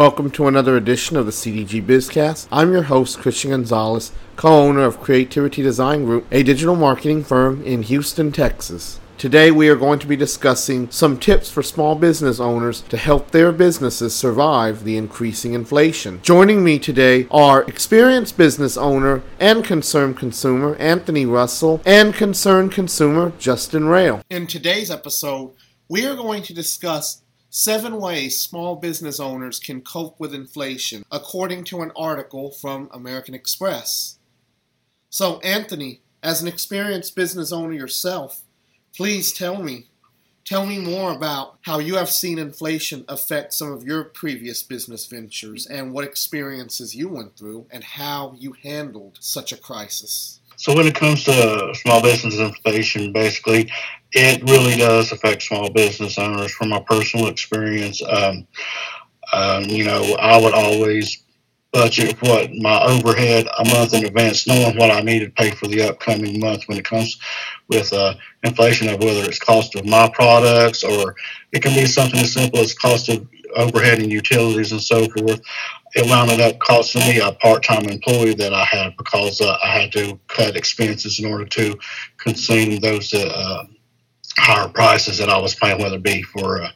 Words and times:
Welcome 0.00 0.30
to 0.30 0.48
another 0.48 0.78
edition 0.78 1.18
of 1.18 1.26
the 1.26 1.30
CDG 1.30 1.84
Bizcast. 1.84 2.48
I'm 2.50 2.72
your 2.72 2.84
host, 2.84 3.18
Christian 3.18 3.50
Gonzalez, 3.50 4.12
co 4.34 4.48
owner 4.48 4.84
of 4.84 4.98
Creativity 4.98 5.60
Design 5.60 6.06
Group, 6.06 6.26
a 6.32 6.42
digital 6.42 6.74
marketing 6.74 7.22
firm 7.22 7.62
in 7.64 7.82
Houston, 7.82 8.32
Texas. 8.32 8.98
Today, 9.18 9.50
we 9.50 9.68
are 9.68 9.76
going 9.76 9.98
to 9.98 10.06
be 10.06 10.16
discussing 10.16 10.90
some 10.90 11.18
tips 11.18 11.50
for 11.50 11.62
small 11.62 11.96
business 11.96 12.40
owners 12.40 12.80
to 12.88 12.96
help 12.96 13.30
their 13.30 13.52
businesses 13.52 14.14
survive 14.14 14.84
the 14.84 14.96
increasing 14.96 15.52
inflation. 15.52 16.22
Joining 16.22 16.64
me 16.64 16.78
today 16.78 17.26
are 17.30 17.64
experienced 17.64 18.38
business 18.38 18.78
owner 18.78 19.22
and 19.38 19.62
concerned 19.62 20.16
consumer 20.16 20.76
Anthony 20.76 21.26
Russell 21.26 21.82
and 21.84 22.14
concerned 22.14 22.72
consumer 22.72 23.34
Justin 23.38 23.84
Rail. 23.84 24.22
In 24.30 24.46
today's 24.46 24.90
episode, 24.90 25.52
we 25.90 26.06
are 26.06 26.16
going 26.16 26.42
to 26.44 26.54
discuss 26.54 27.20
Seven 27.52 28.00
ways 28.00 28.40
small 28.40 28.76
business 28.76 29.18
owners 29.18 29.58
can 29.58 29.80
cope 29.80 30.20
with 30.20 30.32
inflation, 30.32 31.04
according 31.10 31.64
to 31.64 31.82
an 31.82 31.90
article 31.96 32.52
from 32.52 32.88
American 32.92 33.34
Express. 33.34 34.18
So, 35.10 35.40
Anthony, 35.40 36.00
as 36.22 36.40
an 36.40 36.46
experienced 36.46 37.16
business 37.16 37.50
owner 37.50 37.72
yourself, 37.72 38.42
please 38.94 39.32
tell 39.32 39.60
me, 39.60 39.86
tell 40.44 40.64
me 40.64 40.78
more 40.78 41.10
about 41.10 41.58
how 41.62 41.80
you 41.80 41.96
have 41.96 42.08
seen 42.08 42.38
inflation 42.38 43.04
affect 43.08 43.52
some 43.52 43.72
of 43.72 43.82
your 43.82 44.04
previous 44.04 44.62
business 44.62 45.06
ventures 45.06 45.66
and 45.66 45.92
what 45.92 46.04
experiences 46.04 46.94
you 46.94 47.08
went 47.08 47.36
through 47.36 47.66
and 47.72 47.82
how 47.82 48.36
you 48.38 48.52
handled 48.62 49.18
such 49.20 49.50
a 49.50 49.56
crisis. 49.56 50.39
So 50.60 50.74
when 50.74 50.86
it 50.86 50.94
comes 50.94 51.24
to 51.24 51.72
small 51.74 52.02
business 52.02 52.38
inflation, 52.38 53.14
basically, 53.14 53.70
it 54.12 54.42
really 54.42 54.76
does 54.76 55.10
affect 55.10 55.40
small 55.40 55.70
business 55.70 56.18
owners. 56.18 56.52
From 56.52 56.68
my 56.68 56.80
personal 56.80 57.28
experience, 57.28 58.02
um, 58.06 58.46
um, 59.32 59.64
you 59.64 59.84
know, 59.84 60.16
I 60.20 60.38
would 60.38 60.52
always 60.52 61.24
budget 61.72 62.20
what 62.20 62.50
my 62.52 62.78
overhead 62.84 63.48
a 63.58 63.64
month 63.70 63.94
in 63.94 64.04
advance, 64.04 64.46
knowing 64.46 64.76
what 64.76 64.90
I 64.90 65.00
need 65.00 65.20
to 65.20 65.30
pay 65.30 65.50
for 65.52 65.66
the 65.66 65.88
upcoming 65.88 66.38
month 66.38 66.64
when 66.66 66.76
it 66.76 66.84
comes 66.84 67.18
with 67.68 67.90
uh, 67.94 68.12
inflation 68.42 68.90
of 68.90 69.02
whether 69.02 69.24
it's 69.24 69.38
cost 69.38 69.76
of 69.76 69.86
my 69.86 70.10
products 70.12 70.84
or 70.84 71.16
it 71.52 71.62
can 71.62 71.74
be 71.74 71.86
something 71.86 72.20
as 72.20 72.34
simple 72.34 72.58
as 72.58 72.74
cost 72.74 73.08
of 73.08 73.26
overhead 73.56 73.98
and 73.98 74.12
utilities 74.12 74.72
and 74.72 74.82
so 74.82 75.08
forth 75.08 75.40
it 75.94 76.08
wound 76.08 76.30
up 76.40 76.58
costing 76.60 77.02
me 77.02 77.20
a 77.20 77.32
part-time 77.32 77.86
employee 77.86 78.34
that 78.34 78.54
I 78.54 78.64
had 78.64 78.96
because 78.96 79.40
uh, 79.40 79.56
I 79.62 79.80
had 79.80 79.92
to 79.92 80.18
cut 80.28 80.56
expenses 80.56 81.18
in 81.18 81.26
order 81.26 81.44
to 81.46 81.78
consume 82.16 82.78
those 82.78 83.12
uh, 83.12 83.64
higher 84.38 84.68
prices 84.68 85.18
that 85.18 85.28
I 85.28 85.38
was 85.38 85.54
paying, 85.54 85.80
whether 85.80 85.96
it 85.96 86.02
be 86.02 86.22
for 86.22 86.58
a 86.58 86.72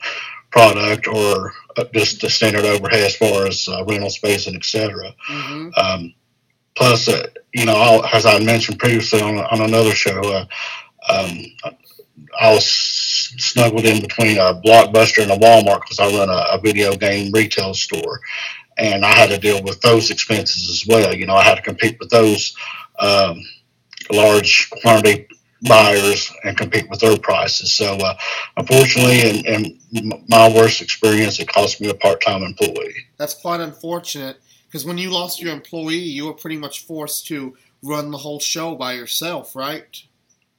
product 0.51 1.07
or 1.07 1.53
uh, 1.77 1.85
just 1.95 2.21
the 2.21 2.31
standard 2.31 2.65
overhead 2.65 3.05
as 3.05 3.17
far 3.17 3.47
as 3.47 3.69
uh, 3.69 3.85
rental 3.85 4.11
space 4.11 4.47
and 4.47 4.57
etc. 4.57 5.13
Mm-hmm. 5.29 5.69
Um, 5.77 6.15
plus, 6.77 7.09
uh, 7.09 7.27
you 7.53 7.67
know, 7.67 7.77
I'll, 7.77 8.05
as 8.07 8.27
I 8.27 8.39
mentioned 8.41 8.81
previously 8.81 9.21
on, 9.21 9.39
on 9.39 9.61
another 9.61 9.93
show, 9.93 10.21
uh, 10.21 10.47
um, 11.09 11.39
I 12.41 12.53
was 12.53 12.67
snuggled 13.39 13.85
in 13.85 14.01
between 14.01 14.39
a 14.39 14.61
Blockbuster 14.65 15.23
and 15.23 15.31
a 15.31 15.37
Walmart 15.37 15.83
because 15.83 15.99
I 15.99 16.07
run 16.07 16.29
a, 16.29 16.57
a 16.57 16.61
video 16.63 16.95
game 16.95 17.33
retail 17.33 17.75
store 17.75 18.21
and 18.77 19.05
I 19.05 19.13
had 19.13 19.31
to 19.31 19.39
deal 19.39 19.63
with 19.63 19.81
those 19.81 20.11
expenses 20.11 20.69
as 20.69 20.87
well. 20.87 21.15
You 21.15 21.27
know, 21.27 21.35
I 21.35 21.45
had 21.45 21.57
to 21.57 21.63
compete 21.63 21.99
with 22.01 22.11
those 22.11 22.57
um, 22.99 23.41
large 24.11 24.71
quantity 24.83 25.29
buyers 25.63 26.31
and 26.45 26.57
compete 26.57 26.89
with 26.91 27.01
their 27.01 27.19
prices. 27.19 27.73
So, 27.73 27.97
uh, 27.97 28.15
unfortunately, 28.57 29.21
in, 29.21 29.47
in, 29.47 30.25
my 30.29 30.49
worst 30.49 30.83
experience, 30.83 31.39
it 31.39 31.49
cost 31.49 31.81
me 31.81 31.89
a 31.89 31.95
part-time 31.95 32.43
employee. 32.43 33.07
That's 33.17 33.35
quite 33.35 33.61
unfortunate 33.61 34.39
because 34.67 34.85
when 34.85 34.99
you 34.99 35.11
lost 35.11 35.41
your 35.41 35.53
employee, 35.53 35.97
you 35.97 36.27
were 36.27 36.35
pretty 36.35 36.57
much 36.57 36.85
forced 36.85 37.27
to 37.29 37.57
run 37.83 38.11
the 38.11 38.19
whole 38.19 38.41
show 38.41 38.75
by 38.75 38.95
yourself, 38.95 39.55
right? 39.55 40.03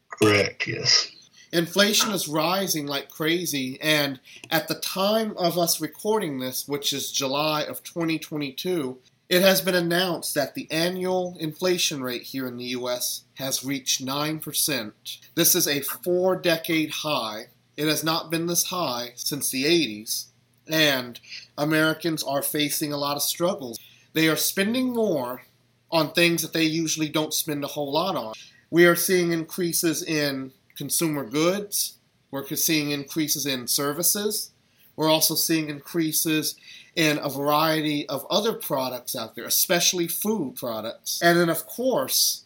Correct. 0.09 0.68
Yes. 0.68 1.12
Inflation 1.56 2.12
is 2.12 2.28
rising 2.28 2.86
like 2.86 3.08
crazy, 3.08 3.80
and 3.82 4.20
at 4.52 4.68
the 4.68 4.76
time 4.76 5.34
of 5.38 5.58
us 5.58 5.80
recording 5.80 6.40
this, 6.40 6.68
which 6.68 6.92
is 6.92 7.14
July 7.14 7.62
of 7.62 7.82
2022, 7.82 8.98
it 9.30 9.42
has 9.42 9.62
been 9.62 9.74
announced 9.74 10.36
that 10.36 10.54
the 10.54 10.70
annual 10.70 11.38
inflation 11.40 12.04
rate 12.04 12.24
here 12.24 12.46
in 12.46 12.58
the 12.58 12.76
US 12.80 13.24
has 13.36 13.64
reached 13.64 14.06
9%. 14.06 14.92
This 15.36 15.56
is 15.56 15.66
a 15.66 15.80
four 15.80 16.36
decade 16.36 16.92
high. 16.92 17.46
It 17.78 17.88
has 17.88 18.04
not 18.04 18.30
been 18.30 18.48
this 18.48 18.66
high 18.66 19.14
since 19.16 19.50
the 19.50 19.64
80s, 19.64 20.26
and 20.68 21.22
Americans 21.58 22.22
are 22.22 22.42
facing 22.42 22.92
a 22.92 22.98
lot 22.98 23.16
of 23.16 23.24
struggles. 23.24 23.80
They 24.12 24.28
are 24.28 24.36
spending 24.36 24.94
more 24.94 25.44
on 25.90 26.12
things 26.12 26.42
that 26.42 26.52
they 26.52 26.66
usually 26.66 27.08
don't 27.08 27.34
spend 27.34 27.64
a 27.64 27.68
whole 27.68 27.94
lot 27.94 28.18
on. 28.18 28.34
We 28.70 28.86
are 28.88 28.96
seeing 28.98 29.32
increases 29.32 30.04
in 30.04 30.52
consumer 30.75 31.25
goods. 31.25 31.97
We're 32.31 32.46
seeing 32.47 32.91
increases 32.91 33.46
in 33.46 33.68
services. 33.68 34.52
We're 34.96 35.09
also 35.09 35.36
seeing 35.36 35.69
increases 35.69 36.56
in 36.96 37.18
a 37.18 37.30
variety 37.30 38.08
of 38.08 38.25
other 38.30 38.53
products 38.53 39.16
out 39.16 39.35
there, 39.35 39.46
especially 39.46 40.08
food 40.08 40.56
products. 40.56 41.19
And 41.22 41.38
then, 41.38 41.50
of 41.50 41.66
course, 41.68 42.46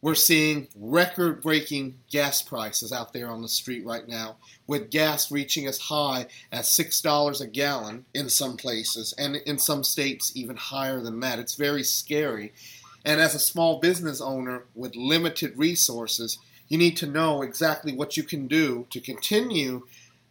we're 0.00 0.14
seeing 0.14 0.68
record 0.76 1.42
breaking 1.42 1.98
gas 2.08 2.40
prices 2.40 2.92
out 2.92 3.12
there 3.12 3.28
on 3.28 3.42
the 3.42 3.48
street 3.48 3.84
right 3.84 4.06
now, 4.06 4.36
with 4.68 4.90
gas 4.90 5.32
reaching 5.32 5.66
as 5.66 5.78
high 5.78 6.26
as 6.52 6.68
$6 6.68 7.40
a 7.40 7.46
gallon 7.48 8.04
in 8.14 8.28
some 8.28 8.56
places, 8.56 9.12
and 9.18 9.36
in 9.36 9.58
some 9.58 9.82
states, 9.82 10.30
even 10.36 10.56
higher 10.56 11.00
than 11.00 11.18
that. 11.20 11.40
It's 11.40 11.56
very 11.56 11.82
scary. 11.82 12.52
And 13.04 13.20
as 13.20 13.34
a 13.34 13.40
small 13.40 13.80
business 13.80 14.20
owner 14.20 14.66
with 14.76 14.94
limited 14.94 15.58
resources, 15.58 16.38
you 16.68 16.78
need 16.78 16.96
to 16.98 17.06
know 17.06 17.42
exactly 17.42 17.92
what 17.92 18.16
you 18.16 18.22
can 18.22 18.46
do 18.46 18.86
to 18.90 19.00
continue 19.00 19.82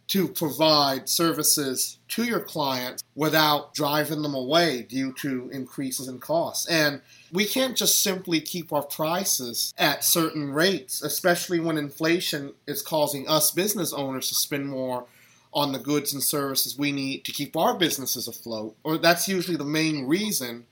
to 0.08 0.26
provide 0.26 1.08
services 1.08 1.98
to 2.08 2.24
your 2.24 2.40
clients 2.40 3.04
without 3.14 3.74
driving 3.74 4.22
them 4.22 4.34
away 4.34 4.82
due 4.82 5.12
to 5.12 5.50
increases 5.50 6.08
in 6.08 6.18
costs. 6.18 6.66
And 6.66 7.02
we 7.30 7.44
can't 7.44 7.76
just 7.76 8.02
simply 8.02 8.40
keep 8.40 8.72
our 8.72 8.82
prices 8.82 9.74
at 9.76 10.02
certain 10.02 10.50
rates, 10.50 11.02
especially 11.02 11.60
when 11.60 11.76
inflation 11.76 12.54
is 12.66 12.80
causing 12.80 13.28
us 13.28 13.50
business 13.50 13.92
owners 13.92 14.28
to 14.28 14.34
spend 14.34 14.66
more 14.66 15.04
on 15.52 15.72
the 15.72 15.78
goods 15.78 16.12
and 16.12 16.22
services 16.22 16.78
we 16.78 16.92
need 16.92 17.24
to 17.24 17.32
keep 17.32 17.56
our 17.56 17.76
businesses 17.76 18.28
afloat. 18.28 18.76
Or 18.84 18.96
that's 18.96 19.28
usually 19.28 19.56
the 19.58 19.64
main 19.64 20.06
reason 20.06 20.64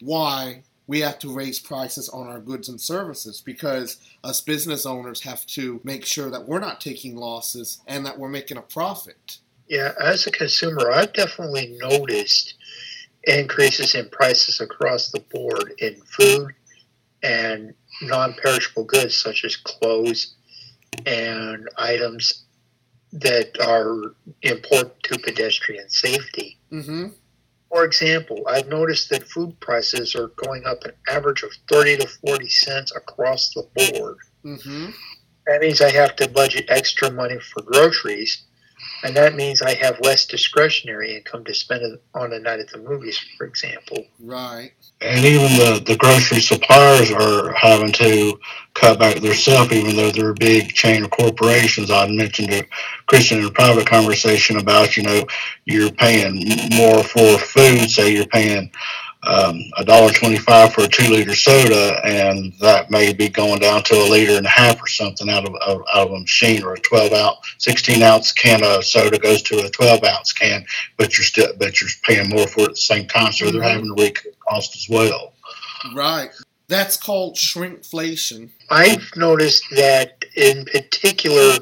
why 0.00 0.62
we 0.88 1.00
have 1.00 1.18
to 1.20 1.32
raise 1.32 1.60
prices 1.60 2.08
on 2.08 2.26
our 2.26 2.40
goods 2.40 2.68
and 2.68 2.80
services 2.80 3.40
because 3.40 3.98
us 4.24 4.40
business 4.40 4.86
owners 4.86 5.20
have 5.20 5.46
to 5.46 5.80
make 5.84 6.04
sure 6.04 6.30
that 6.30 6.48
we're 6.48 6.58
not 6.58 6.80
taking 6.80 7.14
losses 7.14 7.80
and 7.86 8.04
that 8.04 8.18
we're 8.18 8.28
making 8.28 8.56
a 8.56 8.62
profit. 8.62 9.38
Yeah, 9.68 9.92
as 10.00 10.26
a 10.26 10.30
consumer, 10.30 10.90
I've 10.90 11.12
definitely 11.12 11.76
noticed 11.78 12.54
increases 13.24 13.94
in 13.94 14.08
prices 14.08 14.60
across 14.60 15.10
the 15.10 15.20
board 15.20 15.74
in 15.78 16.00
food 16.06 16.54
and 17.22 17.74
non 18.00 18.34
perishable 18.42 18.84
goods 18.84 19.14
such 19.14 19.44
as 19.44 19.56
clothes 19.56 20.34
and 21.04 21.68
items 21.76 22.44
that 23.12 23.60
are 23.60 24.14
important 24.40 25.02
to 25.02 25.18
pedestrian 25.18 25.88
safety. 25.90 26.58
Mm-hmm. 26.72 27.08
For 27.70 27.84
example, 27.84 28.42
I've 28.48 28.68
noticed 28.68 29.10
that 29.10 29.28
food 29.28 29.58
prices 29.60 30.14
are 30.14 30.28
going 30.28 30.64
up 30.64 30.84
an 30.84 30.92
average 31.08 31.42
of 31.42 31.52
30 31.68 31.98
to 31.98 32.06
40 32.06 32.48
cents 32.48 32.92
across 32.96 33.52
the 33.52 33.62
board. 33.74 34.16
Mm-hmm. 34.44 34.90
That 35.46 35.60
means 35.60 35.80
I 35.80 35.90
have 35.90 36.16
to 36.16 36.28
budget 36.28 36.66
extra 36.68 37.10
money 37.10 37.38
for 37.40 37.62
groceries 37.62 38.47
and 39.02 39.16
that 39.16 39.34
means 39.34 39.62
I 39.62 39.74
have 39.74 40.00
less 40.00 40.26
discretionary 40.26 41.16
income 41.16 41.44
to 41.44 41.54
spend 41.54 41.98
on 42.14 42.32
a 42.32 42.38
night 42.38 42.60
at 42.60 42.68
the 42.70 42.78
movies, 42.78 43.18
for 43.36 43.46
example. 43.46 44.04
Right. 44.20 44.72
And 45.00 45.24
even 45.24 45.56
the, 45.56 45.82
the 45.86 45.96
grocery 45.96 46.40
suppliers 46.40 47.10
are 47.12 47.52
having 47.52 47.92
to 47.92 48.38
cut 48.74 48.98
back 48.98 49.16
their 49.16 49.34
stuff, 49.34 49.72
even 49.72 49.94
though 49.94 50.10
they're 50.10 50.30
a 50.30 50.34
big 50.34 50.68
chain 50.74 51.04
of 51.04 51.10
corporations. 51.10 51.90
I 51.90 52.08
mentioned 52.08 52.50
to 52.50 52.66
Christian 53.06 53.38
in 53.38 53.46
a 53.46 53.50
private 53.50 53.86
conversation 53.86 54.58
about, 54.58 54.96
you 54.96 55.04
know, 55.04 55.24
you're 55.64 55.92
paying 55.92 56.44
more 56.74 57.02
for 57.04 57.38
food, 57.38 57.90
say 57.90 58.12
you're 58.12 58.26
paying 58.26 58.70
um, 59.24 59.60
a 59.76 59.84
dollar 59.84 60.10
twenty-five 60.10 60.72
for 60.72 60.84
a 60.84 60.88
two-liter 60.88 61.34
soda, 61.34 62.00
and 62.04 62.52
that 62.60 62.90
may 62.90 63.12
be 63.12 63.28
going 63.28 63.58
down 63.58 63.82
to 63.84 63.94
a 63.94 64.08
liter 64.08 64.36
and 64.36 64.46
a 64.46 64.50
half 64.50 64.80
or 64.80 64.86
something 64.86 65.28
out 65.28 65.46
of, 65.46 65.54
of 65.56 65.82
out 65.92 66.06
of 66.06 66.12
a 66.12 66.20
machine, 66.20 66.62
or 66.62 66.74
a 66.74 66.80
twelve 66.80 67.12
ounce, 67.12 67.36
sixteen 67.58 68.02
ounce 68.02 68.32
can 68.32 68.62
of 68.62 68.84
soda 68.84 69.18
goes 69.18 69.42
to 69.42 69.58
a 69.66 69.70
twelve 69.70 70.04
ounce 70.04 70.32
can, 70.32 70.64
but 70.96 71.18
you're 71.18 71.24
still 71.24 71.52
but 71.58 71.80
you're 71.80 71.90
paying 72.04 72.28
more 72.28 72.46
for 72.46 72.60
it 72.60 72.64
at 72.64 72.70
the 72.70 72.76
same 72.76 73.08
time, 73.08 73.32
so 73.32 73.50
they're 73.50 73.62
having 73.62 73.94
to 73.94 74.02
recoup 74.02 74.38
cost 74.48 74.76
as 74.76 74.88
well. 74.88 75.32
Right. 75.94 76.30
That's 76.68 76.96
called 76.96 77.34
shrinkflation. 77.34 78.50
I've 78.70 79.10
noticed 79.16 79.64
that 79.74 80.24
in 80.36 80.64
particular, 80.66 81.58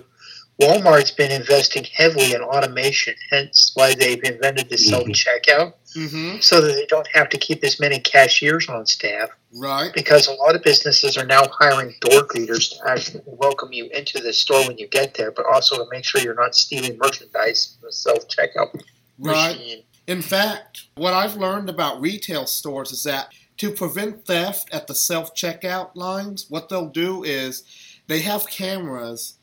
Walmart's 0.61 1.13
been 1.13 1.31
investing 1.31 1.85
heavily 1.85 2.33
in 2.33 2.43
automation, 2.43 3.15
hence 3.31 3.71
why 3.75 3.95
they've 3.95 4.23
invented 4.25 4.69
the 4.69 4.77
self 4.77 5.05
checkout. 5.05 5.47
Mm-hmm 5.47 5.86
Mm-hmm. 5.97 6.41
so 6.41 6.61
that 6.61 6.75
they 6.75 6.85
don't 6.87 7.09
have 7.15 7.31
to 7.31 7.39
keep 7.39 7.65
as 7.65 7.81
many 7.81 7.99
cashiers 7.99 8.69
on 8.69 8.85
staff. 8.87 9.31
Right. 9.55 9.91
Because 9.95 10.27
a 10.27 10.33
lot 10.33 10.55
of 10.55 10.63
businesses 10.63 11.17
are 11.17 11.25
now 11.25 11.49
hiring 11.49 11.95
door 12.01 12.23
greeters 12.23 12.71
to 12.71 12.89
actually 12.91 13.23
welcome 13.27 13.73
you 13.73 13.87
into 13.87 14.21
the 14.21 14.33
store 14.35 14.67
when 14.69 14.77
you 14.77 14.89
get 14.89 15.15
there, 15.15 15.31
but 15.33 15.47
also 15.47 15.77
to 15.77 15.87
make 15.91 16.05
sure 16.05 16.21
you're 16.21 16.35
not 16.35 16.55
stealing 16.55 16.99
merchandise 16.99 17.77
from 17.81 17.89
the 17.89 17.93
self 17.93 18.29
checkout 18.29 18.79
Right. 19.19 19.57
machine. 19.57 19.83
In 20.07 20.23
fact, 20.23 20.87
what 20.97 21.15
I've 21.15 21.37
learned 21.37 21.69
about 21.71 22.01
retail 22.01 22.47
stores 22.47 22.93
is 22.93 23.03
that 23.05 23.33
to 23.57 23.71
prevent 23.71 24.27
theft 24.27 24.69
at 24.73 24.87
the 24.87 24.95
self 24.95 25.35
checkout 25.35 25.97
lines, 25.97 26.47
what 26.49 26.69
they'll 26.69 26.89
do 26.91 27.25
is 27.25 27.65
they 28.07 28.21
have 28.21 28.47
cameras, 28.49 29.39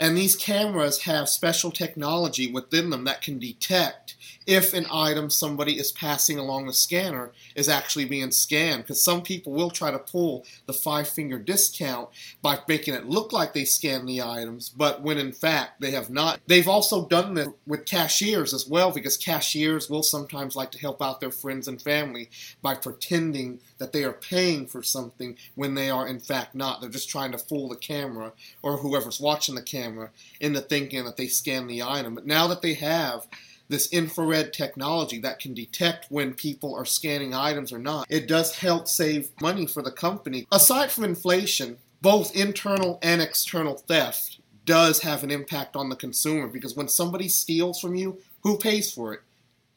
and 0.00 0.16
these 0.16 0.34
cameras 0.34 1.02
have 1.02 1.28
special 1.28 1.70
technology 1.70 2.50
within 2.50 2.90
them 2.90 3.04
that 3.04 3.20
can 3.20 3.38
detect 3.38 4.16
if 4.46 4.74
an 4.74 4.86
item 4.90 5.30
somebody 5.30 5.78
is 5.78 5.92
passing 5.92 6.38
along 6.38 6.66
the 6.66 6.72
scanner 6.72 7.32
is 7.54 7.68
actually 7.68 8.04
being 8.04 8.30
scanned. 8.30 8.82
Because 8.82 9.02
some 9.02 9.22
people 9.22 9.52
will 9.52 9.70
try 9.70 9.90
to 9.90 9.98
pull 9.98 10.44
the 10.66 10.72
five 10.72 11.08
finger 11.08 11.38
discount 11.38 12.08
by 12.40 12.58
making 12.68 12.94
it 12.94 13.08
look 13.08 13.32
like 13.32 13.52
they 13.52 13.64
scan 13.64 14.06
the 14.06 14.22
items, 14.22 14.68
but 14.68 15.02
when 15.02 15.18
in 15.18 15.32
fact 15.32 15.80
they 15.80 15.90
have 15.90 16.10
not. 16.10 16.40
They've 16.46 16.68
also 16.68 17.06
done 17.06 17.34
this 17.34 17.48
with 17.66 17.86
cashiers 17.86 18.52
as 18.52 18.66
well, 18.66 18.90
because 18.90 19.16
cashiers 19.16 19.88
will 19.88 20.02
sometimes 20.02 20.56
like 20.56 20.70
to 20.72 20.78
help 20.78 21.02
out 21.02 21.20
their 21.20 21.30
friends 21.30 21.68
and 21.68 21.80
family 21.80 22.30
by 22.60 22.74
pretending 22.74 23.60
that 23.78 23.92
they 23.92 24.04
are 24.04 24.12
paying 24.12 24.66
for 24.66 24.82
something 24.82 25.36
when 25.54 25.74
they 25.74 25.90
are 25.90 26.06
in 26.06 26.20
fact 26.20 26.54
not. 26.54 26.80
They're 26.80 26.90
just 26.90 27.10
trying 27.10 27.32
to 27.32 27.38
fool 27.38 27.68
the 27.68 27.76
camera 27.76 28.32
or 28.62 28.78
whoever's 28.78 29.20
watching 29.20 29.54
the 29.54 29.62
camera 29.62 30.10
into 30.40 30.60
thinking 30.60 31.04
that 31.04 31.16
they 31.16 31.26
scan 31.26 31.66
the 31.66 31.82
item. 31.82 32.14
But 32.14 32.26
now 32.26 32.46
that 32.48 32.62
they 32.62 32.74
have 32.74 33.26
this 33.72 33.90
infrared 33.90 34.52
technology 34.52 35.18
that 35.18 35.38
can 35.38 35.54
detect 35.54 36.06
when 36.10 36.34
people 36.34 36.74
are 36.74 36.84
scanning 36.84 37.34
items 37.34 37.72
or 37.72 37.78
not. 37.78 38.06
It 38.10 38.28
does 38.28 38.54
help 38.54 38.86
save 38.86 39.30
money 39.40 39.66
for 39.66 39.82
the 39.82 39.90
company. 39.90 40.46
Aside 40.52 40.92
from 40.92 41.04
inflation, 41.04 41.78
both 42.02 42.36
internal 42.36 42.98
and 43.02 43.22
external 43.22 43.74
theft 43.74 44.40
does 44.66 45.00
have 45.00 45.24
an 45.24 45.30
impact 45.30 45.74
on 45.74 45.88
the 45.88 45.96
consumer 45.96 46.48
because 46.48 46.76
when 46.76 46.86
somebody 46.86 47.28
steals 47.28 47.80
from 47.80 47.94
you, 47.94 48.18
who 48.42 48.58
pays 48.58 48.92
for 48.92 49.14
it? 49.14 49.20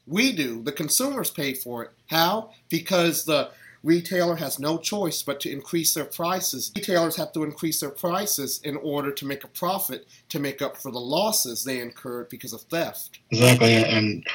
We 0.05 0.33
do. 0.33 0.61
The 0.61 0.73
consumers 0.73 1.31
pay 1.31 1.53
for 1.53 1.85
it. 1.85 1.91
How? 2.09 2.51
Because 2.67 3.23
the 3.23 3.51
retailer 3.85 4.35
has 4.35 4.59
no 4.59 4.77
choice 4.77 5.21
but 5.21 5.39
to 5.39 5.51
increase 5.51 5.93
their 5.93 6.05
prices. 6.05 6.71
Retailers 6.75 7.15
have 7.15 7.31
to 7.33 7.43
increase 7.43 7.79
their 7.79 7.91
prices 7.91 8.59
in 8.63 8.75
order 8.77 9.11
to 9.11 9.25
make 9.25 9.43
a 9.43 9.47
profit 9.47 10.07
to 10.29 10.39
make 10.39 10.61
up 10.61 10.75
for 10.75 10.91
the 10.91 10.99
losses 10.99 11.63
they 11.63 11.79
incurred 11.79 12.27
because 12.29 12.51
of 12.51 12.61
theft. 12.61 13.19
Exactly. 13.29 13.75
And 13.75 14.25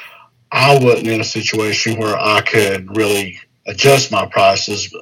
I 0.51 0.79
wasn't 0.79 1.07
in 1.07 1.21
a 1.21 1.25
situation 1.25 1.99
where 1.99 2.17
I 2.17 2.41
could 2.41 2.95
really 2.95 3.39
adjust 3.67 4.11
my 4.11 4.25
prices. 4.25 4.93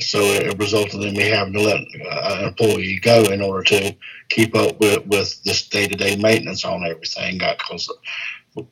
So 0.00 0.20
it 0.20 0.58
resulted 0.58 1.00
in 1.02 1.14
me 1.14 1.28
having 1.28 1.54
to 1.54 1.62
let 1.62 1.78
an 1.78 2.44
employee 2.48 3.00
go 3.00 3.22
in 3.24 3.40
order 3.40 3.62
to 3.64 3.96
keep 4.28 4.54
up 4.56 4.80
with, 4.80 5.06
with 5.06 5.42
this 5.44 5.68
day 5.68 5.86
to 5.86 5.96
day 5.96 6.16
maintenance 6.16 6.64
on 6.64 6.84
everything. 6.84 7.38
Because 7.38 7.92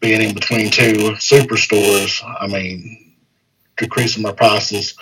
being 0.00 0.20
in 0.20 0.35
between 0.35 0.70
two 0.70 1.14
superstores, 1.14 2.23
I 2.41 2.49
mean, 2.49 3.06
decreasing 3.76 4.23
my 4.23 4.32
prices 4.32 4.94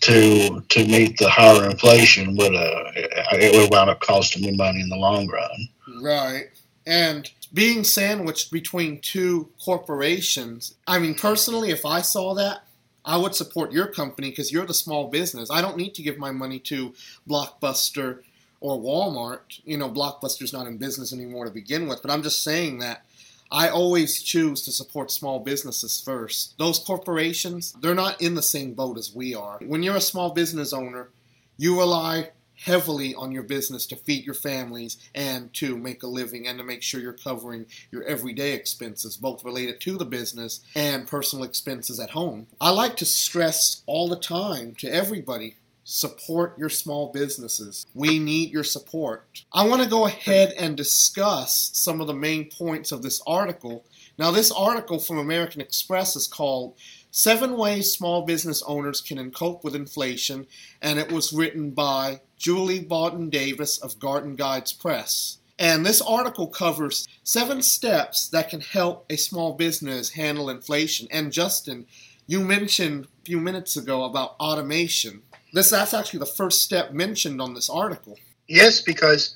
to 0.00 0.60
to 0.68 0.86
meet 0.86 1.18
the 1.18 1.28
higher 1.28 1.68
inflation 1.68 2.36
would 2.36 2.54
uh, 2.54 2.92
it 3.32 3.54
would 3.56 3.70
wind 3.70 3.90
up 3.90 4.00
costing 4.00 4.42
me 4.42 4.56
money 4.56 4.80
in 4.80 4.88
the 4.88 4.96
long 4.96 5.26
run. 5.28 5.68
Right. 6.02 6.44
And 6.86 7.30
being 7.52 7.84
sandwiched 7.84 8.50
between 8.50 9.00
two 9.00 9.50
corporations, 9.64 10.74
I 10.86 10.98
mean, 10.98 11.14
personally, 11.14 11.70
if 11.70 11.86
I 11.86 12.02
saw 12.02 12.34
that, 12.34 12.62
I 13.04 13.16
would 13.16 13.34
support 13.34 13.72
your 13.72 13.86
company 13.86 14.30
because 14.30 14.52
you're 14.52 14.66
the 14.66 14.74
small 14.74 15.08
business. 15.08 15.50
I 15.50 15.62
don't 15.62 15.76
need 15.76 15.94
to 15.94 16.02
give 16.02 16.18
my 16.18 16.30
money 16.30 16.58
to 16.60 16.94
Blockbuster 17.28 18.20
or 18.60 18.78
Walmart. 18.78 19.60
You 19.64 19.78
know, 19.78 19.88
Blockbuster's 19.88 20.52
not 20.52 20.66
in 20.66 20.76
business 20.76 21.12
anymore 21.12 21.46
to 21.46 21.50
begin 21.50 21.88
with, 21.88 22.02
but 22.02 22.10
I'm 22.10 22.22
just 22.22 22.42
saying 22.42 22.80
that 22.80 23.04
I 23.50 23.68
always 23.68 24.22
choose 24.22 24.62
to 24.62 24.72
support 24.72 25.10
small 25.10 25.40
businesses 25.40 26.00
first. 26.00 26.58
Those 26.58 26.78
corporations, 26.78 27.72
they're 27.80 27.94
not 27.94 28.20
in 28.20 28.34
the 28.34 28.42
same 28.42 28.74
boat 28.74 28.98
as 28.98 29.14
we 29.14 29.34
are. 29.34 29.58
When 29.64 29.82
you're 29.82 29.96
a 29.96 30.00
small 30.00 30.30
business 30.30 30.72
owner, 30.72 31.08
you 31.56 31.78
rely 31.78 32.30
heavily 32.64 33.14
on 33.14 33.32
your 33.32 33.42
business 33.42 33.86
to 33.86 33.96
feed 33.96 34.24
your 34.24 34.34
families 34.34 34.98
and 35.14 35.52
to 35.54 35.76
make 35.76 36.02
a 36.02 36.06
living 36.06 36.46
and 36.46 36.58
to 36.58 36.64
make 36.64 36.82
sure 36.82 37.00
you're 37.00 37.12
covering 37.12 37.66
your 37.90 38.02
everyday 38.02 38.52
expenses, 38.52 39.16
both 39.16 39.44
related 39.44 39.80
to 39.80 39.96
the 39.96 40.04
business 40.04 40.60
and 40.74 41.06
personal 41.06 41.44
expenses 41.44 42.00
at 42.00 42.10
home. 42.10 42.46
I 42.60 42.70
like 42.70 42.96
to 42.96 43.04
stress 43.04 43.82
all 43.86 44.08
the 44.08 44.16
time 44.16 44.74
to 44.76 44.88
everybody 44.88 45.56
support 45.90 46.58
your 46.58 46.68
small 46.68 47.10
businesses. 47.10 47.86
We 47.94 48.18
need 48.18 48.50
your 48.50 48.62
support. 48.62 49.42
I 49.54 49.66
want 49.66 49.82
to 49.82 49.88
go 49.88 50.04
ahead 50.04 50.52
and 50.58 50.76
discuss 50.76 51.70
some 51.72 52.02
of 52.02 52.06
the 52.06 52.12
main 52.12 52.50
points 52.50 52.92
of 52.92 53.00
this 53.00 53.22
article. 53.26 53.86
Now, 54.18 54.30
this 54.30 54.52
article 54.52 54.98
from 54.98 55.16
American 55.16 55.62
Express 55.62 56.14
is 56.14 56.26
called 56.26 56.76
Seven 57.10 57.56
Ways 57.56 57.90
Small 57.90 58.26
Business 58.26 58.62
Owners 58.66 59.00
Can 59.00 59.30
Cope 59.30 59.64
with 59.64 59.74
Inflation, 59.74 60.46
and 60.82 60.98
it 60.98 61.10
was 61.10 61.32
written 61.32 61.70
by 61.70 62.20
Julie 62.36 62.84
Bawden 62.84 63.30
Davis 63.30 63.78
of 63.78 63.98
Garden 63.98 64.36
Guides 64.36 64.74
Press. 64.74 65.38
And 65.58 65.86
this 65.86 66.02
article 66.02 66.48
covers 66.48 67.08
seven 67.24 67.62
steps 67.62 68.28
that 68.28 68.50
can 68.50 68.60
help 68.60 69.06
a 69.08 69.16
small 69.16 69.54
business 69.54 70.10
handle 70.10 70.50
inflation. 70.50 71.08
And 71.10 71.32
Justin, 71.32 71.86
you 72.26 72.40
mentioned 72.40 73.06
a 73.06 73.24
few 73.24 73.40
minutes 73.40 73.74
ago 73.74 74.04
about 74.04 74.36
automation. 74.38 75.22
This 75.52 75.70
that's 75.70 75.94
actually 75.94 76.20
the 76.20 76.26
first 76.26 76.62
step 76.62 76.92
mentioned 76.92 77.40
on 77.40 77.54
this 77.54 77.70
article. 77.70 78.18
Yes, 78.48 78.80
because 78.80 79.34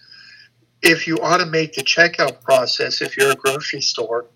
if 0.83 1.07
you 1.07 1.17
automate 1.17 1.75
the 1.75 1.83
checkout 1.83 2.43
process, 2.43 3.01
if 3.01 3.17
you're 3.17 3.31
a 3.31 3.37
grocery 3.37 3.81
store, 3.81 4.27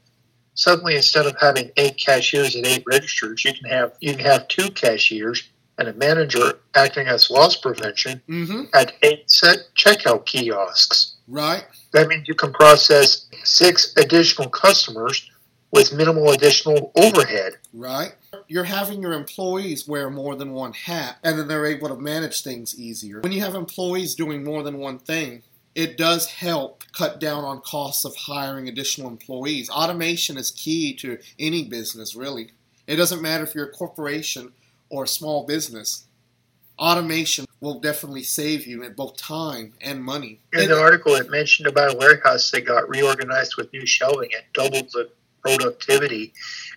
suddenly 0.55 0.97
instead 0.97 1.27
of 1.27 1.37
having 1.41 1.71
eight 1.77 1.97
cashiers 1.99 2.55
and 2.55 2.67
eight 2.67 2.85
registers, 2.87 3.45
you 3.45 3.53
can 3.53 3.69
have 3.71 3.93
you 4.01 4.13
can 4.15 4.25
have 4.25 4.49
two 4.49 4.71
cashiers 4.71 5.43
and 5.79 5.89
a 5.89 5.93
manager 5.95 6.61
acting 6.75 7.07
as 7.07 7.31
loss 7.31 7.57
prevention 7.57 8.23
Mm-hmm. 8.29 8.63
at 8.75 8.93
eight 9.03 9.31
set 9.31 9.59
checkout 9.77 10.25
kiosks. 10.25 11.17
Right. 11.29 11.65
That 11.93 12.09
means 12.09 12.29
you 12.29 12.35
can 12.35 12.53
process 12.53 13.27
six 13.45 13.93
additional 13.97 14.49
customers 14.49 15.29
with 15.73 15.93
minimal 15.93 16.31
additional 16.31 16.93
overhead. 16.97 17.57
Right. 17.75 18.15
You're 18.49 18.65
having 18.65 19.03
your 19.03 19.13
employees 19.13 19.87
wear 19.87 20.11
more 20.11 20.35
than 20.35 20.53
one 20.53 20.73
hat, 20.73 21.19
and 21.23 21.39
then 21.39 21.49
they're 21.49 21.67
able 21.67 21.89
to 21.89 21.97
manage 21.97 22.43
things 22.43 22.79
easier. 22.79 23.21
When 23.21 23.33
you 23.33 23.41
have 23.41 23.55
employees 23.55 24.15
doing 24.15 24.45
more 24.45 24.63
than 24.63 24.79
one 24.79 24.99
thing, 24.99 25.43
it 25.75 25.99
does 25.99 26.27
help 26.27 26.85
cut 26.93 27.21
down 27.21 27.45
on 27.45 27.61
costs 27.61 28.05
of 28.05 28.17
hiring 28.17 28.69
additional 28.69 29.09
employees. 29.09 29.69
Automation 29.69 30.39
is 30.39 30.51
key 30.51 30.95
to 30.97 31.19
any 31.39 31.65
business, 31.65 32.17
really. 32.17 32.51
It 32.87 32.97
doesn't 32.97 33.21
matter 33.21 33.45
if 33.45 33.55
you're 33.55 33.67
a 33.67 33.73
corporation 33.73 34.53
or 34.89 35.05
a 35.05 35.09
small 35.09 35.45
business. 35.45 36.05
Automation 36.79 37.45
will 37.61 37.81
definitely 37.81 38.23
save 38.23 38.67
you 38.67 38.83
in 38.83 38.93
both 38.95 39.17
time 39.17 39.75
and 39.81 40.03
money. 40.03 40.41
In 40.53 40.69
the 40.69 40.79
article, 40.79 41.15
it 41.15 41.31
mentioned 41.31 41.69
about 41.69 41.95
a 41.95 41.99
warehouse 41.99 42.51
that 42.53 42.63
got 42.63 42.89
reorganized 42.89 43.57
with 43.57 43.73
new 43.73 43.87
shelving 43.87 44.31
It 44.31 44.45
doubled 44.53 44.91
the 44.93 45.11
productivity 45.43 46.33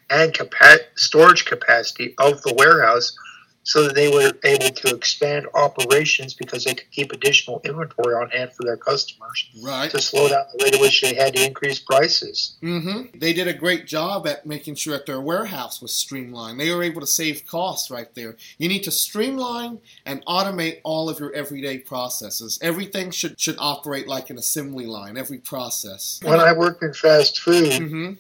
and 0.09 0.33
capa- 0.33 0.79
storage 0.95 1.45
capacity 1.45 2.13
of 2.17 2.41
the 2.43 2.53
warehouse 2.53 3.15
so 3.63 3.83
that 3.83 3.93
they 3.93 4.09
were 4.09 4.31
able 4.45 4.73
to 4.73 4.95
expand 4.95 5.45
operations 5.53 6.33
because 6.33 6.63
they 6.63 6.73
could 6.73 6.89
keep 6.91 7.11
additional 7.11 7.61
inventory 7.63 8.15
on 8.15 8.27
hand 8.31 8.51
for 8.53 8.63
their 8.63 8.77
customers 8.77 9.47
Right. 9.61 9.91
to 9.91 9.99
slow 10.01 10.27
down 10.29 10.45
the 10.57 10.63
rate 10.63 10.73
at 10.73 10.81
which 10.81 11.01
they 11.01 11.13
had 11.13 11.35
to 11.35 11.45
increase 11.45 11.77
prices. 11.77 12.55
Mm-hmm. 12.63 13.19
They 13.19 13.31
did 13.33 13.47
a 13.47 13.53
great 13.53 13.85
job 13.85 14.25
at 14.25 14.45
making 14.45 14.75
sure 14.75 14.93
that 14.93 15.05
their 15.05 15.21
warehouse 15.21 15.81
was 15.83 15.93
streamlined. 15.93 16.59
They 16.59 16.71
were 16.73 16.81
able 16.81 17.01
to 17.01 17.05
save 17.07 17.45
costs 17.45 17.91
right 17.91 18.11
there. 18.15 18.37
You 18.57 18.69
need 18.69 18.83
to 18.85 18.91
streamline 18.91 19.79
and 20.03 20.25
automate 20.25 20.79
all 20.83 21.07
of 21.07 21.19
your 21.19 21.31
everyday 21.33 21.77
processes. 21.79 22.57
Everything 22.63 23.11
should 23.11 23.39
should 23.39 23.57
operate 23.59 24.07
like 24.07 24.31
an 24.31 24.37
assembly 24.39 24.87
line. 24.87 25.15
Every 25.15 25.37
process. 25.37 26.19
When 26.23 26.39
I 26.39 26.53
worked 26.53 26.81
in 26.81 26.93
fast 26.93 27.39
food, 27.39 27.65
Mm-hmm. 27.81 28.13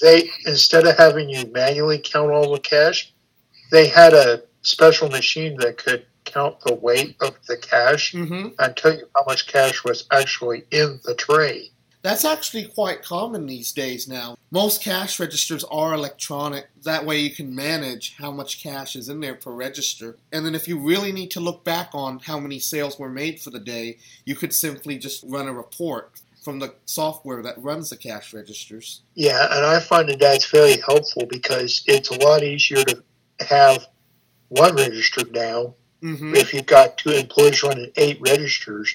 They 0.00 0.30
instead 0.46 0.86
of 0.86 0.96
having 0.96 1.28
you 1.28 1.46
manually 1.52 1.98
count 1.98 2.30
all 2.30 2.52
the 2.52 2.60
cash, 2.60 3.12
they 3.70 3.88
had 3.88 4.12
a 4.12 4.42
special 4.62 5.08
machine 5.08 5.56
that 5.58 5.78
could 5.78 6.06
count 6.24 6.58
the 6.60 6.74
weight 6.74 7.16
of 7.20 7.34
the 7.48 7.56
cash 7.56 8.12
Mm-hmm. 8.12 8.48
and 8.58 8.76
tell 8.76 8.94
you 8.94 9.06
how 9.14 9.24
much 9.26 9.46
cash 9.46 9.84
was 9.84 10.06
actually 10.10 10.64
in 10.70 11.00
the 11.04 11.14
tray. 11.14 11.70
That's 12.02 12.26
actually 12.26 12.66
quite 12.66 13.02
common 13.02 13.46
these 13.46 13.72
days 13.72 14.06
now. 14.06 14.36
Most 14.50 14.82
cash 14.82 15.18
registers 15.18 15.64
are 15.64 15.94
electronic. 15.94 16.66
That 16.82 17.06
way 17.06 17.20
you 17.20 17.30
can 17.30 17.54
manage 17.54 18.14
how 18.18 18.30
much 18.30 18.62
cash 18.62 18.94
is 18.94 19.08
in 19.08 19.20
there 19.20 19.34
per 19.36 19.52
register. 19.52 20.18
And 20.30 20.44
then 20.44 20.54
if 20.54 20.68
you 20.68 20.78
really 20.78 21.12
need 21.12 21.30
to 21.30 21.40
look 21.40 21.64
back 21.64 21.88
on 21.94 22.18
how 22.18 22.38
many 22.38 22.58
sales 22.58 22.98
were 22.98 23.08
made 23.08 23.40
for 23.40 23.48
the 23.48 23.58
day, 23.58 23.96
you 24.26 24.34
could 24.36 24.52
simply 24.52 24.98
just 24.98 25.24
run 25.26 25.48
a 25.48 25.54
report. 25.54 26.20
From 26.44 26.58
the 26.58 26.74
software 26.84 27.42
that 27.42 27.60
runs 27.62 27.88
the 27.90 27.96
cash 27.96 28.34
registers. 28.34 29.02
Yeah, 29.14 29.46
and 29.50 29.64
I 29.64 29.80
find 29.80 30.08
that 30.10 30.20
that's 30.20 30.50
very 30.50 30.76
helpful 30.86 31.26
because 31.26 31.82
it's 31.86 32.10
a 32.10 32.18
lot 32.24 32.42
easier 32.42 32.84
to 32.84 33.02
have 33.48 33.86
one 34.48 34.76
register 34.76 35.22
now. 35.32 35.74
Mm-hmm. 36.02 36.36
If 36.36 36.52
you've 36.52 36.66
got 36.66 36.98
two 36.98 37.10
employees 37.10 37.62
running 37.62 37.90
eight 37.96 38.18
registers, 38.20 38.94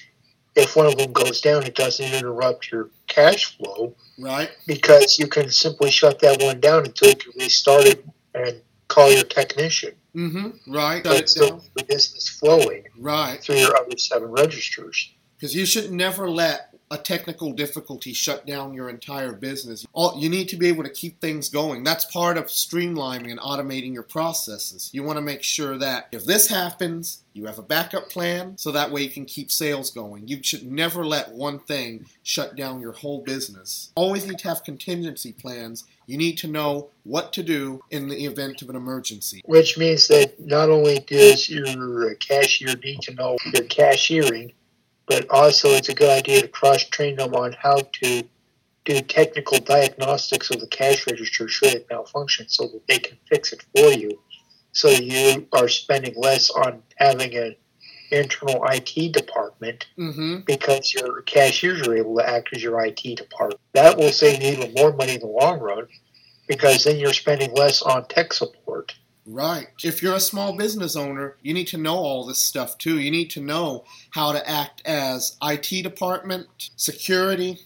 if 0.54 0.76
one 0.76 0.86
of 0.86 0.96
them 0.96 1.12
goes 1.12 1.40
down, 1.40 1.64
it 1.64 1.74
doesn't 1.74 2.12
interrupt 2.14 2.70
your 2.70 2.90
cash 3.08 3.56
flow 3.56 3.94
Right. 4.18 4.50
because 4.66 5.18
you 5.18 5.26
can 5.26 5.50
simply 5.50 5.90
shut 5.90 6.20
that 6.20 6.40
one 6.40 6.60
down 6.60 6.84
until 6.86 7.08
you 7.08 7.16
can 7.16 7.32
restart 7.36 7.84
it 7.86 8.04
and 8.34 8.60
call 8.88 9.10
your 9.10 9.24
technician. 9.24 9.94
Mm-hmm. 10.14 10.72
Right. 10.72 11.04
So 11.04 11.12
it's 11.12 11.36
it 11.36 11.48
down. 11.48 11.62
the 11.76 11.84
business 11.84 12.28
flowing 12.28 12.84
Right. 12.98 13.42
through 13.42 13.56
your 13.56 13.76
other 13.76 13.96
seven 13.98 14.30
registers. 14.30 15.12
Because 15.36 15.54
you 15.54 15.64
should 15.66 15.90
never 15.90 16.28
let 16.30 16.69
a 16.90 16.98
technical 16.98 17.52
difficulty 17.52 18.12
shut 18.12 18.46
down 18.46 18.74
your 18.74 18.88
entire 18.88 19.32
business. 19.32 19.86
All, 19.92 20.18
you 20.18 20.28
need 20.28 20.48
to 20.48 20.56
be 20.56 20.68
able 20.68 20.82
to 20.82 20.90
keep 20.90 21.20
things 21.20 21.48
going. 21.48 21.84
That's 21.84 22.04
part 22.06 22.36
of 22.36 22.46
streamlining 22.46 23.30
and 23.30 23.38
automating 23.38 23.92
your 23.92 24.02
processes. 24.02 24.90
You 24.92 25.04
want 25.04 25.16
to 25.16 25.22
make 25.22 25.42
sure 25.44 25.78
that 25.78 26.08
if 26.10 26.24
this 26.24 26.48
happens, 26.48 27.22
you 27.32 27.46
have 27.46 27.60
a 27.60 27.62
backup 27.62 28.10
plan 28.10 28.58
so 28.58 28.72
that 28.72 28.90
way 28.90 29.02
you 29.02 29.10
can 29.10 29.24
keep 29.24 29.52
sales 29.52 29.90
going. 29.92 30.26
You 30.26 30.42
should 30.42 30.70
never 30.70 31.04
let 31.04 31.30
one 31.30 31.60
thing 31.60 32.06
shut 32.24 32.56
down 32.56 32.80
your 32.80 32.92
whole 32.92 33.22
business. 33.22 33.92
Always 33.94 34.26
need 34.26 34.38
to 34.40 34.48
have 34.48 34.64
contingency 34.64 35.32
plans. 35.32 35.84
You 36.06 36.16
need 36.16 36.38
to 36.38 36.48
know 36.48 36.90
what 37.04 37.32
to 37.34 37.44
do 37.44 37.84
in 37.90 38.08
the 38.08 38.24
event 38.24 38.62
of 38.62 38.68
an 38.68 38.74
emergency. 38.74 39.42
Which 39.44 39.78
means 39.78 40.08
that 40.08 40.40
not 40.40 40.70
only 40.70 40.98
does 40.98 41.48
your 41.48 42.14
cashier 42.16 42.74
need 42.82 43.02
to 43.02 43.14
know 43.14 43.36
your 43.54 43.62
cashiering, 43.64 44.52
but 45.10 45.28
also 45.28 45.70
it's 45.70 45.88
a 45.88 45.94
good 45.94 46.08
idea 46.08 46.40
to 46.40 46.46
cross 46.48 46.84
train 46.84 47.16
them 47.16 47.34
on 47.34 47.52
how 47.60 47.78
to 47.92 48.22
do 48.84 49.00
technical 49.00 49.58
diagnostics 49.58 50.50
of 50.50 50.60
the 50.60 50.68
cash 50.68 51.04
register 51.06 51.48
should 51.48 51.74
it 51.74 51.86
malfunction 51.90 52.48
so 52.48 52.68
that 52.68 52.86
they 52.86 52.98
can 52.98 53.18
fix 53.28 53.52
it 53.52 53.62
for 53.74 53.90
you. 53.90 54.18
So 54.72 54.88
you 54.88 55.48
are 55.52 55.68
spending 55.68 56.14
less 56.16 56.48
on 56.48 56.82
having 56.96 57.34
an 57.36 57.56
internal 58.12 58.64
IT 58.70 59.12
department 59.12 59.86
Mm-hmm. 59.98 60.40
because 60.46 60.94
your 60.94 61.22
cashiers 61.22 61.86
are 61.86 61.96
able 61.96 62.16
to 62.16 62.28
act 62.28 62.50
as 62.54 62.62
your 62.62 62.82
IT 62.84 63.02
department. 63.16 63.60
That 63.74 63.98
will 63.98 64.12
save 64.12 64.40
you 64.40 64.52
even 64.52 64.72
more 64.74 64.92
money 64.92 65.14
in 65.14 65.20
the 65.20 65.26
long 65.26 65.58
run 65.58 65.88
because 66.46 66.84
then 66.84 66.98
you're 66.98 67.12
spending 67.12 67.52
less 67.54 67.82
on 67.82 68.06
tech 68.06 68.32
support. 68.32 68.94
Right. 69.26 69.68
If 69.82 70.02
you're 70.02 70.14
a 70.14 70.20
small 70.20 70.56
business 70.56 70.96
owner, 70.96 71.36
you 71.42 71.54
need 71.54 71.68
to 71.68 71.78
know 71.78 71.96
all 71.96 72.24
this 72.24 72.42
stuff 72.42 72.78
too. 72.78 72.98
You 72.98 73.10
need 73.10 73.30
to 73.30 73.40
know 73.40 73.84
how 74.10 74.32
to 74.32 74.48
act 74.48 74.82
as 74.84 75.36
IT 75.42 75.82
department, 75.82 76.48
security, 76.76 77.60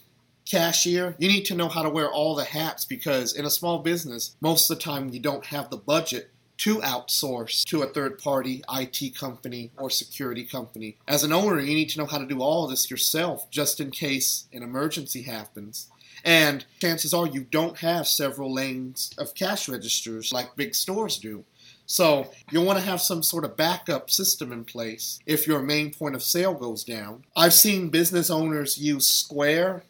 cashier. 0.45 1.15
You 1.17 1.27
need 1.27 1.45
to 1.45 1.55
know 1.55 1.69
how 1.69 1.81
to 1.81 1.89
wear 1.89 2.09
all 2.09 2.35
the 2.35 2.43
hats 2.45 2.85
because 2.85 3.33
in 3.33 3.45
a 3.45 3.49
small 3.49 3.79
business, 3.79 4.35
most 4.41 4.69
of 4.69 4.77
the 4.77 4.83
time 4.83 5.09
you 5.09 5.19
don't 5.19 5.45
have 5.47 5.69
the 5.69 5.77
budget 5.77 6.31
to 6.57 6.77
outsource 6.77 7.65
to 7.65 7.81
a 7.81 7.87
third 7.87 8.17
party 8.17 8.63
IT 8.73 9.17
company 9.17 9.71
or 9.77 9.89
security 9.89 10.43
company. 10.43 10.97
As 11.07 11.23
an 11.23 11.33
owner, 11.33 11.59
you 11.59 11.73
need 11.73 11.89
to 11.89 11.99
know 11.99 12.05
how 12.05 12.17
to 12.17 12.25
do 12.25 12.41
all 12.41 12.67
this 12.67 12.89
yourself 12.89 13.49
just 13.49 13.79
in 13.79 13.91
case 13.91 14.47
an 14.53 14.63
emergency 14.63 15.23
happens. 15.23 15.89
And 16.25 16.65
chances 16.79 17.13
are 17.13 17.27
you 17.27 17.41
don't 17.51 17.77
have 17.77 18.07
several 18.07 18.51
lanes 18.51 19.11
of 19.19 19.35
cash 19.35 19.69
registers 19.69 20.33
like 20.33 20.55
big 20.55 20.73
stores 20.73 21.19
do. 21.19 21.45
So 21.85 22.31
you'll 22.51 22.65
want 22.65 22.79
to 22.79 22.85
have 22.85 22.99
some 22.99 23.21
sort 23.21 23.45
of 23.45 23.55
backup 23.55 24.09
system 24.09 24.51
in 24.51 24.65
place 24.65 25.19
if 25.27 25.45
your 25.45 25.61
main 25.61 25.93
point 25.93 26.15
of 26.15 26.23
sale 26.23 26.55
goes 26.55 26.83
down. 26.83 27.25
I've 27.35 27.53
seen 27.53 27.89
business 27.89 28.31
owners 28.31 28.79
use 28.79 29.07
Square, 29.07 29.83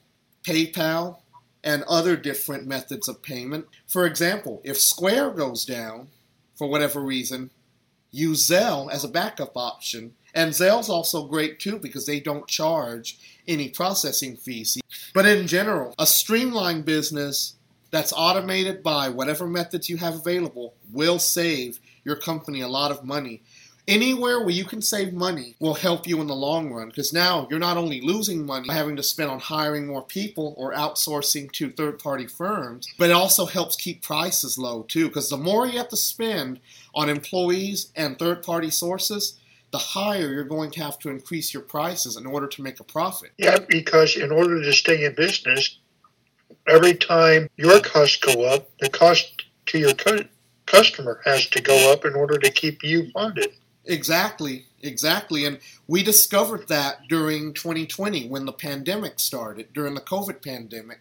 PayPal, 0.44 1.20
and 1.64 1.84
other 1.84 2.18
different 2.18 2.68
methods 2.68 3.08
of 3.08 3.24
payment. 3.24 3.68
For 3.88 4.06
example, 4.06 4.62
if 4.66 4.78
Square 4.78 5.32
goes 5.32 5.64
down 5.64 6.10
for 6.56 6.68
whatever 6.68 7.00
reason, 7.00 7.50
use 8.12 8.50
Zelle 8.50 8.92
as 8.92 9.06
a 9.06 9.10
backup 9.10 9.56
option. 9.56 10.16
And 10.34 10.52
Zelle's 10.52 10.90
also 10.90 11.28
great 11.28 11.60
too 11.60 11.80
because 11.80 12.06
they 12.06 12.20
don't 12.20 12.46
charge 12.46 13.18
any 13.48 13.70
processing 13.70 14.36
fees. 14.36 14.78
But 15.14 15.26
in 15.26 15.48
general, 15.48 15.96
a 15.98 16.06
streamlined 16.06 16.86
business 16.86 17.56
that's 17.92 18.14
automated 18.14 18.84
by 18.84 19.10
whatever 19.10 19.48
methods 19.48 19.90
you 19.90 19.98
have 19.98 20.16
available 20.16 20.74
will 20.92 21.20
save 21.20 21.80
your 22.04 22.16
company 22.16 22.62
a 22.62 22.68
lot 22.68 22.92
of 22.92 23.04
money. 23.04 23.42
Anywhere 23.88 24.40
where 24.40 24.50
you 24.50 24.66
can 24.66 24.82
save 24.82 25.14
money 25.14 25.56
will 25.60 25.76
help 25.76 26.08
you 26.08 26.20
in 26.20 26.26
the 26.26 26.36
long 26.36 26.74
run 26.74 26.88
because 26.90 27.14
now 27.14 27.48
you're 27.50 27.60
not 27.60 27.78
only 27.78 28.02
losing 28.02 28.44
money 28.44 28.68
by 28.68 28.74
having 28.74 28.96
to 28.96 29.04
spend 29.04 29.30
on 29.30 29.40
hiring 29.40 29.86
more 29.86 30.02
people 30.02 30.56
or 30.58 30.74
outsourcing 30.74 31.52
to 31.52 31.70
third 31.70 32.00
party 32.00 32.26
firms, 32.26 32.92
but 32.98 33.12
it 33.12 33.14
also 33.14 33.46
helps 33.46 33.76
keep 33.76 34.02
prices 34.02 34.58
low 34.58 34.82
too 34.84 35.08
because 35.08 35.30
the 35.30 35.38
more 35.38 35.68
you 35.68 35.78
have 35.78 35.90
to 35.90 35.98
spend 35.98 36.60
on 36.96 37.10
employees 37.10 37.92
and 37.96 38.18
third 38.18 38.42
party 38.42 38.72
sources, 38.72 39.38
the 39.76 39.80
higher 39.80 40.32
you're 40.32 40.46
going 40.46 40.72
to 40.72 40.82
have 40.82 40.98
to 40.98 41.10
increase 41.10 41.54
your 41.54 41.62
prices 41.62 42.16
in 42.16 42.26
order 42.26 42.48
to 42.48 42.62
make 42.62 42.80
a 42.80 42.84
profit. 42.86 43.32
Yeah, 43.38 43.58
because 43.68 44.16
in 44.16 44.32
order 44.32 44.64
to 44.64 44.72
stay 44.72 45.04
in 45.04 45.14
business, 45.16 45.80
every 46.66 46.94
time 46.94 47.50
your 47.58 47.82
costs 47.82 48.16
go 48.16 48.46
up, 48.46 48.70
the 48.80 48.88
cost 48.88 49.44
to 49.66 49.78
your 49.78 49.94
cu- 49.94 50.30
customer 50.66 51.20
has 51.26 51.48
to 51.48 51.62
go 51.62 51.92
up 51.92 52.06
in 52.06 52.16
order 52.16 52.38
to 52.38 52.50
keep 52.50 52.84
you 52.84 53.12
funded. 53.12 53.52
Exactly, 53.84 54.66
exactly. 54.82 55.44
And 55.44 55.60
we 55.88 56.04
discovered 56.04 56.70
that 56.70 57.10
during 57.10 57.54
2020 57.54 58.30
when 58.30 58.46
the 58.46 58.54
pandemic 58.54 59.20
started, 59.20 59.74
during 59.74 59.94
the 59.94 60.00
COVID 60.00 60.42
pandemic. 60.42 61.00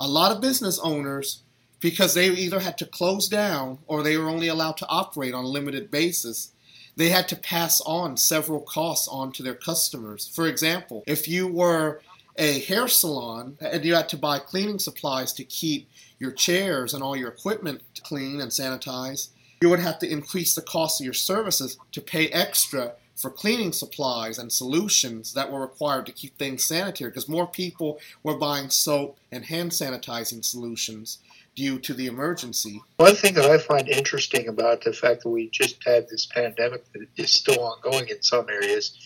A 0.00 0.08
lot 0.08 0.32
of 0.32 0.40
business 0.40 0.80
owners, 0.80 1.42
because 1.78 2.14
they 2.14 2.26
either 2.26 2.58
had 2.58 2.76
to 2.78 2.86
close 2.86 3.28
down 3.28 3.78
or 3.86 4.02
they 4.02 4.16
were 4.16 4.28
only 4.28 4.48
allowed 4.48 4.78
to 4.78 4.88
operate 4.88 5.32
on 5.32 5.44
a 5.44 5.48
limited 5.48 5.92
basis, 5.92 6.50
they 6.96 7.10
had 7.10 7.28
to 7.28 7.36
pass 7.36 7.80
on 7.82 8.16
several 8.16 8.60
costs 8.60 9.06
on 9.08 9.32
to 9.32 9.42
their 9.42 9.54
customers. 9.54 10.28
For 10.34 10.46
example, 10.46 11.04
if 11.06 11.28
you 11.28 11.46
were 11.46 12.00
a 12.38 12.60
hair 12.60 12.88
salon 12.88 13.56
and 13.60 13.84
you 13.84 13.94
had 13.94 14.08
to 14.10 14.16
buy 14.16 14.38
cleaning 14.38 14.78
supplies 14.78 15.32
to 15.34 15.44
keep 15.44 15.88
your 16.18 16.32
chairs 16.32 16.94
and 16.94 17.02
all 17.02 17.16
your 17.16 17.28
equipment 17.28 17.82
clean 18.02 18.40
and 18.40 18.50
sanitized, 18.50 19.28
you 19.60 19.68
would 19.70 19.80
have 19.80 19.98
to 19.98 20.10
increase 20.10 20.54
the 20.54 20.62
cost 20.62 21.00
of 21.00 21.04
your 21.04 21.14
services 21.14 21.78
to 21.92 22.00
pay 22.00 22.28
extra 22.28 22.92
for 23.14 23.30
cleaning 23.30 23.72
supplies 23.72 24.38
and 24.38 24.52
solutions 24.52 25.32
that 25.32 25.50
were 25.50 25.60
required 25.60 26.04
to 26.04 26.12
keep 26.12 26.36
things 26.36 26.64
sanitary 26.64 27.10
because 27.10 27.28
more 27.28 27.46
people 27.46 27.98
were 28.22 28.36
buying 28.36 28.68
soap 28.68 29.16
and 29.32 29.46
hand 29.46 29.70
sanitizing 29.70 30.44
solutions 30.44 31.18
due 31.56 31.78
to 31.80 31.94
the 31.94 32.06
emergency. 32.06 32.80
One 32.98 33.14
thing 33.14 33.34
that 33.34 33.50
I 33.50 33.58
find 33.58 33.88
interesting 33.88 34.46
about 34.46 34.84
the 34.84 34.92
fact 34.92 35.22
that 35.22 35.30
we 35.30 35.48
just 35.50 35.82
had 35.84 36.06
this 36.08 36.26
pandemic 36.26 36.84
that 36.92 37.06
is 37.16 37.32
still 37.32 37.60
ongoing 37.60 38.08
in 38.08 38.22
some 38.22 38.48
areas 38.48 38.96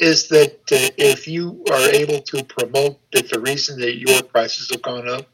is 0.00 0.28
that 0.28 0.58
uh, 0.72 0.90
if 0.98 1.28
you 1.28 1.64
are 1.70 1.88
able 1.90 2.20
to 2.20 2.42
promote 2.44 2.98
that 3.12 3.30
the 3.30 3.40
reason 3.40 3.78
that 3.78 3.96
your 3.96 4.22
prices 4.24 4.68
have 4.72 4.82
gone 4.82 5.08
up 5.08 5.26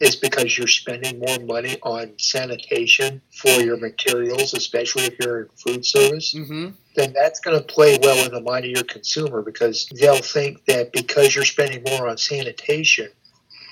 is 0.00 0.16
because 0.16 0.58
you're 0.58 0.66
spending 0.66 1.18
more 1.18 1.38
money 1.46 1.78
on 1.82 2.12
sanitation 2.18 3.22
for 3.34 3.48
your 3.62 3.78
materials, 3.78 4.52
especially 4.52 5.04
if 5.04 5.14
you're 5.18 5.42
in 5.42 5.48
food 5.56 5.86
service, 5.86 6.34
Mm-hmm. 6.34 6.70
then 6.94 7.12
that's 7.14 7.40
going 7.40 7.56
to 7.56 7.64
play 7.64 7.98
well 8.02 8.26
in 8.26 8.32
the 8.32 8.40
mind 8.42 8.66
of 8.66 8.70
your 8.72 8.84
consumer 8.84 9.40
because 9.40 9.88
they'll 9.98 10.16
think 10.16 10.62
that 10.66 10.92
because 10.92 11.34
you're 11.34 11.44
spending 11.44 11.82
more 11.86 12.08
on 12.08 12.18
sanitation, 12.18 13.08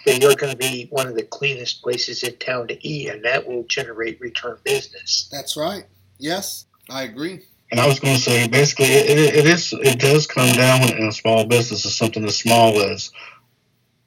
that 0.06 0.20
you're 0.20 0.34
going 0.34 0.52
to 0.52 0.58
be 0.58 0.86
one 0.90 1.06
of 1.06 1.14
the 1.14 1.22
cleanest 1.22 1.82
places 1.82 2.22
in 2.22 2.36
town 2.36 2.68
to 2.68 2.86
eat, 2.86 3.08
and 3.08 3.24
that 3.24 3.46
will 3.46 3.64
generate 3.64 4.20
return 4.20 4.58
business. 4.64 5.28
That's 5.30 5.56
right. 5.56 5.84
Yes, 6.18 6.66
I 6.88 7.02
agree. 7.02 7.42
And 7.70 7.78
I 7.78 7.86
was 7.86 8.00
going 8.00 8.16
to 8.16 8.20
say, 8.20 8.48
basically, 8.48 8.86
it, 8.86 9.18
it, 9.18 9.34
it 9.34 9.46
is 9.46 9.72
it 9.72 10.00
does 10.00 10.26
come 10.26 10.52
down 10.56 10.82
in 10.96 11.06
a 11.06 11.12
small 11.12 11.44
business 11.46 11.82
to 11.82 11.88
something 11.88 12.24
as 12.24 12.36
small 12.36 12.80
as 12.82 13.10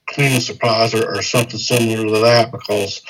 cleaning 0.08 0.42
supplies 0.42 0.94
or, 0.94 1.16
or 1.16 1.22
something 1.22 1.60
similar 1.60 2.06
to 2.06 2.20
that, 2.22 2.52
because 2.52 3.02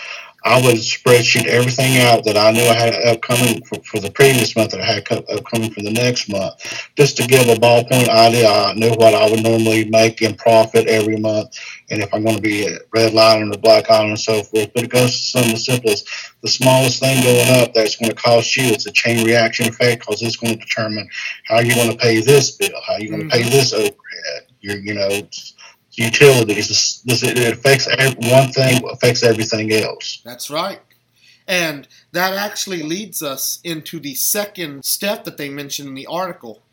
I 0.46 0.62
would 0.62 0.76
spreadsheet 0.76 1.46
everything 1.46 2.00
out 2.00 2.26
that 2.26 2.36
I 2.36 2.52
knew 2.52 2.64
I 2.64 2.74
had 2.74 2.94
upcoming 3.06 3.64
for, 3.64 3.82
for 3.84 4.00
the 4.00 4.12
previous 4.12 4.56
month 4.56 4.72
that 4.72 4.82
I 4.82 4.86
had 4.86 5.06
co- 5.08 5.24
upcoming 5.32 5.72
for 5.72 5.82
the 5.82 5.92
next 5.92 6.30
month, 6.30 6.56
just 6.98 7.16
to 7.18 7.28
give 7.28 7.48
a 7.48 7.56
ballpoint 7.56 8.10
idea. 8.10 8.50
I 8.50 8.74
knew 8.74 8.92
what 8.92 9.14
I 9.14 9.30
would 9.30 9.42
normally 9.42 9.86
make 9.86 10.22
in 10.22 10.36
profit 10.36 10.88
every 10.88 11.18
month, 11.18 11.58
and 11.90 12.02
if 12.02 12.14
I'm 12.14 12.24
going 12.24 12.36
to 12.36 12.42
be 12.42 12.68
at 12.68 12.82
red 12.94 13.14
line 13.14 13.54
or 13.54 13.58
black 13.58 13.90
line 13.90 14.10
and 14.10 14.20
so 14.20 14.44
forth. 14.44 14.74
But 14.74 14.84
it 14.84 14.90
goes 14.90 15.12
to 15.12 15.18
some 15.18 15.44
of 15.44 15.52
the 15.52 15.58
simplest, 15.58 16.10
the 16.42 16.50
smallest 16.50 17.00
thing 17.00 17.24
going 17.24 17.62
up 17.62 17.74
that's 17.74 17.96
going 17.96 18.10
to 18.12 18.16
cost 18.16 18.58
you. 18.58 18.64
It's 18.66 18.86
a 18.86 18.92
chain 18.92 19.26
reaction 19.26 19.68
effect 19.68 20.02
because 20.02 20.22
it's 20.22 20.36
going 20.36 20.60
to 20.60 20.60
determine 20.60 21.08
how 21.46 21.60
you're 21.60 21.76
going 21.76 21.92
to 21.92 21.98
pay 21.98 22.20
this 22.20 22.52
bill, 22.52 22.82
how 22.86 22.98
you're 22.98 23.16
going 23.16 23.30
to 23.30 23.36
pay 23.36 23.44
mm-hmm. 23.44 23.52
this 23.52 23.72
overhead. 23.72 24.48
Your, 24.60 24.78
you 24.78 24.94
know, 24.94 25.10
utilities. 25.94 27.02
It 27.06 27.54
affects 27.54 27.88
one 27.88 28.52
thing 28.52 28.82
affects 28.92 29.24
everything 29.24 29.72
else. 29.72 30.22
That's 30.24 30.50
right. 30.50 30.80
And 31.48 31.88
that 32.14 32.34
actually 32.34 32.84
leads 32.84 33.22
us 33.22 33.60
into 33.64 34.00
the 34.00 34.16
second 34.16 34.86
step 34.86 35.26
that 35.26 35.38
they 35.38 35.50
mentioned 35.50 35.90
in 35.90 35.96
the 35.96 36.08
article 36.08 36.64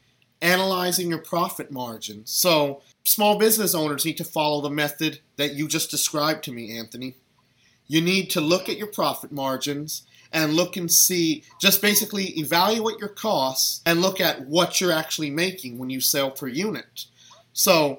analyzing 0.43 1.11
your 1.11 1.19
profit 1.19 1.71
margins. 1.71 2.31
So, 2.31 2.83
small 3.05 3.39
business 3.39 3.75
owners 3.75 4.05
need 4.05 4.17
to 4.19 4.25
follow 4.25 4.61
the 4.61 4.71
method 4.71 5.21
that 5.37 5.55
you 5.55 5.69
just 5.69 5.91
described 5.91 6.45
to 6.45 6.53
me, 6.53 6.77
Anthony. 6.79 7.17
You 7.87 8.01
need 8.01 8.31
to 8.31 8.41
look 8.41 8.69
at 8.69 8.79
your 8.79 8.87
profit 8.87 9.33
margins 9.33 10.07
and 10.33 10.55
look 10.55 10.77
and 10.77 10.91
see, 10.91 11.43
just 11.61 11.83
basically 11.83 12.39
evaluate 12.39 12.99
your 12.99 13.09
costs 13.09 13.83
and 13.85 14.01
look 14.01 14.21
at 14.21 14.47
what 14.47 14.81
you're 14.81 14.93
actually 14.93 15.31
making 15.31 15.77
when 15.77 15.91
you 15.91 16.01
sell 16.01 16.31
per 16.31 16.47
unit. 16.47 17.07
So, 17.53 17.99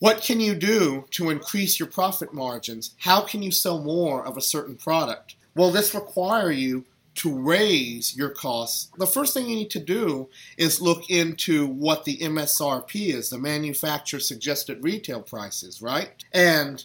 what 0.00 0.22
can 0.22 0.40
you 0.40 0.54
do 0.54 1.04
to 1.10 1.28
increase 1.28 1.78
your 1.78 1.88
profit 1.88 2.32
margins? 2.32 2.94
How 3.00 3.20
can 3.20 3.42
you 3.42 3.52
sell 3.52 3.82
more 3.82 4.24
of 4.24 4.36
a 4.36 4.42
certain 4.42 4.74
product? 4.74 5.36
Will 5.54 5.70
this 5.70 5.94
require 5.94 6.50
you 6.50 6.86
to 7.16 7.38
raise 7.38 8.16
your 8.16 8.30
costs? 8.30 8.88
The 8.96 9.06
first 9.06 9.34
thing 9.34 9.46
you 9.46 9.56
need 9.56 9.70
to 9.70 9.78
do 9.78 10.30
is 10.56 10.80
look 10.80 11.10
into 11.10 11.66
what 11.66 12.06
the 12.06 12.16
MSRP 12.16 13.14
is, 13.14 13.28
the 13.28 13.36
manufacturer 13.36 14.20
suggested 14.20 14.82
retail 14.82 15.20
prices, 15.20 15.82
right? 15.82 16.10
And 16.32 16.82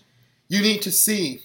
you 0.49 0.61
need 0.61 0.81
to 0.81 0.91
see 0.91 1.41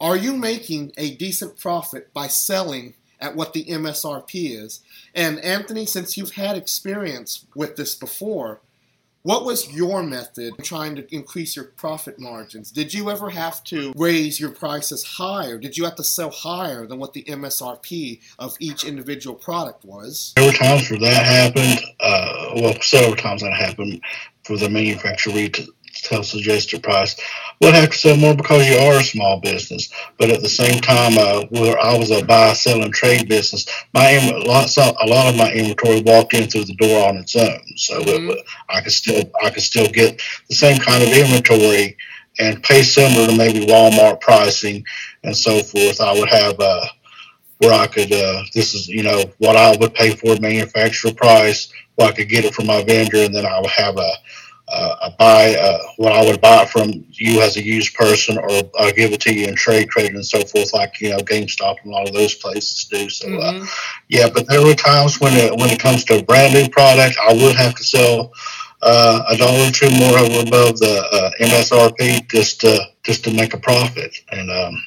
are 0.00 0.16
you 0.16 0.36
making 0.36 0.92
a 0.98 1.14
decent 1.14 1.56
profit 1.56 2.12
by 2.12 2.26
selling 2.26 2.94
at 3.20 3.36
what 3.36 3.52
the 3.52 3.64
MSRP 3.64 4.60
is? 4.60 4.80
And 5.14 5.38
Anthony, 5.38 5.86
since 5.86 6.16
you've 6.16 6.32
had 6.32 6.56
experience 6.56 7.46
with 7.54 7.76
this 7.76 7.94
before, 7.94 8.60
what 9.26 9.44
was 9.44 9.74
your 9.74 10.04
method 10.04 10.54
trying 10.62 10.94
to 10.94 11.14
increase 11.14 11.56
your 11.56 11.64
profit 11.64 12.20
margins? 12.20 12.70
Did 12.70 12.94
you 12.94 13.10
ever 13.10 13.28
have 13.30 13.64
to 13.64 13.92
raise 13.96 14.38
your 14.38 14.52
prices 14.52 15.02
higher? 15.02 15.58
Did 15.58 15.76
you 15.76 15.84
have 15.84 15.96
to 15.96 16.04
sell 16.04 16.30
higher 16.30 16.86
than 16.86 17.00
what 17.00 17.12
the 17.12 17.24
MSRP 17.24 18.20
of 18.38 18.56
each 18.60 18.84
individual 18.84 19.34
product 19.34 19.84
was? 19.84 20.32
There 20.36 20.46
were 20.46 20.52
times 20.52 20.88
where 20.88 21.00
that 21.00 21.26
happened. 21.26 21.80
Uh, 21.98 22.52
well, 22.54 22.80
several 22.80 23.16
times 23.16 23.42
that 23.42 23.52
happened 23.52 24.00
for 24.44 24.56
the 24.56 24.70
manufacturer 24.70 25.32
tell 26.02 26.22
suggested 26.22 26.82
price. 26.82 27.16
We'll 27.60 27.72
have 27.72 27.90
to 27.90 27.96
sell 27.96 28.16
more 28.16 28.34
because 28.34 28.68
you 28.68 28.76
are 28.76 29.00
a 29.00 29.04
small 29.04 29.40
business. 29.40 29.90
But 30.18 30.30
at 30.30 30.42
the 30.42 30.48
same 30.48 30.80
time, 30.80 31.16
uh, 31.18 31.46
where 31.50 31.78
I 31.78 31.96
was 31.96 32.10
a 32.10 32.24
buy, 32.24 32.52
sell, 32.52 32.82
and 32.82 32.92
trade 32.92 33.28
business, 33.28 33.66
my 33.94 34.10
a 34.10 34.38
lot, 34.38 34.76
a 34.76 35.06
lot 35.06 35.28
of 35.28 35.36
my 35.36 35.50
inventory 35.52 36.02
walked 36.02 36.34
in 36.34 36.48
through 36.48 36.64
the 36.64 36.74
door 36.74 37.08
on 37.08 37.16
its 37.16 37.34
own. 37.36 37.60
So 37.76 38.00
mm-hmm. 38.00 38.30
it, 38.30 38.46
I 38.68 38.80
could 38.80 38.92
still 38.92 39.24
I 39.42 39.50
could 39.50 39.62
still 39.62 39.88
get 39.88 40.20
the 40.48 40.54
same 40.54 40.78
kind 40.78 41.02
of 41.02 41.10
inventory 41.10 41.96
and 42.38 42.62
pay 42.62 42.82
similar 42.82 43.26
to 43.28 43.36
maybe 43.36 43.66
Walmart 43.66 44.20
pricing 44.20 44.84
and 45.24 45.36
so 45.36 45.62
forth. 45.62 46.00
I 46.00 46.12
would 46.12 46.28
have 46.28 46.58
uh, 46.60 46.86
where 47.58 47.72
I 47.72 47.86
could 47.86 48.12
uh, 48.12 48.42
this 48.54 48.74
is 48.74 48.88
you 48.88 49.02
know 49.02 49.24
what 49.38 49.56
I 49.56 49.76
would 49.76 49.94
pay 49.94 50.14
for 50.14 50.38
manufacturer 50.40 51.12
price, 51.12 51.72
where 51.94 52.08
I 52.08 52.12
could 52.12 52.28
get 52.28 52.44
it 52.44 52.54
from 52.54 52.66
my 52.66 52.82
vendor, 52.82 53.18
and 53.18 53.34
then 53.34 53.46
I 53.46 53.60
would 53.60 53.70
have 53.70 53.96
a 53.96 54.12
uh, 54.68 54.96
I 55.02 55.14
buy 55.18 55.54
uh, 55.54 55.78
what 55.96 56.12
I 56.12 56.24
would 56.24 56.40
buy 56.40 56.64
from 56.64 57.04
you 57.10 57.40
as 57.40 57.56
a 57.56 57.64
used 57.64 57.94
person, 57.94 58.36
or 58.36 58.50
I'll 58.78 58.92
give 58.92 59.12
it 59.12 59.20
to 59.22 59.32
you 59.32 59.46
in 59.46 59.54
trade 59.54 59.90
credit 59.90 60.14
and 60.14 60.26
so 60.26 60.40
forth, 60.44 60.74
like 60.74 61.00
you 61.00 61.10
know 61.10 61.18
GameStop 61.18 61.76
and 61.82 61.92
a 61.92 61.96
lot 61.96 62.08
of 62.08 62.14
those 62.14 62.34
places 62.34 62.84
do. 62.86 63.08
So, 63.08 63.28
uh, 63.28 63.30
mm-hmm. 63.30 63.62
uh, 63.62 63.66
yeah, 64.08 64.28
but 64.28 64.48
there 64.48 64.64
were 64.64 64.74
times 64.74 65.20
when 65.20 65.34
it, 65.34 65.56
when 65.56 65.70
it 65.70 65.78
comes 65.78 66.04
to 66.06 66.18
a 66.18 66.22
brand 66.22 66.54
new 66.54 66.68
product, 66.68 67.16
I 67.22 67.32
would 67.32 67.54
have 67.56 67.76
to 67.76 67.84
sell 67.84 68.32
uh, 68.82 69.22
a 69.28 69.36
dollar 69.36 69.68
or 69.68 69.70
two 69.70 69.90
more 69.90 70.18
above 70.18 70.78
the 70.78 71.06
uh, 71.12 71.30
MSRP 71.44 72.28
just 72.28 72.60
to 72.62 72.80
just 73.04 73.22
to 73.24 73.32
make 73.32 73.54
a 73.54 73.58
profit. 73.58 74.16
And 74.32 74.50
um, 74.50 74.82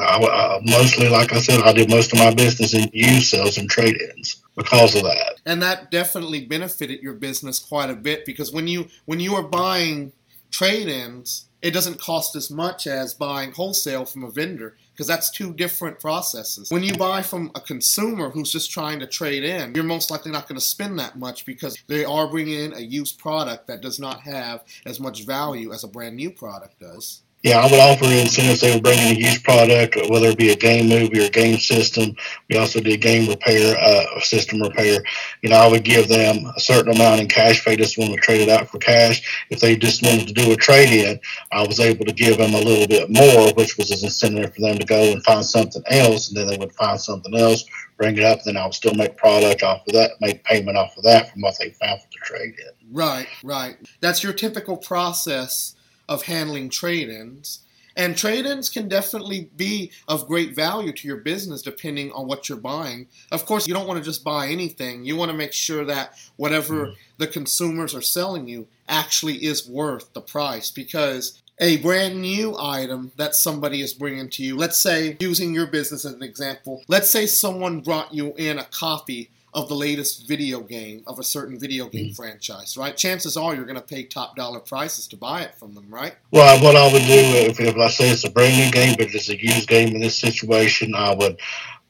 I, 0.00 0.18
I, 0.24 0.60
mostly, 0.64 1.08
like 1.08 1.32
I 1.32 1.38
said, 1.38 1.62
I 1.62 1.72
did 1.72 1.90
most 1.90 2.12
of 2.12 2.18
my 2.18 2.34
business 2.34 2.74
in 2.74 2.90
used 2.92 3.28
sales 3.28 3.56
and 3.56 3.70
trade-ins 3.70 4.42
because 4.56 4.94
of 4.94 5.02
that. 5.02 5.40
And 5.46 5.62
that 5.62 5.90
definitely 5.90 6.44
benefited 6.46 7.02
your 7.02 7.14
business 7.14 7.58
quite 7.58 7.90
a 7.90 7.94
bit 7.94 8.24
because 8.24 8.52
when 8.52 8.66
you 8.66 8.88
when 9.06 9.20
you 9.20 9.34
are 9.34 9.42
buying 9.42 10.12
trade-ins, 10.50 11.46
it 11.62 11.72
doesn't 11.72 12.00
cost 12.00 12.34
as 12.36 12.50
much 12.50 12.86
as 12.86 13.14
buying 13.14 13.52
wholesale 13.52 14.04
from 14.04 14.24
a 14.24 14.30
vendor 14.30 14.76
because 14.92 15.06
that's 15.06 15.30
two 15.30 15.52
different 15.54 16.00
processes. 16.00 16.70
When 16.70 16.82
you 16.82 16.94
buy 16.94 17.22
from 17.22 17.50
a 17.54 17.60
consumer 17.60 18.30
who's 18.30 18.50
just 18.50 18.70
trying 18.70 19.00
to 19.00 19.06
trade 19.06 19.44
in, 19.44 19.74
you're 19.74 19.84
most 19.84 20.10
likely 20.10 20.32
not 20.32 20.48
going 20.48 20.58
to 20.58 20.64
spend 20.64 20.98
that 20.98 21.18
much 21.18 21.44
because 21.44 21.78
they 21.86 22.04
are 22.04 22.28
bringing 22.28 22.58
in 22.58 22.74
a 22.74 22.80
used 22.80 23.18
product 23.18 23.66
that 23.66 23.80
does 23.80 23.98
not 23.98 24.20
have 24.22 24.64
as 24.86 24.98
much 25.00 25.24
value 25.24 25.72
as 25.72 25.84
a 25.84 25.88
brand 25.88 26.16
new 26.16 26.30
product 26.30 26.80
does. 26.80 27.22
Yeah, 27.42 27.60
I 27.60 27.70
would 27.70 27.80
offer 27.80 28.04
incentives. 28.04 28.60
They 28.60 28.74
would 28.74 28.82
bring 28.82 28.98
in 28.98 29.16
a 29.16 29.18
used 29.18 29.42
product, 29.44 29.96
whether 30.10 30.26
it 30.26 30.36
be 30.36 30.50
a 30.50 30.56
game 30.56 30.90
movie 30.90 31.24
or 31.24 31.30
game 31.30 31.58
system. 31.58 32.14
We 32.50 32.58
also 32.58 32.80
did 32.80 33.00
game 33.00 33.30
repair, 33.30 33.78
uh, 33.80 34.20
system 34.20 34.60
repair. 34.60 35.02
You 35.40 35.48
know, 35.48 35.56
I 35.56 35.66
would 35.66 35.82
give 35.82 36.08
them 36.08 36.44
a 36.54 36.60
certain 36.60 36.92
amount 36.94 37.22
in 37.22 37.28
cash 37.28 37.60
if 37.60 37.64
they 37.64 37.76
just 37.76 37.96
wanted 37.96 38.16
to 38.16 38.20
trade 38.20 38.42
it 38.42 38.50
out 38.50 38.68
for 38.68 38.76
cash. 38.76 39.46
If 39.48 39.60
they 39.60 39.74
just 39.74 40.02
wanted 40.02 40.28
to 40.28 40.34
do 40.34 40.52
a 40.52 40.56
trade 40.56 40.92
in, 40.92 41.18
I 41.50 41.66
was 41.66 41.80
able 41.80 42.04
to 42.04 42.12
give 42.12 42.36
them 42.36 42.52
a 42.52 42.60
little 42.60 42.86
bit 42.86 43.08
more, 43.08 43.54
which 43.54 43.78
was 43.78 43.90
an 43.90 44.04
incentive 44.04 44.54
for 44.54 44.60
them 44.60 44.78
to 44.78 44.84
go 44.84 45.10
and 45.10 45.24
find 45.24 45.44
something 45.44 45.82
else. 45.88 46.28
And 46.28 46.36
then 46.36 46.46
they 46.46 46.58
would 46.58 46.72
find 46.72 47.00
something 47.00 47.34
else, 47.34 47.64
bring 47.96 48.18
it 48.18 48.24
up, 48.24 48.40
then 48.44 48.58
I 48.58 48.66
would 48.66 48.74
still 48.74 48.94
make 48.94 49.16
product 49.16 49.62
off 49.62 49.86
of 49.86 49.94
that, 49.94 50.10
make 50.20 50.44
payment 50.44 50.76
off 50.76 50.94
of 50.98 51.04
that 51.04 51.32
from 51.32 51.40
what 51.40 51.54
they 51.58 51.70
found 51.70 52.02
for 52.02 52.08
the 52.12 52.18
trade 52.22 52.54
in. 52.58 52.94
Right, 52.94 53.28
right. 53.42 53.78
That's 54.00 54.22
your 54.22 54.34
typical 54.34 54.76
process 54.76 55.76
of 56.10 56.24
handling 56.24 56.68
trade 56.68 57.08
ins. 57.08 57.60
And 57.96 58.16
trade 58.16 58.46
ins 58.46 58.68
can 58.68 58.88
definitely 58.88 59.50
be 59.56 59.90
of 60.08 60.26
great 60.26 60.54
value 60.54 60.92
to 60.92 61.08
your 61.08 61.18
business 61.18 61.62
depending 61.62 62.12
on 62.12 62.26
what 62.26 62.48
you're 62.48 62.58
buying. 62.58 63.08
Of 63.32 63.46
course, 63.46 63.66
you 63.66 63.74
don't 63.74 63.86
want 63.86 63.98
to 63.98 64.04
just 64.04 64.24
buy 64.24 64.48
anything. 64.48 65.04
You 65.04 65.16
want 65.16 65.30
to 65.30 65.36
make 65.36 65.52
sure 65.52 65.84
that 65.84 66.14
whatever 66.36 66.86
mm. 66.86 66.94
the 67.18 67.26
consumers 67.26 67.94
are 67.94 68.02
selling 68.02 68.48
you 68.48 68.68
actually 68.88 69.44
is 69.44 69.68
worth 69.68 70.12
the 70.12 70.20
price 70.20 70.70
because 70.70 71.42
a 71.60 71.76
brand 71.78 72.20
new 72.20 72.56
item 72.58 73.12
that 73.16 73.34
somebody 73.34 73.82
is 73.82 73.92
bringing 73.92 74.30
to 74.30 74.42
you, 74.42 74.56
let's 74.56 74.78
say, 74.78 75.16
using 75.20 75.54
your 75.54 75.66
business 75.66 76.04
as 76.06 76.14
an 76.14 76.22
example, 76.22 76.82
let's 76.88 77.10
say 77.10 77.26
someone 77.26 77.80
brought 77.80 78.14
you 78.14 78.32
in 78.36 78.58
a 78.58 78.64
copy 78.64 79.30
of 79.52 79.68
the 79.68 79.74
latest 79.74 80.28
video 80.28 80.60
game 80.60 81.02
of 81.06 81.18
a 81.18 81.24
certain 81.24 81.58
video 81.58 81.88
game 81.88 82.06
mm-hmm. 82.06 82.14
franchise, 82.14 82.76
right? 82.76 82.96
Chances 82.96 83.36
are 83.36 83.54
you're 83.54 83.64
going 83.64 83.76
to 83.76 83.82
pay 83.82 84.04
top 84.04 84.36
dollar 84.36 84.60
prices 84.60 85.08
to 85.08 85.16
buy 85.16 85.42
it 85.42 85.54
from 85.56 85.74
them, 85.74 85.86
right? 85.88 86.14
Well, 86.30 86.62
what 86.62 86.76
I 86.76 86.92
would 86.92 87.02
do 87.02 87.50
if, 87.50 87.58
if 87.58 87.76
I 87.76 87.88
say 87.88 88.10
it's 88.10 88.24
a 88.24 88.30
brand 88.30 88.56
new 88.56 88.70
game, 88.70 88.94
but 88.96 89.12
it's 89.12 89.28
a 89.28 89.40
used 89.40 89.68
game 89.68 89.94
in 89.94 90.00
this 90.00 90.18
situation, 90.18 90.94
I 90.94 91.14
would 91.14 91.40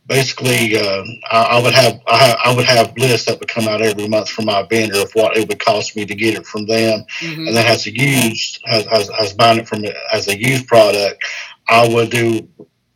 basically 0.06 0.76
uh, 0.76 1.04
I, 1.30 1.42
I, 1.42 1.62
would 1.62 1.74
have 1.74 2.00
I, 2.06 2.36
I, 2.46 2.54
would 2.54 2.64
have 2.64 2.96
lists 2.96 3.26
that 3.26 3.38
would 3.38 3.48
come 3.48 3.68
out 3.68 3.80
every 3.80 4.08
month 4.08 4.28
from 4.28 4.46
my 4.46 4.66
vendor 4.68 4.98
of 4.98 5.12
what 5.12 5.36
it 5.36 5.48
would 5.48 5.60
cost 5.60 5.94
me 5.94 6.04
to 6.04 6.14
get 6.14 6.34
it 6.34 6.46
from 6.46 6.66
them, 6.66 7.04
mm-hmm. 7.20 7.46
and 7.46 7.56
then 7.56 7.66
as 7.66 7.86
a 7.86 7.94
used 7.94 8.60
as, 8.66 8.86
as, 8.88 9.10
as 9.20 9.32
buying 9.34 9.60
it 9.60 9.68
from 9.68 9.84
as 10.12 10.26
a 10.26 10.38
used 10.38 10.66
product, 10.66 11.22
I 11.68 11.88
would 11.88 12.10
do 12.10 12.48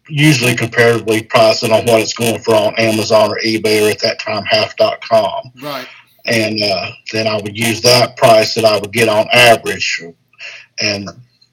usually 0.08 0.54
comparatively 0.54 1.22
pricing 1.22 1.72
on 1.72 1.84
what 1.86 2.00
it's 2.00 2.14
going 2.14 2.40
for 2.40 2.54
on 2.54 2.74
Amazon 2.76 3.30
or 3.30 3.38
eBay 3.40 3.86
or 3.86 3.90
at 3.90 4.00
that 4.00 4.20
time 4.20 4.44
half.com. 4.44 5.52
Right. 5.62 5.86
And 6.26 6.62
uh, 6.62 6.90
then 7.12 7.26
I 7.26 7.36
would 7.36 7.56
use 7.56 7.82
that 7.82 8.16
price 8.16 8.54
that 8.54 8.64
I 8.64 8.78
would 8.78 8.92
get 8.92 9.08
on 9.08 9.26
average 9.32 10.02
and 10.80 11.08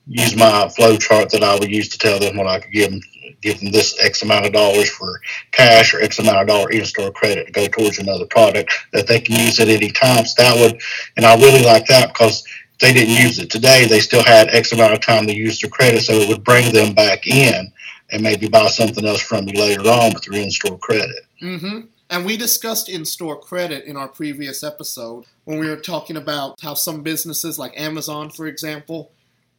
use 0.07 0.35
my 0.35 0.69
flow 0.69 0.97
chart 0.97 1.29
that 1.31 1.43
I 1.43 1.57
would 1.57 1.69
use 1.69 1.89
to 1.89 1.97
tell 1.97 2.19
them 2.19 2.37
what 2.37 2.47
I 2.47 2.59
could 2.59 2.71
give 2.71 2.91
them 2.91 3.01
give 3.41 3.59
them 3.59 3.71
this 3.71 3.97
X 4.03 4.21
amount 4.21 4.45
of 4.45 4.53
dollars 4.53 4.89
for 4.89 5.19
cash 5.51 5.93
or 5.93 6.01
X 6.01 6.19
amount 6.19 6.37
of 6.37 6.47
dollar 6.47 6.69
in 6.71 6.85
store 6.85 7.11
credit 7.11 7.47
to 7.47 7.51
go 7.51 7.67
towards 7.67 7.97
another 7.97 8.25
product 8.27 8.71
that 8.93 9.07
they 9.07 9.19
can 9.19 9.35
use 9.35 9.59
at 9.59 9.67
any 9.67 9.89
time. 9.89 10.25
So 10.25 10.43
that 10.43 10.55
would, 10.55 10.79
and 11.17 11.25
I 11.25 11.35
really 11.35 11.63
like 11.63 11.87
that 11.87 12.09
because 12.09 12.43
they 12.79 12.93
didn't 12.93 13.15
use 13.15 13.39
it 13.39 13.49
today, 13.49 13.87
they 13.87 13.99
still 13.99 14.23
had 14.23 14.49
X 14.49 14.71
amount 14.73 14.93
of 14.93 15.01
time 15.01 15.25
to 15.25 15.35
use 15.35 15.59
their 15.59 15.71
credit, 15.71 16.01
so 16.01 16.13
it 16.13 16.29
would 16.29 16.43
bring 16.43 16.71
them 16.71 16.93
back 16.93 17.25
in 17.25 17.71
and 18.11 18.21
maybe 18.21 18.47
buy 18.47 18.67
something 18.67 19.05
else 19.05 19.21
from 19.21 19.47
you 19.47 19.59
later 19.59 19.89
on 19.89 20.13
with 20.13 20.27
your 20.27 20.35
in-store 20.35 20.77
credit. 20.79 21.25
Mm-hmm. 21.41 21.81
And 22.09 22.25
we 22.25 22.35
discussed 22.35 22.89
in-store 22.89 23.39
credit 23.39 23.85
in 23.85 23.95
our 23.95 24.09
previous 24.09 24.63
episode 24.63 25.25
when 25.45 25.59
we 25.59 25.69
were 25.69 25.77
talking 25.77 26.17
about 26.17 26.59
how 26.61 26.73
some 26.73 27.03
businesses, 27.03 27.57
like 27.57 27.79
Amazon, 27.79 28.29
for 28.29 28.47
example, 28.47 29.11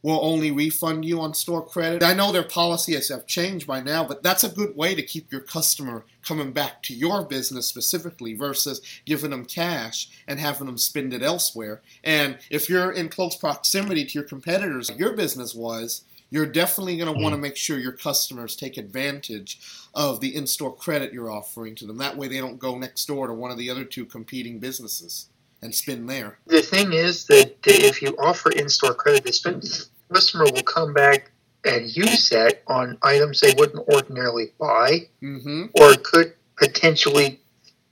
will 0.03 0.19
only 0.21 0.51
refund 0.51 1.05
you 1.05 1.19
on 1.21 1.33
store 1.33 1.65
credit. 1.65 2.03
I 2.03 2.13
know 2.13 2.31
their 2.31 2.43
policies 2.43 3.07
have 3.07 3.25
changed 3.25 3.65
by 3.65 3.79
now, 3.79 4.03
but 4.03 4.21
that's 4.21 4.43
a 4.43 4.49
good 4.49 4.75
way 4.75 4.93
to 4.95 5.01
keep 5.01 5.31
your 5.31 5.41
customer 5.41 6.03
coming 6.23 6.51
back 6.51 6.83
to 6.83 6.93
your 6.93 7.23
business 7.23 7.67
specifically 7.67 8.33
versus 8.35 8.81
giving 9.05 9.31
them 9.31 9.45
cash 9.45 10.09
and 10.27 10.41
having 10.41 10.67
them 10.67 10.77
spend 10.77 11.13
it 11.13 11.23
elsewhere. 11.23 11.81
And 12.03 12.37
if 12.49 12.69
you're 12.69 12.91
in 12.91 13.07
close 13.07 13.37
proximity 13.37 14.03
to 14.03 14.13
your 14.13 14.27
competitors, 14.27 14.91
your 14.97 15.13
business 15.13 15.55
was, 15.55 16.03
you're 16.33 16.47
definitely 16.47 16.97
going 16.97 17.13
to 17.13 17.21
want 17.21 17.31
to 17.31 17.37
mm. 17.37 17.43
make 17.43 17.55
sure 17.55 17.77
your 17.77 17.91
customers 17.91 18.55
take 18.55 18.77
advantage 18.77 19.59
of 19.93 20.19
the 20.19 20.35
in-store 20.35 20.75
credit 20.75 21.13
you're 21.13 21.29
offering 21.29 21.75
to 21.75 21.85
them. 21.85 21.97
That 21.97 22.17
way, 22.17 22.27
they 22.27 22.39
don't 22.39 22.57
go 22.57 22.75
next 22.75 23.05
door 23.05 23.27
to 23.27 23.33
one 23.35 23.51
of 23.51 23.59
the 23.59 23.69
other 23.69 23.85
two 23.85 24.03
competing 24.03 24.57
businesses 24.57 25.29
and 25.61 25.75
spend 25.75 26.09
there. 26.09 26.39
The 26.47 26.63
thing 26.63 26.91
is 26.91 27.27
that 27.27 27.57
if 27.67 28.01
you 28.01 28.15
offer 28.17 28.49
in-store 28.49 28.95
credit, 28.95 29.25
the 29.25 29.87
customer 30.11 30.45
will 30.45 30.63
come 30.63 30.91
back 30.91 31.29
and 31.65 31.95
use 31.95 32.29
that 32.29 32.63
on 32.65 32.97
items 33.03 33.39
they 33.39 33.53
wouldn't 33.55 33.87
ordinarily 33.87 34.53
buy, 34.59 35.01
mm-hmm. 35.21 35.65
or 35.75 35.93
could 35.97 36.33
potentially 36.57 37.39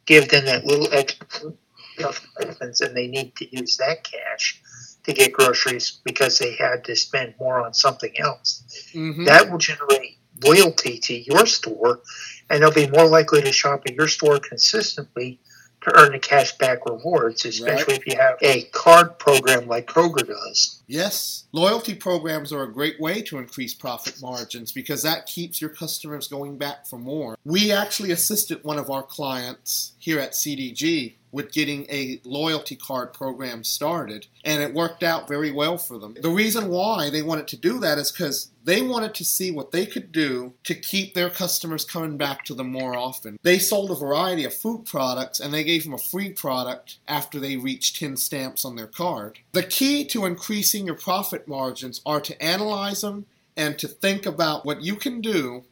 give 0.07 0.29
them 0.29 0.45
that 0.45 0.65
little 0.65 0.91
extra 0.91 1.53
health 1.99 2.25
vitamins 2.39 2.81
and 2.81 2.97
they 2.97 3.05
need 3.05 3.35
to 3.35 3.55
use 3.55 3.77
that 3.77 4.03
cash 4.03 4.59
to 5.03 5.13
get 5.13 5.33
groceries 5.33 5.99
because 6.03 6.39
they 6.39 6.55
had 6.55 6.83
to 6.85 6.95
spend 6.95 7.33
more 7.39 7.63
on 7.63 7.73
something 7.73 8.13
else. 8.19 8.63
Mm-hmm. 8.93 9.25
That 9.25 9.49
will 9.49 9.57
generate 9.57 10.17
loyalty 10.43 10.99
to 10.99 11.13
your 11.13 11.45
store 11.45 12.01
and 12.49 12.61
they'll 12.61 12.71
be 12.71 12.89
more 12.89 13.07
likely 13.07 13.41
to 13.41 13.51
shop 13.51 13.83
at 13.87 13.95
your 13.95 14.07
store 14.07 14.39
consistently 14.39 15.39
to 15.81 15.99
earn 15.99 16.11
the 16.11 16.19
cash 16.19 16.57
back 16.57 16.85
rewards, 16.85 17.43
especially 17.45 17.95
if 17.95 18.05
you 18.05 18.15
have 18.15 18.37
a 18.41 18.63
card 18.65 19.17
program 19.17 19.67
like 19.67 19.87
Kroger 19.87 20.27
does. 20.27 20.83
Yes, 20.87 21.45
loyalty 21.51 21.95
programs 21.95 22.53
are 22.53 22.63
a 22.63 22.71
great 22.71 22.99
way 22.99 23.21
to 23.23 23.39
increase 23.39 23.73
profit 23.73 24.21
margins 24.21 24.71
because 24.71 25.01
that 25.03 25.25
keeps 25.25 25.59
your 25.59 25.71
customers 25.71 26.27
going 26.27 26.57
back 26.57 26.85
for 26.85 26.99
more. 26.99 27.35
We 27.43 27.71
actually 27.71 28.11
assisted 28.11 28.63
one 28.63 28.77
of 28.77 28.91
our 28.91 29.01
clients 29.01 29.93
here 29.97 30.19
at 30.19 30.33
CDG 30.33 31.15
with 31.31 31.51
getting 31.51 31.85
a 31.89 32.19
loyalty 32.23 32.75
card 32.75 33.13
program 33.13 33.63
started, 33.63 34.27
and 34.43 34.61
it 34.61 34.73
worked 34.73 35.03
out 35.03 35.27
very 35.27 35.51
well 35.51 35.77
for 35.77 35.97
them. 35.97 36.15
The 36.21 36.29
reason 36.29 36.69
why 36.69 37.09
they 37.09 37.21
wanted 37.21 37.47
to 37.49 37.57
do 37.57 37.79
that 37.79 37.97
is 37.97 38.11
because 38.11 38.51
they 38.63 38.81
wanted 38.81 39.15
to 39.15 39.25
see 39.25 39.51
what 39.51 39.71
they 39.71 39.85
could 39.85 40.11
do 40.11 40.53
to 40.65 40.75
keep 40.75 41.13
their 41.13 41.29
customers 41.29 41.85
coming 41.85 42.17
back 42.17 42.45
to 42.45 42.53
them 42.53 42.71
more 42.71 42.95
often. 42.95 43.39
They 43.43 43.59
sold 43.59 43.91
a 43.91 43.95
variety 43.95 44.45
of 44.45 44.53
food 44.53 44.85
products 44.85 45.39
and 45.39 45.53
they 45.53 45.63
gave 45.63 45.83
them 45.83 45.93
a 45.93 45.97
free 45.97 46.29
product 46.29 46.97
after 47.07 47.39
they 47.39 47.57
reached 47.57 47.97
10 47.97 48.17
stamps 48.17 48.65
on 48.65 48.75
their 48.75 48.87
card. 48.87 49.39
The 49.53 49.63
key 49.63 50.05
to 50.05 50.25
increasing 50.25 50.85
your 50.85 50.95
profit 50.95 51.47
margins 51.47 52.01
are 52.05 52.21
to 52.21 52.39
analyze 52.43 53.01
them 53.01 53.25
and 53.57 53.77
to 53.79 53.87
think 53.87 54.25
about 54.25 54.65
what 54.65 54.81
you 54.81 54.95
can 54.95 55.21
do 55.21 55.63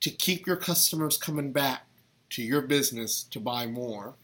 to 0.00 0.10
keep 0.10 0.46
your 0.46 0.56
customers 0.56 1.16
coming 1.16 1.52
back 1.52 1.86
to 2.30 2.42
your 2.42 2.62
business 2.62 3.22
to 3.30 3.40
buy 3.40 3.66
more. 3.66 4.14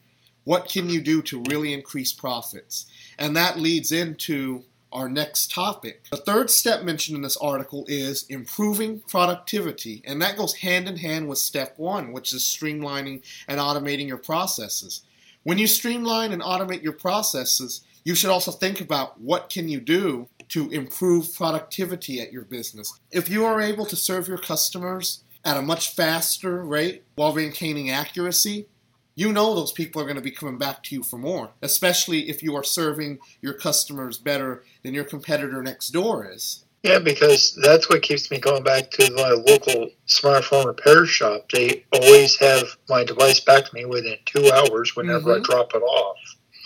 What 0.43 0.67
can 0.67 0.89
you 0.89 1.01
do 1.01 1.21
to 1.23 1.43
really 1.49 1.73
increase 1.73 2.11
profits? 2.11 2.87
And 3.19 3.35
that 3.35 3.59
leads 3.59 3.91
into 3.91 4.63
our 4.91 5.07
next 5.07 5.51
topic. 5.51 6.03
The 6.11 6.17
third 6.17 6.49
step 6.49 6.83
mentioned 6.83 7.15
in 7.15 7.21
this 7.21 7.37
article 7.37 7.85
is 7.87 8.25
improving 8.27 8.99
productivity, 9.07 10.01
and 10.05 10.21
that 10.21 10.37
goes 10.37 10.55
hand 10.55 10.87
in 10.87 10.97
hand 10.97 11.29
with 11.29 11.37
step 11.37 11.75
one, 11.77 12.11
which 12.11 12.33
is 12.33 12.43
streamlining 12.43 13.23
and 13.47 13.59
automating 13.59 14.07
your 14.07 14.17
processes. 14.17 15.03
When 15.43 15.57
you 15.57 15.67
streamline 15.67 16.33
and 16.33 16.41
automate 16.41 16.83
your 16.83 16.93
processes, 16.93 17.81
you 18.03 18.15
should 18.15 18.29
also 18.29 18.51
think 18.51 18.81
about 18.81 19.19
what 19.19 19.49
can 19.49 19.69
you 19.69 19.79
do 19.79 20.27
to 20.49 20.69
improve 20.71 21.33
productivity 21.33 22.19
at 22.19 22.33
your 22.33 22.43
business. 22.43 22.99
If 23.11 23.29
you 23.29 23.45
are 23.45 23.61
able 23.61 23.85
to 23.85 23.95
serve 23.95 24.27
your 24.27 24.37
customers 24.37 25.23
at 25.45 25.57
a 25.57 25.61
much 25.61 25.95
faster 25.95 26.63
rate 26.63 27.03
while 27.15 27.33
maintaining 27.33 27.89
accuracy, 27.89 28.67
you 29.15 29.31
know 29.33 29.53
those 29.55 29.71
people 29.71 30.01
are 30.01 30.05
going 30.05 30.15
to 30.15 30.21
be 30.21 30.31
coming 30.31 30.57
back 30.57 30.83
to 30.83 30.95
you 30.95 31.03
for 31.03 31.17
more, 31.17 31.51
especially 31.61 32.29
if 32.29 32.41
you 32.41 32.55
are 32.55 32.63
serving 32.63 33.19
your 33.41 33.53
customers 33.53 34.17
better 34.17 34.63
than 34.83 34.93
your 34.93 35.03
competitor 35.03 35.61
next 35.61 35.89
door 35.89 36.29
is. 36.31 36.63
Yeah, 36.83 36.97
because 36.99 37.55
that's 37.61 37.89
what 37.89 38.01
keeps 38.01 38.31
me 38.31 38.39
going 38.39 38.63
back 38.63 38.89
to 38.91 39.11
my 39.13 39.29
local 39.29 39.89
smartphone 40.07 40.65
repair 40.65 41.05
shop. 41.05 41.47
They 41.53 41.85
always 41.93 42.37
have 42.39 42.63
my 42.89 43.03
device 43.03 43.39
back 43.39 43.65
to 43.65 43.73
me 43.75 43.85
within 43.85 44.17
two 44.25 44.49
hours 44.51 44.95
whenever 44.95 45.35
Mhm. 45.35 45.41
I 45.41 45.43
drop 45.43 45.75
it 45.75 45.83
off, 45.83 46.17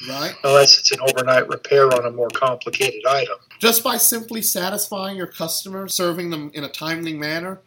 Right? 0.07 0.33
unless 0.45 0.79
it's 0.79 0.91
an 0.93 0.99
overnight 1.01 1.49
repair 1.49 1.93
on 1.93 2.05
a 2.05 2.11
more 2.11 2.29
complicated 2.29 3.05
item. 3.05 3.37
Just 3.59 3.83
by 3.83 3.97
simply 3.97 4.41
satisfying 4.41 5.17
your 5.17 5.27
customers, 5.27 5.93
serving 5.93 6.29
them 6.29 6.49
in 6.53 6.63
a 6.63 6.69
timely 6.69 7.13
manner, 7.13 7.61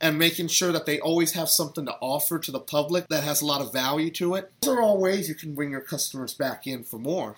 and 0.00 0.18
making 0.18 0.48
sure 0.48 0.72
that 0.72 0.86
they 0.86 1.00
always 1.00 1.32
have 1.32 1.48
something 1.48 1.86
to 1.86 1.96
offer 2.00 2.38
to 2.38 2.50
the 2.50 2.60
public 2.60 3.08
that 3.08 3.24
has 3.24 3.40
a 3.40 3.46
lot 3.46 3.60
of 3.60 3.72
value 3.72 4.10
to 4.10 4.34
it, 4.34 4.52
those 4.60 4.76
are 4.76 4.82
all 4.82 5.00
ways 5.00 5.28
you 5.28 5.34
can 5.34 5.54
bring 5.54 5.70
your 5.70 5.80
customers 5.80 6.34
back 6.34 6.66
in 6.66 6.84
for 6.84 6.98
more. 6.98 7.36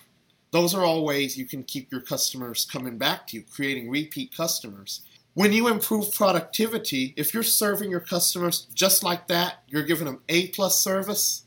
Those 0.51 0.73
are 0.73 0.83
all 0.83 1.05
ways 1.05 1.37
you 1.37 1.45
can 1.45 1.63
keep 1.63 1.91
your 1.91 2.01
customers 2.01 2.67
coming 2.69 2.97
back 2.97 3.27
to 3.27 3.37
you, 3.37 3.43
creating 3.43 3.89
repeat 3.89 4.35
customers. 4.35 5.01
When 5.35 5.53
you 5.53 5.67
improve 5.67 6.11
productivity, 6.13 7.13
if 7.15 7.33
you're 7.33 7.43
serving 7.43 7.91
your 7.91 7.99
customers 7.99 8.67
just 8.73 9.03
like 9.03 9.27
that, 9.27 9.63
you're 9.67 9.83
giving 9.83 10.05
them 10.05 10.21
A 10.27 10.47
plus 10.47 10.79
service, 10.79 11.43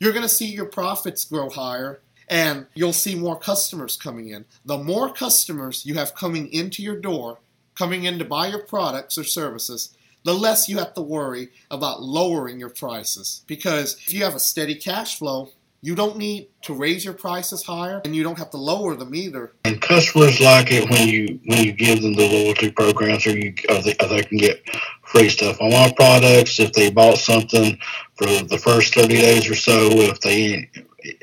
you're 0.00 0.12
going 0.12 0.22
to 0.22 0.28
see 0.28 0.46
your 0.46 0.66
profits 0.66 1.24
grow 1.24 1.50
higher 1.50 2.00
and 2.28 2.66
you'll 2.74 2.92
see 2.92 3.14
more 3.14 3.38
customers 3.38 3.96
coming 3.96 4.28
in. 4.28 4.44
The 4.64 4.78
more 4.78 5.12
customers 5.12 5.84
you 5.84 5.94
have 5.94 6.14
coming 6.14 6.52
into 6.52 6.82
your 6.82 6.98
door, 6.98 7.38
coming 7.74 8.04
in 8.04 8.18
to 8.18 8.24
buy 8.24 8.48
your 8.48 8.62
products 8.62 9.18
or 9.18 9.24
services, 9.24 9.94
the 10.24 10.34
less 10.34 10.68
you 10.68 10.78
have 10.78 10.94
to 10.94 11.02
worry 11.02 11.48
about 11.70 12.02
lowering 12.02 12.58
your 12.60 12.70
prices. 12.70 13.42
Because 13.46 13.96
if 14.06 14.12
you 14.12 14.24
have 14.24 14.34
a 14.34 14.40
steady 14.40 14.74
cash 14.74 15.18
flow, 15.18 15.50
you 15.80 15.94
don't 15.94 16.16
need 16.16 16.48
to 16.62 16.74
raise 16.74 17.04
your 17.04 17.14
prices 17.14 17.62
higher 17.62 18.00
and 18.04 18.14
you 18.14 18.24
don't 18.24 18.38
have 18.38 18.50
to 18.50 18.56
lower 18.56 18.96
them 18.96 19.14
either. 19.14 19.52
And 19.64 19.80
customers 19.80 20.40
like 20.40 20.72
it 20.72 20.90
when 20.90 21.08
you 21.08 21.38
when 21.44 21.64
you 21.64 21.72
give 21.72 22.02
them 22.02 22.14
the 22.14 22.26
loyalty 22.26 22.70
programs, 22.70 23.26
or 23.26 23.38
you 23.38 23.54
or 23.68 23.82
they, 23.82 23.94
or 24.02 24.08
they 24.08 24.22
can 24.22 24.38
get 24.38 24.68
free 25.04 25.28
stuff 25.28 25.60
on 25.60 25.72
our 25.72 25.92
products 25.94 26.58
if 26.58 26.72
they 26.72 26.90
bought 26.90 27.18
something 27.18 27.78
for 28.16 28.26
the 28.26 28.58
first 28.58 28.94
thirty 28.94 29.16
days 29.16 29.48
or 29.48 29.54
so. 29.54 29.88
If 29.92 30.20
they 30.20 30.68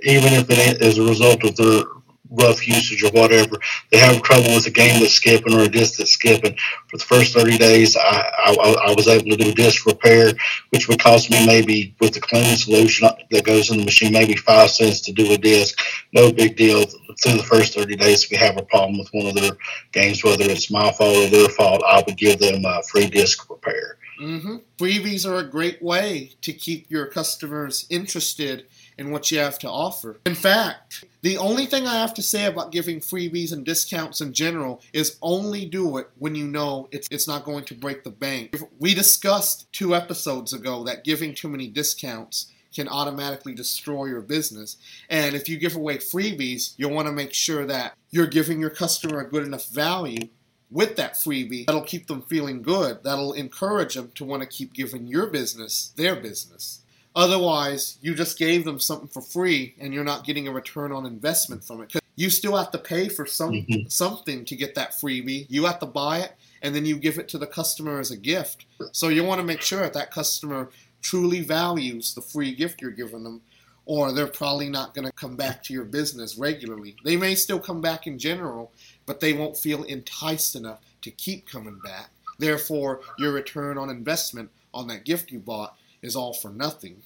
even 0.04 0.34
if 0.34 0.50
it 0.50 0.82
is 0.82 0.98
a 0.98 1.04
result 1.04 1.44
of 1.44 1.56
their 1.58 1.84
rough 2.30 2.68
usage 2.68 3.04
or 3.04 3.12
whatever, 3.12 3.58
they 3.92 3.98
have 3.98 4.22
trouble 4.22 4.54
with 4.56 4.68
a 4.68 4.72
game 4.72 5.00
that's 5.00 5.14
skipping 5.14 5.54
or 5.54 5.62
a 5.62 5.70
disc 5.70 5.98
that's 5.98 6.12
skipping. 6.12 6.56
For 6.88 6.98
the 6.98 7.04
first 7.04 7.34
30 7.34 7.58
days, 7.58 7.96
I, 7.96 8.02
I, 8.46 8.76
I 8.88 8.94
was 8.96 9.08
able 9.08 9.30
to 9.30 9.38
do 9.38 9.54
disc 9.54 9.86
repair, 9.86 10.32
which 10.70 10.88
would 10.88 11.00
cost 11.00 11.30
me 11.30 11.46
maybe 11.46 11.96
with 12.00 12.14
the 12.14 12.22
cleaning 12.22 12.56
solution 12.56 13.08
that 13.32 13.46
goes 13.46 13.70
in 13.70 13.78
the 13.78 13.86
machine, 13.86 14.14
maybe 14.14 14.36
five 14.36 14.70
cents 14.70 15.02
to 15.02 15.12
do 15.12 15.32
a 15.34 15.38
disc. 15.38 15.80
No 16.14 16.32
big 16.32 16.56
deal. 16.56 16.86
Through 17.22 17.38
the 17.38 17.44
first 17.44 17.76
30 17.76 17.96
days, 17.96 18.24
if 18.24 18.32
we 18.32 18.38
have 18.38 18.58
a 18.58 18.64
problem 18.64 19.00
with 19.00 19.10
one 19.14 19.28
of 19.28 19.36
their 19.36 19.52
games, 19.94 20.24
whether 20.24 20.44
it's 20.44 20.70
my 20.70 20.92
fault 20.92 21.16
or 21.16 21.30
their 21.30 21.50
fault, 21.50 21.82
I 21.88 22.04
would 22.06 22.18
give 22.18 22.40
them 22.40 22.66
a 22.66 22.84
free 22.84 23.08
disc 23.08 23.50
repair. 23.50 23.98
Mm-hmm. 24.20 24.58
Freebies 24.78 25.26
are 25.26 25.40
a 25.40 25.50
great 25.50 25.82
way 25.82 26.32
to 26.42 26.54
keep 26.54 26.90
your 26.90 27.06
customers 27.06 27.86
interested 27.90 28.66
in 28.98 29.12
what 29.12 29.32
you 29.32 29.40
have 29.40 29.60
to 29.60 29.70
offer. 29.70 30.20
In 30.26 30.36
fact, 30.36 31.06
the 31.22 31.38
only 31.38 31.66
thing 31.66 31.88
I 31.88 31.96
have 31.96 32.14
to 32.16 32.22
say 32.22 32.46
about 32.46 32.72
giving 32.72 33.00
freebies 33.00 33.52
and 33.52 33.66
discounts 33.66 34.22
in 34.22 34.34
general 34.34 34.82
is 34.94 35.18
only 35.22 35.66
do 35.66 35.98
it 35.98 36.10
when 36.18 36.36
you 36.36 36.48
know 36.48 36.88
it's 36.92 37.08
it's 37.12 37.28
not 37.28 37.46
going 37.46 37.66
to 37.66 37.76
break 37.76 38.04
the 38.04 38.12
bank. 38.12 38.56
We 38.80 38.94
discussed 38.94 39.72
two 39.74 39.96
episodes 39.96 40.54
ago 40.54 40.84
that 40.84 41.04
giving 41.04 41.34
too 41.34 41.50
many 41.50 41.68
discounts 41.68 42.52
can 42.74 42.88
automatically 42.90 43.54
destroy 43.54 44.06
your 44.06 44.22
business. 44.22 44.78
And 45.10 45.34
if 45.34 45.48
you 45.48 45.58
give 45.58 45.76
away 45.76 45.98
freebies, 45.98 46.74
you'll 46.78 46.92
want 46.92 47.08
to 47.08 47.14
make 47.14 47.34
sure 47.34 47.66
that 47.66 47.96
you're 48.12 48.28
giving 48.28 48.60
your 48.60 48.70
customer 48.70 49.22
a 49.22 49.30
good 49.30 49.46
enough 49.48 49.70
value 49.70 50.28
with 50.70 50.96
that 50.98 51.14
freebie 51.14 51.66
that'll 51.66 51.82
keep 51.82 52.08
them 52.08 52.22
feeling 52.24 52.62
good, 52.62 53.04
that'll 53.04 53.34
encourage 53.34 53.96
them 53.96 54.12
to 54.16 54.26
want 54.26 54.42
to 54.42 54.48
keep 54.48 54.74
giving 54.74 55.08
your 55.08 55.28
business 55.28 55.94
their 55.96 56.16
business. 56.16 56.82
Otherwise, 57.16 57.98
you 58.02 58.14
just 58.14 58.38
gave 58.38 58.66
them 58.66 58.80
something 58.80 59.08
for 59.08 59.22
free 59.22 59.74
and 59.80 59.94
you're 59.94 60.04
not 60.04 60.26
getting 60.26 60.48
a 60.48 60.52
return 60.52 60.92
on 60.92 61.06
investment 61.06 61.64
from 61.64 61.82
it. 61.82 61.94
You 62.18 62.30
still 62.30 62.56
have 62.58 62.72
to 62.72 62.78
pay 62.78 63.08
for 63.10 63.26
some 63.26 63.52
Mhm. 63.54 63.92
something 63.92 64.46
to 64.46 64.56
get 64.56 64.76
that 64.76 64.92
freebie. 64.92 65.46
You 65.50 65.66
have 65.66 65.80
to 65.80 65.86
buy 65.86 66.20
it 66.20 66.34
and 66.62 66.76
then 66.76 66.86
you 66.86 66.98
give 66.98 67.18
it 67.18 67.28
to 67.30 67.38
the 67.38 67.48
customer 67.48 68.00
as 68.00 68.12
a 68.12 68.18
gift. 68.18 68.66
So 68.92 69.08
you 69.10 69.24
want 69.24 69.40
to 69.40 69.46
make 69.48 69.62
sure 69.62 69.82
that 69.82 69.94
that 69.94 70.12
customer 70.12 70.70
truly 71.02 71.42
values 71.42 72.14
the 72.14 72.22
free 72.22 72.54
gift 72.54 72.82
you're 72.82 72.92
giving 72.92 73.24
them 73.24 73.42
or 73.86 74.12
they're 74.12 74.28
probably 74.28 74.68
not 74.68 74.94
going 74.96 75.06
to 75.06 75.12
come 75.14 75.36
back 75.36 75.62
to 75.64 75.74
your 75.74 75.84
business 75.86 76.38
regularly. 76.38 76.96
They 77.04 77.16
may 77.18 77.36
still 77.36 77.60
come 77.60 77.82
back 77.82 78.08
in 78.08 78.18
general, 78.18 78.72
but 79.06 79.20
they 79.20 79.34
won't 79.34 79.58
feel 79.58 79.84
enticed 79.84 80.56
enough 80.56 80.80
to 81.04 81.12
keep 81.12 81.48
coming 81.48 81.80
back. 81.84 82.10
Therefore, 82.40 83.02
your 83.20 83.32
return 83.32 83.78
on 83.78 83.90
investment 83.90 84.50
on 84.74 84.88
that 84.88 85.06
gift 85.06 85.32
you 85.32 85.40
bought 85.40 85.78
is 86.06 86.16
all 86.16 86.34
for 86.34 86.52
nothing. 86.52 87.02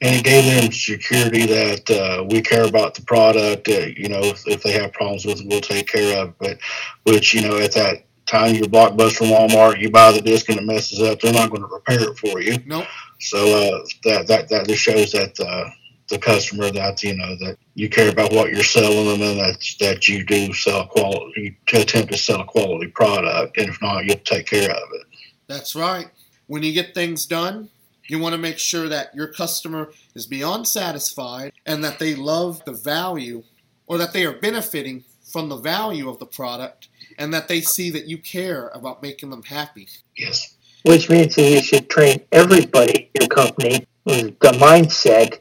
and 0.00 0.16
it 0.16 0.24
gave 0.24 0.44
them 0.44 0.72
security 0.72 1.44
that 1.44 1.90
uh, 1.90 2.24
we 2.24 2.40
care 2.40 2.66
about 2.66 2.94
the 2.94 3.02
product. 3.02 3.68
Uh, 3.68 3.86
you 3.96 4.08
know, 4.08 4.20
if, 4.20 4.46
if 4.46 4.62
they 4.62 4.72
have 4.72 4.92
problems 4.92 5.26
with 5.26 5.40
it, 5.40 5.46
we'll 5.46 5.60
take 5.60 5.88
care 5.88 6.22
of 6.22 6.34
it. 6.40 6.58
Which 7.04 7.34
you 7.34 7.42
know, 7.42 7.58
at 7.58 7.72
that 7.72 8.04
time, 8.26 8.54
your 8.54 8.66
Blockbuster 8.66 9.18
from 9.18 9.26
Walmart, 9.28 9.80
you 9.80 9.90
buy 9.90 10.12
the 10.12 10.20
disc 10.20 10.48
and 10.48 10.58
it 10.58 10.64
messes 10.64 11.02
up, 11.02 11.20
they're 11.20 11.32
not 11.32 11.50
going 11.50 11.62
to 11.62 11.68
repair 11.68 12.00
it 12.00 12.18
for 12.18 12.40
you. 12.40 12.58
Nope. 12.64 12.86
So 13.18 13.38
uh, 13.38 13.84
that 14.04 14.26
that 14.28 14.48
that 14.48 14.68
just 14.68 14.82
shows 14.82 15.12
that 15.12 15.38
uh, 15.40 15.68
the 16.08 16.18
customer 16.18 16.70
that 16.70 17.02
you 17.02 17.16
know 17.16 17.36
that 17.36 17.58
you 17.74 17.88
care 17.88 18.10
about 18.10 18.32
what 18.32 18.50
you're 18.50 18.62
selling 18.62 19.06
them 19.06 19.22
and 19.22 19.38
that 19.40 19.74
that 19.80 20.08
you 20.08 20.24
do 20.24 20.52
sell 20.52 20.86
quality, 20.86 21.58
to 21.66 21.80
attempt 21.80 22.12
to 22.12 22.18
sell 22.18 22.40
a 22.40 22.44
quality 22.44 22.86
product, 22.86 23.58
and 23.58 23.68
if 23.68 23.82
not, 23.82 24.04
you'll 24.06 24.16
take 24.18 24.46
care 24.46 24.70
of 24.70 24.88
it. 24.94 25.06
That's 25.48 25.74
right. 25.74 26.08
When 26.50 26.64
you 26.64 26.72
get 26.72 26.96
things 26.96 27.26
done, 27.26 27.68
you 28.08 28.18
want 28.18 28.32
to 28.32 28.40
make 28.40 28.58
sure 28.58 28.88
that 28.88 29.14
your 29.14 29.28
customer 29.28 29.92
is 30.16 30.26
beyond 30.26 30.66
satisfied 30.66 31.52
and 31.64 31.84
that 31.84 32.00
they 32.00 32.16
love 32.16 32.64
the 32.64 32.72
value 32.72 33.44
or 33.86 33.98
that 33.98 34.12
they 34.12 34.26
are 34.26 34.32
benefiting 34.32 35.04
from 35.22 35.48
the 35.48 35.54
value 35.54 36.10
of 36.10 36.18
the 36.18 36.26
product 36.26 36.88
and 37.18 37.32
that 37.32 37.46
they 37.46 37.60
see 37.60 37.88
that 37.90 38.06
you 38.06 38.18
care 38.18 38.66
about 38.74 39.00
making 39.00 39.30
them 39.30 39.44
happy. 39.44 39.86
Yes. 40.16 40.56
Which 40.84 41.08
means 41.08 41.36
that 41.36 41.48
you 41.48 41.62
should 41.62 41.88
train 41.88 42.20
everybody 42.32 43.12
in 43.14 43.20
your 43.20 43.28
company 43.28 43.86
with 44.04 44.36
the 44.40 44.50
mindset 44.50 45.38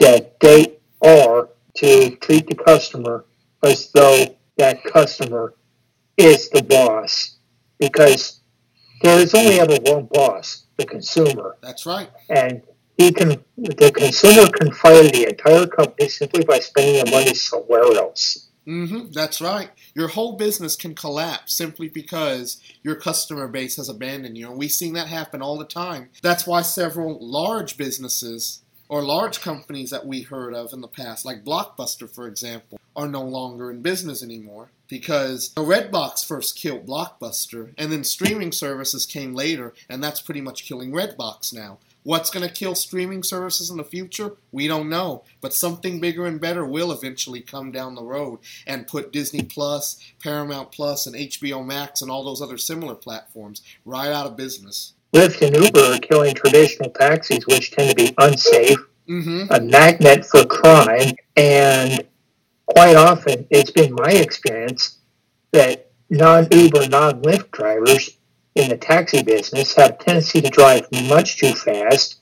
that 0.00 0.38
they 0.40 0.76
are 1.00 1.48
to 1.76 2.14
treat 2.16 2.46
the 2.46 2.56
customer 2.56 3.24
as 3.62 3.90
though 3.92 4.36
that 4.58 4.84
customer 4.84 5.54
is 6.18 6.50
the 6.50 6.62
boss 6.62 7.38
because 7.78 8.41
there 9.02 9.18
is 9.20 9.34
only 9.34 9.60
ever 9.60 9.76
one 9.82 10.06
boss, 10.06 10.64
the 10.76 10.86
consumer. 10.86 11.56
That's 11.60 11.86
right. 11.86 12.10
And 12.28 12.62
he 12.96 13.12
can 13.12 13.42
the 13.56 13.92
consumer 13.94 14.48
can 14.50 14.72
fire 14.72 15.02
the 15.02 15.28
entire 15.28 15.66
company 15.66 16.08
simply 16.08 16.44
by 16.44 16.58
spending 16.60 17.04
the 17.04 17.10
money 17.10 17.34
somewhere 17.34 17.82
else. 17.82 18.48
Mm-hmm, 18.66 19.10
that's 19.12 19.40
right. 19.40 19.70
Your 19.94 20.08
whole 20.08 20.36
business 20.36 20.76
can 20.76 20.94
collapse 20.94 21.52
simply 21.52 21.88
because 21.88 22.60
your 22.84 22.94
customer 22.94 23.48
base 23.48 23.76
has 23.76 23.88
abandoned 23.88 24.38
you. 24.38 24.48
And 24.48 24.58
we've 24.58 24.70
seen 24.70 24.92
that 24.94 25.08
happen 25.08 25.42
all 25.42 25.58
the 25.58 25.64
time. 25.64 26.10
That's 26.22 26.46
why 26.46 26.62
several 26.62 27.18
large 27.20 27.76
businesses 27.76 28.62
or 28.88 29.02
large 29.02 29.40
companies 29.40 29.90
that 29.90 30.06
we 30.06 30.22
heard 30.22 30.54
of 30.54 30.72
in 30.72 30.80
the 30.80 30.86
past, 30.86 31.24
like 31.24 31.44
Blockbuster, 31.44 32.08
for 32.08 32.28
example, 32.28 32.78
are 32.94 33.08
no 33.08 33.22
longer 33.22 33.70
in 33.70 33.82
business 33.82 34.22
anymore 34.22 34.70
because 34.92 35.54
the 35.54 35.62
Redbox 35.62 36.22
first 36.22 36.54
killed 36.54 36.86
Blockbuster, 36.86 37.72
and 37.78 37.90
then 37.90 38.04
streaming 38.04 38.52
services 38.52 39.06
came 39.06 39.32
later, 39.34 39.72
and 39.88 40.04
that's 40.04 40.20
pretty 40.20 40.42
much 40.42 40.66
killing 40.68 40.92
Redbox 40.92 41.50
now. 41.54 41.78
What's 42.02 42.28
going 42.28 42.46
to 42.46 42.52
kill 42.52 42.74
streaming 42.74 43.22
services 43.22 43.70
in 43.70 43.78
the 43.78 43.84
future? 43.84 44.32
We 44.50 44.68
don't 44.68 44.90
know. 44.90 45.24
But 45.40 45.54
something 45.54 45.98
bigger 45.98 46.26
and 46.26 46.38
better 46.38 46.66
will 46.66 46.92
eventually 46.92 47.40
come 47.40 47.72
down 47.72 47.94
the 47.94 48.02
road 48.02 48.40
and 48.66 48.86
put 48.86 49.12
Disney 49.14 49.42
Plus, 49.44 49.96
Paramount 50.22 50.72
Plus, 50.72 51.06
and 51.06 51.16
HBO 51.16 51.64
Max 51.64 52.02
and 52.02 52.10
all 52.10 52.22
those 52.22 52.42
other 52.42 52.58
similar 52.58 52.94
platforms 52.94 53.62
right 53.86 54.10
out 54.12 54.26
of 54.26 54.36
business. 54.36 54.92
Lyft 55.14 55.40
and 55.40 55.56
Uber 55.56 55.94
are 55.94 55.98
killing 56.00 56.34
traditional 56.34 56.90
taxis, 56.90 57.46
which 57.46 57.70
tend 57.70 57.88
to 57.90 57.94
be 57.96 58.14
unsafe, 58.18 58.78
Mm-hmm. 59.08 59.52
a 59.52 59.60
magnet 59.60 60.24
for 60.26 60.44
crime, 60.44 61.14
and 61.36 62.04
quite 62.74 62.96
often 62.96 63.46
it's 63.50 63.70
been 63.70 63.94
my 63.94 64.10
experience 64.10 64.98
that 65.52 65.90
non 66.10 66.48
Uber, 66.50 66.88
non 66.88 67.22
Lyft 67.22 67.50
drivers 67.50 68.18
in 68.54 68.68
the 68.68 68.76
taxi 68.76 69.22
business 69.22 69.74
have 69.74 69.92
a 69.92 69.96
tendency 69.96 70.40
to 70.40 70.50
drive 70.50 70.86
much 71.08 71.38
too 71.38 71.54
fast, 71.54 72.20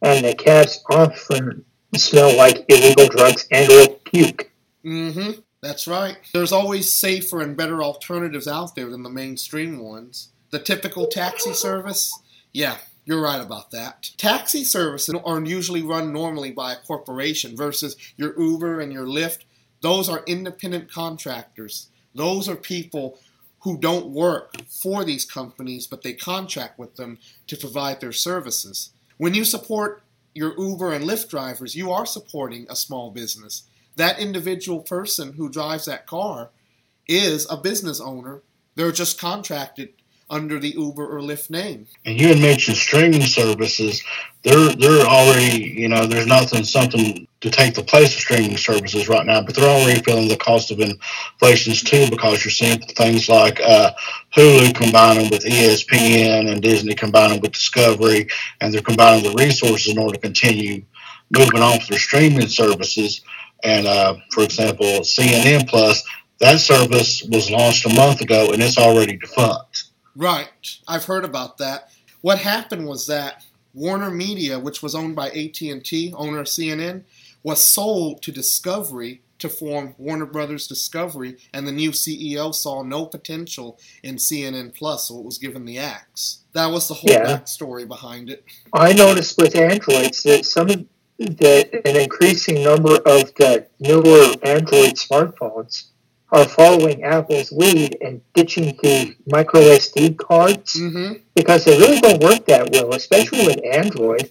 and 0.00 0.24
the 0.24 0.34
cabs 0.34 0.82
often 0.90 1.64
smell 1.96 2.36
like 2.36 2.64
illegal 2.68 3.06
drugs 3.08 3.46
and 3.50 3.70
or 3.70 3.94
puke. 4.04 4.50
Mm-hmm. 4.84 5.40
That's 5.60 5.86
right. 5.86 6.16
There's 6.32 6.52
always 6.52 6.92
safer 6.92 7.40
and 7.40 7.56
better 7.56 7.82
alternatives 7.82 8.48
out 8.48 8.74
there 8.74 8.90
than 8.90 9.04
the 9.04 9.10
mainstream 9.10 9.78
ones. 9.78 10.30
The 10.50 10.58
typical 10.58 11.06
taxi 11.06 11.52
service? 11.52 12.18
Yeah, 12.52 12.78
you're 13.04 13.22
right 13.22 13.40
about 13.40 13.70
that. 13.70 14.10
Taxi 14.16 14.64
services 14.64 15.14
are 15.24 15.44
usually 15.44 15.82
run 15.82 16.12
normally 16.12 16.50
by 16.50 16.72
a 16.72 16.76
corporation 16.76 17.56
versus 17.56 17.96
your 18.16 18.38
Uber 18.38 18.80
and 18.80 18.92
your 18.92 19.06
Lyft. 19.06 19.44
Those 19.82 20.08
are 20.08 20.24
independent 20.26 20.90
contractors. 20.90 21.88
Those 22.14 22.48
are 22.48 22.56
people 22.56 23.18
who 23.60 23.76
don't 23.76 24.06
work 24.06 24.54
for 24.68 25.04
these 25.04 25.24
companies, 25.24 25.86
but 25.86 26.02
they 26.02 26.14
contract 26.14 26.78
with 26.78 26.96
them 26.96 27.18
to 27.46 27.56
provide 27.56 28.00
their 28.00 28.12
services. 28.12 28.90
When 29.18 29.34
you 29.34 29.44
support 29.44 30.02
your 30.34 30.58
Uber 30.58 30.92
and 30.92 31.04
Lyft 31.04 31.28
drivers, 31.28 31.76
you 31.76 31.90
are 31.92 32.06
supporting 32.06 32.66
a 32.68 32.76
small 32.76 33.10
business. 33.10 33.64
That 33.96 34.18
individual 34.18 34.80
person 34.80 35.34
who 35.34 35.48
drives 35.48 35.84
that 35.84 36.06
car 36.06 36.50
is 37.06 37.46
a 37.50 37.56
business 37.56 38.00
owner. 38.00 38.42
They're 38.74 38.92
just 38.92 39.20
contracted 39.20 39.90
under 40.32 40.58
the 40.58 40.70
Uber 40.70 41.06
or 41.06 41.20
Lyft 41.20 41.50
name. 41.50 41.86
And 42.06 42.18
you 42.18 42.28
had 42.28 42.40
mentioned 42.40 42.78
streaming 42.78 43.26
services. 43.26 44.02
They're 44.42 44.74
they're 44.74 45.06
already 45.06 45.58
you 45.62 45.88
know 45.88 46.06
there's 46.06 46.26
nothing 46.26 46.64
something 46.64 47.28
to 47.42 47.50
take 47.50 47.74
the 47.74 47.82
place 47.82 48.14
of 48.14 48.20
streaming 48.20 48.56
services 48.56 49.08
right 49.08 49.26
now, 49.26 49.42
but 49.42 49.54
they're 49.54 49.68
already 49.68 50.00
feeling 50.00 50.28
the 50.28 50.36
cost 50.36 50.70
of 50.70 50.80
inflations 50.80 51.82
too 51.82 52.08
because 52.08 52.44
you're 52.44 52.50
seeing 52.50 52.80
things 52.80 53.28
like 53.28 53.60
uh, 53.60 53.92
Hulu 54.34 54.74
combining 54.74 55.28
with 55.30 55.44
ESPN 55.44 56.50
and 56.50 56.62
Disney 56.62 56.94
combining 56.94 57.40
with 57.40 57.52
Discovery, 57.52 58.26
and 58.60 58.72
they're 58.72 58.80
combining 58.80 59.24
the 59.24 59.34
resources 59.44 59.92
in 59.92 59.98
order 59.98 60.14
to 60.14 60.20
continue 60.20 60.82
moving 61.30 61.60
on 61.60 61.78
with 61.78 61.88
their 61.88 61.98
streaming 61.98 62.48
services. 62.48 63.20
And 63.64 63.86
uh, 63.86 64.16
for 64.30 64.42
example, 64.42 65.00
CNN 65.02 65.68
Plus, 65.68 66.02
that 66.38 66.58
service 66.58 67.22
was 67.22 67.50
launched 67.50 67.86
a 67.86 67.94
month 67.94 68.20
ago 68.20 68.50
and 68.52 68.60
it's 68.60 68.78
already 68.78 69.16
defunct. 69.16 69.91
Right. 70.16 70.48
I've 70.86 71.04
heard 71.04 71.24
about 71.24 71.58
that. 71.58 71.90
What 72.20 72.38
happened 72.38 72.86
was 72.86 73.06
that 73.06 73.44
Warner 73.74 74.10
Media, 74.10 74.58
which 74.58 74.82
was 74.82 74.94
owned 74.94 75.16
by 75.16 75.28
AT&T, 75.30 76.14
owner 76.16 76.40
of 76.40 76.46
CNN, 76.46 77.04
was 77.42 77.62
sold 77.62 78.22
to 78.22 78.32
Discovery 78.32 79.22
to 79.38 79.48
form 79.48 79.94
Warner 79.98 80.26
Brothers 80.26 80.68
Discovery, 80.68 81.36
and 81.52 81.66
the 81.66 81.72
new 81.72 81.90
CEO 81.90 82.54
saw 82.54 82.84
no 82.84 83.06
potential 83.06 83.76
in 84.04 84.14
CNN 84.14 84.72
Plus, 84.72 85.08
so 85.08 85.18
it 85.18 85.24
was 85.24 85.38
given 85.38 85.64
the 85.64 85.78
axe. 85.78 86.38
That 86.52 86.66
was 86.66 86.86
the 86.86 86.94
whole 86.94 87.10
Yeah. 87.10 87.24
backstory 87.38 87.88
behind 87.88 88.30
it. 88.30 88.44
I 88.72 88.92
noticed 88.92 89.36
with 89.38 89.56
Androids 89.56 90.22
that 90.22 90.46
some 90.46 90.70
of 90.70 90.84
that 91.18 91.86
an 91.86 91.96
increasing 91.96 92.62
number 92.62 92.96
of 92.96 93.34
the 93.34 93.66
newer 93.80 94.34
Android 94.42 94.94
smartphones 94.94 95.84
are 96.32 96.46
following 96.46 97.04
Apple's 97.04 97.52
lead 97.52 97.96
and 98.00 98.22
ditching 98.34 98.76
the 98.82 99.14
micro 99.26 99.60
SD 99.60 100.16
cards 100.18 100.74
Mm-hmm. 100.74 101.18
because 101.36 101.64
they 101.64 101.78
really 101.78 102.00
don't 102.00 102.22
work 102.22 102.46
that 102.46 102.70
well, 102.72 102.94
especially 102.94 103.46
with 103.46 103.60
Android. 103.64 104.30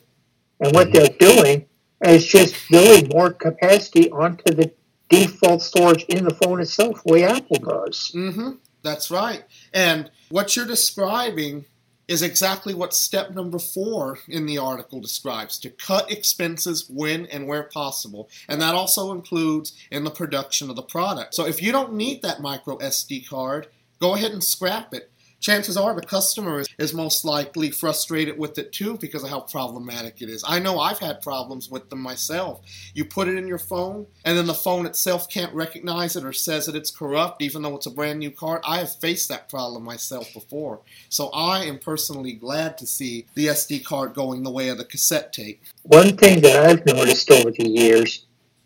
And 0.59 0.73
what 0.75 0.87
Mhm. 0.87 0.93
they're 0.93 1.33
doing 1.33 1.65
is 2.03 2.25
just 2.25 2.55
building 2.69 3.09
more 3.13 3.31
capacity 3.31 4.09
onto 4.11 4.51
the 4.53 4.71
default 5.09 5.61
storage 5.61 6.03
in 6.05 6.23
the 6.25 6.33
phone 6.33 6.59
itself, 6.59 7.01
the 7.05 7.13
way 7.13 7.23
Apple 7.23 7.57
does. 7.57 8.11
Mm-hmm. 8.15 8.51
That's 8.81 9.11
right. 9.11 9.43
And 9.73 10.09
what 10.29 10.55
you're 10.55 10.65
describing 10.65 11.65
is 12.07 12.21
exactly 12.21 12.73
what 12.73 12.93
step 12.93 13.31
number 13.31 13.59
four 13.59 14.19
in 14.27 14.45
the 14.45 14.57
article 14.57 14.99
describes 14.99 15.57
to 15.59 15.69
cut 15.69 16.11
expenses 16.11 16.89
when 16.89 17.25
and 17.27 17.47
where 17.47 17.63
possible. 17.63 18.29
And 18.49 18.61
that 18.61 18.75
also 18.75 19.11
includes 19.11 19.73
in 19.91 20.03
the 20.03 20.11
production 20.11 20.69
of 20.69 20.75
the 20.75 20.81
product. 20.81 21.33
So 21.33 21.45
if 21.45 21.61
you 21.61 21.71
don't 21.71 21.93
need 21.93 22.21
that 22.21 22.41
micro 22.41 22.77
SD 22.79 23.27
card, 23.27 23.67
go 23.99 24.15
ahead 24.15 24.31
and 24.31 24.43
scrap 24.43 24.93
it. 24.93 25.10
Chances 25.41 25.75
are 25.75 25.95
the 25.95 26.01
customer 26.01 26.63
is, 26.77 26.93
most 26.93 27.25
likely 27.25 27.71
frustrated 27.71 28.37
with 28.37 28.57
it 28.59 28.71
too 28.71 28.97
because 28.97 29.23
of 29.23 29.29
how 29.29 29.39
problematic 29.39 30.21
it 30.21 30.29
is. 30.29 30.43
I 30.47 30.59
know 30.59 30.79
I've 30.79 30.99
had 30.99 31.21
problems 31.21 31.69
with 31.69 31.89
them 31.89 31.99
myself. 31.99 32.61
You 32.93 33.05
put 33.05 33.27
it 33.27 33.37
in 33.37 33.47
your 33.47 33.57
phone, 33.57 34.05
and 34.23 34.37
then 34.37 34.45
the 34.45 34.53
phone 34.53 34.85
itself 34.85 35.29
can't 35.29 35.53
recognize 35.53 36.15
it 36.15 36.25
or 36.25 36.33
says 36.33 36.67
that 36.67 36.75
it's 36.75 36.91
corrupt, 36.91 37.41
even 37.41 37.63
though 37.63 37.75
it's 37.75 37.87
a 37.87 37.91
brand 37.91 38.19
new 38.19 38.29
card. 38.29 38.61
I 38.65 38.79
have 38.79 38.93
faced 38.97 39.29
that 39.29 39.49
problem 39.49 39.83
myself 39.83 40.31
before. 40.33 40.81
So 41.09 41.29
I 41.29 41.63
am 41.63 41.79
personally 41.79 42.33
glad 42.33 42.77
to 42.77 42.85
see 42.85 43.25
the 43.33 43.47
SD 43.47 43.83
card 43.83 44.13
going 44.13 44.43
the 44.43 44.51
way 44.51 44.67
of 44.67 44.77
the 44.77 44.85
cassette 44.85 45.33
tape. 45.33 45.63
One 45.83 46.17
thing 46.17 46.41
that 46.41 46.69
I've 46.69 46.85
noticed 46.85 47.31
over 47.31 47.49
the 47.49 47.67
years 47.67 48.25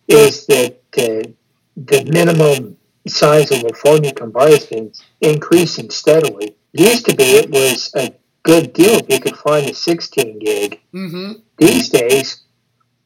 is 0.10 0.46
that 0.48 0.82
uh, 0.98 1.32
the 1.78 2.04
minimum 2.12 2.78
size 3.08 3.52
of 3.52 3.64
a 3.64 3.74
phone 3.74 4.04
you 4.04 4.14
can 4.14 4.32
buy 4.32 4.50
has 4.50 4.66
been 4.66 4.92
increasing 5.22 5.90
steadily. 5.90 6.56
Used 6.78 7.06
to 7.06 7.16
be 7.16 7.24
it 7.24 7.50
was 7.50 7.90
a 7.96 8.14
good 8.44 8.74
deal 8.74 9.00
if 9.00 9.10
you 9.10 9.20
could 9.22 9.38
find 9.38 9.70
a 9.70 9.74
16 9.74 10.40
gig. 10.40 10.82
Mm-hmm. 10.94 11.40
These 11.58 11.90
days, 11.90 12.44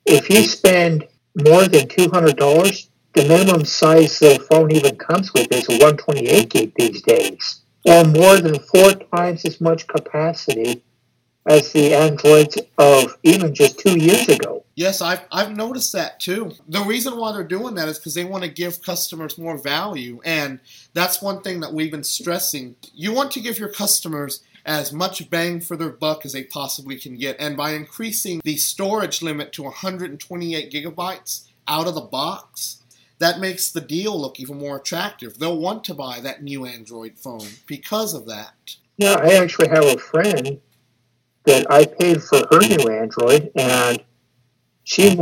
if 0.05 0.27
you 0.27 0.41
spend 0.41 1.07
more 1.45 1.67
than 1.67 1.87
$200, 1.87 2.87
the 3.13 3.27
minimum 3.27 3.65
size 3.65 4.17
the 4.17 4.43
phone 4.49 4.71
even 4.71 4.95
comes 4.95 5.33
with 5.33 5.51
is 5.51 5.69
a 5.69 5.73
128 5.73 6.49
gig 6.49 6.73
these 6.75 7.03
days, 7.03 7.61
or 7.85 8.05
more 8.05 8.37
than 8.37 8.59
four 8.59 8.93
times 9.15 9.45
as 9.45 9.61
much 9.61 9.85
capacity 9.87 10.83
as 11.45 11.71
the 11.71 11.93
Androids 11.93 12.57
of 12.77 13.17
even 13.23 13.53
just 13.53 13.79
two 13.79 13.97
years 13.97 14.27
ago. 14.27 14.63
Yes, 14.75 15.01
I've, 15.01 15.21
I've 15.31 15.55
noticed 15.55 15.91
that 15.93 16.19
too. 16.19 16.51
The 16.67 16.81
reason 16.81 17.17
why 17.17 17.33
they're 17.33 17.43
doing 17.43 17.75
that 17.75 17.89
is 17.89 17.97
because 17.97 18.13
they 18.13 18.23
want 18.23 18.43
to 18.43 18.49
give 18.49 18.81
customers 18.81 19.37
more 19.37 19.57
value. 19.57 20.21
And 20.23 20.59
that's 20.93 21.21
one 21.21 21.41
thing 21.41 21.59
that 21.61 21.73
we've 21.73 21.91
been 21.91 22.03
stressing. 22.03 22.75
You 22.93 23.13
want 23.13 23.31
to 23.31 23.41
give 23.41 23.59
your 23.59 23.69
customers 23.69 24.41
as 24.65 24.93
much 24.93 25.29
bang 25.29 25.59
for 25.59 25.75
their 25.75 25.89
buck 25.89 26.25
as 26.25 26.33
they 26.33 26.43
possibly 26.43 26.97
can 26.97 27.17
get. 27.17 27.35
And 27.39 27.57
by 27.57 27.71
increasing 27.71 28.41
the 28.43 28.57
storage 28.57 29.21
limit 29.21 29.51
to 29.53 29.63
128 29.63 30.71
gigabytes 30.71 31.47
out 31.67 31.87
of 31.87 31.95
the 31.95 32.01
box, 32.01 32.83
that 33.19 33.39
makes 33.39 33.71
the 33.71 33.81
deal 33.81 34.19
look 34.19 34.39
even 34.39 34.59
more 34.59 34.77
attractive. 34.77 35.39
They'll 35.39 35.59
want 35.59 35.83
to 35.85 35.93
buy 35.93 36.19
that 36.21 36.43
new 36.43 36.65
Android 36.65 37.17
phone 37.17 37.47
because 37.65 38.13
of 38.13 38.27
that. 38.27 38.75
Yeah, 38.97 39.15
I 39.15 39.33
actually 39.33 39.69
have 39.69 39.85
a 39.85 39.97
friend 39.97 40.59
that 41.49 41.65
I 41.69 41.85
paid 41.85 42.21
for 42.23 42.39
her 42.51 42.59
new 42.61 42.89
Android, 42.89 43.51
and 43.55 44.01
she 44.83 45.15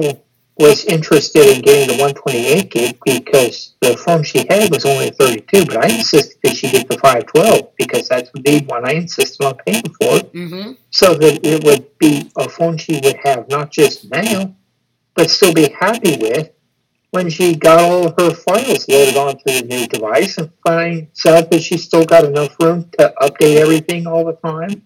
was 0.57 0.85
interested 0.85 1.45
in 1.55 1.61
getting 1.61 1.87
the 1.87 2.03
128 2.03 2.71
gig 2.71 2.99
because 3.05 3.75
the 3.81 3.95
phone 3.97 4.23
she 4.23 4.39
had 4.49 4.71
was 4.71 4.85
only 4.85 5.11
32, 5.11 5.65
but 5.65 5.77
I 5.77 5.87
insisted 5.89 6.37
that 6.43 6.55
she 6.55 6.71
get 6.71 6.87
the 6.89 6.97
512 6.97 7.75
because 7.77 8.07
that's 8.09 8.29
the 8.33 8.63
one 8.67 8.87
I 8.87 8.93
insisted 8.93 9.45
on 9.45 9.55
paying 9.65 9.83
for, 9.99 10.19
Mm-hmm. 10.33 10.71
so 10.89 11.13
that 11.13 11.45
it 11.45 11.63
would 11.63 11.97
be 11.97 12.29
a 12.37 12.49
phone 12.49 12.77
she 12.77 12.99
would 13.03 13.17
have 13.23 13.47
not 13.49 13.71
just 13.71 14.09
now, 14.11 14.53
but 15.15 15.29
still 15.29 15.53
be 15.53 15.69
happy 15.79 16.17
with 16.17 16.49
when 17.11 17.29
she 17.29 17.55
got 17.55 17.79
all 17.79 18.09
her 18.19 18.33
files 18.33 18.87
loaded 18.89 19.15
onto 19.15 19.43
the 19.45 19.61
new 19.65 19.87
device 19.87 20.37
and 20.37 20.51
finds 20.65 21.25
out 21.25 21.49
that 21.51 21.61
she's 21.63 21.83
still 21.83 22.03
got 22.05 22.25
enough 22.25 22.55
room 22.59 22.89
to 22.97 23.13
update 23.21 23.55
everything 23.57 24.05
all 24.07 24.25
the 24.25 24.33
time 24.45 24.81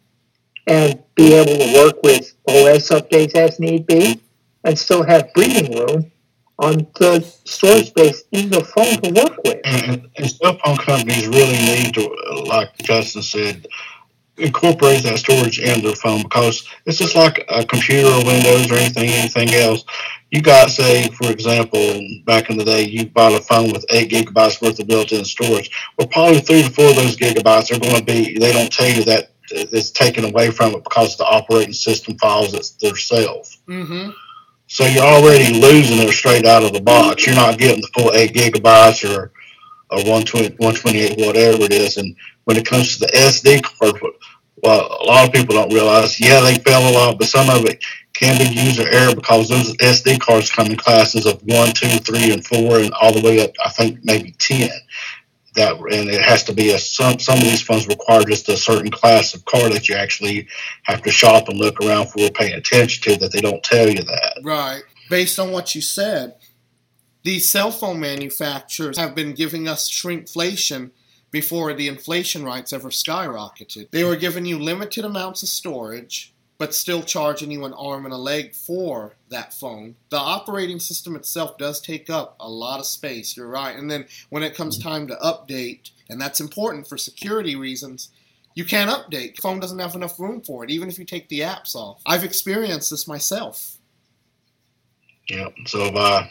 and 0.67 1.01
be 1.15 1.33
able 1.33 1.57
to 1.57 1.73
work 1.73 2.01
with 2.03 2.33
OS 2.47 2.89
updates 2.89 3.35
as 3.35 3.59
need 3.59 3.85
be 3.87 4.21
and 4.63 4.77
still 4.77 5.03
have 5.03 5.33
breathing 5.33 5.77
room 5.77 6.11
on 6.59 6.87
the 6.99 7.21
storage 7.45 7.87
space 7.87 8.23
in 8.31 8.49
the 8.49 8.63
phone 8.63 9.01
to 9.01 9.09
work 9.09 9.37
with. 9.43 9.61
Mm-hmm. 9.63 9.91
And, 9.91 10.09
and 10.17 10.29
cell 10.29 10.57
phone 10.63 10.77
companies 10.77 11.27
really 11.27 11.57
need 11.57 11.93
to, 11.95 12.07
like 12.45 12.77
Justin 12.77 13.23
said, 13.23 13.65
incorporate 14.37 15.03
that 15.03 15.19
storage 15.19 15.59
in 15.59 15.81
their 15.81 15.95
phone 15.95 16.23
because 16.23 16.67
it's 16.85 16.97
just 16.97 17.15
like 17.15 17.45
a 17.49 17.65
computer 17.65 18.07
or 18.07 18.25
Windows 18.25 18.71
or 18.71 18.75
anything 18.75 19.09
anything 19.09 19.49
else. 19.55 19.83
You 20.29 20.41
got 20.41 20.69
say, 20.69 21.09
for 21.09 21.29
example, 21.29 21.99
back 22.25 22.49
in 22.49 22.57
the 22.57 22.63
day, 22.63 22.87
you 22.87 23.07
bought 23.07 23.33
a 23.33 23.41
phone 23.41 23.73
with 23.73 23.85
eight 23.89 24.09
gigabytes 24.09 24.61
worth 24.61 24.79
of 24.79 24.87
built-in 24.87 25.25
storage. 25.25 25.69
Well, 25.97 26.07
probably 26.07 26.39
three 26.39 26.63
to 26.63 26.69
four 26.69 26.89
of 26.89 26.95
those 26.95 27.17
gigabytes 27.17 27.75
are 27.75 27.79
going 27.79 27.97
to 27.97 28.03
be. 28.03 28.37
They 28.37 28.53
don't 28.53 28.71
tell 28.71 28.87
you 28.87 29.03
that 29.05 29.30
it's 29.51 29.91
taken 29.91 30.25
away 30.25 30.51
from 30.51 30.73
it 30.73 30.83
because 30.83 31.17
the 31.17 31.25
operating 31.25 31.73
system 31.73 32.17
files 32.17 32.53
it 32.53 32.71
themselves. 32.79 33.59
Mm-hmm. 33.67 34.11
So 34.67 34.85
you're 34.85 35.03
already 35.03 35.59
losing 35.59 35.99
it 35.99 36.11
straight 36.11 36.45
out 36.45 36.63
of 36.63 36.73
the 36.73 36.81
box. 36.81 37.25
You're 37.25 37.35
not 37.35 37.57
getting 37.57 37.81
the 37.81 37.89
full 37.93 38.13
eight 38.13 38.33
gigabytes 38.33 39.03
or 39.03 39.31
or 39.91 39.97
120, 39.97 40.55
128, 40.55 41.19
whatever 41.19 41.63
it 41.63 41.73
is. 41.73 41.97
And 41.97 42.15
when 42.45 42.57
it 42.57 42.65
comes 42.65 42.97
to 42.97 42.99
the 43.01 43.11
SD 43.11 43.61
card, 43.61 44.01
well, 44.63 44.97
a 45.01 45.03
lot 45.03 45.27
of 45.27 45.33
people 45.33 45.55
don't 45.55 45.73
realize, 45.73 46.19
yeah, 46.19 46.39
they 46.39 46.55
fail 46.55 46.89
a 46.89 46.93
lot, 46.93 47.19
but 47.19 47.27
some 47.27 47.49
of 47.49 47.65
it 47.65 47.83
can 48.13 48.37
be 48.37 48.61
user 48.61 48.87
error 48.89 49.15
because 49.15 49.49
those 49.49 49.75
SD 49.77 50.19
cards 50.19 50.51
come 50.51 50.67
in 50.67 50.77
classes 50.77 51.25
of 51.25 51.41
one, 51.43 51.73
two, 51.73 51.97
three, 51.99 52.31
and 52.31 52.45
four, 52.45 52.79
and 52.79 52.93
all 53.01 53.11
the 53.11 53.21
way 53.21 53.43
up, 53.43 53.51
I 53.65 53.69
think, 53.69 53.99
maybe 54.03 54.33
10. 54.39 54.69
That 55.55 55.75
and 55.75 56.09
it 56.09 56.21
has 56.21 56.45
to 56.45 56.53
be 56.53 56.71
a 56.71 56.79
some 56.79 57.19
some 57.19 57.37
of 57.37 57.43
these 57.43 57.61
phones 57.61 57.87
require 57.87 58.23
just 58.23 58.47
a 58.47 58.55
certain 58.55 58.89
class 58.89 59.33
of 59.33 59.43
car 59.45 59.69
that 59.69 59.89
you 59.89 59.95
actually 59.95 60.47
have 60.83 61.01
to 61.03 61.11
shop 61.11 61.49
and 61.49 61.57
look 61.59 61.81
around 61.81 62.07
for, 62.07 62.29
pay 62.29 62.53
attention 62.53 63.03
to. 63.03 63.19
That 63.19 63.33
they 63.33 63.41
don't 63.41 63.63
tell 63.63 63.89
you 63.89 64.01
that. 64.01 64.39
Right. 64.43 64.83
Based 65.09 65.39
on 65.39 65.51
what 65.51 65.75
you 65.75 65.81
said, 65.81 66.35
these 67.23 67.51
cell 67.51 67.71
phone 67.71 67.99
manufacturers 67.99 68.97
have 68.97 69.13
been 69.13 69.33
giving 69.33 69.67
us 69.67 69.89
shrinkflation 69.89 70.91
before 71.31 71.73
the 71.73 71.87
inflation 71.87 72.43
rates 72.43 72.73
ever 72.73 72.89
skyrocketed. 72.89 73.91
They 73.91 74.03
were 74.03 74.15
giving 74.15 74.45
you 74.45 74.59
limited 74.59 75.05
amounts 75.05 75.43
of 75.43 75.49
storage, 75.49 76.33
but 76.61 76.75
still 76.75 77.01
charging 77.01 77.49
you 77.49 77.65
an 77.65 77.73
arm 77.73 78.05
and 78.05 78.13
a 78.13 78.17
leg 78.17 78.53
for 78.53 79.15
that 79.29 79.51
phone. 79.51 79.95
The 80.09 80.17
operating 80.17 80.77
system 80.77 81.15
itself 81.15 81.57
does 81.57 81.81
take 81.81 82.07
up 82.07 82.35
a 82.39 82.47
lot 82.47 82.79
of 82.79 82.85
space, 82.85 83.35
you're 83.35 83.47
right. 83.47 83.75
And 83.75 83.89
then 83.89 84.05
when 84.29 84.43
it 84.43 84.53
comes 84.53 84.77
time 84.77 85.07
to 85.07 85.15
update, 85.15 85.89
and 86.07 86.21
that's 86.21 86.39
important 86.39 86.87
for 86.87 86.99
security 86.99 87.55
reasons, 87.55 88.09
you 88.53 88.63
can't 88.63 88.91
update. 88.91 89.37
The 89.37 89.41
phone 89.41 89.59
doesn't 89.59 89.79
have 89.79 89.95
enough 89.95 90.19
room 90.19 90.39
for 90.41 90.63
it, 90.63 90.69
even 90.69 90.87
if 90.87 90.99
you 90.99 91.03
take 91.03 91.29
the 91.29 91.39
apps 91.39 91.73
off. 91.73 91.99
I've 92.05 92.23
experienced 92.23 92.91
this 92.91 93.07
myself. 93.07 93.77
Yeah, 95.27 95.47
so 95.65 95.85
if 95.85 95.95
uh, 95.95 96.25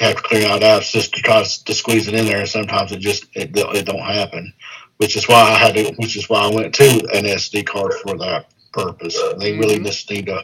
have 0.00 0.16
to 0.16 0.22
clear 0.22 0.48
out 0.48 0.60
apps 0.60 0.92
just 0.92 1.14
to 1.14 1.22
try 1.22 1.42
to 1.42 1.74
squeeze 1.74 2.08
it 2.08 2.14
in 2.14 2.26
there. 2.26 2.44
Sometimes 2.44 2.92
it 2.92 3.00
just 3.00 3.24
it, 3.32 3.52
it 3.54 3.86
don't 3.86 4.00
happen, 4.00 4.52
which 4.98 5.16
is 5.16 5.26
why 5.26 5.40
I 5.40 5.54
had 5.54 5.76
to, 5.76 5.94
which 5.96 6.14
is 6.14 6.28
why 6.28 6.40
I 6.40 6.54
went 6.54 6.74
to 6.74 6.84
an 7.14 7.24
SD 7.24 7.64
card 7.64 7.94
for 8.02 8.18
that 8.18 8.50
purpose. 8.74 9.18
They 9.38 9.56
really 9.56 9.76
mm-hmm. 9.76 9.86
just 9.86 10.10
need 10.10 10.26
to. 10.26 10.42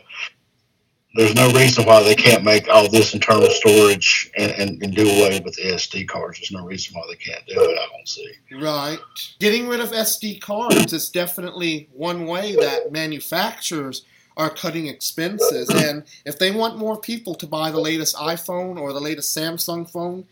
There's 1.16 1.34
no 1.34 1.50
reason 1.50 1.84
why 1.84 2.04
they 2.04 2.14
can't 2.14 2.44
make 2.44 2.68
all 2.68 2.88
this 2.88 3.14
internal 3.14 3.50
storage 3.50 4.30
and, 4.36 4.52
and, 4.52 4.80
and 4.80 4.94
do 4.94 5.02
away 5.02 5.40
with 5.44 5.56
the 5.56 5.62
SD 5.62 6.06
cards. 6.06 6.38
There's 6.38 6.52
no 6.52 6.64
reason 6.64 6.94
why 6.94 7.02
they 7.08 7.16
can't 7.16 7.44
do 7.46 7.54
it. 7.60 7.78
I 7.78 7.88
don't 7.96 8.08
see. 8.08 8.32
Right. 8.52 8.98
Getting 9.40 9.66
rid 9.66 9.80
of 9.80 9.90
SD 9.90 10.40
cards 10.40 10.92
is 10.92 11.08
definitely 11.08 11.88
one 11.92 12.26
way 12.26 12.54
that 12.54 12.92
manufacturers 12.92 14.04
are 14.36 14.50
cutting 14.50 14.86
expenses. 14.86 15.68
And 15.68 16.04
if 16.24 16.38
they 16.38 16.52
want 16.52 16.78
more 16.78 16.98
people 16.98 17.34
to 17.34 17.46
buy 17.46 17.72
the 17.72 17.80
latest 17.80 18.14
iPhone 18.14 18.78
or 18.78 18.92
the 18.92 19.00
latest 19.00 19.36
Samsung 19.36 19.90
phone, 19.90 20.26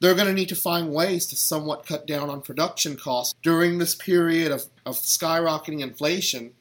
they're 0.00 0.14
going 0.14 0.26
to 0.26 0.32
need 0.32 0.48
to 0.48 0.56
find 0.56 0.92
ways 0.92 1.26
to 1.26 1.36
somewhat 1.36 1.86
cut 1.86 2.06
down 2.06 2.30
on 2.30 2.40
production 2.40 2.96
costs. 2.96 3.34
During 3.42 3.78
this 3.78 3.94
period 3.94 4.50
of, 4.50 4.64
of 4.84 4.96
skyrocketing 4.96 5.80
inflation, 5.80 6.52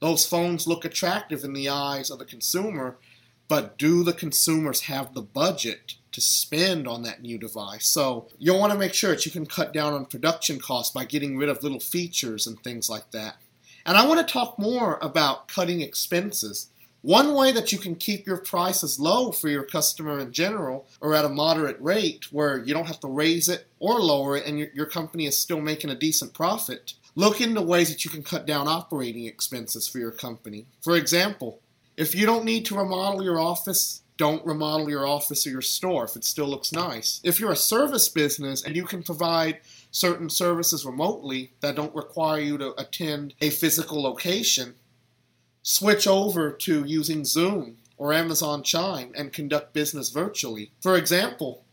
those 0.00 0.26
phones 0.26 0.66
look 0.66 0.84
attractive 0.84 1.44
in 1.44 1.52
the 1.52 1.68
eyes 1.68 2.10
of 2.10 2.18
the 2.18 2.24
consumer, 2.24 2.96
but 3.48 3.78
do 3.78 4.04
the 4.04 4.12
consumers 4.12 4.82
have 4.82 5.14
the 5.14 5.22
budget 5.22 5.94
to 6.12 6.20
spend 6.20 6.86
on 6.86 7.02
that 7.02 7.22
new 7.22 7.38
device? 7.38 7.86
So 7.86 8.28
you'll 8.38 8.60
want 8.60 8.72
to 8.72 8.78
make 8.78 8.94
sure 8.94 9.10
that 9.10 9.26
you 9.26 9.32
can 9.32 9.46
cut 9.46 9.72
down 9.72 9.94
on 9.94 10.04
production 10.04 10.60
costs 10.60 10.92
by 10.92 11.04
getting 11.04 11.36
rid 11.36 11.48
of 11.48 11.62
little 11.62 11.80
features 11.80 12.46
and 12.46 12.62
things 12.62 12.88
like 12.88 13.10
that. 13.12 13.36
And 13.86 13.96
I 13.96 14.06
want 14.06 14.20
to 14.20 14.32
talk 14.32 14.58
more 14.58 14.98
about 15.00 15.48
cutting 15.48 15.80
expenses. 15.80 16.68
One 17.00 17.34
way 17.34 17.52
that 17.52 17.72
you 17.72 17.78
can 17.78 17.94
keep 17.94 18.26
your 18.26 18.36
prices 18.36 19.00
low 19.00 19.30
for 19.32 19.48
your 19.48 19.62
customer 19.62 20.18
in 20.18 20.32
general 20.32 20.86
or 21.00 21.14
at 21.14 21.24
a 21.24 21.30
moderate 21.30 21.80
rate 21.80 22.30
where 22.32 22.58
you 22.58 22.74
don't 22.74 22.88
have 22.88 23.00
to 23.00 23.08
raise 23.08 23.48
it 23.48 23.66
or 23.78 24.00
lower 24.00 24.36
it 24.36 24.46
and 24.46 24.58
your, 24.58 24.68
your 24.74 24.86
company 24.86 25.26
is 25.26 25.38
still 25.38 25.60
making 25.60 25.90
a 25.90 25.94
decent 25.94 26.34
profit. 26.34 26.94
Look 27.18 27.40
into 27.40 27.60
ways 27.62 27.88
that 27.88 28.04
you 28.04 28.12
can 28.12 28.22
cut 28.22 28.46
down 28.46 28.68
operating 28.68 29.24
expenses 29.24 29.88
for 29.88 29.98
your 29.98 30.12
company. 30.12 30.66
For 30.80 30.94
example, 30.94 31.58
if 31.96 32.14
you 32.14 32.24
don't 32.26 32.44
need 32.44 32.64
to 32.66 32.76
remodel 32.76 33.24
your 33.24 33.40
office, 33.40 34.02
don't 34.18 34.46
remodel 34.46 34.88
your 34.88 35.04
office 35.04 35.44
or 35.44 35.50
your 35.50 35.60
store 35.60 36.04
if 36.04 36.14
it 36.14 36.22
still 36.22 36.46
looks 36.46 36.72
nice. 36.72 37.20
If 37.24 37.40
you're 37.40 37.50
a 37.50 37.56
service 37.56 38.08
business 38.08 38.62
and 38.62 38.76
you 38.76 38.84
can 38.84 39.02
provide 39.02 39.58
certain 39.90 40.30
services 40.30 40.86
remotely 40.86 41.50
that 41.58 41.74
don't 41.74 41.92
require 41.92 42.38
you 42.38 42.56
to 42.58 42.80
attend 42.80 43.34
a 43.40 43.50
physical 43.50 44.00
location, 44.00 44.76
switch 45.64 46.06
over 46.06 46.52
to 46.52 46.84
using 46.84 47.24
Zoom 47.24 47.78
or 47.96 48.12
Amazon 48.12 48.62
Chime 48.62 49.10
and 49.16 49.32
conduct 49.32 49.72
business 49.72 50.10
virtually. 50.10 50.70
For 50.80 50.96
example, 50.96 51.64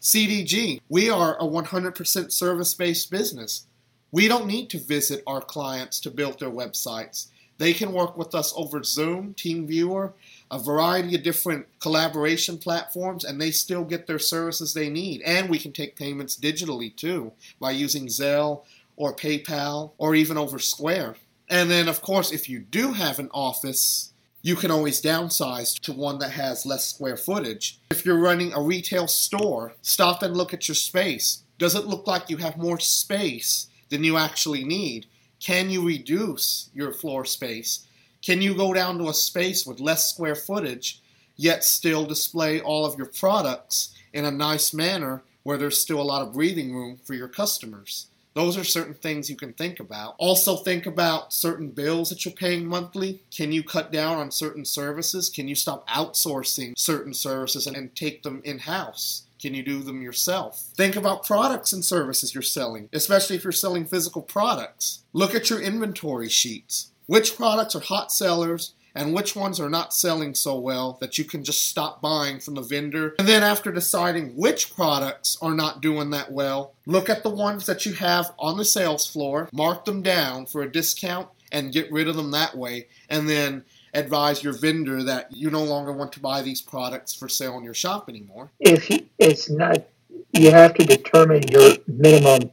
CDG, 0.00 0.80
we 0.88 1.10
are 1.10 1.36
a 1.36 1.44
100% 1.44 2.32
service 2.32 2.72
based 2.72 3.10
business. 3.10 3.66
We 4.14 4.28
don't 4.28 4.46
need 4.46 4.70
to 4.70 4.78
visit 4.78 5.24
our 5.26 5.40
clients 5.40 5.98
to 5.98 6.08
build 6.08 6.38
their 6.38 6.48
websites. 6.48 7.26
They 7.58 7.72
can 7.72 7.92
work 7.92 8.16
with 8.16 8.32
us 8.32 8.52
over 8.54 8.80
Zoom, 8.84 9.34
TeamViewer, 9.34 10.12
a 10.52 10.58
variety 10.60 11.16
of 11.16 11.24
different 11.24 11.66
collaboration 11.80 12.56
platforms, 12.56 13.24
and 13.24 13.40
they 13.40 13.50
still 13.50 13.82
get 13.82 14.06
their 14.06 14.20
services 14.20 14.72
they 14.72 14.88
need. 14.88 15.20
And 15.22 15.50
we 15.50 15.58
can 15.58 15.72
take 15.72 15.96
payments 15.96 16.38
digitally 16.38 16.94
too 16.94 17.32
by 17.58 17.72
using 17.72 18.06
Zelle 18.06 18.62
or 18.94 19.16
PayPal 19.16 19.90
or 19.98 20.14
even 20.14 20.38
over 20.38 20.60
Square. 20.60 21.16
And 21.50 21.68
then, 21.68 21.88
of 21.88 22.00
course, 22.00 22.30
if 22.30 22.48
you 22.48 22.60
do 22.60 22.92
have 22.92 23.18
an 23.18 23.30
office, 23.34 24.12
you 24.42 24.54
can 24.54 24.70
always 24.70 25.02
downsize 25.02 25.76
to 25.80 25.92
one 25.92 26.20
that 26.20 26.30
has 26.30 26.64
less 26.64 26.86
square 26.86 27.16
footage. 27.16 27.80
If 27.90 28.06
you're 28.06 28.20
running 28.20 28.52
a 28.52 28.62
retail 28.62 29.08
store, 29.08 29.72
stop 29.82 30.22
and 30.22 30.36
look 30.36 30.54
at 30.54 30.68
your 30.68 30.76
space. 30.76 31.42
Does 31.58 31.74
it 31.74 31.86
look 31.86 32.06
like 32.06 32.30
you 32.30 32.36
have 32.36 32.56
more 32.56 32.78
space 32.78 33.66
than 33.88 34.04
you 34.04 34.16
actually 34.16 34.64
need? 34.64 35.06
Can 35.40 35.70
you 35.70 35.86
reduce 35.86 36.70
your 36.74 36.92
floor 36.92 37.24
space? 37.24 37.86
Can 38.22 38.40
you 38.40 38.54
go 38.54 38.72
down 38.72 38.98
to 38.98 39.08
a 39.08 39.14
space 39.14 39.66
with 39.66 39.80
less 39.80 40.08
square 40.08 40.34
footage, 40.34 41.02
yet 41.36 41.64
still 41.64 42.06
display 42.06 42.60
all 42.60 42.86
of 42.86 42.96
your 42.96 43.08
products 43.08 43.94
in 44.12 44.24
a 44.24 44.30
nice 44.30 44.72
manner 44.72 45.22
where 45.42 45.58
there's 45.58 45.80
still 45.80 46.00
a 46.00 46.02
lot 46.02 46.22
of 46.22 46.32
breathing 46.32 46.74
room 46.74 46.98
for 47.04 47.14
your 47.14 47.28
customers? 47.28 48.06
Those 48.34 48.56
are 48.56 48.64
certain 48.64 48.94
things 48.94 49.30
you 49.30 49.36
can 49.36 49.52
think 49.52 49.78
about. 49.78 50.16
Also, 50.18 50.56
think 50.56 50.86
about 50.86 51.32
certain 51.32 51.68
bills 51.68 52.08
that 52.08 52.24
you're 52.24 52.34
paying 52.34 52.66
monthly. 52.66 53.22
Can 53.30 53.52
you 53.52 53.62
cut 53.62 53.92
down 53.92 54.16
on 54.16 54.30
certain 54.32 54.64
services? 54.64 55.28
Can 55.28 55.46
you 55.46 55.54
stop 55.54 55.88
outsourcing 55.88 56.76
certain 56.76 57.14
services 57.14 57.68
and 57.68 57.94
take 57.94 58.24
them 58.24 58.40
in 58.44 58.58
house? 58.58 59.23
Can 59.44 59.52
you 59.52 59.62
do 59.62 59.80
them 59.80 60.00
yourself? 60.00 60.70
Think 60.74 60.96
about 60.96 61.26
products 61.26 61.74
and 61.74 61.84
services 61.84 62.34
you're 62.34 62.40
selling, 62.40 62.88
especially 62.94 63.36
if 63.36 63.44
you're 63.44 63.52
selling 63.52 63.84
physical 63.84 64.22
products. 64.22 65.04
Look 65.12 65.34
at 65.34 65.50
your 65.50 65.60
inventory 65.60 66.30
sheets. 66.30 66.92
Which 67.04 67.36
products 67.36 67.76
are 67.76 67.80
hot 67.80 68.10
sellers 68.10 68.72
and 68.94 69.12
which 69.12 69.36
ones 69.36 69.60
are 69.60 69.68
not 69.68 69.92
selling 69.92 70.34
so 70.34 70.58
well 70.58 70.96
that 71.02 71.18
you 71.18 71.24
can 71.24 71.44
just 71.44 71.66
stop 71.66 72.00
buying 72.00 72.40
from 72.40 72.54
the 72.54 72.62
vendor. 72.62 73.14
And 73.18 73.28
then, 73.28 73.42
after 73.42 73.70
deciding 73.70 74.34
which 74.34 74.74
products 74.74 75.36
are 75.42 75.54
not 75.54 75.82
doing 75.82 76.08
that 76.08 76.32
well, 76.32 76.72
look 76.86 77.10
at 77.10 77.22
the 77.22 77.28
ones 77.28 77.66
that 77.66 77.84
you 77.84 77.92
have 77.92 78.32
on 78.38 78.56
the 78.56 78.64
sales 78.64 79.06
floor, 79.06 79.50
mark 79.52 79.84
them 79.84 80.00
down 80.00 80.46
for 80.46 80.62
a 80.62 80.72
discount, 80.72 81.28
and 81.52 81.70
get 81.70 81.92
rid 81.92 82.08
of 82.08 82.16
them 82.16 82.30
that 82.30 82.56
way. 82.56 82.86
And 83.10 83.28
then 83.28 83.64
advise 83.94 84.42
your 84.42 84.52
vendor 84.52 85.02
that 85.04 85.32
you 85.32 85.50
no 85.50 85.62
longer 85.62 85.92
want 85.92 86.12
to 86.12 86.20
buy 86.20 86.42
these 86.42 86.60
products 86.60 87.14
for 87.14 87.28
sale 87.28 87.56
in 87.56 87.64
your 87.64 87.74
shop 87.74 88.08
anymore. 88.08 88.50
If 88.60 88.90
it's 89.18 89.48
not, 89.48 89.84
you 90.32 90.50
have 90.50 90.74
to 90.74 90.84
determine 90.84 91.44
your 91.48 91.76
minimum 91.86 92.50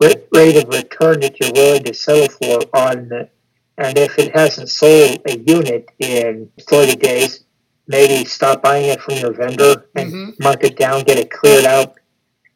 rate 0.00 0.56
of 0.56 0.68
return 0.68 1.20
that 1.20 1.38
you're 1.40 1.52
willing 1.52 1.84
to 1.84 1.92
settle 1.92 2.28
for 2.28 2.76
on 2.76 3.08
the, 3.08 3.28
and 3.76 3.98
if 3.98 4.18
it 4.18 4.34
hasn't 4.34 4.68
sold 4.68 5.20
a 5.26 5.38
unit 5.38 5.90
in 5.98 6.50
30 6.60 6.96
days, 6.96 7.44
maybe 7.86 8.24
stop 8.24 8.62
buying 8.62 8.86
it 8.86 9.00
from 9.02 9.16
your 9.16 9.32
vendor 9.32 9.86
and 9.96 10.12
Mhm. 10.12 10.40
mark 10.40 10.62
it 10.64 10.76
down, 10.78 11.02
get 11.02 11.18
it 11.18 11.30
cleared 11.30 11.64
out, 11.64 11.96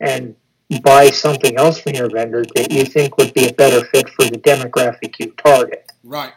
and 0.01 0.37
buy 0.83 1.11
something 1.11 1.57
else 1.57 1.79
from 1.79 1.95
your 1.95 2.09
vendor 2.09 2.45
that 2.55 2.71
you 2.73 2.85
think 2.85 3.19
would 3.19 3.35
be 3.35 3.49
a 3.49 3.53
better 3.53 3.85
fit 3.87 4.09
for 4.11 4.25
the 4.25 4.39
demographic 4.39 5.19
you 5.19 5.33
target. 5.37 5.91
Right. 6.03 6.33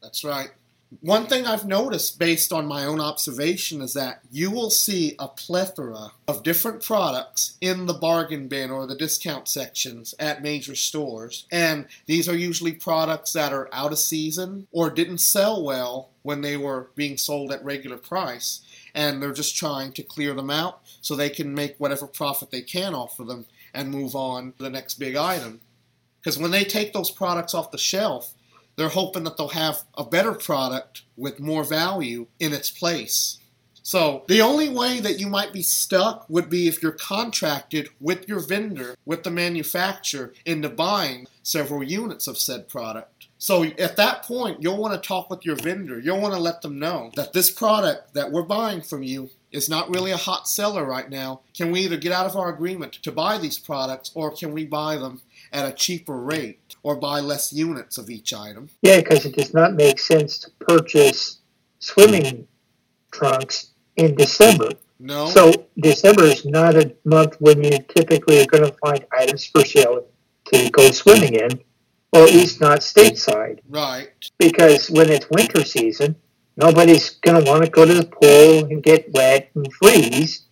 That's 0.00 0.24
right. 0.24 0.50
One 1.00 1.26
thing 1.26 1.46
I've 1.46 1.66
noticed 1.66 2.18
based 2.18 2.52
on 2.52 2.66
my 2.66 2.84
own 2.84 3.00
observation 3.00 3.80
is 3.80 3.94
that 3.94 4.20
you 4.30 4.50
will 4.50 4.68
see 4.68 5.16
a 5.18 5.26
plethora 5.26 6.12
of 6.28 6.42
different 6.42 6.82
products 6.82 7.56
in 7.60 7.86
the 7.86 7.94
bargain 7.94 8.46
bin 8.46 8.70
or 8.70 8.86
the 8.86 8.96
discount 8.96 9.48
sections 9.48 10.14
at 10.18 10.42
major 10.42 10.74
stores. 10.74 11.46
And 11.50 11.86
these 12.06 12.28
are 12.28 12.36
usually 12.36 12.72
products 12.72 13.32
that 13.32 13.52
are 13.52 13.70
out 13.72 13.92
of 13.92 13.98
season 13.98 14.66
or 14.70 14.90
didn't 14.90 15.18
sell 15.18 15.64
well 15.64 16.10
when 16.22 16.42
they 16.42 16.56
were 16.58 16.90
being 16.94 17.16
sold 17.16 17.52
at 17.52 17.64
regular 17.64 17.96
price. 17.96 18.60
And 18.94 19.22
they're 19.22 19.32
just 19.32 19.56
trying 19.56 19.92
to 19.94 20.02
clear 20.02 20.34
them 20.34 20.50
out 20.50 20.80
so 21.00 21.16
they 21.16 21.30
can 21.30 21.54
make 21.54 21.76
whatever 21.78 22.06
profit 22.06 22.50
they 22.50 22.62
can 22.62 22.94
off 22.94 23.18
of 23.18 23.28
them 23.28 23.46
and 23.72 23.90
move 23.90 24.14
on 24.14 24.52
to 24.52 24.64
the 24.64 24.70
next 24.70 24.94
big 24.98 25.16
item. 25.16 25.62
Because 26.20 26.38
when 26.38 26.50
they 26.50 26.64
take 26.64 26.92
those 26.92 27.10
products 27.10 27.54
off 27.54 27.70
the 27.70 27.78
shelf, 27.78 28.34
they're 28.76 28.88
hoping 28.88 29.24
that 29.24 29.36
they'll 29.36 29.48
have 29.48 29.82
a 29.96 30.04
better 30.04 30.32
product 30.32 31.02
with 31.16 31.40
more 31.40 31.64
value 31.64 32.26
in 32.38 32.52
its 32.52 32.70
place. 32.70 33.38
So 33.82 34.24
the 34.28 34.40
only 34.40 34.68
way 34.68 35.00
that 35.00 35.18
you 35.18 35.26
might 35.26 35.52
be 35.52 35.62
stuck 35.62 36.24
would 36.28 36.48
be 36.48 36.68
if 36.68 36.82
you're 36.82 36.92
contracted 36.92 37.88
with 38.00 38.28
your 38.28 38.40
vendor, 38.40 38.96
with 39.04 39.24
the 39.24 39.30
manufacturer, 39.30 40.32
into 40.46 40.68
buying 40.68 41.26
several 41.42 41.82
units 41.82 42.28
of 42.28 42.38
said 42.38 42.68
product. 42.68 43.26
So 43.38 43.64
at 43.64 43.96
that 43.96 44.22
point, 44.22 44.62
you'll 44.62 44.76
want 44.76 44.94
to 44.94 45.06
talk 45.06 45.28
with 45.28 45.44
your 45.44 45.56
vendor. 45.56 45.98
You'll 45.98 46.20
want 46.20 46.34
to 46.34 46.40
let 46.40 46.62
them 46.62 46.78
know 46.78 47.10
that 47.16 47.32
this 47.32 47.50
product 47.50 48.14
that 48.14 48.30
we're 48.30 48.44
buying 48.44 48.82
from 48.82 49.02
you 49.02 49.30
is 49.50 49.68
not 49.68 49.90
really 49.90 50.12
a 50.12 50.16
hot 50.16 50.48
seller 50.48 50.84
right 50.84 51.10
now. 51.10 51.40
Can 51.52 51.72
we 51.72 51.80
either 51.80 51.96
get 51.96 52.12
out 52.12 52.26
of 52.26 52.36
our 52.36 52.54
agreement 52.54 52.92
to 52.94 53.10
buy 53.10 53.38
these 53.38 53.58
products 53.58 54.12
or 54.14 54.30
can 54.30 54.52
we 54.52 54.64
buy 54.64 54.96
them 54.96 55.22
at 55.52 55.68
a 55.68 55.72
cheaper 55.72 56.16
rate 56.16 56.76
or 56.82 56.96
buy 56.96 57.20
less 57.20 57.52
units 57.52 57.98
of 57.98 58.10
each 58.10 58.32
item? 58.32 58.70
Yeah, 58.82 59.00
because 59.00 59.24
it 59.26 59.36
does 59.36 59.52
not 59.52 59.74
make 59.74 59.98
sense 59.98 60.38
to 60.38 60.50
purchase 60.60 61.38
swimming 61.78 62.48
trunks 63.10 63.70
in 63.96 64.14
December. 64.14 64.70
No. 64.98 65.26
So 65.28 65.66
December 65.78 66.24
is 66.24 66.44
not 66.44 66.76
a 66.76 66.94
month 67.04 67.36
when 67.40 67.62
you 67.62 67.78
typically 67.96 68.40
are 68.40 68.46
going 68.46 68.64
to 68.64 68.76
find 68.78 69.04
items 69.12 69.44
for 69.44 69.64
sale 69.64 70.06
to 70.46 70.70
go 70.70 70.90
swimming 70.90 71.34
in, 71.34 71.60
or 72.12 72.22
at 72.22 72.30
least 72.32 72.60
not 72.60 72.80
stateside. 72.80 73.60
right. 73.68 74.10
Because 74.38 74.90
when 74.90 75.10
it's 75.10 75.28
winter 75.30 75.64
season, 75.64 76.14
nobody's 76.56 77.10
going 77.10 77.42
to 77.42 77.50
want 77.50 77.64
to 77.64 77.70
go 77.70 77.84
to 77.84 77.94
the 77.94 78.04
pool 78.04 78.64
and 78.70 78.82
get 78.82 79.12
wet 79.12 79.50
and 79.54 79.72
freeze. 79.74 80.42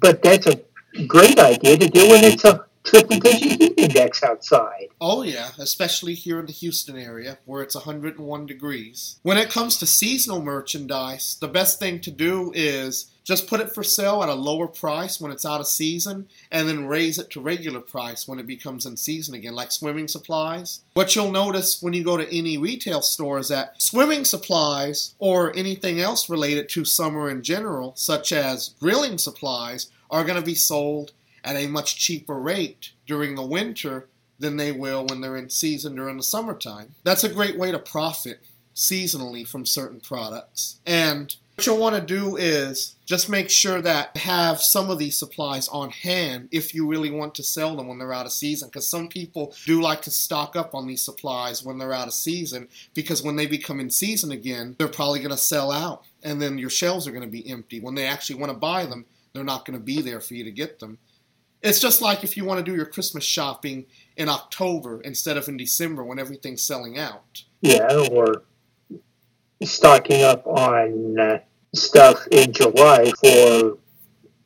But 0.00 0.22
that's 0.22 0.46
a 0.46 0.60
great 1.06 1.38
idea 1.38 1.76
to 1.76 1.88
do 1.88 2.08
when 2.08 2.24
it's 2.24 2.44
a 2.44 2.66
triple 2.84 3.18
digit 3.20 3.60
heat 3.60 3.74
index 3.76 4.22
outside. 4.22 4.88
Oh, 5.00 5.22
yeah, 5.22 5.50
especially 5.58 6.14
here 6.14 6.38
in 6.38 6.46
the 6.46 6.52
Houston 6.52 6.96
area 6.96 7.38
where 7.44 7.62
it's 7.62 7.74
101 7.74 8.46
degrees. 8.46 9.18
When 9.22 9.38
it 9.38 9.50
comes 9.50 9.76
to 9.78 9.86
seasonal 9.86 10.42
merchandise, 10.42 11.36
the 11.40 11.48
best 11.48 11.78
thing 11.78 12.00
to 12.00 12.10
do 12.10 12.52
is 12.54 13.10
just 13.24 13.46
put 13.46 13.60
it 13.60 13.72
for 13.72 13.82
sale 13.82 14.22
at 14.22 14.28
a 14.28 14.34
lower 14.34 14.68
price 14.68 15.18
when 15.18 15.32
it's 15.32 15.46
out 15.46 15.60
of 15.60 15.66
season 15.66 16.28
and 16.50 16.68
then 16.68 16.86
raise 16.86 17.18
it 17.18 17.30
to 17.30 17.40
regular 17.40 17.80
price 17.80 18.28
when 18.28 18.38
it 18.38 18.46
becomes 18.46 18.84
in 18.84 18.96
season 18.98 19.34
again, 19.34 19.54
like 19.54 19.72
swimming 19.72 20.08
supplies. 20.08 20.80
What 20.92 21.16
you'll 21.16 21.32
notice 21.32 21.82
when 21.82 21.94
you 21.94 22.04
go 22.04 22.18
to 22.18 22.36
any 22.36 22.58
retail 22.58 23.00
store 23.00 23.38
is 23.38 23.48
that 23.48 23.80
swimming 23.80 24.26
supplies 24.26 25.14
or 25.18 25.56
anything 25.56 26.00
else 26.00 26.28
related 26.28 26.68
to 26.70 26.84
summer 26.84 27.30
in 27.30 27.42
general, 27.42 27.94
such 27.96 28.30
as 28.30 28.74
grilling 28.78 29.16
supplies, 29.16 29.90
are 30.10 30.24
going 30.24 30.38
to 30.38 30.44
be 30.44 30.54
sold 30.54 31.12
at 31.44 31.56
a 31.56 31.66
much 31.66 31.96
cheaper 31.96 32.38
rate 32.38 32.90
during 33.06 33.34
the 33.34 33.46
winter 33.46 34.08
than 34.38 34.56
they 34.56 34.72
will 34.72 35.06
when 35.06 35.20
they're 35.20 35.36
in 35.36 35.50
season 35.50 35.94
during 35.94 36.16
the 36.16 36.22
summertime. 36.22 36.94
That's 37.04 37.24
a 37.24 37.32
great 37.32 37.58
way 37.58 37.70
to 37.70 37.78
profit 37.78 38.40
seasonally 38.74 39.46
from 39.46 39.64
certain 39.64 40.00
products. 40.00 40.80
And 40.84 41.34
what 41.54 41.66
you'll 41.66 41.78
want 41.78 41.94
to 41.94 42.00
do 42.00 42.34
is 42.36 42.96
just 43.06 43.30
make 43.30 43.48
sure 43.48 43.80
that 43.80 44.16
have 44.16 44.60
some 44.60 44.90
of 44.90 44.98
these 44.98 45.16
supplies 45.16 45.68
on 45.68 45.90
hand 45.90 46.48
if 46.50 46.74
you 46.74 46.84
really 46.88 47.12
want 47.12 47.36
to 47.36 47.44
sell 47.44 47.76
them 47.76 47.86
when 47.86 47.98
they're 47.98 48.12
out 48.12 48.26
of 48.26 48.32
season. 48.32 48.68
Because 48.68 48.88
some 48.88 49.08
people 49.08 49.54
do 49.64 49.80
like 49.80 50.02
to 50.02 50.10
stock 50.10 50.56
up 50.56 50.74
on 50.74 50.88
these 50.88 51.04
supplies 51.04 51.62
when 51.62 51.78
they're 51.78 51.92
out 51.92 52.08
of 52.08 52.14
season, 52.14 52.68
because 52.92 53.22
when 53.22 53.36
they 53.36 53.46
become 53.46 53.78
in 53.78 53.88
season 53.88 54.32
again, 54.32 54.74
they're 54.78 54.88
probably 54.88 55.20
going 55.20 55.30
to 55.30 55.36
sell 55.36 55.70
out. 55.70 56.02
And 56.24 56.42
then 56.42 56.58
your 56.58 56.70
shelves 56.70 57.06
are 57.06 57.12
going 57.12 57.22
to 57.22 57.28
be 57.28 57.48
empty. 57.48 57.78
When 57.78 57.94
they 57.94 58.06
actually 58.06 58.40
want 58.40 58.50
to 58.50 58.58
buy 58.58 58.86
them, 58.86 59.04
they're 59.32 59.44
not 59.44 59.64
going 59.64 59.78
to 59.78 59.84
be 59.84 60.00
there 60.00 60.20
for 60.20 60.34
you 60.34 60.42
to 60.42 60.50
get 60.50 60.80
them. 60.80 60.98
It's 61.64 61.80
just 61.80 62.02
like 62.02 62.22
if 62.22 62.36
you 62.36 62.44
want 62.44 62.64
to 62.64 62.70
do 62.70 62.76
your 62.76 62.84
Christmas 62.84 63.24
shopping 63.24 63.86
in 64.18 64.28
October 64.28 65.00
instead 65.00 65.38
of 65.38 65.48
in 65.48 65.56
December 65.56 66.04
when 66.04 66.18
everything's 66.18 66.62
selling 66.62 66.98
out. 66.98 67.42
Yeah, 67.62 68.06
or 68.10 68.42
stocking 69.62 70.22
up 70.22 70.46
on 70.46 71.18
uh, 71.18 71.38
stuff 71.74 72.26
in 72.30 72.52
July 72.52 73.10
for 73.18 73.78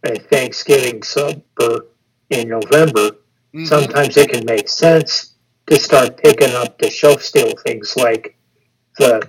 a 0.04 0.18
Thanksgiving 0.30 1.02
supper 1.02 1.86
in 2.30 2.50
November. 2.50 3.10
Mhm. 3.52 3.66
Sometimes 3.66 4.16
it 4.16 4.30
can 4.30 4.44
make 4.44 4.68
sense 4.68 5.34
to 5.66 5.76
start 5.76 6.18
picking 6.18 6.54
up 6.54 6.78
the 6.78 6.88
shelf 6.88 7.22
stale 7.22 7.54
things 7.66 7.96
like 7.96 8.36
the 8.96 9.28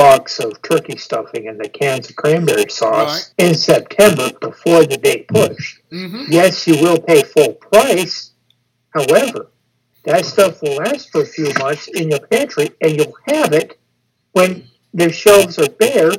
box 0.00 0.40
of 0.40 0.62
turkey 0.62 0.96
stuffing 0.96 1.46
and 1.46 1.60
the 1.60 1.68
cans 1.68 2.08
of 2.08 2.16
cranberry 2.16 2.70
sauce 2.70 3.34
in 3.36 3.54
September 3.54 4.30
before 4.40 4.84
the 4.86 4.96
big 4.96 5.28
push. 5.28 5.76
Mhm. 5.92 6.26
Yes, 6.30 6.66
you 6.66 6.76
will 6.80 6.98
pay 6.98 7.22
full 7.22 7.52
price. 7.54 8.30
However, 8.94 9.50
that 10.04 10.24
stuff 10.24 10.62
will 10.62 10.76
last 10.76 11.10
for 11.10 11.20
a 11.20 11.26
few 11.26 11.52
months 11.58 11.88
in 11.88 12.08
your 12.10 12.20
pantry 12.20 12.70
and 12.80 12.96
you'll 12.96 13.18
have 13.28 13.52
it 13.52 13.78
when 14.32 14.68
the 14.94 15.12
shelves 15.12 15.58
are 15.58 15.68
bare 15.68 16.12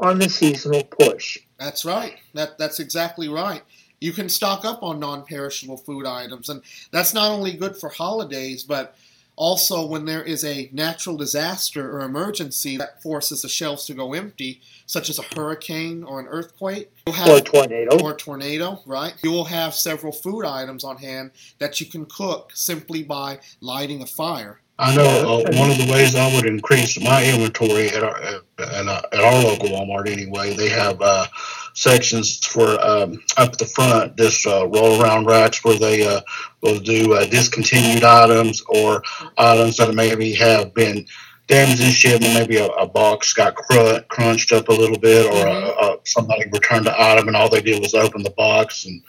on 0.00 0.18
the 0.18 0.30
seasonal 0.30 0.84
push. 0.84 1.38
That's 1.58 1.84
right. 1.84 2.16
That 2.32 2.56
that's 2.56 2.80
exactly 2.80 3.28
right. 3.28 3.62
You 4.00 4.12
can 4.12 4.28
stock 4.28 4.64
up 4.64 4.82
on 4.82 5.00
non-perishable 5.00 5.78
food 5.78 6.06
items, 6.06 6.48
and 6.48 6.62
that's 6.92 7.12
not 7.12 7.30
only 7.30 7.52
good 7.52 7.76
for 7.76 7.88
holidays, 7.88 8.62
but 8.62 8.96
also 9.38 9.86
when 9.86 10.04
there 10.04 10.22
is 10.22 10.44
a 10.44 10.68
natural 10.72 11.16
disaster 11.16 11.92
or 11.96 12.00
emergency 12.00 12.76
that 12.76 13.00
forces 13.00 13.42
the 13.42 13.48
shelves 13.48 13.86
to 13.86 13.94
go 13.94 14.12
empty, 14.12 14.60
such 14.84 15.08
as 15.08 15.18
a 15.18 15.22
hurricane 15.36 16.02
or 16.02 16.18
an 16.18 16.26
earthquake. 16.26 16.90
You'll 17.06 17.14
have 17.14 17.28
Or 17.28 17.36
a 17.36 17.40
tornado. 17.40 18.02
or 18.02 18.16
tornado, 18.16 18.80
right? 18.84 19.14
You 19.22 19.30
will 19.30 19.44
have 19.44 19.74
several 19.74 20.12
food 20.12 20.44
items 20.44 20.82
on 20.82 20.96
hand 20.98 21.30
that 21.58 21.80
you 21.80 21.86
can 21.86 22.04
cook 22.06 22.50
simply 22.54 23.04
by 23.04 23.38
lighting 23.60 24.02
a 24.02 24.06
fire. 24.06 24.60
I 24.80 24.94
know 24.94 25.04
uh, 25.44 25.56
one 25.58 25.70
of 25.70 25.78
the 25.78 25.88
ways 25.90 26.14
I 26.14 26.32
would 26.36 26.46
increase 26.46 27.00
my 27.02 27.24
inventory 27.24 27.88
at 27.88 28.02
our 28.04 28.16
at, 28.22 28.42
at 28.58 28.86
our- 28.88 29.42
local 29.42 29.68
Walmart 29.70 30.08
anyway. 30.08 30.54
They 30.54 30.68
have 30.68 31.00
uh, 31.02 31.26
sections 31.74 32.38
for 32.46 32.80
um, 32.84 33.20
up 33.36 33.56
the 33.58 33.66
front, 33.66 34.16
just 34.16 34.46
uh, 34.46 34.66
roll 34.68 35.02
around 35.02 35.26
racks 35.26 35.64
where 35.64 35.78
they 35.78 36.06
uh, 36.06 36.20
will 36.62 36.78
do 36.78 37.14
uh, 37.14 37.26
discontinued 37.26 38.04
items 38.04 38.62
or 38.68 39.02
items 39.36 39.76
that 39.78 39.92
maybe 39.94 40.32
have 40.34 40.72
been 40.74 41.06
damaged 41.48 41.80
in 41.82 41.90
shipment. 41.90 42.34
Maybe 42.34 42.58
a, 42.58 42.66
a 42.66 42.86
box 42.86 43.32
got 43.32 43.56
cr- 43.56 44.00
crunched 44.08 44.52
up 44.52 44.68
a 44.68 44.72
little 44.72 44.98
bit, 44.98 45.26
or 45.26 45.44
Mhm. 45.44 45.64
a, 45.66 45.86
a, 45.94 45.98
somebody 46.04 46.44
returned 46.52 46.86
the 46.86 47.00
item 47.00 47.26
and 47.28 47.36
all 47.36 47.48
they 47.48 47.62
did 47.62 47.80
was 47.80 47.94
open 47.94 48.22
the 48.22 48.30
box, 48.30 48.84
and 48.84 49.02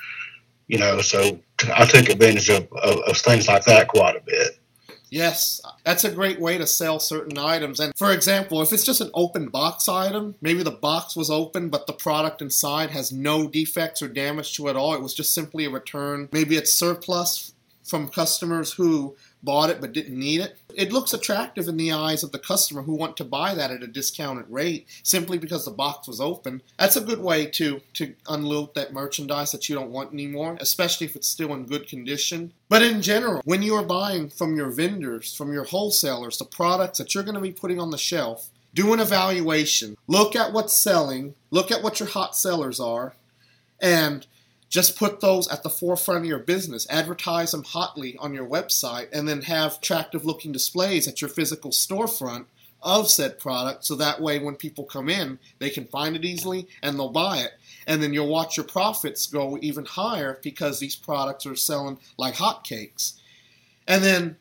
you 0.67 0.77
know, 0.79 1.01
so 1.01 1.39
t- 1.57 1.69
I 1.75 1.85
took 1.85 2.09
advantage 2.09 2.49
of, 2.49 2.67
of, 2.73 2.99
of 3.07 3.17
things 3.17 3.47
like 3.47 3.65
that 3.65 3.87
quite 3.87 4.15
a 4.15 4.21
bit. 4.21 4.58
Yes, 5.09 5.61
that's 5.83 6.03
a 6.03 6.11
great 6.11 6.39
way 6.39 6.57
to 6.57 6.67
sell 6.67 6.99
certain 6.99 7.37
items. 7.37 7.79
And 7.79 7.93
for 7.95 8.11
example, 8.11 8.61
if 8.61 8.71
it's 8.71 8.85
just 8.85 9.01
an 9.01 9.11
open 9.13 9.47
box 9.47 9.89
item, 9.89 10.35
maybe 10.41 10.63
the 10.63 10.71
box 10.71 11.15
was 11.15 11.29
open, 11.29 11.69
but 11.69 11.87
the 11.87 11.93
product 11.93 12.41
inside 12.41 12.91
has 12.91 13.11
no 13.11 13.47
defects 13.47 14.01
or 14.01 14.07
damage 14.07 14.55
to 14.57 14.67
it 14.67 14.75
all. 14.75 14.93
It 14.93 15.01
was 15.01 15.13
just 15.13 15.33
simply 15.33 15.65
a 15.65 15.69
return. 15.69 16.29
Maybe 16.31 16.57
it's 16.57 16.71
surplus 16.71 17.53
from 17.83 18.09
customers 18.09 18.73
who 18.73 19.15
bought 19.41 19.69
it 19.69 19.79
but 19.79 19.93
didn't 19.93 20.17
need 20.17 20.41
it. 20.41 20.57
It 20.75 20.91
looks 20.91 21.13
attractive 21.13 21.67
in 21.67 21.77
the 21.77 21.91
eyes 21.91 22.23
of 22.23 22.31
the 22.31 22.39
customer 22.39 22.81
who 22.81 22.95
want 22.95 23.17
to 23.17 23.23
buy 23.23 23.53
that 23.53 23.71
at 23.71 23.83
a 23.83 23.87
discounted 23.87 24.45
rate 24.49 24.87
simply 25.03 25.37
because 25.37 25.65
the 25.65 25.71
box 25.71 26.07
was 26.07 26.21
open. 26.21 26.61
That's 26.77 26.95
a 26.95 27.01
good 27.01 27.19
way 27.19 27.45
to 27.47 27.81
to 27.93 28.13
unload 28.27 28.75
that 28.75 28.93
merchandise 28.93 29.51
that 29.51 29.69
you 29.69 29.75
don't 29.75 29.91
want 29.91 30.13
anymore, 30.13 30.57
especially 30.59 31.07
if 31.07 31.15
it's 31.15 31.27
still 31.27 31.53
in 31.53 31.65
good 31.65 31.87
condition. 31.87 32.53
But 32.67 32.83
in 32.83 33.01
general, 33.01 33.41
when 33.45 33.61
you 33.63 33.75
are 33.75 33.83
buying 33.83 34.29
from 34.29 34.55
your 34.55 34.69
vendors, 34.69 35.33
from 35.33 35.53
your 35.53 35.65
wholesalers, 35.65 36.37
the 36.37 36.45
products 36.45 36.97
that 36.97 37.13
you're 37.15 37.23
going 37.23 37.35
to 37.35 37.41
be 37.41 37.51
putting 37.51 37.79
on 37.79 37.91
the 37.91 37.97
shelf, 37.97 38.49
do 38.73 38.93
an 38.93 38.99
evaluation. 38.99 39.97
Look 40.07 40.35
at 40.35 40.53
what's 40.53 40.77
selling, 40.77 41.35
look 41.49 41.71
at 41.71 41.81
what 41.81 41.99
your 41.99 42.09
hot 42.09 42.35
sellers 42.35 42.79
are, 42.79 43.13
and 43.81 44.25
just 44.69 44.97
put 44.97 45.19
those 45.19 45.47
at 45.47 45.63
the 45.63 45.69
forefront 45.69 46.21
of 46.21 46.25
your 46.25 46.39
business. 46.39 46.87
Advertise 46.89 47.51
them 47.51 47.63
hotly 47.63 48.15
on 48.17 48.33
your 48.33 48.45
website 48.45 49.07
and 49.11 49.27
then 49.27 49.41
have 49.41 49.77
attractive 49.77 50.25
looking 50.25 50.51
displays 50.51 51.07
at 51.07 51.21
your 51.21 51.29
physical 51.29 51.71
storefront 51.71 52.45
of 52.81 53.09
said 53.09 53.39
product 53.39 53.83
so 53.83 53.95
that 53.95 54.21
way 54.21 54.39
when 54.39 54.55
people 54.55 54.83
come 54.83 55.09
in, 55.09 55.39
they 55.57 55.69
can 55.69 55.85
find 55.85 56.15
it 56.15 56.23
easily 56.23 56.67
and 56.81 56.97
they'll 56.97 57.09
buy 57.09 57.39
it. 57.39 57.53
And 57.87 58.01
then 58.01 58.13
you'll 58.13 58.27
watch 58.27 58.55
your 58.55 58.65
profits 58.65 59.27
go 59.27 59.57
even 59.61 59.85
higher 59.85 60.39
because 60.43 60.79
these 60.79 60.95
products 60.95 61.45
are 61.45 61.55
selling 61.55 61.97
like 62.17 62.35
hotcakes. 62.35 63.13
And 63.87 64.03
then 64.03 64.37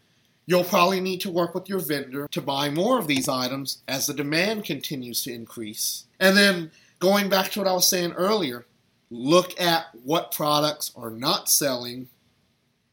you'll 0.46 0.64
probably 0.64 1.00
need 1.00 1.20
to 1.22 1.30
work 1.30 1.54
with 1.54 1.68
your 1.68 1.78
vendor 1.78 2.28
to 2.28 2.40
buy 2.42 2.70
more 2.70 2.98
of 2.98 3.06
these 3.06 3.28
items 3.28 3.78
as 3.88 4.06
the 4.06 4.14
demand 4.14 4.64
continues 4.64 5.24
to 5.24 5.32
increase. 5.32 6.04
And 6.20 6.36
then 6.36 6.70
going 7.00 7.28
back 7.28 7.50
to 7.52 7.60
what 7.60 7.68
I 7.68 7.72
was 7.72 7.88
saying 7.88 8.12
earlier, 8.12 8.66
look 9.10 9.58
at 9.60 9.86
what 10.04 10.32
products 10.32 10.92
are 10.96 11.10
not 11.10 11.48
selling 11.48 12.08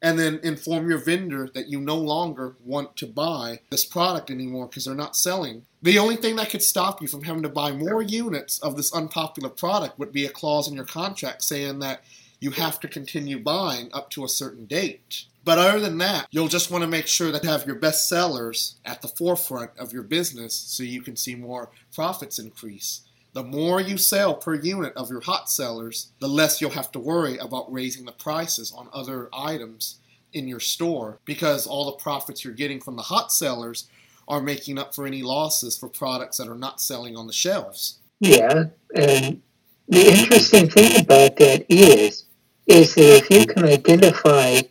and 0.01 0.19
then 0.19 0.39
inform 0.43 0.87
your 0.87 0.99
vendor 0.99 1.49
that 1.53 1.67
you 1.67 1.79
no 1.79 1.95
longer 1.95 2.55
want 2.63 2.95
to 2.95 3.07
buy 3.07 3.59
this 3.71 3.85
product 3.85 4.29
anymore 4.29 4.67
because 4.67 4.85
they're 4.85 4.93
not 4.93 5.15
selling. 5.15 5.65
The 5.81 5.97
only 5.97 6.15
thing 6.15 6.35
that 6.35 6.49
could 6.49 6.61
stop 6.61 7.01
you 7.01 7.07
from 7.07 7.23
having 7.23 7.43
to 7.43 7.49
buy 7.49 7.71
more 7.71 8.01
units 8.01 8.59
of 8.59 8.75
this 8.75 8.93
unpopular 8.93 9.49
product 9.49 9.97
would 9.97 10.11
be 10.11 10.25
a 10.25 10.29
clause 10.29 10.67
in 10.67 10.75
your 10.75 10.85
contract 10.85 11.43
saying 11.43 11.79
that 11.79 12.03
you 12.39 12.51
have 12.51 12.79
to 12.81 12.87
continue 12.87 13.39
buying 13.39 13.89
up 13.93 14.09
to 14.11 14.23
a 14.23 14.29
certain 14.29 14.65
date. 14.65 15.25
But 15.43 15.57
other 15.57 15.79
than 15.79 15.97
that, 15.99 16.27
you'll 16.31 16.47
just 16.47 16.71
want 16.71 16.83
to 16.83 16.89
make 16.89 17.07
sure 17.07 17.31
that 17.31 17.43
you 17.43 17.49
have 17.49 17.65
your 17.65 17.75
best 17.75 18.09
sellers 18.09 18.75
at 18.83 19.01
the 19.01 19.07
forefront 19.07 19.71
of 19.77 19.93
your 19.93 20.03
business 20.03 20.53
so 20.53 20.83
you 20.83 21.01
can 21.01 21.15
see 21.15 21.35
more 21.35 21.69
profits 21.93 22.39
increase. 22.39 23.01
The 23.35 23.43
more 23.43 23.81
you 23.81 23.97
sell 23.97 24.33
per 24.33 24.55
unit 24.55 24.93
of 24.95 25.09
your 25.09 25.19
hot 25.19 25.49
sellers, 25.49 26.13
the 26.19 26.27
less 26.27 26.61
you'll 26.61 26.69
have 26.69 26.89
to 26.93 26.99
worry 26.99 27.37
about 27.37 27.69
raising 27.69 28.05
the 28.05 28.13
prices 28.13 28.71
on 28.71 28.87
other 28.93 29.27
items 29.33 29.99
in 30.31 30.47
your 30.47 30.61
store 30.61 31.19
because 31.25 31.67
all 31.67 31.83
the 31.83 31.97
profits 31.97 32.45
you're 32.45 32.53
getting 32.53 32.79
from 32.79 32.95
the 32.95 33.01
hot 33.01 33.33
sellers 33.33 33.89
are 34.25 34.39
making 34.39 34.79
up 34.79 34.95
for 34.95 35.05
any 35.05 35.21
losses 35.21 35.77
for 35.77 35.89
products 35.89 36.37
that 36.37 36.47
are 36.47 36.55
not 36.55 36.79
selling 36.79 37.17
on 37.17 37.27
the 37.27 37.33
shelves. 37.33 37.99
Yeah, 38.21 38.67
and 38.95 39.41
the 39.89 40.07
interesting 40.17 40.69
thing 40.69 41.01
about 41.01 41.35
that 41.35 41.65
is, 41.67 42.23
is 42.67 42.95
that 42.95 43.23
if 43.23 43.29
you 43.29 43.45
can 43.45 43.65
identify 43.65 44.61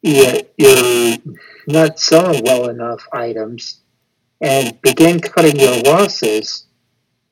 your, 0.00 0.36
your 0.56 1.18
not 1.66 2.00
selling 2.00 2.42
well 2.46 2.70
enough 2.70 3.06
items 3.12 3.82
and 4.40 4.80
begin 4.80 5.20
cutting 5.20 5.60
your 5.60 5.82
losses, 5.82 6.64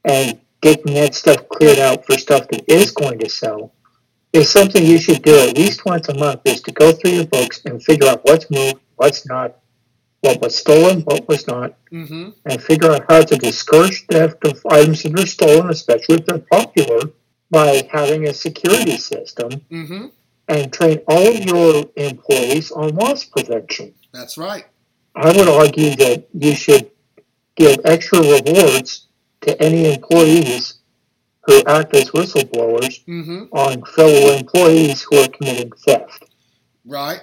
and 0.07 0.40
getting 0.62 0.94
that 0.94 1.14
stuff 1.14 1.48
cleared 1.48 1.78
out 1.78 2.07
for 2.07 2.16
stuff 2.16 2.48
that 2.48 2.64
is 2.68 2.90
going 2.90 3.18
to 3.18 3.28
sell 3.28 3.72
is 4.32 4.50
something 4.50 4.84
you 4.84 4.98
should 4.98 5.22
do 5.22 5.38
at 5.38 5.57
least 5.57 5.84
once 5.84 6.09
a 6.09 6.14
month 6.18 6.40
is 6.44 6.61
to 6.62 6.72
go 6.72 6.92
through 6.92 7.12
your 7.12 7.26
books 7.26 7.61
and 7.64 7.82
figure 7.82 8.09
out 8.09 8.24
what's 8.24 8.50
moved, 8.50 8.80
what's 8.96 9.26
not, 9.26 9.57
what 10.20 10.40
was 10.40 10.57
stolen, 10.57 11.00
what 11.02 11.26
was 11.28 11.46
not, 11.46 11.74
mm-hmm. 11.92 12.30
and 12.44 12.62
figure 12.62 12.90
out 12.92 13.04
how 13.09 13.20
to 13.22 13.36
discourage 13.36 14.07
theft 14.07 14.44
of 14.44 14.61
items 14.70 15.02
that 15.02 15.18
are 15.18 15.26
stolen, 15.26 15.70
especially 15.70 16.16
if 16.16 16.26
they're 16.26 16.38
popular, 16.38 17.11
by 17.50 17.88
having 17.90 18.26
a 18.26 18.34
security 18.34 18.96
system 18.96 19.50
Mm-hmm. 19.70 20.07
and 20.48 20.72
train 20.72 21.00
all 21.09 21.28
of 21.28 21.44
your 21.44 21.84
employees 21.96 22.70
on 22.70 22.94
loss 22.94 23.24
prevention. 23.24 23.94
That's 24.12 24.36
right. 24.36 24.64
I 25.14 25.28
would 25.28 25.48
argue 25.48 25.96
that 25.96 26.28
you 26.34 26.54
should 26.54 26.90
give 27.57 27.78
extra 27.84 28.20
rewards 28.20 29.05
to 29.47 29.62
any 29.62 29.92
employees 29.94 30.74
who 31.42 31.62
act 31.66 31.94
as 31.94 32.11
whistleblowers 32.11 33.05
Mm-hmm. 33.07 33.44
on 33.53 33.82
fellow 33.94 34.36
employees 34.36 35.03
who 35.03 35.18
are 35.18 35.28
committing 35.28 35.70
theft. 35.72 36.24
Right. 36.84 37.20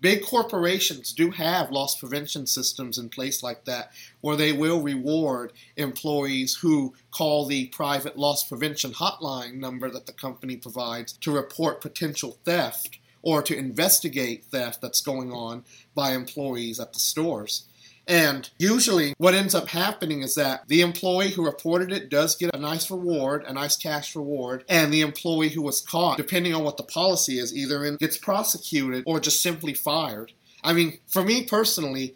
Big 0.00 0.24
corporations 0.24 1.12
do 1.12 1.30
have 1.30 1.70
loss 1.72 1.98
prevention 1.98 2.46
systems 2.46 2.98
in 2.98 3.08
place 3.08 3.42
like 3.42 3.64
that, 3.64 3.90
where 4.20 4.36
they 4.36 4.52
will 4.52 4.80
reward 4.80 5.52
employees 5.76 6.54
who 6.54 6.94
call 7.10 7.46
the 7.46 7.66
private 7.68 8.16
loss 8.16 8.44
prevention 8.44 8.92
hotline 8.92 9.54
number 9.54 9.90
that 9.90 10.06
the 10.06 10.12
company 10.12 10.56
provides 10.56 11.14
to 11.14 11.32
report 11.32 11.80
potential 11.80 12.38
theft 12.44 12.98
or 13.22 13.42
to 13.42 13.56
investigate 13.56 14.44
theft 14.44 14.80
that's 14.80 15.00
going 15.00 15.32
on 15.32 15.64
by 15.94 16.12
employees 16.12 16.78
at 16.78 16.92
the 16.92 17.00
stores. 17.00 17.65
And 18.06 18.48
usually, 18.58 19.14
what 19.18 19.34
ends 19.34 19.54
up 19.54 19.68
happening 19.68 20.22
is 20.22 20.36
that 20.36 20.68
the 20.68 20.80
employee 20.80 21.30
who 21.30 21.44
reported 21.44 21.92
it 21.92 22.08
does 22.08 22.36
get 22.36 22.54
a 22.54 22.58
nice 22.58 22.90
reward, 22.90 23.44
a 23.46 23.52
nice 23.52 23.76
cash 23.76 24.14
reward, 24.14 24.64
and 24.68 24.92
the 24.92 25.00
employee 25.00 25.48
who 25.48 25.62
was 25.62 25.80
caught, 25.80 26.16
depending 26.16 26.54
on 26.54 26.62
what 26.62 26.76
the 26.76 26.84
policy 26.84 27.38
is, 27.38 27.56
either 27.56 27.84
in, 27.84 27.96
gets 27.96 28.16
prosecuted 28.16 29.02
or 29.06 29.18
just 29.18 29.42
simply 29.42 29.74
fired. 29.74 30.32
I 30.62 30.72
mean, 30.72 30.98
for 31.08 31.22
me 31.22 31.44
personally, 31.44 32.14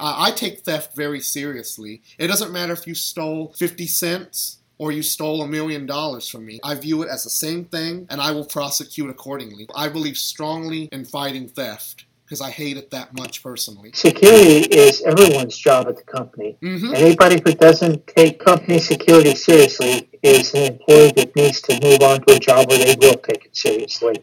I 0.00 0.30
take 0.30 0.60
theft 0.60 0.96
very 0.96 1.20
seriously. 1.20 2.02
It 2.18 2.26
doesn't 2.28 2.52
matter 2.52 2.72
if 2.72 2.86
you 2.86 2.94
stole 2.94 3.52
50 3.56 3.86
cents 3.86 4.58
or 4.78 4.92
you 4.92 5.02
stole 5.02 5.42
a 5.42 5.48
million 5.48 5.86
dollars 5.86 6.28
from 6.28 6.44
me. 6.44 6.60
I 6.62 6.74
view 6.74 7.02
it 7.02 7.08
as 7.08 7.24
the 7.24 7.30
same 7.30 7.64
thing 7.64 8.06
and 8.10 8.20
I 8.20 8.32
will 8.32 8.44
prosecute 8.44 9.08
accordingly. 9.08 9.68
I 9.74 9.88
believe 9.88 10.16
strongly 10.16 10.88
in 10.92 11.04
fighting 11.04 11.48
theft 11.48 12.04
because 12.26 12.40
I 12.40 12.50
hate 12.50 12.76
it 12.76 12.90
that 12.90 13.14
much 13.14 13.40
personally. 13.40 13.92
Security 13.94 14.66
is 14.66 15.00
everyone's 15.02 15.56
job 15.56 15.86
at 15.86 15.96
the 15.96 16.02
company. 16.02 16.58
hmm 16.60 16.92
Anybody 16.92 17.40
who 17.44 17.54
doesn't 17.54 18.04
take 18.08 18.44
company 18.44 18.80
security 18.80 19.36
seriously 19.36 20.10
is 20.24 20.52
an 20.52 20.72
employee 20.72 21.12
that 21.12 21.36
needs 21.36 21.60
to 21.62 21.80
move 21.80 22.02
on 22.02 22.20
to 22.22 22.34
a 22.34 22.38
job 22.40 22.68
where 22.68 22.78
they 22.84 22.96
will 23.00 23.14
take 23.14 23.44
it 23.44 23.56
seriously. 23.56 24.16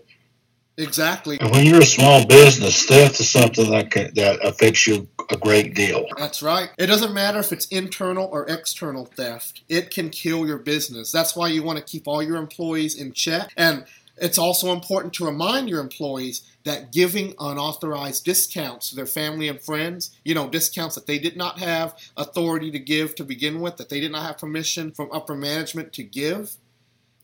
Exactly. 0.78 1.40
And 1.40 1.52
when 1.52 1.66
you're 1.66 1.84
a 1.84 1.86
small 1.86 2.26
business, 2.26 2.86
theft 2.86 3.20
is 3.20 3.30
something 3.30 3.70
that 3.72 3.92
can, 3.92 4.12
that 4.16 4.44
affects 4.44 4.86
you 4.88 5.08
a 5.30 5.38
great 5.38 5.76
deal. 5.76 6.06
That's 6.18 6.42
right. 6.42 6.70
It 6.78 6.88
doesn't 6.88 7.14
matter 7.14 7.40
if 7.40 7.54
it's 7.54 7.68
internal 7.68 8.26
or 8.26 8.50
external 8.50 9.06
theft. 9.06 9.62
It 9.70 9.92
can 9.92 10.10
kill 10.10 10.46
your 10.48 10.58
business. 10.58 11.12
That's 11.12 11.36
why 11.36 11.50
you 11.50 11.64
want 11.64 11.78
to 11.78 11.86
keep 11.86 12.08
all 12.08 12.24
your 12.24 12.38
employees 12.38 13.00
in 13.00 13.14
check. 13.14 13.54
And 13.56 13.86
it's 14.18 14.38
also 14.38 14.72
important 14.72 15.14
to 15.16 15.26
remind 15.26 15.70
your 15.70 15.80
employees 15.80 16.44
that 16.64 16.92
giving 16.92 17.34
unauthorized 17.40 18.24
discounts 18.24 18.90
to 18.90 18.96
their 18.96 19.06
family 19.06 19.48
and 19.48 19.62
friends, 19.62 20.12
you 20.24 20.36
know, 20.36 20.50
discounts 20.50 20.96
that 20.96 21.08
they 21.08 21.20
did 21.20 21.36
not 21.36 21.60
have 21.60 21.96
authority 22.16 22.72
to 22.72 22.80
give 22.80 23.16
to 23.16 23.24
begin 23.24 23.60
with, 23.60 23.78
that 23.78 23.90
they 23.90 24.00
did 24.00 24.12
not 24.12 24.26
have 24.26 24.38
permission 24.38 24.92
from 24.92 25.10
upper 25.12 25.36
management 25.36 25.94
to 25.94 26.04
give, 26.04 26.58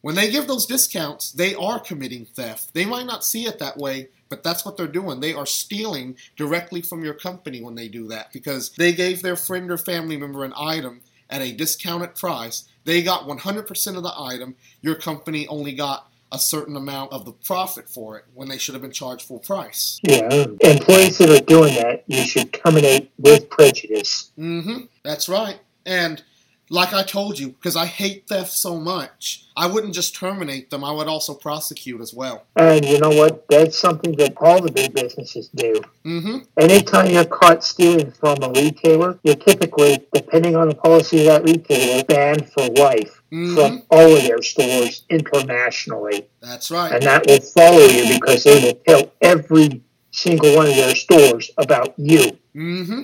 when 0.01 0.15
they 0.15 0.31
give 0.31 0.47
those 0.47 0.65
discounts, 0.65 1.31
they 1.31 1.53
are 1.55 1.79
committing 1.79 2.25
theft. 2.25 2.73
They 2.73 2.85
might 2.85 3.05
not 3.05 3.25
see 3.25 3.43
it 3.45 3.59
that 3.59 3.77
way, 3.77 4.07
but 4.29 4.43
that's 4.43 4.63
what 4.63 4.77
they're 4.77 4.87
doing. 4.87 5.19
They 5.19 5.33
are 5.33 5.45
stealing 5.45 6.15
directly 6.37 6.81
from 6.81 7.03
your 7.03 7.13
company 7.13 7.61
when 7.61 7.75
they 7.75 7.89
do 7.89 8.07
that 8.07 8.31
because 8.31 8.71
they 8.71 8.93
gave 8.93 9.21
their 9.21 9.35
friend 9.35 9.69
or 9.69 9.77
family 9.77 10.15
member 10.15 10.45
an 10.45 10.53
item 10.57 11.01
at 11.29 11.41
a 11.41 11.51
discounted 11.51 12.15
price. 12.15 12.63
They 12.85 13.03
got 13.03 13.27
100% 13.27 13.97
of 13.97 14.03
the 14.03 14.13
item. 14.17 14.55
Your 14.81 14.95
company 14.95 15.47
only 15.47 15.73
got 15.73 16.08
a 16.31 16.39
certain 16.39 16.75
amount 16.75 17.11
of 17.11 17.25
the 17.25 17.31
profit 17.31 17.89
for 17.89 18.17
it 18.17 18.25
when 18.33 18.47
they 18.47 18.57
should 18.57 18.75
have 18.75 18.81
been 18.81 18.91
charged 18.91 19.23
full 19.25 19.39
price. 19.39 19.99
Yeah, 20.03 20.45
employees 20.61 21.17
that 21.17 21.29
are 21.29 21.45
doing 21.45 21.75
that, 21.75 22.03
you 22.07 22.23
should 22.23 22.53
terminate 22.53 23.11
with 23.17 23.49
prejudice. 23.49 24.31
Mm-hmm. 24.37 24.85
That's 25.03 25.27
right. 25.27 25.59
And 25.85 26.23
like 26.69 26.93
I 26.93 27.03
told 27.03 27.39
you, 27.39 27.49
because 27.49 27.75
I 27.75 27.85
hate 27.85 28.27
theft 28.27 28.51
so 28.51 28.79
much, 28.79 29.45
I 29.57 29.67
wouldn't 29.67 29.93
just 29.93 30.15
terminate 30.15 30.69
them. 30.69 30.83
I 30.83 30.91
would 30.91 31.07
also 31.07 31.33
prosecute 31.33 31.99
as 31.99 32.13
well. 32.13 32.45
And 32.55 32.85
you 32.85 32.99
know 32.99 33.09
what? 33.09 33.47
That's 33.49 33.77
something 33.77 34.15
that 34.17 34.33
all 34.37 34.61
the 34.61 34.71
big 34.71 34.93
businesses 34.93 35.49
do. 35.49 35.81
Mm-hmm. 36.05 36.37
Anytime 36.57 37.11
you're 37.11 37.25
caught 37.25 37.63
stealing 37.63 38.11
from 38.11 38.37
a 38.43 38.49
retailer, 38.49 39.19
you're 39.23 39.35
typically, 39.35 40.05
depending 40.13 40.55
on 40.55 40.69
the 40.69 40.75
policy 40.75 41.19
of 41.21 41.25
that 41.25 41.43
retailer, 41.43 42.03
banned 42.03 42.51
for 42.51 42.67
life 42.69 43.15
Mm-hmm. 43.31 43.55
from 43.55 43.83
all 43.91 44.17
of 44.17 44.23
their 44.23 44.41
stores 44.41 45.05
internationally. 45.07 46.27
That's 46.41 46.71
right. 46.71 46.91
And 46.91 47.03
that 47.03 47.27
will 47.27 47.39
follow 47.39 47.85
you 47.85 48.17
because 48.19 48.43
they 48.43 48.59
will 48.59 48.81
tell 48.87 49.11
every 49.21 49.83
single 50.09 50.55
one 50.55 50.65
of 50.65 50.75
their 50.75 50.95
stores 50.95 51.51
about 51.55 51.93
you. 51.99 52.35
Mm-hmm. 52.55 53.01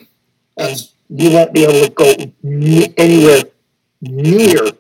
And 0.58 0.90
you 1.10 1.30
won't 1.30 1.54
be 1.54 1.64
able 1.64 1.88
to 1.88 1.92
go 1.92 2.92
anywhere 2.98 3.44
near 4.10 4.72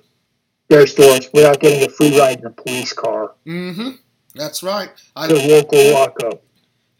their 0.67 0.87
stores 0.87 1.29
without 1.33 1.59
getting 1.59 1.87
a 1.87 1.89
free 1.89 2.17
ride 2.19 2.39
in 2.39 2.45
a 2.45 2.51
police 2.51 2.93
car 2.93 3.33
mm-hmm. 3.45 3.91
That's 4.35 4.61
right. 4.63 4.89
I 5.15 5.27
local 5.27 5.93
lockup. 5.93 6.43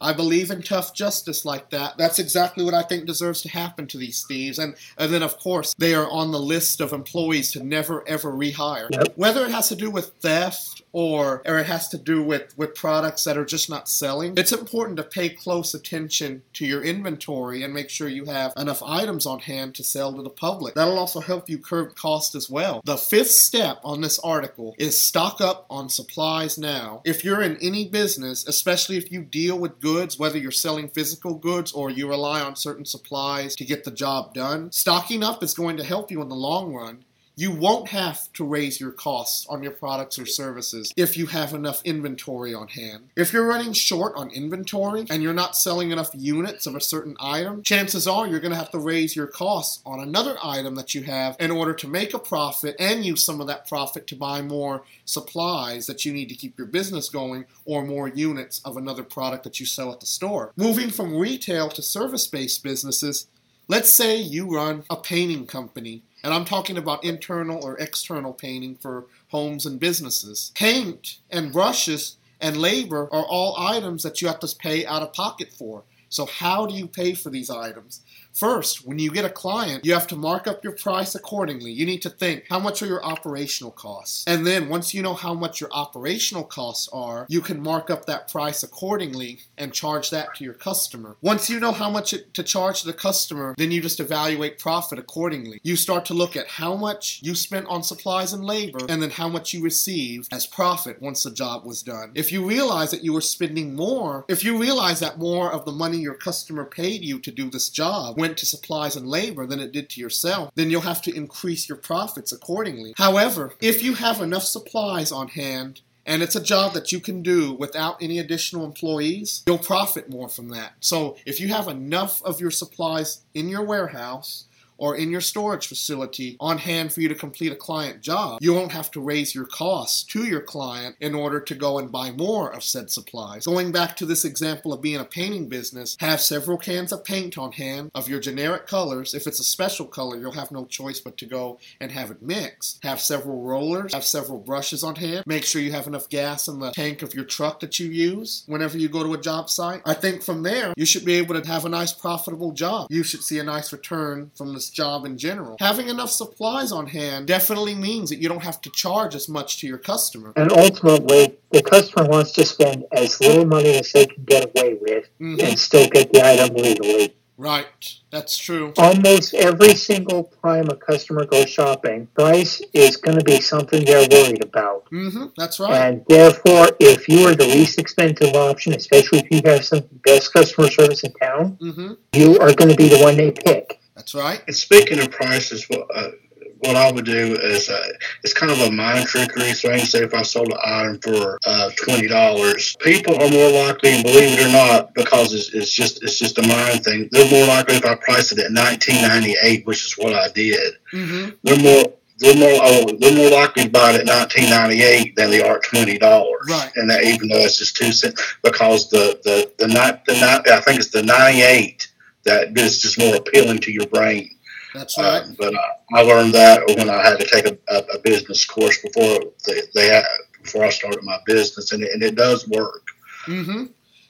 I 0.02 0.14
believe 0.14 0.52
in 0.52 0.62
tough 0.62 0.94
justice 0.94 1.46
like 1.46 1.70
that. 1.72 1.98
That's 1.98 2.20
exactly 2.20 2.64
what 2.64 2.74
I 2.74 2.84
think 2.84 3.06
deserves 3.06 3.42
to 3.44 3.50
happen 3.50 3.88
to 3.88 3.98
these 3.98 4.26
thieves. 4.28 4.60
And 4.60 4.76
and 4.98 5.14
then 5.14 5.24
of 5.24 5.40
course 5.40 5.74
they 5.78 5.94
are 5.94 6.10
on 6.10 6.32
the 6.32 6.40
list 6.40 6.82
of 6.82 6.94
employees 6.94 7.52
to 7.54 7.64
never 7.64 8.08
ever 8.08 8.32
rehire. 8.32 8.88
Yep. 8.92 9.14
Whether 9.16 9.46
it 9.46 9.52
has 9.52 9.70
to 9.70 9.76
do 9.76 9.90
with 9.90 10.14
theft 10.22 10.84
or 10.92 11.42
or 11.46 11.60
it 11.60 11.66
has 11.68 11.88
to 11.90 11.98
do 11.98 12.22
with, 12.24 12.58
with 12.58 12.76
products 12.76 13.24
that 13.24 13.38
are 13.38 13.46
just 13.46 13.70
not 13.70 13.90
selling, 13.90 14.34
it's 14.38 14.52
important 14.52 14.98
to 14.98 15.04
pay 15.04 15.30
close 15.30 15.74
attention 15.74 16.44
to 16.54 16.66
your 16.66 16.84
inventory 16.84 17.64
and 17.64 17.74
make 17.74 17.90
sure 17.90 18.08
you 18.08 18.26
have 18.26 18.54
enough 18.58 18.82
items 18.84 19.26
on 19.26 19.40
hand 19.40 19.76
to 19.76 19.84
sell 19.84 20.14
to 20.14 20.22
the 20.22 20.30
public. 20.30 20.76
That'll 20.76 21.00
also 21.00 21.20
help 21.20 21.50
you 21.50 21.58
curb 21.58 21.96
cost 21.96 22.36
as 22.36 22.50
well. 22.50 22.82
The 22.86 22.98
fifth 22.98 23.32
step 23.32 23.80
on 23.84 24.02
this 24.02 24.20
article 24.20 24.76
is 24.78 25.00
stock 25.00 25.42
up 25.42 25.66
on 25.70 25.90
supplies 25.90 26.58
now. 26.58 27.02
If 27.06 27.24
you're 27.24 27.42
in 27.42 27.58
any 27.62 27.88
business, 27.88 28.48
especially 28.48 28.98
if 28.98 29.12
you 29.12 29.22
deal 29.22 29.58
with 29.58 29.80
goods, 29.86 30.18
whether 30.18 30.40
you're 30.40 30.50
selling 30.50 30.90
physical 30.90 31.36
goods 31.36 31.72
or 31.72 31.92
you 31.92 32.10
rely 32.10 32.42
on 32.42 32.56
certain 32.56 32.86
supplies 32.86 33.56
to 33.56 33.64
get 33.64 33.84
the 33.84 33.92
job 33.92 34.34
done, 34.34 34.72
stocking 34.72 35.24
up 35.24 35.44
is 35.44 35.54
going 35.54 35.78
to 35.78 35.84
help 35.84 36.10
you 36.10 36.24
in 36.24 36.28
the 36.28 36.36
long 36.36 36.74
run 36.74 37.06
you 37.36 37.52
won't 37.52 37.90
have 37.90 38.32
to 38.34 38.46
raise 38.46 38.80
your 38.80 38.92
costs 38.92 39.46
on 39.48 39.62
your 39.62 39.72
products 39.72 40.18
or 40.18 40.26
services 40.26 40.94
if 40.96 41.18
you 41.18 41.26
have 41.28 41.54
enough 41.54 41.82
inventory 41.84 42.54
on 42.54 42.68
hand. 42.70 43.10
If 43.16 43.34
you're 43.34 43.48
running 43.48 43.74
short 43.74 44.14
on 44.16 44.30
inventory 44.32 45.06
and 45.10 45.22
you're 45.22 45.34
not 45.34 45.58
selling 45.58 45.92
enough 45.92 46.12
units 46.14 46.66
of 46.66 46.76
a 46.76 46.82
certain 46.82 47.18
item, 47.20 47.64
chances 47.64 48.08
are 48.08 48.28
you're 48.28 48.40
going 48.40 48.52
to 48.52 48.58
have 48.58 48.72
to 48.72 48.80
raise 48.80 49.16
your 49.16 49.28
costs 49.28 49.82
on 49.86 50.00
another 50.00 50.38
item 50.44 50.76
that 50.76 50.96
you 50.96 51.04
have 51.04 51.36
in 51.40 51.52
order 51.52 51.74
to 51.74 51.88
make 51.88 52.14
a 52.14 52.20
profit 52.20 52.76
and 52.80 53.06
use 53.06 53.26
some 53.26 53.42
of 53.42 53.48
that 53.48 53.68
profit 53.68 54.08
to 54.08 54.16
buy 54.16 54.42
more 54.42 54.84
supplies 55.04 55.88
that 55.88 56.06
you 56.06 56.14
need 56.14 56.30
to 56.30 56.36
keep 56.36 56.58
your 56.58 56.68
business 56.68 57.10
going 57.10 57.46
or 57.66 57.84
more 57.84 58.08
units 58.08 58.62
of 58.64 58.78
another 58.78 59.04
product 59.04 59.44
that 59.44 59.60
you 59.60 59.66
sell 59.66 59.92
at 59.92 60.00
the 60.00 60.06
store. 60.06 60.52
Moving 60.56 60.90
from 60.90 61.18
retail 61.18 61.70
to 61.70 61.82
service 61.82 62.28
based 62.28 62.64
businesses, 62.64 63.28
let's 63.68 63.94
say 63.94 64.18
you 64.18 64.54
run 64.54 64.84
a 64.90 64.96
painting 64.96 65.46
company 65.46 66.04
and 66.26 66.34
I'm 66.34 66.44
talking 66.44 66.76
about 66.76 67.04
internal 67.04 67.64
or 67.64 67.78
external 67.78 68.34
painting 68.34 68.78
for 68.78 69.06
homes 69.28 69.68
and 69.68 69.80
businesses. 69.80 70.52
Paint 70.56 71.20
and 71.30 71.54
brushes 71.54 72.18
and 72.42 72.58
labor 72.58 73.04
are 73.12 73.24
all 73.24 73.56
items 73.60 74.02
that 74.02 74.24
you 74.24 74.28
have 74.28 74.40
to 74.40 74.56
pay 74.58 74.88
out 74.88 75.04
of 75.04 75.14
pocket 75.14 75.54
for. 75.54 75.84
So, 76.10 76.26
how 76.26 76.66
do 76.66 76.74
you 76.74 76.88
pay 76.88 77.14
for 77.14 77.30
these 77.30 77.52
items? 77.52 78.02
First, 78.36 78.86
when 78.86 79.00
you 79.00 79.12
get 79.12 79.24
a 79.24 79.30
client, 79.30 79.86
you 79.86 79.94
have 79.94 80.08
to 80.08 80.18
mark 80.18 80.46
up 80.46 80.62
your 80.62 80.74
price 80.74 81.16
accordingly. 81.16 81.72
You 81.72 81.86
need 81.86 82.02
to 82.02 82.10
think 82.10 82.44
how 82.50 82.60
much 82.60 82.84
are 82.84 82.86
your 82.86 83.04
operational 83.04 83.72
costs? 83.72 84.26
And 84.28 84.46
then 84.46 84.68
once 84.68 84.94
you 84.94 85.02
know 85.02 85.14
how 85.14 85.34
much 85.34 85.62
your 85.62 85.70
operational 85.72 86.44
costs 86.44 86.90
are, 86.92 87.26
you 87.30 87.40
can 87.40 87.64
mark 87.64 87.90
up 87.90 88.06
that 88.08 88.30
price 88.30 88.62
accordingly 88.62 89.40
and 89.58 89.74
charge 89.74 90.10
that 90.10 90.36
to 90.36 90.44
your 90.44 90.54
customer. 90.54 91.16
Once 91.22 91.50
you 91.50 91.62
know 91.62 91.72
how 91.72 91.90
much 91.90 92.12
it, 92.12 92.34
to 92.34 92.44
charge 92.44 92.84
the 92.84 92.92
customer, 92.92 93.56
then 93.58 93.72
you 93.72 93.80
just 93.80 94.02
evaluate 94.02 94.60
profit 94.60 95.00
accordingly. 95.00 95.62
You 95.64 95.78
start 95.78 96.04
to 96.08 96.14
look 96.14 96.36
at 96.36 96.50
how 96.50 96.76
much 96.76 97.22
you 97.24 97.36
spent 97.36 97.68
on 97.68 97.84
supplies 97.84 98.34
and 98.34 98.44
labor 98.44 98.80
and 98.90 99.02
then 99.02 99.12
how 99.12 99.30
much 99.30 99.54
you 99.54 99.64
received 99.64 100.28
as 100.34 100.46
profit 100.46 101.02
once 101.02 101.24
the 101.24 101.32
job 101.32 101.66
was 101.66 101.82
done. 101.82 102.12
If 102.16 102.34
you 102.34 102.46
realize 102.46 102.92
that 102.92 103.06
you 103.06 103.14
were 103.14 103.22
spending 103.22 103.78
more, 103.78 104.26
if 104.28 104.44
you 104.44 104.60
realize 104.60 105.00
that 105.00 105.20
more 105.20 105.50
of 105.50 105.64
the 105.64 105.72
money 105.72 106.00
your 106.00 106.16
customer 106.16 106.66
paid 106.66 107.02
you 107.02 107.20
to 107.20 107.32
do 107.32 107.50
this 107.50 107.70
job 107.70 108.18
went 108.26 108.38
to 108.40 108.46
supplies 108.48 108.96
and 108.96 109.08
labor 109.08 109.46
than 109.46 109.60
it 109.60 109.72
did 109.72 109.88
to 109.88 110.02
yourself, 110.02 110.50
then 110.56 110.72
you'll 110.72 110.82
have 110.82 111.02
to 111.04 111.16
increase 111.16 111.70
your 111.70 111.78
profits 111.78 112.32
accordingly. 112.32 112.96
However, 112.98 113.54
if 113.62 113.84
you 113.84 113.94
have 113.94 114.20
enough 114.20 114.42
supplies 114.42 115.12
on 115.12 115.28
hand 115.28 115.82
and 116.08 116.24
it's 116.24 116.36
a 116.36 116.42
job 116.42 116.74
that 116.74 116.92
you 116.92 117.00
can 117.00 117.22
do 117.22 117.54
without 117.54 118.02
any 118.02 118.18
additional 118.18 118.66
employees, 118.66 119.44
you'll 119.46 119.60
profit 119.60 120.10
more 120.10 120.28
from 120.28 120.50
that. 120.50 120.74
So 120.80 121.18
if 121.28 121.40
you 121.40 121.50
have 121.50 121.68
enough 121.68 122.24
of 122.24 122.42
your 122.42 122.50
supplies 122.50 123.22
in 123.36 123.48
your 123.48 123.64
warehouse, 123.64 124.46
or 124.78 124.96
in 124.96 125.10
your 125.10 125.22
storage 125.22 125.68
facility 125.68 126.38
on 126.40 126.58
hand 126.58 126.94
for 126.94 127.02
you 127.02 127.08
to 127.10 127.16
complete 127.16 127.52
a 127.52 127.56
client 127.56 128.02
job, 128.02 128.40
you 128.42 128.54
won't 128.54 128.72
have 128.72 128.92
to 128.92 129.02
raise 129.02 129.34
your 129.34 129.46
costs 129.46 130.04
to 130.04 130.26
your 130.26 130.42
client 130.42 130.96
in 131.00 131.16
order 131.16 131.40
to 131.40 131.56
go 131.56 131.80
and 131.80 131.92
buy 131.92 132.12
more 132.12 132.52
of 132.52 132.64
said 132.64 132.92
supplies. 132.92 133.46
Going 133.46 133.72
back 133.72 133.96
to 133.98 134.06
this 134.06 134.26
example 134.26 134.74
of 134.74 134.82
being 134.82 135.00
a 135.00 135.06
painting 135.06 135.48
business, 135.48 135.96
have 136.00 136.22
several 136.22 136.58
cans 136.58 136.92
of 136.92 137.04
paint 137.04 137.38
on 137.38 137.52
hand 137.54 137.92
of 137.96 138.10
your 138.10 138.20
generic 138.20 138.68
colors. 138.68 139.14
If 139.14 139.28
it's 139.28 139.40
a 139.40 139.44
special 139.44 139.86
color, 139.86 140.18
you'll 140.18 140.32
have 140.34 140.52
no 140.52 140.66
choice 140.66 141.00
but 141.00 141.18
to 141.18 141.26
go 141.26 141.60
and 141.80 141.92
have 141.92 142.12
it 142.12 142.22
mixed. 142.22 142.84
Have 142.84 143.00
several 143.00 143.42
rollers, 143.42 143.94
have 143.94 144.04
several 144.04 144.40
brushes 144.40 144.84
on 144.84 144.96
hand. 144.96 145.26
Make 145.26 145.44
sure 145.44 145.62
you 145.62 145.72
have 145.72 145.88
enough 145.88 146.10
gas 146.10 146.48
in 146.48 146.60
the 146.60 146.72
tank 146.72 147.02
of 147.02 147.14
your 147.14 147.26
truck 147.26 147.60
that 147.62 147.80
you 147.80 147.88
use 147.90 148.44
whenever 148.48 148.78
you 148.78 148.90
go 148.90 149.04
to 149.04 149.14
a 149.14 149.22
job 149.22 149.50
site. 149.50 149.82
I 149.86 149.94
think 149.94 150.24
from 150.24 150.44
there, 150.44 150.74
you 150.78 150.86
should 150.86 151.06
be 151.06 151.16
able 151.16 151.40
to 151.40 151.48
have 151.48 151.66
a 151.66 151.70
nice 151.70 151.94
profitable 151.94 152.52
job. 152.52 152.88
You 152.90 153.04
should 153.04 153.24
see 153.24 153.40
a 153.40 153.44
nice 153.44 153.72
return 153.72 154.32
from 154.36 154.54
this 154.66 154.70
job 154.76 155.06
in 155.06 155.18
general. 155.18 155.58
Having 155.60 155.90
enough 155.90 156.10
supplies 156.10 156.72
on 156.72 156.88
hand 156.88 157.28
definitely 157.28 157.76
means 157.76 158.10
that 158.10 158.18
you 158.18 158.30
don't 158.30 158.44
have 158.44 158.62
to 158.62 158.70
charge 158.72 159.16
as 159.16 159.30
much 159.30 159.60
to 159.60 159.68
your 159.68 159.78
customer. 159.78 160.34
And 160.36 160.52
ultimately, 160.52 161.38
the 161.52 161.62
customer 161.62 162.08
wants 162.08 162.32
to 162.34 162.46
spend 162.46 162.86
as 162.92 163.20
little 163.22 163.46
money 163.46 163.76
as 163.76 163.92
they 163.92 164.06
can 164.08 164.24
get 164.24 164.46
away 164.46 164.78
with 164.82 165.06
mm-hmm. 165.20 165.40
and 165.40 165.60
still 165.60 165.88
get 165.88 166.12
the 166.12 166.26
item 166.26 166.56
legally. 166.56 167.16
Right, 167.38 167.68
that's 168.12 168.38
true. 168.38 168.74
Almost 168.78 169.34
every 169.34 169.76
single 169.76 170.32
time 170.42 170.70
a 170.70 170.76
customer 170.78 171.26
goes 171.26 171.50
shopping, 171.50 172.08
price 172.16 172.62
is 172.72 172.96
going 172.96 173.18
to 173.18 173.26
be 173.26 173.42
something 173.42 173.84
they're 173.84 174.08
worried 174.10 174.42
about. 174.42 174.90
Mm-hmm, 174.90 175.26
that's 175.36 175.60
right. 175.60 175.76
And 175.76 176.06
therefore, 176.08 176.70
if 176.80 177.10
you 177.10 177.28
are 177.28 177.36
the 177.36 177.46
least 177.46 177.78
expensive 177.78 178.34
option, 178.36 178.74
especially 178.74 179.20
if 179.20 179.28
you 179.32 179.42
have 179.52 179.66
some 179.66 179.84
best 180.06 180.32
customer 180.32 180.70
service 180.70 181.04
in 181.04 181.12
town, 181.12 181.58
mm-hmm. 181.62 181.94
you 182.14 182.40
are 182.40 182.54
going 182.54 182.72
to 182.72 182.78
be 182.78 182.88
the 182.88 183.04
one 183.04 183.18
they 183.18 183.32
pick. 183.32 183.82
That's 184.06 184.14
right. 184.14 184.44
And 184.46 184.56
speaking 184.56 185.00
of 185.00 185.10
prices, 185.10 185.68
what, 185.68 185.88
uh, 185.92 186.12
what 186.60 186.76
I 186.76 186.92
would 186.92 187.06
do 187.06 187.34
is 187.42 187.70
uh, 187.70 187.88
it's 188.24 188.34
kind 188.34 188.52
of 188.52 188.60
a 188.60 188.72
mind 188.72 189.08
trickery. 189.08 189.54
So 189.54 189.72
I 189.72 189.80
say 189.80 190.04
if 190.04 190.14
I 190.14 190.22
sold 190.22 190.50
an 190.52 190.60
item 190.64 191.00
for 191.00 191.40
uh, 191.46 191.72
twenty 191.76 192.08
dollars, 192.08 192.76
people 192.82 193.16
are 193.16 193.30
more 193.30 193.52
likely, 193.52 193.94
and 193.94 194.04
believe 194.04 194.38
it 194.38 194.46
or 194.46 194.52
not, 194.52 194.94
because 194.94 195.34
it's, 195.34 195.56
it's 195.56 195.72
just 195.72 196.04
it's 196.04 196.20
just 196.20 196.38
a 196.38 196.48
mind 196.48 196.84
thing. 196.84 197.10
They're 197.12 197.32
more 197.32 197.48
likely 197.48 197.78
if 197.78 197.86
I 197.86 197.96
price 197.96 198.32
it 198.32 198.38
at 198.38 198.52
nineteen 198.52 199.02
ninety 199.02 199.36
eight, 199.42 199.66
which 199.66 199.84
is 199.84 199.94
what 199.98 200.14
I 200.14 200.30
did. 200.30 200.76
Mm-hmm. 200.94 201.30
They're 201.42 201.60
more 201.60 201.94
they're 202.20 202.36
more 202.36 202.60
oh, 202.62 202.86
they're 203.00 203.18
more 203.18 203.32
likely 203.32 203.64
to 203.64 203.70
buy 203.72 203.94
it 203.94 204.02
at 204.02 204.06
nineteen 204.06 204.52
ninety 204.52 204.84
eight 204.84 205.16
than 205.16 205.32
they 205.32 205.42
are 205.42 205.58
at 205.58 205.64
twenty 205.64 205.98
dollars. 205.98 206.48
Right. 206.48 206.72
And 206.76 206.88
that 206.92 207.04
even 207.04 207.28
though 207.28 207.40
it's 207.40 207.58
just 207.58 207.76
two 207.76 207.92
cents, 207.92 208.22
because 208.44 208.88
the 208.92 209.20
the 209.24 209.52
the 209.58 209.68
night 209.68 210.06
the 210.06 210.14
night 210.14 210.48
I 210.48 210.62
think 210.62 210.80
it's 210.80 210.92
the 210.92 211.02
ninety 211.02 211.42
eight 211.42 211.92
that 212.26 212.58
is 212.58 212.82
just 212.82 213.00
more 213.00 213.16
appealing 213.16 213.60
to 213.60 213.72
your 213.72 213.88
brain. 213.88 214.36
That's 214.74 214.98
right. 214.98 215.24
Uh, 215.24 215.32
but 215.38 215.56
I, 215.56 216.00
I, 216.00 216.02
learned 216.02 216.34
that 216.34 216.68
when 216.76 216.90
I 216.90 217.02
had 217.02 217.20
to 217.20 217.26
take 217.26 217.46
a, 217.46 217.58
a, 217.70 217.96
a 217.96 218.00
business 218.00 218.46
course 218.46 218.82
before 218.82 219.20
they, 219.48 219.62
they 219.74 219.88
had, 219.88 220.04
before 220.44 220.66
I 220.66 220.70
started 220.70 221.02
my 221.04 221.18
business, 221.26 221.72
and 221.72 221.82
it, 221.82 221.94
and 221.94 222.04
it 222.04 222.16
does 222.16 222.48
work. 222.50 222.88
Mm-hmm. 223.26 223.66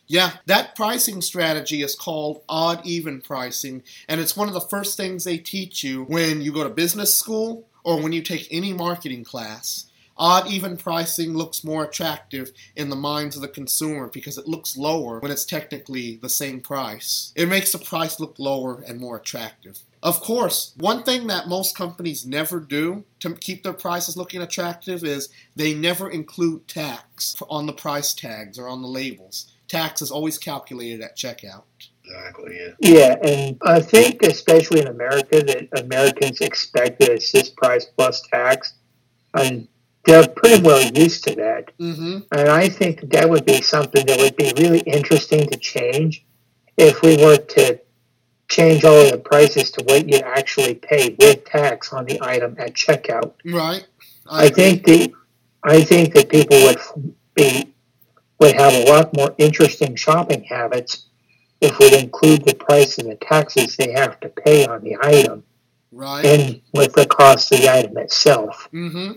Yeah, 0.08 0.32
that 0.46 0.76
pricing 0.76 1.22
strategy 1.22 1.82
is 1.82 1.96
called 1.96 2.42
odd 2.50 2.86
even 2.86 3.22
pricing, 3.22 3.84
and 4.08 4.20
it's 4.20 4.36
one 4.36 4.48
of 4.48 4.54
the 4.54 4.62
first 4.62 4.98
things 4.98 5.24
they 5.24 5.38
teach 5.38 5.84
you 5.84 6.04
when 6.06 6.42
you 6.42 6.52
go 6.52 6.64
to 6.64 6.70
business 6.70 7.18
school 7.18 7.68
or 7.84 8.02
when 8.02 8.12
you 8.12 8.22
take 8.22 8.48
any 8.52 8.74
marketing 8.74 9.24
class. 9.24 9.86
Odd 10.18 10.48
even 10.48 10.78
pricing 10.78 11.34
looks 11.34 11.64
more 11.64 11.84
attractive 11.84 12.52
in 12.76 12.90
the 12.90 12.96
minds 12.96 13.36
of 13.36 13.42
the 13.42 13.48
consumer 13.48 14.08
because 14.08 14.38
it 14.38 14.48
looks 14.48 14.78
lower 14.78 15.20
when 15.20 15.32
it's 15.32 15.46
technically 15.46 16.16
the 16.16 16.30
same 16.30 16.62
price. 16.62 17.34
It 17.36 17.50
makes 17.50 17.72
the 17.72 17.80
price 17.80 18.20
look 18.20 18.36
lower 18.40 18.84
and 18.88 19.00
more 19.00 19.18
attractive. 19.18 19.80
Of 20.02 20.22
course, 20.22 20.74
one 20.78 21.04
thing 21.04 21.28
that 21.28 21.48
most 21.48 21.76
companies 21.76 22.26
never 22.26 22.60
do 22.60 23.04
to 23.20 23.34
keep 23.34 23.64
their 23.64 23.74
prices 23.74 24.16
looking 24.16 24.42
attractive 24.42 25.04
is 25.04 25.30
they 25.56 25.74
never 25.74 26.10
include 26.10 26.68
tax 26.68 27.36
on 27.50 27.66
the 27.66 27.74
price 27.74 28.14
tags 28.14 28.60
or 28.60 28.68
on 28.68 28.82
the 28.82 28.88
labels. 28.88 29.52
Tax 29.68 30.02
is 30.02 30.12
always 30.12 30.38
calculated 30.38 31.02
at 31.02 31.18
checkout. 31.18 31.64
Exactly. 32.06 32.56
Yeah. 32.56 32.74
Yeah, 32.80 33.16
and 33.24 33.58
I 33.64 33.80
think 33.80 34.22
especially 34.22 34.80
in 34.82 34.88
America 34.88 35.42
that 35.42 35.70
Americans 35.80 36.40
expect 36.40 37.00
that 37.00 37.10
it's 37.10 37.32
this 37.32 37.50
price 37.50 37.86
plus 37.86 38.22
tax, 38.32 38.76
and 39.34 39.68
they're 40.06 40.28
pretty 40.28 40.62
well 40.62 40.84
used 40.94 41.24
to 41.26 41.36
that. 41.36 41.78
Mm-hmm. 41.80 42.20
And 42.32 42.50
I 42.50 42.70
think 42.70 43.10
that 43.12 43.30
would 43.30 43.46
be 43.46 43.62
something 43.62 44.06
that 44.06 44.20
would 44.20 44.36
be 44.36 44.54
really 44.58 44.80
interesting 44.82 45.48
to 45.50 45.58
change 45.58 46.26
if 46.78 47.02
we 47.02 47.18
were 47.18 47.38
to 47.38 47.80
change 48.48 48.86
all 48.86 49.02
of 49.02 49.12
the 49.12 49.18
prices 49.18 49.72
to 49.72 49.84
what 49.86 50.08
you 50.08 50.20
actually 50.20 50.76
pay 50.76 51.16
with 51.20 51.46
tax 51.46 51.92
on 51.92 52.06
the 52.06 52.20
item 52.22 52.56
at 52.60 52.74
checkout. 52.74 53.34
Right. 53.44 53.86
I, 54.30 54.46
I 54.46 54.50
think 54.50 54.86
the 54.86 55.14
I 55.64 55.82
think 55.82 56.14
that 56.14 56.30
people 56.30 56.58
would 56.62 56.80
be 57.34 57.74
would 58.40 58.56
have 58.56 58.74
a 58.74 58.92
lot 58.92 59.16
more 59.16 59.34
interesting 59.38 59.96
shopping 59.96 60.44
habits 60.44 61.06
if 61.62 61.80
we 61.80 61.98
include 61.98 62.46
the 62.46 62.54
price 62.54 62.98
and 62.98 63.10
the 63.10 63.16
taxes 63.16 63.76
they 63.76 63.92
have 63.94 64.20
to 64.20 64.30
pay 64.30 64.66
on 64.66 64.84
the 64.84 64.98
item, 65.02 65.44
right, 65.92 66.26
and 66.26 66.62
with 66.74 66.94
the 66.94 67.08
cost 67.08 67.52
of 67.52 67.62
the 67.62 67.70
item 67.70 67.98
itself. 67.98 68.70
Mm-hmm. 68.74 69.14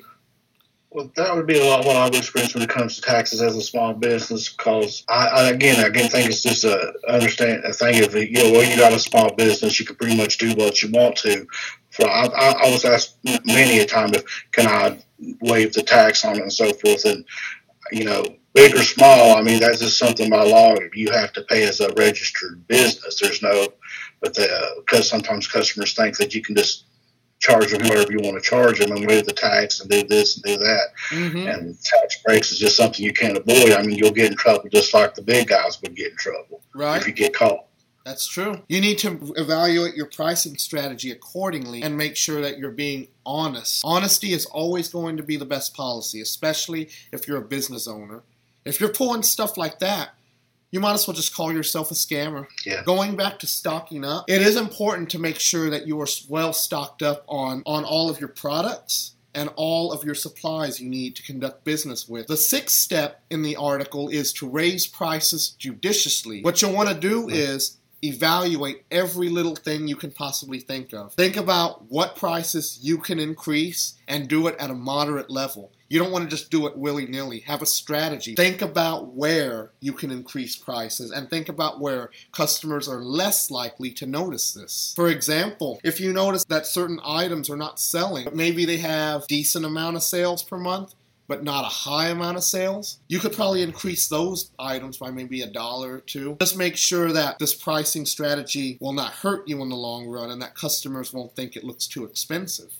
Well, 0.98 1.12
that 1.14 1.36
would 1.36 1.46
be 1.46 1.60
a 1.60 1.64
lot 1.64 1.84
what 1.84 1.94
I 1.94 2.06
would 2.06 2.16
experience 2.16 2.54
when 2.54 2.64
it 2.64 2.70
comes 2.70 2.96
to 2.96 3.02
taxes 3.02 3.40
as 3.40 3.54
a 3.54 3.62
small 3.62 3.94
business. 3.94 4.48
Because 4.48 5.04
I, 5.08 5.28
I 5.28 5.50
again, 5.50 5.78
I 5.78 5.86
again 5.86 6.10
think 6.10 6.28
it's 6.28 6.42
just 6.42 6.64
a 6.64 6.92
understand 7.06 7.64
a 7.64 7.72
thing 7.72 8.02
of 8.02 8.16
you 8.16 8.32
know, 8.32 8.50
well, 8.50 8.68
you 8.68 8.76
got 8.76 8.92
a 8.92 8.98
small 8.98 9.32
business, 9.32 9.78
you 9.78 9.86
can 9.86 9.94
pretty 9.94 10.16
much 10.16 10.38
do 10.38 10.56
what 10.56 10.82
you 10.82 10.90
want 10.90 11.14
to. 11.18 11.46
For 11.90 12.04
I, 12.10 12.24
I, 12.26 12.50
I 12.64 12.70
was 12.72 12.84
asked 12.84 13.16
many 13.44 13.78
a 13.78 13.86
time 13.86 14.12
if 14.12 14.24
can 14.50 14.66
I 14.66 14.98
waive 15.40 15.72
the 15.72 15.82
tax 15.82 16.24
on 16.24 16.34
it 16.34 16.42
and 16.42 16.52
so 16.52 16.72
forth, 16.72 17.04
and 17.04 17.24
you 17.92 18.02
know, 18.02 18.24
big 18.52 18.74
or 18.74 18.82
small, 18.82 19.36
I 19.36 19.42
mean 19.42 19.60
that's 19.60 19.78
just 19.78 19.98
something 19.98 20.28
by 20.28 20.42
law 20.42 20.74
you 20.94 21.12
have 21.12 21.32
to 21.34 21.42
pay 21.42 21.62
as 21.62 21.78
a 21.78 21.92
registered 21.96 22.66
business. 22.66 23.20
There's 23.20 23.40
no, 23.40 23.68
but 24.20 24.36
because 24.78 25.08
sometimes 25.08 25.46
customers 25.46 25.94
think 25.94 26.16
that 26.16 26.34
you 26.34 26.42
can 26.42 26.56
just 26.56 26.86
charge 27.38 27.70
them 27.70 27.86
whatever 27.88 28.10
you 28.12 28.18
want 28.20 28.42
to 28.42 28.48
charge 28.48 28.78
them 28.80 28.90
and 28.92 29.06
move 29.06 29.24
the 29.24 29.32
tax 29.32 29.80
and 29.80 29.88
do 29.90 30.02
this 30.02 30.36
and 30.36 30.44
do 30.44 30.56
that. 30.56 30.88
Mm-hmm. 31.10 31.46
And 31.48 31.82
tax 31.82 32.20
breaks 32.24 32.50
is 32.52 32.58
just 32.58 32.76
something 32.76 33.04
you 33.04 33.12
can't 33.12 33.36
avoid. 33.36 33.72
I 33.72 33.82
mean, 33.82 33.96
you'll 33.96 34.10
get 34.10 34.30
in 34.30 34.36
trouble 34.36 34.68
just 34.72 34.92
like 34.92 35.14
the 35.14 35.22
big 35.22 35.48
guys 35.48 35.80
would 35.82 35.94
get 35.94 36.10
in 36.12 36.16
trouble 36.16 36.62
Right. 36.74 37.00
if 37.00 37.06
you 37.06 37.12
get 37.12 37.34
caught. 37.34 37.64
That's 38.04 38.26
true. 38.26 38.62
You 38.68 38.80
need 38.80 38.96
to 39.00 39.34
evaluate 39.36 39.94
your 39.94 40.06
pricing 40.06 40.56
strategy 40.56 41.10
accordingly 41.10 41.82
and 41.82 41.96
make 41.96 42.16
sure 42.16 42.40
that 42.40 42.58
you're 42.58 42.70
being 42.70 43.08
honest. 43.26 43.82
Honesty 43.84 44.32
is 44.32 44.46
always 44.46 44.88
going 44.88 45.18
to 45.18 45.22
be 45.22 45.36
the 45.36 45.44
best 45.44 45.74
policy, 45.74 46.22
especially 46.22 46.88
if 47.12 47.28
you're 47.28 47.36
a 47.36 47.42
business 47.42 47.86
owner. 47.86 48.22
If 48.64 48.80
you're 48.80 48.88
pulling 48.92 49.22
stuff 49.22 49.58
like 49.58 49.78
that, 49.80 50.10
you 50.70 50.80
might 50.80 50.94
as 50.94 51.06
well 51.06 51.14
just 51.14 51.34
call 51.34 51.52
yourself 51.52 51.90
a 51.90 51.94
scammer. 51.94 52.46
Yeah. 52.64 52.82
Going 52.84 53.16
back 53.16 53.38
to 53.40 53.46
stocking 53.46 54.04
up, 54.04 54.24
it 54.28 54.42
is 54.42 54.56
important 54.56 55.10
to 55.10 55.18
make 55.18 55.40
sure 55.40 55.70
that 55.70 55.86
you 55.86 56.00
are 56.00 56.06
well 56.28 56.52
stocked 56.52 57.02
up 57.02 57.24
on, 57.28 57.62
on 57.66 57.84
all 57.84 58.10
of 58.10 58.20
your 58.20 58.28
products 58.28 59.12
and 59.34 59.50
all 59.56 59.92
of 59.92 60.04
your 60.04 60.14
supplies 60.14 60.80
you 60.80 60.88
need 60.88 61.14
to 61.16 61.22
conduct 61.22 61.64
business 61.64 62.08
with. 62.08 62.26
The 62.26 62.36
sixth 62.36 62.76
step 62.76 63.22
in 63.30 63.42
the 63.42 63.56
article 63.56 64.08
is 64.08 64.32
to 64.34 64.48
raise 64.48 64.86
prices 64.86 65.50
judiciously. 65.50 66.42
What 66.42 66.60
you'll 66.60 66.72
want 66.72 66.88
to 66.88 66.94
do 66.94 67.22
mm-hmm. 67.22 67.30
is 67.30 67.78
evaluate 68.02 68.84
every 68.90 69.28
little 69.28 69.56
thing 69.56 69.88
you 69.88 69.96
can 69.96 70.10
possibly 70.10 70.60
think 70.60 70.92
of. 70.92 71.14
Think 71.14 71.36
about 71.36 71.90
what 71.90 72.16
prices 72.16 72.78
you 72.82 72.98
can 72.98 73.18
increase 73.18 73.94
and 74.06 74.28
do 74.28 74.46
it 74.46 74.56
at 74.58 74.70
a 74.70 74.74
moderate 74.74 75.30
level. 75.30 75.72
You 75.88 75.98
don't 75.98 76.12
want 76.12 76.24
to 76.24 76.30
just 76.30 76.50
do 76.50 76.66
it 76.66 76.76
willy 76.76 77.06
nilly. 77.06 77.40
Have 77.40 77.62
a 77.62 77.66
strategy. 77.66 78.34
Think 78.34 78.60
about 78.60 79.14
where 79.14 79.70
you 79.80 79.92
can 79.92 80.10
increase 80.10 80.54
prices 80.54 81.10
and 81.10 81.30
think 81.30 81.48
about 81.48 81.80
where 81.80 82.10
customers 82.32 82.88
are 82.88 83.00
less 83.02 83.50
likely 83.50 83.90
to 83.92 84.06
notice 84.06 84.52
this. 84.52 84.92
For 84.94 85.08
example, 85.08 85.80
if 85.82 85.98
you 85.98 86.12
notice 86.12 86.44
that 86.44 86.66
certain 86.66 87.00
items 87.04 87.48
are 87.48 87.56
not 87.56 87.80
selling, 87.80 88.28
maybe 88.34 88.66
they 88.66 88.76
have 88.78 89.26
decent 89.28 89.64
amount 89.64 89.96
of 89.96 90.02
sales 90.02 90.42
per 90.42 90.58
month, 90.58 90.94
but 91.26 91.44
not 91.44 91.64
a 91.64 91.68
high 91.68 92.08
amount 92.08 92.36
of 92.36 92.44
sales, 92.44 92.98
you 93.08 93.18
could 93.18 93.32
probably 93.32 93.62
increase 93.62 94.08
those 94.08 94.50
items 94.58 94.96
by 94.96 95.10
maybe 95.10 95.42
a 95.42 95.46
dollar 95.46 95.94
or 95.94 96.00
two. 96.00 96.36
Just 96.40 96.56
make 96.56 96.76
sure 96.76 97.12
that 97.12 97.38
this 97.38 97.54
pricing 97.54 98.06
strategy 98.06 98.78
will 98.80 98.94
not 98.94 99.12
hurt 99.12 99.46
you 99.46 99.62
in 99.62 99.68
the 99.68 99.76
long 99.76 100.06
run 100.06 100.30
and 100.30 100.40
that 100.42 100.54
customers 100.54 101.12
won't 101.12 101.36
think 101.36 101.54
it 101.54 101.64
looks 101.64 101.86
too 101.86 102.04
expensive. 102.04 102.72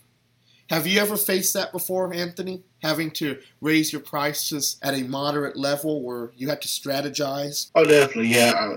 Have 0.71 0.87
you 0.87 1.01
ever 1.01 1.17
faced 1.17 1.55
that 1.55 1.73
before, 1.73 2.13
Anthony? 2.13 2.63
Having 2.83 3.13
to 3.13 3.39
raise 3.61 3.91
your 3.91 4.03
prices 4.03 4.79
at 4.83 4.95
a 4.95 5.03
moderate 5.03 5.57
level 5.57 6.03
where 6.03 6.31
you 6.37 6.49
had 6.49 6.61
to 6.63 6.69
strategize? 6.69 7.71
Oh, 7.75 7.85
definitely, 7.85 8.35
yeah. 8.35 8.77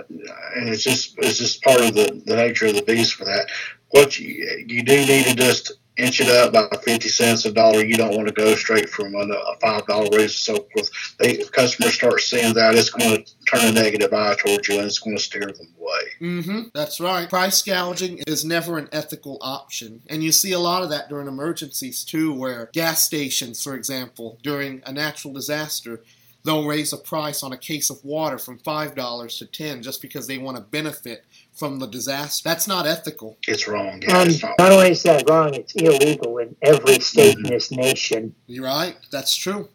And 0.55 0.69
it's 0.69 0.83
just 0.83 1.15
it's 1.17 1.37
just 1.37 1.61
part 1.63 1.81
of 1.81 1.93
the, 1.93 2.21
the 2.25 2.35
nature 2.35 2.67
of 2.67 2.75
the 2.75 2.81
beast 2.81 3.15
for 3.15 3.25
that. 3.25 3.47
What 3.89 4.17
you 4.17 4.63
you 4.67 4.83
do 4.83 5.05
need 5.05 5.25
to 5.25 5.35
just 5.35 5.73
inch 6.01 6.19
it 6.19 6.27
up 6.29 6.53
by 6.53 6.67
fifty 6.83 7.09
cents 7.09 7.45
a 7.45 7.51
dollar. 7.51 7.83
You 7.83 7.95
don't 7.95 8.15
want 8.15 8.27
to 8.27 8.33
go 8.33 8.55
straight 8.55 8.89
from 8.89 9.15
a, 9.15 9.19
a 9.19 9.55
five 9.61 9.85
dollar 9.85 10.09
raise 10.11 10.47
and 10.47 10.57
so 10.57 10.67
forth. 10.73 10.89
They 11.19 11.33
if 11.33 11.51
customers 11.51 11.93
start 11.93 12.19
seeing 12.21 12.53
that, 12.55 12.75
it's 12.75 12.89
going 12.89 13.23
to 13.23 13.31
turn 13.45 13.65
a 13.65 13.71
negative 13.71 14.13
eye 14.13 14.35
towards 14.35 14.67
you, 14.67 14.75
and 14.77 14.85
it's 14.85 14.99
going 14.99 15.17
to 15.17 15.23
steer 15.23 15.45
them 15.45 15.67
away. 15.79 16.01
Mm-hmm. 16.19 16.61
That's 16.73 16.99
right. 16.99 17.29
Price 17.29 17.61
gouging 17.61 18.23
is 18.27 18.43
never 18.43 18.77
an 18.77 18.89
ethical 18.91 19.37
option. 19.41 20.01
And 20.07 20.23
you 20.23 20.31
see 20.31 20.51
a 20.51 20.59
lot 20.59 20.83
of 20.83 20.89
that 20.89 21.09
during 21.09 21.27
emergencies 21.27 22.03
too, 22.03 22.33
where 22.33 22.69
gas 22.73 23.03
stations, 23.03 23.63
for 23.63 23.75
example, 23.75 24.39
during 24.43 24.81
a 24.85 24.91
natural 24.91 25.33
disaster, 25.33 26.01
they'll 26.43 26.65
raise 26.65 26.91
a 26.93 26.97
price 26.97 27.43
on 27.43 27.53
a 27.53 27.57
case 27.57 27.89
of 27.89 28.03
water 28.03 28.37
from 28.37 28.57
five 28.59 28.95
dollars 28.95 29.37
to 29.37 29.45
ten 29.45 29.81
just 29.81 30.01
because 30.01 30.27
they 30.27 30.37
want 30.37 30.57
to 30.57 30.63
benefit 30.63 31.23
from 31.53 31.79
the 31.79 31.87
disaster. 31.87 32.47
That's 32.47 32.67
not 32.67 32.87
ethical. 32.87 33.37
It's 33.47 33.67
wrong. 33.67 34.01
Yeah, 34.01 34.17
Um, 34.19 34.27
it's 34.29 34.41
not. 34.41 34.55
not 34.59 34.71
only 34.71 34.91
is 34.91 35.03
that 35.03 35.29
wrong, 35.29 35.53
it's 35.53 35.73
illegal 35.75 36.37
in 36.39 36.55
every 36.61 36.99
state 36.99 37.37
in 37.37 37.43
this 37.43 37.71
nation. 37.71 38.33
You're 38.47 38.65
right. 38.65 38.95
That's 39.11 39.35
true. 39.35 39.69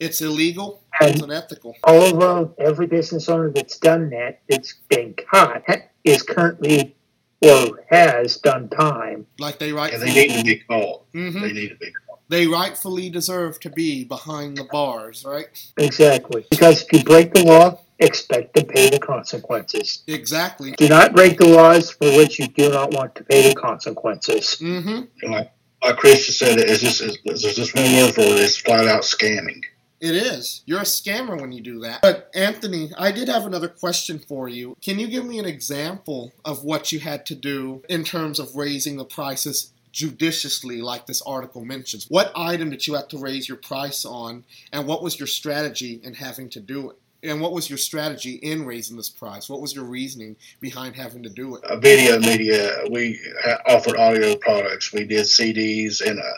It's 0.00 0.20
illegal. 0.20 0.82
And- 1.00 1.12
It's 1.12 1.22
unethical. 1.22 1.76
All 1.84 2.02
of 2.02 2.18
them, 2.20 2.54
every 2.58 2.86
business 2.86 3.28
owner 3.28 3.50
that's 3.50 3.78
done 3.78 4.10
that, 4.10 4.40
that's 4.48 4.74
been 4.88 5.14
caught, 5.30 5.62
is 6.04 6.22
currently 6.22 6.94
or 7.40 7.84
has 7.88 8.36
done 8.36 8.68
time. 8.68 9.26
Like 9.38 9.58
they 9.58 9.68
And 9.68 9.76
rightfully. 9.76 10.12
they 10.12 10.26
need 10.26 10.38
to 10.38 10.44
be 10.44 10.56
called. 10.58 11.04
Mhm. 11.14 11.40
They 11.40 11.52
need 11.52 11.68
to 11.70 11.76
be 11.76 11.90
called. 12.06 12.11
They 12.32 12.46
rightfully 12.46 13.10
deserve 13.10 13.60
to 13.60 13.68
be 13.68 14.04
behind 14.04 14.56
the 14.56 14.64
bars, 14.64 15.22
right? 15.22 15.48
Exactly. 15.76 16.46
Because 16.50 16.80
if 16.80 16.90
you 16.90 17.04
break 17.04 17.34
the 17.34 17.44
law, 17.44 17.78
expect 17.98 18.56
to 18.56 18.64
pay 18.64 18.88
the 18.88 18.98
consequences. 18.98 20.02
Exactly. 20.06 20.72
Do 20.72 20.88
not 20.88 21.14
break 21.14 21.36
the 21.36 21.48
laws 21.48 21.90
for 21.90 22.06
which 22.16 22.38
you 22.38 22.48
do 22.48 22.70
not 22.70 22.94
want 22.94 23.14
to 23.16 23.24
pay 23.24 23.50
the 23.50 23.54
consequences. 23.54 24.56
Mm-hmm. 24.62 25.02
And 25.20 25.30
like 25.30 25.52
like 25.82 25.96
Christian 25.98 26.32
said, 26.32 26.58
it's 26.58 26.80
just 26.80 27.02
it's, 27.02 27.18
there's 27.22 27.54
just 27.54 27.74
one 27.74 27.84
word 27.84 28.14
for 28.14 28.22
it. 28.22 28.40
It's 28.40 28.56
flat 28.56 28.88
out 28.88 29.02
scamming. 29.02 29.60
It 30.00 30.16
is. 30.16 30.62
You're 30.66 30.80
a 30.80 30.84
scammer 30.84 31.40
when 31.40 31.52
you 31.52 31.60
do 31.60 31.80
that. 31.80 32.00
But 32.02 32.28
Anthony, 32.34 32.90
I 32.98 33.12
did 33.12 33.28
have 33.28 33.46
another 33.46 33.68
question 33.68 34.18
for 34.18 34.48
you. 34.48 34.76
Can 34.82 34.98
you 34.98 35.06
give 35.06 35.24
me 35.24 35.38
an 35.38 35.44
example 35.44 36.32
of 36.44 36.64
what 36.64 36.90
you 36.90 36.98
had 36.98 37.24
to 37.26 37.36
do 37.36 37.84
in 37.88 38.02
terms 38.02 38.40
of 38.40 38.56
raising 38.56 38.96
the 38.96 39.04
prices 39.04 39.71
judiciously, 39.92 40.80
like 40.80 41.06
this 41.06 41.22
article 41.22 41.64
mentions? 41.64 42.06
What 42.08 42.32
item 42.34 42.70
did 42.70 42.86
you 42.86 42.94
have 42.94 43.08
to 43.08 43.18
raise 43.18 43.48
your 43.48 43.58
price 43.58 44.04
on, 44.04 44.44
and 44.72 44.86
what 44.86 45.02
was 45.02 45.18
your 45.18 45.26
strategy 45.26 46.00
in 46.02 46.14
having 46.14 46.48
to 46.50 46.60
do 46.60 46.90
it? 46.90 46.96
And 47.24 47.40
what 47.40 47.52
was 47.52 47.70
your 47.70 47.78
strategy 47.78 48.34
in 48.34 48.66
raising 48.66 48.96
this 48.96 49.08
price? 49.08 49.48
What 49.48 49.60
was 49.60 49.74
your 49.76 49.84
reasoning 49.84 50.34
behind 50.58 50.96
having 50.96 51.22
to 51.22 51.28
do 51.28 51.54
it? 51.54 51.62
uh, 51.62 51.76
video 51.76 52.18
media. 52.18 52.82
We 52.90 53.20
uh, 53.46 53.58
offered 53.66 53.96
audio 53.96 54.34
products. 54.34 54.92
We 54.92 55.04
did 55.04 55.26
CDs 55.26 56.04
and 56.04 56.18
a, 56.18 56.32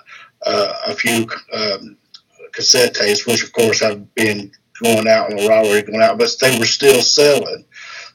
uh, 0.47 0.75
a 0.89 0.95
few 0.95 1.27
um, 1.55 1.97
cassette 2.53 2.95
tapes, 2.95 3.27
which 3.27 3.43
of 3.43 3.53
course 3.53 3.81
have 3.81 4.15
been 4.15 4.53
going 4.83 5.09
out 5.09 5.31
and 5.31 5.39
were 5.39 5.53
already 5.53 5.87
going 5.87 6.03
out, 6.03 6.19
but 6.19 6.31
they 6.41 6.59
were 6.59 6.67
still 6.67 7.01
selling. 7.01 7.65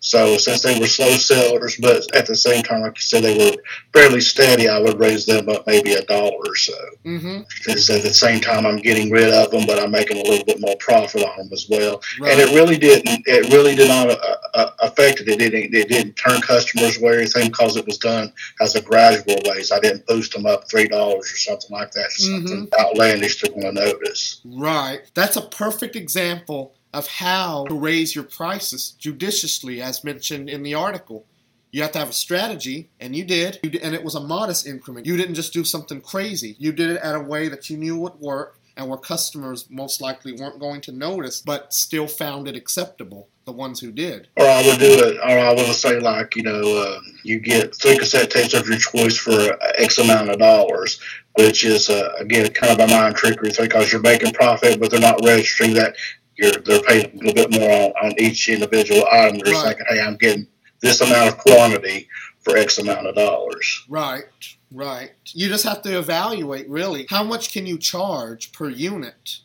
So 0.02 0.38
since 0.38 0.62
they 0.62 0.80
were 0.80 0.88
slow 0.88 1.12
sellers, 1.18 1.78
but 1.82 2.04
at 2.16 2.26
the 2.26 2.36
same 2.36 2.64
time, 2.64 2.82
like 2.82 2.97
you 2.97 3.02
said, 3.02 3.24
they 3.24 3.38
were 3.38 3.62
fairly 3.93 4.22
steady, 4.22 4.70
I 4.70 4.80
would 4.80 5.00
raise 5.00 5.26
them 5.26 5.50
up 5.50 5.68
maybe 5.68 5.93
a 5.93 6.04
dollar 6.04 6.38
or 6.45 6.56
so. 6.56 6.74
Mm-hmm. 7.06 7.39
Because 7.58 7.89
at 7.89 8.04
the 8.04 8.14
same 8.14 8.39
time, 8.39 8.66
I'm 8.66 8.78
getting 8.78 9.10
rid 9.12 9.34
of 9.34 9.52
them, 9.52 9.66
but 9.68 9.80
I'm 9.80 9.91
making 9.91 10.18
a 10.18 10.24
little 10.30 10.45
bit 10.45 10.62
more 10.62 10.76
profit 10.80 11.24
on 11.24 11.38
them 11.38 11.50
as 11.52 11.68
well 11.70 12.02
Right. 12.20 12.32
and 12.32 12.41
it 12.41 12.54
really 12.56 12.78
didn't. 12.78 13.24
It 13.28 13.52
really 13.52 13.76
did 13.76 13.88
not 13.89 14.10
uh, 14.10 14.36
uh, 14.54 14.72
affect 14.80 15.22
it. 15.22 15.28
It 15.28 15.38
didn't. 15.39 15.74
It 15.76 15.89
didn't 15.89 16.14
turn 16.14 16.41
customers 16.41 16.97
away 16.97 17.16
or 17.16 17.20
anything 17.20 17.47
because 17.47 17.76
it 17.78 17.86
was 17.86 17.97
done 17.97 18.32
as 18.62 18.76
a 18.76 18.82
gradual 18.82 19.38
raise. 19.50 19.72
I 19.72 19.80
didn't 19.80 20.06
boost 20.08 20.34
them 20.34 20.45
up 20.45 20.70
three 20.70 20.88
dollars 20.88 21.32
or 21.32 21.38
something 21.38 21.72
like 21.72 21.91
that. 21.91 22.12
Something 22.12 22.68
outlandish 22.80 23.41
they're 23.41 23.52
going 23.52 23.76
to 23.76 23.82
notice. 23.82 24.41
Right. 24.45 25.02
That's 25.14 25.36
a 25.38 25.41
perfect 25.41 25.95
example 25.95 26.74
of 26.94 27.08
how 27.08 27.66
to 27.66 27.76
raise 27.76 28.16
your 28.16 28.24
prices 28.24 28.92
judiciously, 28.98 29.82
as 29.82 30.04
mentioned 30.04 30.50
in 30.50 30.64
the 30.64 30.74
article. 30.74 31.26
You 31.72 31.84
have 31.84 31.92
to 31.92 32.00
have 32.00 32.10
a 32.10 32.14
strategy, 32.14 32.90
and 33.00 33.16
you 33.16 33.24
did, 33.24 33.60
You 33.62 33.70
did- 33.70 33.82
and 33.84 33.94
it 33.94 34.04
was 34.04 34.16
a 34.16 34.20
modest 34.20 34.66
increment. 34.66 35.06
You 35.06 35.16
didn't 35.18 35.36
just 35.36 35.54
do 35.54 35.64
something 35.64 36.02
crazy. 36.02 36.56
You 36.58 36.72
did 36.72 36.90
it 36.90 37.02
at 37.02 37.16
a 37.16 37.20
way 37.20 37.48
that 37.48 37.70
you 37.70 37.78
knew 37.78 37.96
would 37.98 38.16
work 38.20 38.60
and 38.76 38.88
where 38.88 38.98
customers 38.98 39.68
most 39.70 40.02
likely 40.02 40.32
weren't 40.32 40.58
going 40.60 40.80
to 40.82 40.92
notice, 40.92 41.42
but 41.42 41.74
still 41.74 42.08
found 42.08 42.48
it 42.48 42.56
acceptable, 42.56 43.28
the 43.46 43.52
ones 43.52 43.82
who 43.82 43.92
did. 43.92 44.30
Or 44.38 44.48
I 44.48 44.66
would 44.66 44.80
do 44.80 45.04
it. 45.06 45.18
Or 45.18 45.38
I 45.38 45.54
would 45.54 45.76
say 45.76 46.00
like 46.00 46.36
you 46.36 46.44
know, 46.44 46.62
uh, 46.62 47.00
you 47.24 47.40
get 47.40 47.76
three 47.76 47.98
cassette 47.98 48.32
tapes 48.32 48.54
of 48.54 48.68
your 48.68 48.78
choice 48.78 49.18
for 49.18 49.58
X 49.78 49.98
amount 49.98 50.30
of 50.30 50.40
dollars, 50.40 51.00
which 51.34 51.66
is 51.66 51.90
uh, 51.90 52.14
again 52.20 52.50
kind 52.54 52.72
of 52.72 52.90
a 52.90 52.92
mind 52.92 53.16
trickery 53.16 53.52
thing 53.52 53.66
because 53.66 53.92
you're 53.92 54.02
making 54.02 54.34
profit, 54.34 54.80
but 54.80 54.90
they're 54.90 55.00
not 55.00 55.20
registering 55.26 55.74
that. 55.74 55.96
You're, 56.40 56.52
they're 56.64 56.82
paying 56.82 57.06
a 57.14 57.18
little 57.18 57.34
bit 57.34 57.52
more 57.52 57.70
on, 57.70 57.92
on 58.12 58.14
each 58.20 58.48
individual 58.48 59.06
item. 59.12 59.40
They're 59.40 59.54
Right. 59.54 59.76
thinking, 59.78 59.86
hey, 59.90 60.02
I'm 60.02 60.16
getting 60.16 60.48
this 60.82 61.02
amount 61.02 61.28
of 61.30 61.38
quantity 61.38 62.08
for 62.42 62.56
X 62.56 62.78
amount 62.78 63.06
of 63.08 63.16
dollars. 63.16 63.86
Right, 63.90 64.24
right. 64.72 65.12
You 65.34 65.50
just 65.50 65.66
have 65.66 65.82
to 65.82 65.98
evaluate 66.00 66.70
really 66.70 67.06
how 67.10 67.24
much 67.24 67.52
can 67.52 67.66
you 67.66 67.78
charge 67.78 68.54
per 68.54 68.70
unit 68.70 69.40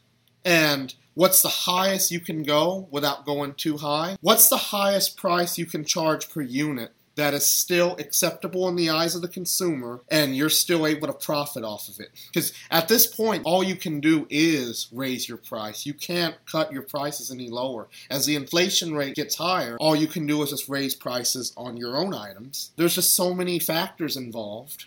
and 0.44 0.94
what's 1.14 1.42
the 1.42 1.48
highest 1.48 2.12
you 2.12 2.20
can 2.20 2.44
go 2.44 2.86
without 2.92 3.26
going 3.26 3.54
too 3.54 3.78
high? 3.78 4.16
What's 4.20 4.48
the 4.48 4.56
highest 4.56 5.16
price 5.16 5.58
you 5.58 5.66
can 5.66 5.84
charge 5.84 6.30
per 6.30 6.42
unit 6.42 6.92
that 7.16 7.34
is 7.34 7.46
still 7.46 7.96
acceptable 7.98 8.68
in 8.68 8.76
the 8.76 8.90
eyes 8.90 9.14
of 9.14 9.22
the 9.22 9.28
consumer 9.28 10.00
and 10.10 10.36
you're 10.36 10.50
still 10.50 10.86
able 10.86 11.06
to 11.06 11.12
profit 11.12 11.64
off 11.64 11.88
of 11.88 12.00
it? 12.00 12.10
Because 12.32 12.52
at 12.70 12.88
this 12.88 13.06
point, 13.06 13.42
all 13.44 13.62
you 13.62 13.76
can 13.76 14.00
do 14.00 14.26
is 14.30 14.88
raise 14.92 15.28
your 15.28 15.38
price. 15.38 15.86
You 15.86 15.94
can't 15.94 16.36
cut 16.50 16.72
your 16.72 16.82
prices 16.82 17.30
any 17.30 17.48
lower. 17.48 17.88
As 18.10 18.26
the 18.26 18.36
inflation 18.36 18.94
rate 18.94 19.14
gets 19.14 19.36
higher, 19.36 19.76
all 19.78 19.96
you 19.96 20.06
can 20.06 20.26
do 20.26 20.42
is 20.42 20.50
just 20.50 20.68
raise 20.68 20.94
prices 20.94 21.52
on 21.56 21.76
your 21.76 21.96
own 21.96 22.14
items. 22.14 22.72
There's 22.76 22.94
just 22.94 23.14
so 23.14 23.34
many 23.34 23.58
factors 23.58 24.16
involved. 24.16 24.86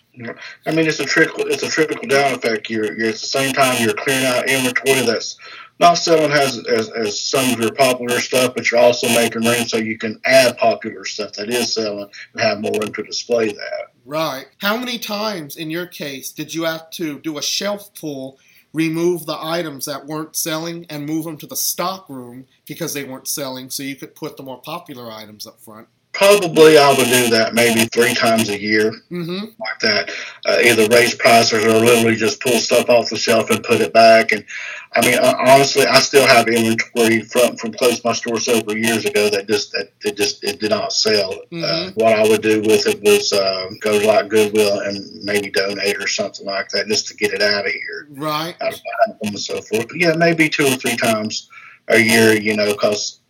I 0.66 0.72
mean, 0.72 0.86
it's 0.86 1.00
a 1.00 1.04
trickle. 1.04 1.46
It's 1.46 1.62
a 1.62 1.68
trickle 1.68 2.06
down 2.08 2.34
effect. 2.34 2.68
You're, 2.68 2.92
you're 2.98 3.08
at 3.08 3.14
the 3.14 3.18
same 3.18 3.52
time 3.52 3.82
you're 3.82 3.94
clearing 3.94 4.26
out 4.26 4.48
inventory 4.48 5.06
that's 5.06 5.38
not 5.80 5.94
selling 5.94 6.32
as, 6.32 6.58
as, 6.66 6.90
as 6.90 7.20
some 7.20 7.52
of 7.52 7.60
your 7.60 7.72
popular 7.72 8.20
stuff, 8.20 8.54
but 8.54 8.70
you're 8.70 8.80
also 8.80 9.08
making 9.08 9.44
room 9.44 9.66
so 9.66 9.76
you 9.76 9.96
can 9.96 10.20
add 10.24 10.56
popular 10.58 11.04
stuff 11.04 11.32
that 11.34 11.48
is 11.48 11.74
selling 11.74 12.10
and 12.32 12.42
have 12.42 12.60
more 12.60 12.72
room 12.72 12.92
to 12.92 13.02
display 13.02 13.52
that. 13.52 13.92
Right. 14.04 14.46
How 14.58 14.76
many 14.76 14.98
times 14.98 15.56
in 15.56 15.70
your 15.70 15.86
case 15.86 16.32
did 16.32 16.54
you 16.54 16.64
have 16.64 16.90
to 16.92 17.20
do 17.20 17.38
a 17.38 17.42
shelf 17.42 17.94
pull, 17.94 18.38
remove 18.72 19.26
the 19.26 19.38
items 19.38 19.84
that 19.84 20.06
weren't 20.06 20.34
selling, 20.34 20.86
and 20.88 21.06
move 21.06 21.24
them 21.24 21.36
to 21.38 21.46
the 21.46 21.56
stock 21.56 22.08
room 22.08 22.46
because 22.66 22.94
they 22.94 23.04
weren't 23.04 23.28
selling 23.28 23.70
so 23.70 23.82
you 23.82 23.96
could 23.96 24.14
put 24.14 24.36
the 24.36 24.42
more 24.42 24.60
popular 24.60 25.12
items 25.12 25.46
up 25.46 25.60
front? 25.60 25.88
Probably 26.18 26.76
I 26.76 26.88
would 26.88 27.06
do 27.06 27.30
that 27.30 27.54
maybe 27.54 27.84
three 27.84 28.12
times 28.12 28.48
a 28.48 28.60
year, 28.60 28.90
Mm-hmm. 29.08 29.44
like 29.60 29.78
that. 29.82 30.10
Uh, 30.44 30.58
either 30.64 30.88
raise 30.88 31.14
prices 31.14 31.64
or 31.64 31.70
literally 31.78 32.16
just 32.16 32.40
pull 32.40 32.58
stuff 32.58 32.90
off 32.90 33.08
the 33.10 33.16
shelf 33.16 33.50
and 33.50 33.62
put 33.62 33.80
it 33.80 33.92
back. 33.92 34.32
And 34.32 34.44
I 34.96 35.06
mean, 35.06 35.16
uh, 35.16 35.34
honestly, 35.38 35.86
I 35.86 36.00
still 36.00 36.26
have 36.26 36.48
inventory 36.48 37.20
from 37.22 37.56
from 37.56 37.72
close 37.72 38.02
my 38.02 38.12
store 38.14 38.40
several 38.40 38.76
years 38.76 39.04
ago 39.04 39.30
that 39.30 39.46
just 39.46 39.70
that 39.72 39.92
it 40.04 40.16
just 40.16 40.42
it 40.42 40.58
did 40.58 40.70
not 40.70 40.92
sell. 40.92 41.34
Uh, 41.52 41.54
Mhm. 41.54 41.94
what 41.94 42.18
I 42.18 42.22
would 42.26 42.42
do 42.42 42.62
with 42.62 42.88
it 42.88 43.00
was 43.02 43.32
uh, 43.32 43.68
go 43.80 44.00
to 44.00 44.04
like 44.06 44.26
Goodwill 44.28 44.80
and 44.80 45.22
maybe 45.22 45.50
donate 45.50 45.98
or 46.02 46.08
something 46.08 46.46
like 46.46 46.68
that 46.70 46.88
just 46.88 47.06
to 47.08 47.14
get 47.14 47.32
it 47.32 47.42
out 47.42 47.64
of 47.64 47.70
here, 47.72 48.08
Right. 48.10 48.56
out 48.60 48.74
of 48.74 48.80
my 48.84 49.04
home 49.06 49.34
and 49.34 49.38
so 49.40 49.60
forth. 49.62 49.86
But 49.86 49.98
yeah, 50.00 50.14
maybe 50.16 50.48
two 50.48 50.66
or 50.66 50.74
three 50.74 50.96
times 50.96 51.48
a 51.86 51.98
year, 52.00 52.32
you 52.36 52.56
know, 52.56 52.72
because 52.72 53.20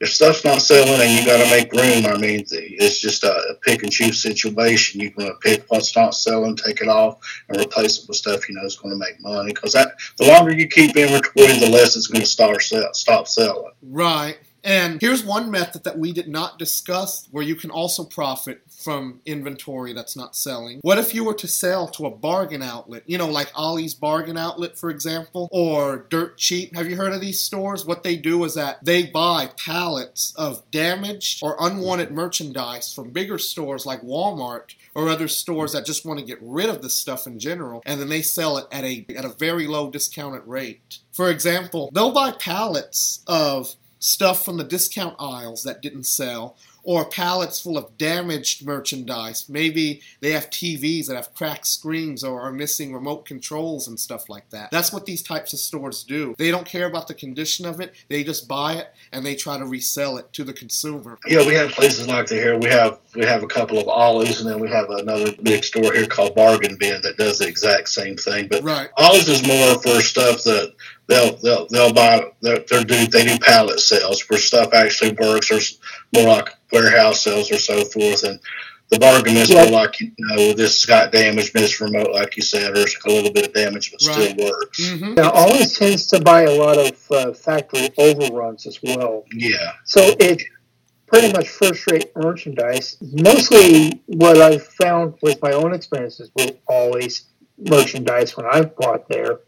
if 0.00 0.12
stuff's 0.12 0.44
not 0.44 0.60
selling 0.60 1.00
and 1.00 1.18
you 1.18 1.24
got 1.24 1.42
to 1.42 1.50
make 1.50 1.72
room, 1.72 2.04
I 2.06 2.18
mean, 2.18 2.44
it's 2.50 3.00
just 3.00 3.24
a, 3.24 3.56
pick 3.62 3.82
and 3.82 3.90
choose 3.90 4.20
situation. 4.20 5.00
You 5.00 5.10
can 5.10 5.34
pick 5.38 5.64
what's 5.68 5.96
not 5.96 6.14
selling, 6.14 6.54
take 6.54 6.80
it 6.80 6.88
off, 6.88 7.18
and 7.48 7.58
replace 7.58 8.02
it 8.02 8.08
with 8.08 8.18
stuff 8.18 8.48
you 8.48 8.54
know 8.54 8.64
is 8.64 8.76
going 8.76 8.92
to 8.92 8.98
make 8.98 9.20
money. 9.20 9.52
Because 9.52 9.72
the 9.72 10.26
longer 10.26 10.52
you 10.52 10.68
keep 10.68 10.96
inventory, 10.96 11.58
the 11.58 11.70
less 11.70 11.96
it's 11.96 12.06
going 12.08 12.20
to 12.20 12.26
start 12.26 12.62
sell, 12.62 12.92
stop 12.92 13.26
selling. 13.26 13.72
Right. 13.82 14.38
And 14.66 15.00
here's 15.00 15.24
one 15.24 15.48
method 15.48 15.84
that 15.84 15.96
we 15.96 16.12
did 16.12 16.26
not 16.26 16.58
discuss 16.58 17.28
where 17.30 17.44
you 17.44 17.54
can 17.54 17.70
also 17.70 18.02
profit 18.02 18.62
from 18.68 19.20
inventory 19.24 19.92
that's 19.92 20.16
not 20.16 20.34
selling. 20.34 20.80
What 20.82 20.98
if 20.98 21.14
you 21.14 21.22
were 21.22 21.34
to 21.34 21.46
sell 21.46 21.86
to 21.88 22.06
a 22.06 22.10
bargain 22.10 22.62
outlet? 22.62 23.04
You 23.06 23.16
know, 23.16 23.28
like 23.28 23.52
Ollie's 23.54 23.94
Bargain 23.94 24.36
Outlet, 24.36 24.76
for 24.76 24.90
example, 24.90 25.48
or 25.52 26.06
Dirt 26.10 26.36
Cheap. 26.36 26.74
Have 26.74 26.90
you 26.90 26.96
heard 26.96 27.12
of 27.12 27.20
these 27.20 27.38
stores? 27.38 27.86
What 27.86 28.02
they 28.02 28.16
do 28.16 28.42
is 28.42 28.54
that 28.54 28.84
they 28.84 29.04
buy 29.04 29.50
pallets 29.56 30.34
of 30.36 30.68
damaged 30.72 31.44
or 31.44 31.56
unwanted 31.60 32.10
merchandise 32.10 32.92
from 32.92 33.10
bigger 33.10 33.38
stores 33.38 33.86
like 33.86 34.02
Walmart 34.02 34.74
or 34.96 35.08
other 35.08 35.28
stores 35.28 35.72
that 35.72 35.86
just 35.86 36.04
want 36.04 36.18
to 36.18 36.26
get 36.26 36.38
rid 36.42 36.68
of 36.68 36.82
the 36.82 36.90
stuff 36.90 37.28
in 37.28 37.38
general, 37.38 37.82
and 37.86 38.00
then 38.00 38.08
they 38.08 38.22
sell 38.22 38.58
it 38.58 38.66
at 38.72 38.82
a 38.82 39.06
at 39.16 39.24
a 39.24 39.28
very 39.28 39.68
low 39.68 39.90
discounted 39.90 40.42
rate. 40.44 40.98
For 41.12 41.30
example, 41.30 41.90
they'll 41.92 42.12
buy 42.12 42.32
pallets 42.32 43.22
of 43.28 43.76
stuff 43.98 44.44
from 44.44 44.56
the 44.56 44.64
discount 44.64 45.16
aisles 45.18 45.62
that 45.64 45.82
didn't 45.82 46.04
sell, 46.04 46.56
or 46.86 47.04
pallets 47.04 47.60
full 47.60 47.76
of 47.76 47.98
damaged 47.98 48.64
merchandise. 48.64 49.48
Maybe 49.48 50.00
they 50.20 50.30
have 50.30 50.48
TVs 50.50 51.08
that 51.08 51.16
have 51.16 51.34
cracked 51.34 51.66
screens 51.66 52.22
or 52.22 52.40
are 52.40 52.52
missing 52.52 52.94
remote 52.94 53.26
controls 53.26 53.88
and 53.88 53.98
stuff 53.98 54.28
like 54.28 54.48
that. 54.50 54.70
That's 54.70 54.92
what 54.92 55.04
these 55.04 55.20
types 55.20 55.52
of 55.52 55.58
stores 55.58 56.04
do. 56.04 56.36
They 56.38 56.52
don't 56.52 56.64
care 56.64 56.86
about 56.86 57.08
the 57.08 57.14
condition 57.14 57.66
of 57.66 57.80
it, 57.80 57.92
they 58.08 58.22
just 58.22 58.46
buy 58.46 58.74
it 58.74 58.94
and 59.12 59.26
they 59.26 59.34
try 59.34 59.58
to 59.58 59.66
resell 59.66 60.16
it 60.16 60.32
to 60.34 60.44
the 60.44 60.52
consumer. 60.52 61.18
Yeah, 61.26 61.44
we 61.44 61.54
have 61.54 61.72
places 61.72 62.06
like 62.06 62.28
that 62.28 62.36
here. 62.36 62.56
We 62.56 62.68
have 62.68 63.00
we 63.16 63.24
have 63.24 63.42
a 63.42 63.48
couple 63.48 63.78
of 63.78 63.88
Ollie's, 63.88 64.40
and 64.40 64.48
then 64.48 64.60
we 64.60 64.68
have 64.68 64.88
another 64.90 65.32
big 65.42 65.64
store 65.64 65.92
here 65.92 66.06
called 66.06 66.36
Bargain 66.36 66.76
Bin 66.78 67.00
that 67.02 67.16
does 67.16 67.38
the 67.38 67.48
exact 67.48 67.88
same 67.88 68.16
thing. 68.16 68.46
But 68.46 68.62
Right. 68.62 68.90
Ollie's 68.96 69.28
is 69.28 69.44
more 69.44 69.80
for 69.82 70.02
stuff 70.02 70.44
that 70.44 70.74
they'll 71.08 71.36
they'll 71.36 71.66
they'll 71.68 71.92
buy. 71.92 72.24
They're, 72.40 72.60
they're 72.68 72.84
do 72.84 73.06
they 73.06 73.24
do 73.24 73.38
pallet 73.38 73.80
sales 73.80 74.22
where 74.28 74.38
stuff 74.38 74.72
actually 74.74 75.12
works. 75.12 75.48
There's 75.48 75.78
more 76.14 76.28
like 76.28 76.50
warehouse 76.72 77.22
sales 77.22 77.50
or 77.50 77.58
so 77.58 77.84
forth, 77.84 78.24
and 78.24 78.38
the 78.90 78.98
bargain 78.98 79.36
is 79.36 79.50
Yeah. 79.50 79.64
more 79.64 79.72
like 79.80 80.00
you 80.00 80.12
know 80.18 80.52
this 80.52 80.84
got 80.86 81.12
damaged, 81.12 81.54
missed 81.54 81.80
remote, 81.80 82.12
like 82.12 82.36
you 82.36 82.42
said, 82.42 82.76
or 82.76 82.82
it's 82.82 82.96
a 83.04 83.08
little 83.08 83.32
bit 83.32 83.46
of 83.48 83.52
damage 83.52 83.92
but 83.92 84.06
Right. 84.06 84.30
still 84.30 84.46
works. 84.46 84.80
Mm-hmm. 84.80 85.14
Now, 85.14 85.30
Ollie's 85.32 85.76
tends 85.78 86.06
to 86.08 86.20
buy 86.20 86.42
a 86.42 86.54
lot 86.54 86.78
of 86.78 87.10
uh, 87.10 87.32
factory 87.32 87.90
overruns 87.98 88.66
as 88.66 88.80
well. 88.82 89.24
Yeah, 89.32 89.72
So 89.84 90.14
it's 90.20 90.44
pretty 91.06 91.32
much 91.32 91.48
first 91.48 91.88
rate 91.90 92.10
merchandise. 92.16 92.96
Mostly 93.00 94.02
what 94.06 94.38
I've 94.40 94.66
found 94.66 95.14
with 95.22 95.40
my 95.42 95.52
own 95.52 95.72
experiences 95.74 96.30
with 96.36 96.56
Ollie's 96.68 97.24
merchandise 97.58 98.36
when 98.36 98.46
I've 98.46 98.76
bought 98.76 99.08
there 99.08 99.40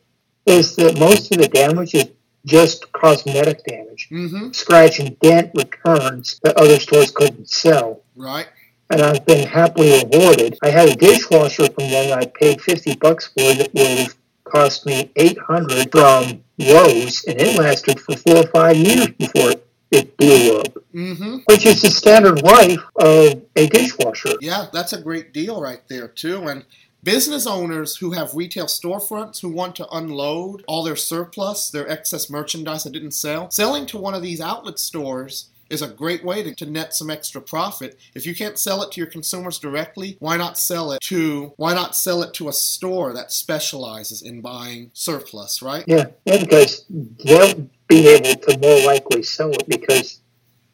is 0.48 0.74
that 0.76 0.98
most 0.98 1.32
of 1.34 1.40
the 1.40 1.48
damage 1.48 1.94
is 1.94 2.08
just 2.46 2.90
cosmetic 2.92 3.64
damage. 3.64 4.08
Mm-hmm. 4.10 4.52
Scratch 4.52 5.00
and 5.00 5.18
dent 5.20 5.50
returns 5.54 6.40
that 6.42 6.56
other 6.56 6.80
stores 6.80 7.10
couldn't 7.10 7.48
sell. 7.48 8.02
Right. 8.16 8.46
And 8.90 9.02
I've 9.02 9.26
been 9.26 9.46
happily 9.46 10.02
rewarded. 10.02 10.58
I 10.62 10.70
had 10.70 10.88
a 10.88 10.96
dishwasher 10.96 11.66
from 11.68 11.90
one 11.92 12.12
I 12.18 12.24
paid 12.26 12.60
50 12.62 12.96
bucks 12.96 13.26
for 13.26 13.54
that 13.54 13.70
would 13.74 13.98
have 13.98 14.16
cost 14.44 14.86
me 14.86 15.12
800 15.14 15.92
from 15.92 16.42
Lowe's, 16.58 17.22
and 17.28 17.38
it 17.40 17.58
lasted 17.58 18.00
for 18.00 18.16
four 18.16 18.38
or 18.38 18.46
five 18.46 18.76
years 18.76 19.08
before 19.08 19.50
it, 19.50 19.66
it 19.90 20.16
blew 20.16 20.60
up 20.60 20.78
Mm-hmm. 20.94 21.36
which 21.44 21.66
is 21.66 21.82
the 21.82 21.90
standard 21.90 22.42
life 22.42 22.80
of 22.96 23.42
a 23.54 23.68
dishwasher. 23.68 24.32
Yeah, 24.40 24.66
that's 24.72 24.94
a 24.94 25.00
great 25.00 25.32
deal 25.32 25.60
right 25.60 25.82
there 25.88 26.08
too. 26.08 26.48
And 26.48 26.64
business 27.02 27.46
owners 27.46 27.96
who 27.96 28.12
have 28.12 28.34
retail 28.34 28.66
storefronts 28.66 29.40
who 29.40 29.48
want 29.48 29.76
to 29.76 29.88
unload 29.90 30.64
all 30.66 30.82
their 30.82 30.96
surplus, 30.96 31.70
their 31.70 31.88
excess 31.88 32.28
merchandise 32.28 32.84
that 32.84 32.92
didn't 32.92 33.12
sell, 33.12 33.50
selling 33.50 33.86
to 33.86 33.98
one 33.98 34.14
of 34.14 34.22
these 34.22 34.40
outlet 34.40 34.78
stores 34.78 35.50
is 35.70 35.82
a 35.82 35.88
great 35.88 36.24
way 36.24 36.42
to, 36.42 36.54
to 36.54 36.66
net 36.66 36.94
some 36.94 37.10
extra 37.10 37.40
profit. 37.40 37.98
If 38.14 38.26
you 38.26 38.34
can't 38.34 38.58
sell 38.58 38.82
it 38.82 38.92
to 38.92 39.00
your 39.00 39.10
consumers 39.10 39.58
directly, 39.58 40.16
why 40.18 40.36
not 40.36 40.58
sell 40.58 40.92
it 40.92 41.00
to 41.02 41.52
why 41.56 41.74
not 41.74 41.94
sell 41.94 42.22
it 42.22 42.32
to 42.34 42.48
a 42.48 42.52
store 42.52 43.12
that 43.12 43.32
specializes 43.32 44.22
in 44.22 44.40
buying 44.40 44.90
surplus, 44.94 45.62
right? 45.62 45.84
Yeah, 45.86 46.06
yeah, 46.24 46.42
because 46.44 46.84
they'll 46.88 47.68
be 47.86 48.08
able 48.08 48.40
to 48.40 48.58
more 48.58 48.86
likely 48.86 49.22
sell 49.22 49.50
it 49.50 49.68
because 49.68 50.20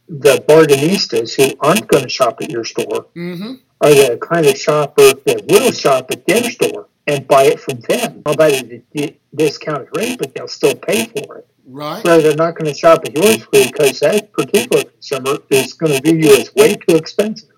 the 0.09 0.45
bargainistas 0.49 1.35
who 1.35 1.57
aren't 1.61 1.89
going 1.89 2.05
to 2.05 2.11
shop 2.11 2.41
at 2.43 2.51
your 2.51 2.65
store 2.65 3.07
Mm-hmm. 3.17 3.55
Are 3.85 3.95
the 3.95 4.19
kind 4.21 4.47
of 4.47 4.57
shopper 4.57 5.13
that 5.27 5.45
will 5.49 5.73
shop 5.73 6.11
at 6.11 6.27
their 6.27 6.51
store 6.51 6.89
and 7.07 7.29
buy 7.29 7.45
it 7.45 7.61
from 7.61 7.81
them. 7.81 8.23
I'll 8.25 8.35
buy 8.37 8.49
it 8.51 8.85
at 8.97 9.03
a 9.03 9.19
discounted 9.35 9.89
rate, 9.97 10.19
but 10.19 10.35
they'll 10.35 10.49
still 10.49 10.75
pay 10.75 11.07
for 11.07 11.39
it. 11.39 11.49
Right. 11.67 12.05
Where 12.05 12.21
they're 12.21 12.37
not 12.37 12.57
going 12.57 12.73
to 12.73 12.79
shop 12.79 13.03
at 13.05 13.15
yours 13.17 13.47
because 13.51 14.01
that 14.01 14.33
particular 14.33 14.85
consumer 14.85 15.39
is 15.51 15.73
going 15.75 15.93
to 15.93 16.01
view 16.03 16.19
you 16.29 16.37
as 16.37 16.55
way 16.55 16.75
too 16.75 16.97
expensive. 16.97 17.51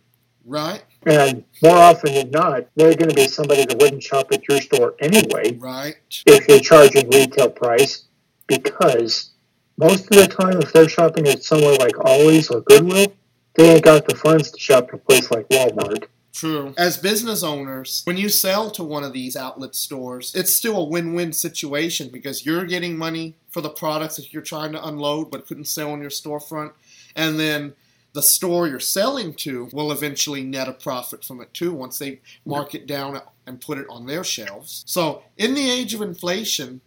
Right. 0.45 0.83
And 1.05 1.45
more 1.62 1.77
often 1.77 2.14
than 2.14 2.31
not, 2.31 2.66
they're 2.74 2.95
going 2.95 3.11
to 3.11 3.14
be 3.14 3.29
somebody 3.29 3.64
that 3.64 3.79
wouldn't 3.79 4.03
shop 4.03 4.33
at 4.33 4.49
your 4.49 4.61
store 4.61 4.95
anyway 5.01 5.57
Right. 5.57 5.95
if 6.27 6.49
you're 6.49 6.61
charging 6.61 7.09
retail 7.11 7.51
price 7.51 8.05
because 8.49 9.31
most 9.79 10.05
of 10.05 10.16
the 10.16 10.27
time, 10.27 10.61
if 10.62 10.72
they're 10.72 10.89
shopping 10.89 11.29
at 11.29 11.43
somewhere 11.45 11.74
like 11.74 11.99
Ollie's 12.05 12.49
or 12.51 12.61
Goodwill, 12.62 13.12
they 13.55 13.74
ain't 13.74 13.85
got 13.85 14.07
the 14.09 14.16
funds 14.16 14.51
to 14.51 14.59
shop 14.59 14.89
at 14.89 14.95
a 14.95 14.99
place 14.99 15.31
like 15.31 15.49
Walmart. 15.49 16.07
True. 16.37 16.74
As 16.76 16.99
business 16.99 17.43
owners, 17.43 18.03
when 18.05 18.18
you 18.18 18.28
sell 18.28 18.70
to 18.72 18.84
one 18.84 19.03
of 19.05 19.14
these 19.14 19.37
outlet 19.37 19.74
stores, 19.74 20.34
it's 20.34 20.55
still 20.55 20.76
a 20.76 20.84
win 20.84 21.14
win 21.14 21.32
situation 21.32 22.11
because 22.11 22.45
you're 22.45 22.66
getting 22.66 22.99
money 22.99 23.37
for 23.49 23.62
the 23.62 23.70
products 23.70 24.16
that 24.16 24.34
you're 24.34 24.43
trying 24.43 24.72
to 24.72 24.87
unload 24.87 25.30
but 25.30 25.47
couldn't 25.47 25.64
sell 25.64 25.95
in 25.95 26.03
your 26.03 26.11
storefront. 26.11 26.72
And 27.14 27.41
then 27.41 27.72
the 28.12 28.20
store 28.20 28.68
you're 28.68 28.80
selling 28.80 29.32
to 29.34 29.70
will 29.72 29.91
eventually 29.91 30.45
net 30.45 30.68
a 30.68 30.72
profit 30.72 31.24
from 31.24 31.41
it 31.41 31.55
too 31.55 31.72
once 31.72 31.99
they 31.99 32.20
mark 32.45 32.74
it 32.74 32.87
down 32.87 33.18
and 33.47 33.59
put 33.59 33.78
it 33.78 33.87
on 33.89 34.05
their 34.05 34.22
shelves. 34.22 34.84
So, 34.87 35.22
in 35.39 35.55
the 35.55 35.70
age 35.70 35.95
of 35.95 36.03
inflation, 36.03 36.82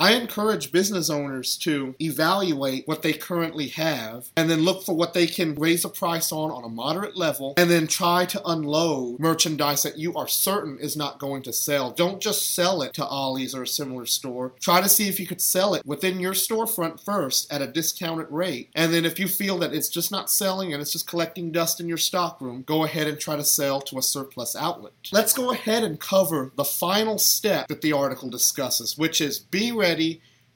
I 0.00 0.14
encourage 0.14 0.72
business 0.72 1.10
owners 1.10 1.58
to 1.58 1.94
evaluate 2.00 2.88
what 2.88 3.02
they 3.02 3.12
currently 3.12 3.68
have 3.68 4.30
and 4.34 4.48
then 4.48 4.62
look 4.62 4.82
for 4.82 4.96
what 4.96 5.12
they 5.12 5.26
can 5.26 5.54
raise 5.56 5.84
a 5.84 5.90
price 5.90 6.32
on 6.32 6.50
on 6.50 6.64
a 6.64 6.70
moderate 6.70 7.18
level 7.18 7.52
and 7.58 7.70
then 7.70 7.86
try 7.86 8.24
to 8.24 8.40
unload 8.46 9.20
merchandise 9.20 9.82
that 9.82 9.98
you 9.98 10.14
are 10.14 10.26
certain 10.26 10.78
is 10.78 10.96
not 10.96 11.18
going 11.18 11.42
to 11.42 11.52
sell. 11.52 11.90
Don't 11.90 12.18
just 12.18 12.54
sell 12.54 12.80
it 12.80 12.94
to 12.94 13.04
Ollie's 13.04 13.54
or 13.54 13.64
a 13.64 13.66
similar 13.66 14.06
store. 14.06 14.54
Try 14.58 14.80
to 14.80 14.88
see 14.88 15.06
if 15.06 15.20
you 15.20 15.26
could 15.26 15.42
sell 15.42 15.74
it 15.74 15.84
within 15.84 16.18
your 16.18 16.32
storefront 16.32 17.04
first 17.04 17.52
at 17.52 17.60
a 17.60 17.66
discounted 17.66 18.28
rate. 18.30 18.70
And 18.74 18.94
then 18.94 19.04
if 19.04 19.18
you 19.18 19.28
feel 19.28 19.58
that 19.58 19.74
it's 19.74 19.90
just 19.90 20.10
not 20.10 20.30
selling 20.30 20.72
and 20.72 20.80
it's 20.80 20.92
just 20.92 21.06
collecting 21.06 21.52
dust 21.52 21.78
in 21.78 21.88
your 21.90 21.98
stockroom, 21.98 22.62
go 22.62 22.84
ahead 22.84 23.06
and 23.06 23.20
try 23.20 23.36
to 23.36 23.44
sell 23.44 23.82
to 23.82 23.98
a 23.98 24.02
surplus 24.02 24.56
outlet. 24.56 24.94
Let's 25.12 25.34
go 25.34 25.52
ahead 25.52 25.84
and 25.84 26.00
cover 26.00 26.52
the 26.56 26.64
final 26.64 27.18
step 27.18 27.68
that 27.68 27.82
the 27.82 27.92
article 27.92 28.30
discusses, 28.30 28.96
which 28.96 29.20
is 29.20 29.38
be 29.38 29.72
ready 29.72 29.89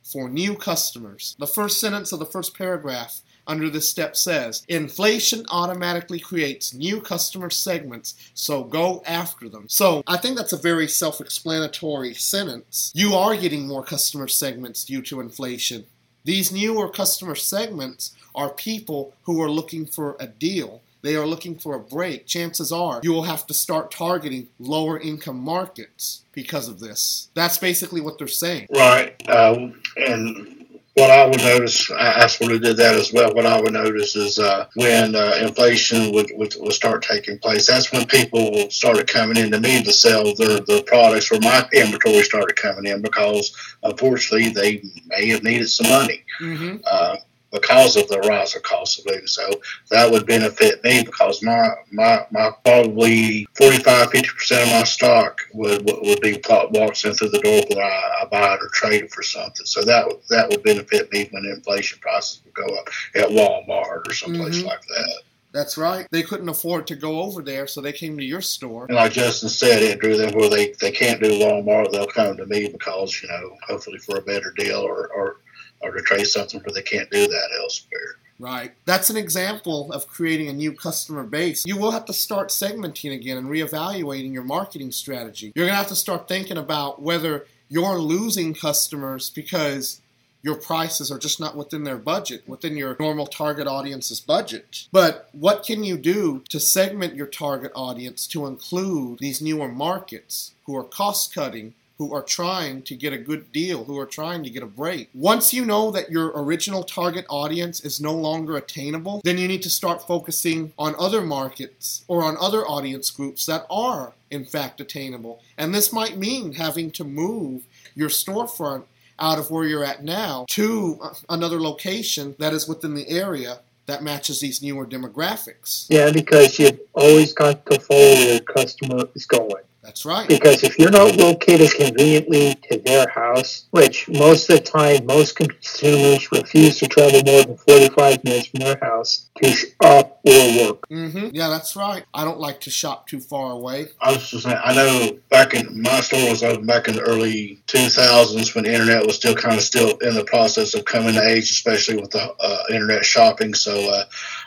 for 0.03 0.29
new 0.29 0.55
customers. 0.55 1.35
The 1.39 1.47
first 1.47 1.81
sentence 1.81 2.13
of 2.13 2.19
the 2.19 2.27
first 2.27 2.57
paragraph 2.57 3.23
under 3.47 3.69
this 3.69 3.89
step 3.89 4.17
says 4.17 4.65
inflation 4.69 5.45
automatically 5.51 6.19
creates 6.19 6.73
new 6.73 7.01
customer 7.01 7.51
segments, 7.51 8.15
so 8.35 8.65
go 8.65 9.03
after 9.07 9.49
them. 9.49 9.69
So 9.69 10.03
I 10.07 10.17
think 10.17 10.37
that's 10.37 10.53
a 10.53 10.59
very 10.59 10.89
self 10.89 11.21
explanatory 11.21 12.15
sentence. 12.15 12.93
You 12.95 13.15
are 13.15 13.37
getting 13.37 13.67
more 13.67 13.85
customer 13.85 14.29
segments 14.29 14.85
due 14.85 15.03
to 15.03 15.21
inflation. 15.21 15.85
These 16.25 16.53
newer 16.53 16.89
customer 16.89 17.35
segments 17.35 18.15
are 18.35 18.51
people 18.51 19.15
who 19.23 19.43
are 19.43 19.51
looking 19.51 19.85
for 19.85 20.17
a 20.19 20.27
deal. 20.27 20.81
They 21.05 21.17
are 21.17 21.27
looking 21.27 21.57
for 21.57 21.75
a 21.75 21.81
break. 21.81 22.27
Chances 22.27 22.73
are 22.73 23.01
you 23.03 23.13
will 23.13 23.25
have 23.25 23.47
to 23.49 23.55
start 23.55 23.91
targeting 23.91 24.49
lower 24.59 24.99
income 24.99 25.39
markets 25.39 26.25
because 26.33 26.67
of 26.67 26.81
this. 26.81 27.29
That's 27.35 27.59
basically 27.59 28.01
what 28.01 28.17
they're 28.17 28.27
saying. 28.27 28.69
Right. 28.75 29.15
Uh, 29.29 29.69
and 29.99 30.67
what 30.95 31.11
I 31.11 31.27
would 31.27 31.41
notice, 31.41 31.91
I, 31.91 32.23
I 32.23 32.27
sort 32.29 32.53
of 32.53 32.63
did 32.63 32.79
that 32.79 32.95
as 32.95 33.13
well. 33.13 33.35
What 33.35 33.45
I 33.45 33.61
would 33.61 33.75
notice 33.75 34.17
is 34.17 34.39
uh, 34.39 34.67
when 34.77 35.15
uh, 35.15 35.41
inflation 35.43 36.11
would, 36.13 36.31
would, 36.37 36.55
would 36.59 36.73
start 36.73 37.03
taking 37.03 37.39
place, 37.39 37.67
that's 37.67 37.93
when 37.93 38.07
people 38.07 38.71
started 38.71 39.07
coming 39.07 39.37
in 39.37 39.51
to 39.51 39.61
me 39.61 39.83
to 39.83 39.93
sell 39.93 40.35
their, 40.35 40.61
their 40.61 40.83
products, 40.85 41.31
or 41.31 41.39
my 41.41 41.69
inventory 41.75 42.23
started 42.23 42.57
coming 42.57 42.91
in 42.91 43.03
because 43.03 43.55
unfortunately 43.83 44.49
they 44.49 44.83
may 45.09 45.29
have 45.29 45.43
needed 45.43 45.69
some 45.69 45.91
money. 45.91 46.25
Mm-hmm. 46.41 46.77
Uh, 46.91 47.17
because 47.55 47.97
of 47.97 48.09
the 48.09 48.19
rise 48.19 48.57
of 48.57 48.63
cost 48.65 48.99
of 48.99 49.07
living. 49.07 49.27
So 49.29 49.49
that 49.91 50.11
would 50.11 50.27
benefit 50.27 50.83
me 50.83 51.05
because 51.05 51.43
my 51.43 51.71
my, 51.93 52.27
my 52.33 52.51
probably 52.65 53.47
45 53.57 54.11
50% 54.11 54.63
of 54.63 54.69
my 54.69 54.85
stock 54.85 55.41
would 55.55 55.87
would 55.87 56.21
be 56.21 56.43
walks 56.73 57.05
in 57.05 57.15
through 57.15 57.31
the 57.31 57.39
door 57.39 57.63
when 57.69 57.79
I, 57.79 58.23
I 58.23 58.25
buy 58.31 58.55
it 58.55 58.61
or 58.61 58.69
trade 58.73 59.05
it 59.05 59.13
for 59.13 59.23
something. 59.23 59.65
So 59.65 59.83
that 59.85 60.07
that 60.31 60.51
would 60.51 60.63
benefit 60.65 61.13
me 61.13 61.29
when 61.31 61.45
inflation 61.47 62.01
prices 62.01 62.43
would 62.45 62.55
go 62.55 62.67
up 62.77 62.89
at 63.15 63.29
Walmart 63.29 64.09
or 64.09 64.13
someplace 64.13 64.59
Mhm. 64.63 64.67
like 64.67 64.83
that. 64.89 65.23
That's 65.53 65.79
right. 65.79 66.09
They 66.11 66.25
couldn't 66.25 66.49
afford 66.49 66.89
to 66.89 66.97
go 66.97 67.21
over 67.23 67.41
there, 67.41 67.69
so 67.69 67.81
they 67.81 67.93
came 67.93 68.19
to 68.19 68.25
your 68.25 68.41
store. 68.41 68.87
And 68.87 68.97
like 68.97 69.13
Justin 69.13 69.49
said, 69.49 69.85
it 69.85 70.01
drew 70.01 70.17
them 70.17 70.33
where 70.35 70.49
they, 70.51 70.73
they 70.81 70.91
can't 70.91 71.23
do 71.23 71.31
Walmart, 71.31 71.93
they'll 71.93 72.09
come 72.09 72.37
to 72.37 72.47
me 72.47 72.67
because, 72.67 73.23
you 73.23 73.29
know, 73.29 73.57
hopefully 73.69 73.99
for 73.99 74.17
a 74.19 74.23
better 74.23 74.53
deal 74.57 74.81
or, 74.81 75.07
or, 75.15 75.37
or 75.85 75.93
to 75.93 76.03
trade 76.03 76.27
something 76.27 76.61
where 76.61 76.75
they 76.75 76.83
can't 76.83 77.11
do 77.11 77.27
that 77.27 77.49
elsewhere. 77.61 78.17
Right. 78.41 78.73
That's 78.85 79.11
an 79.11 79.17
example 79.17 79.93
of 79.93 80.09
creating 80.09 80.49
a 80.49 80.53
new 80.53 80.73
customer 80.73 81.23
base. 81.23 81.65
You 81.65 81.77
will 81.77 81.93
have 81.93 82.05
to 82.07 82.13
start 82.13 82.49
segmenting 82.49 83.15
again 83.15 83.37
and 83.37 83.47
reevaluating 83.47 84.33
your 84.33 84.43
marketing 84.43 84.91
strategy. 84.91 85.53
You're 85.55 85.67
going 85.67 85.75
to 85.75 85.79
have 85.79 85.89
to 85.89 85.97
start 85.97 86.27
thinking 86.27 86.57
about 86.57 87.01
whether 87.01 87.47
you're 87.69 87.99
losing 87.99 88.55
customers 88.55 89.31
because 89.31 90.01
your 90.43 90.57
prices 90.57 91.11
are 91.11 91.19
just 91.19 91.41
not 91.41 91.57
within 91.57 91.85
their 91.85 91.97
budget, 91.97 92.47
within 92.47 92.77
your 92.77 92.97
normal 93.01 93.27
target 93.27 93.67
audience's 93.67 94.21
budget. 94.21 94.89
But 94.93 95.31
what 95.33 95.65
can 95.65 95.83
you 95.83 95.97
do 95.97 96.45
to 96.51 96.61
segment 96.61 97.15
your 97.15 97.27
target 97.27 97.73
audience 97.75 98.27
to 98.29 98.47
include 98.47 99.21
these 99.21 99.41
newer 99.41 99.69
markets 99.69 100.53
who 100.67 100.77
are 100.77 100.85
cost 100.85 101.35
cutting? 101.35 101.75
Who 101.99 102.13
are 102.13 102.23
trying 102.23 102.83
to 102.83 102.97
get 102.97 103.13
a 103.13 103.19
good 103.19 103.53
deal, 103.53 103.85
who 103.85 103.97
are 103.99 104.07
trying 104.07 104.43
to 104.43 104.51
get 104.51 104.65
a 104.65 104.67
break. 104.67 105.11
Once 105.15 105.55
you 105.55 105.65
know 105.65 105.93
that 105.93 106.11
your 106.11 106.33
original 106.35 106.83
target 106.83 107.25
audience 107.29 107.81
is 107.85 108.01
no 108.01 108.13
longer 108.13 108.57
attainable, 108.57 109.21
then 109.23 109.39
you 109.39 109.47
need 109.47 109.63
to 109.63 109.71
start 109.71 110.07
focusing 110.07 110.73
on 110.77 110.97
other 110.99 111.21
markets 111.21 112.05
or 112.09 112.25
on 112.25 112.37
other 112.41 112.67
audience 112.67 113.11
groups 113.11 113.47
that 113.47 113.65
are, 113.71 114.13
in 114.31 114.45
fact, 114.45 114.81
attainable. 114.81 115.41
And 115.57 115.73
this 115.73 115.93
might 115.93 116.19
mean 116.19 116.55
having 116.55 116.91
to 116.93 117.05
move 117.05 117.63
your 117.95 118.09
storefront 118.09 118.85
out 119.19 119.39
of 119.39 119.51
where 119.51 119.65
you're 119.65 119.85
at 119.85 120.03
now 120.03 120.47
to 120.49 121.01
another 121.29 121.61
location 121.61 122.35
that 122.41 122.53
is 122.53 122.67
within 122.67 122.95
the 122.95 123.09
area 123.09 123.61
that 123.87 124.03
matches 124.03 124.41
these 124.41 124.63
newer 124.63 124.87
demographics. 124.87 125.87
Yeah, 125.89 126.11
because 126.11 126.59
you've 126.59 126.81
always 126.95 127.33
got 127.33 127.65
to 127.67 127.79
follow 127.79 128.01
where 128.01 128.33
your 128.33 128.41
customer 128.41 129.05
is 129.15 129.27
going. 129.27 129.63
That's 129.85 130.07
right. 130.07 130.27
Because 130.27 130.65
if 130.65 130.79
you're 130.79 130.91
not 130.91 131.15
located 131.17 131.71
conveniently 131.73 132.55
to 132.71 132.79
their 132.79 133.07
house, 133.07 133.67
which 133.71 134.09
most 134.09 134.49
of 134.49 134.57
the 134.57 134.63
time 134.63 135.05
most 135.05 135.37
consumers 135.37 136.33
refuse 136.33 136.79
to 136.79 136.87
travel 136.87 137.21
more 137.23 137.45
than 137.45 137.57
45 137.59 138.25
minutes 138.25 138.47
from 138.47 138.61
their 138.61 138.79
house 138.81 139.29
to 139.43 139.51
shop 139.51 140.21
or 140.25 140.57
work. 140.57 140.89
Mm-hmm. 140.89 141.29
Yeah, 141.33 141.51
that's 141.51 141.77
right. 141.77 142.03
I 142.15 142.25
don't 142.25 142.41
like 142.41 142.63
to 142.63 142.71
shop 142.71 143.09
too 143.09 143.21
far 143.21 143.53
away. 143.53 143.89
I 144.01 144.13
was 144.13 144.31
just 144.31 144.45
saying, 144.45 144.57
I 144.65 144.75
know 144.75 145.19
back 145.29 145.53
in 145.53 145.83
my 145.83 146.01
store 146.01 146.31
was 146.31 146.43
open 146.43 146.65
back 146.65 146.89
in 146.89 146.97
the 146.97 147.03
early 147.03 147.61
2000s 147.67 148.55
when 148.55 148.65
the 148.65 148.73
internet 148.73 149.07
was 149.07 149.17
still 149.17 149.35
kind 149.35 149.57
of 149.57 149.63
still 149.63 149.99
in 149.99 150.15
the 150.15 150.25
process 150.25 150.73
of 150.73 150.87
coming 150.87 151.13
to 151.13 151.29
age, 151.29 151.51
especially 151.51 151.97
with 151.97 152.11
the 152.11 152.35
uh, 152.41 152.63
internet 152.71 153.05
shopping. 153.05 153.53
So, 153.53 153.93
uh, 153.93 154.05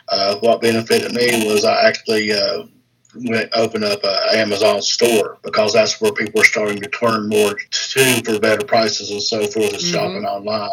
uh, 0.08 0.36
what 0.40 0.62
benefited 0.62 1.12
me 1.12 1.46
was 1.46 1.64
I 1.64 1.86
actually 1.86 2.32
uh, 2.32 2.64
went 2.64 2.77
open 3.54 3.84
up 3.84 4.00
an 4.04 4.38
Amazon 4.38 4.82
store 4.82 5.38
because 5.42 5.72
that's 5.72 6.00
where 6.00 6.12
people 6.12 6.40
are 6.40 6.44
starting 6.44 6.80
to 6.80 6.88
turn 6.88 7.28
more 7.28 7.54
to 7.70 8.22
for 8.24 8.38
better 8.38 8.64
prices 8.64 9.10
and 9.10 9.22
so 9.22 9.46
forth 9.46 9.74
as 9.74 9.82
Mhm. 9.82 9.92
shopping 9.92 10.24
online. 10.26 10.70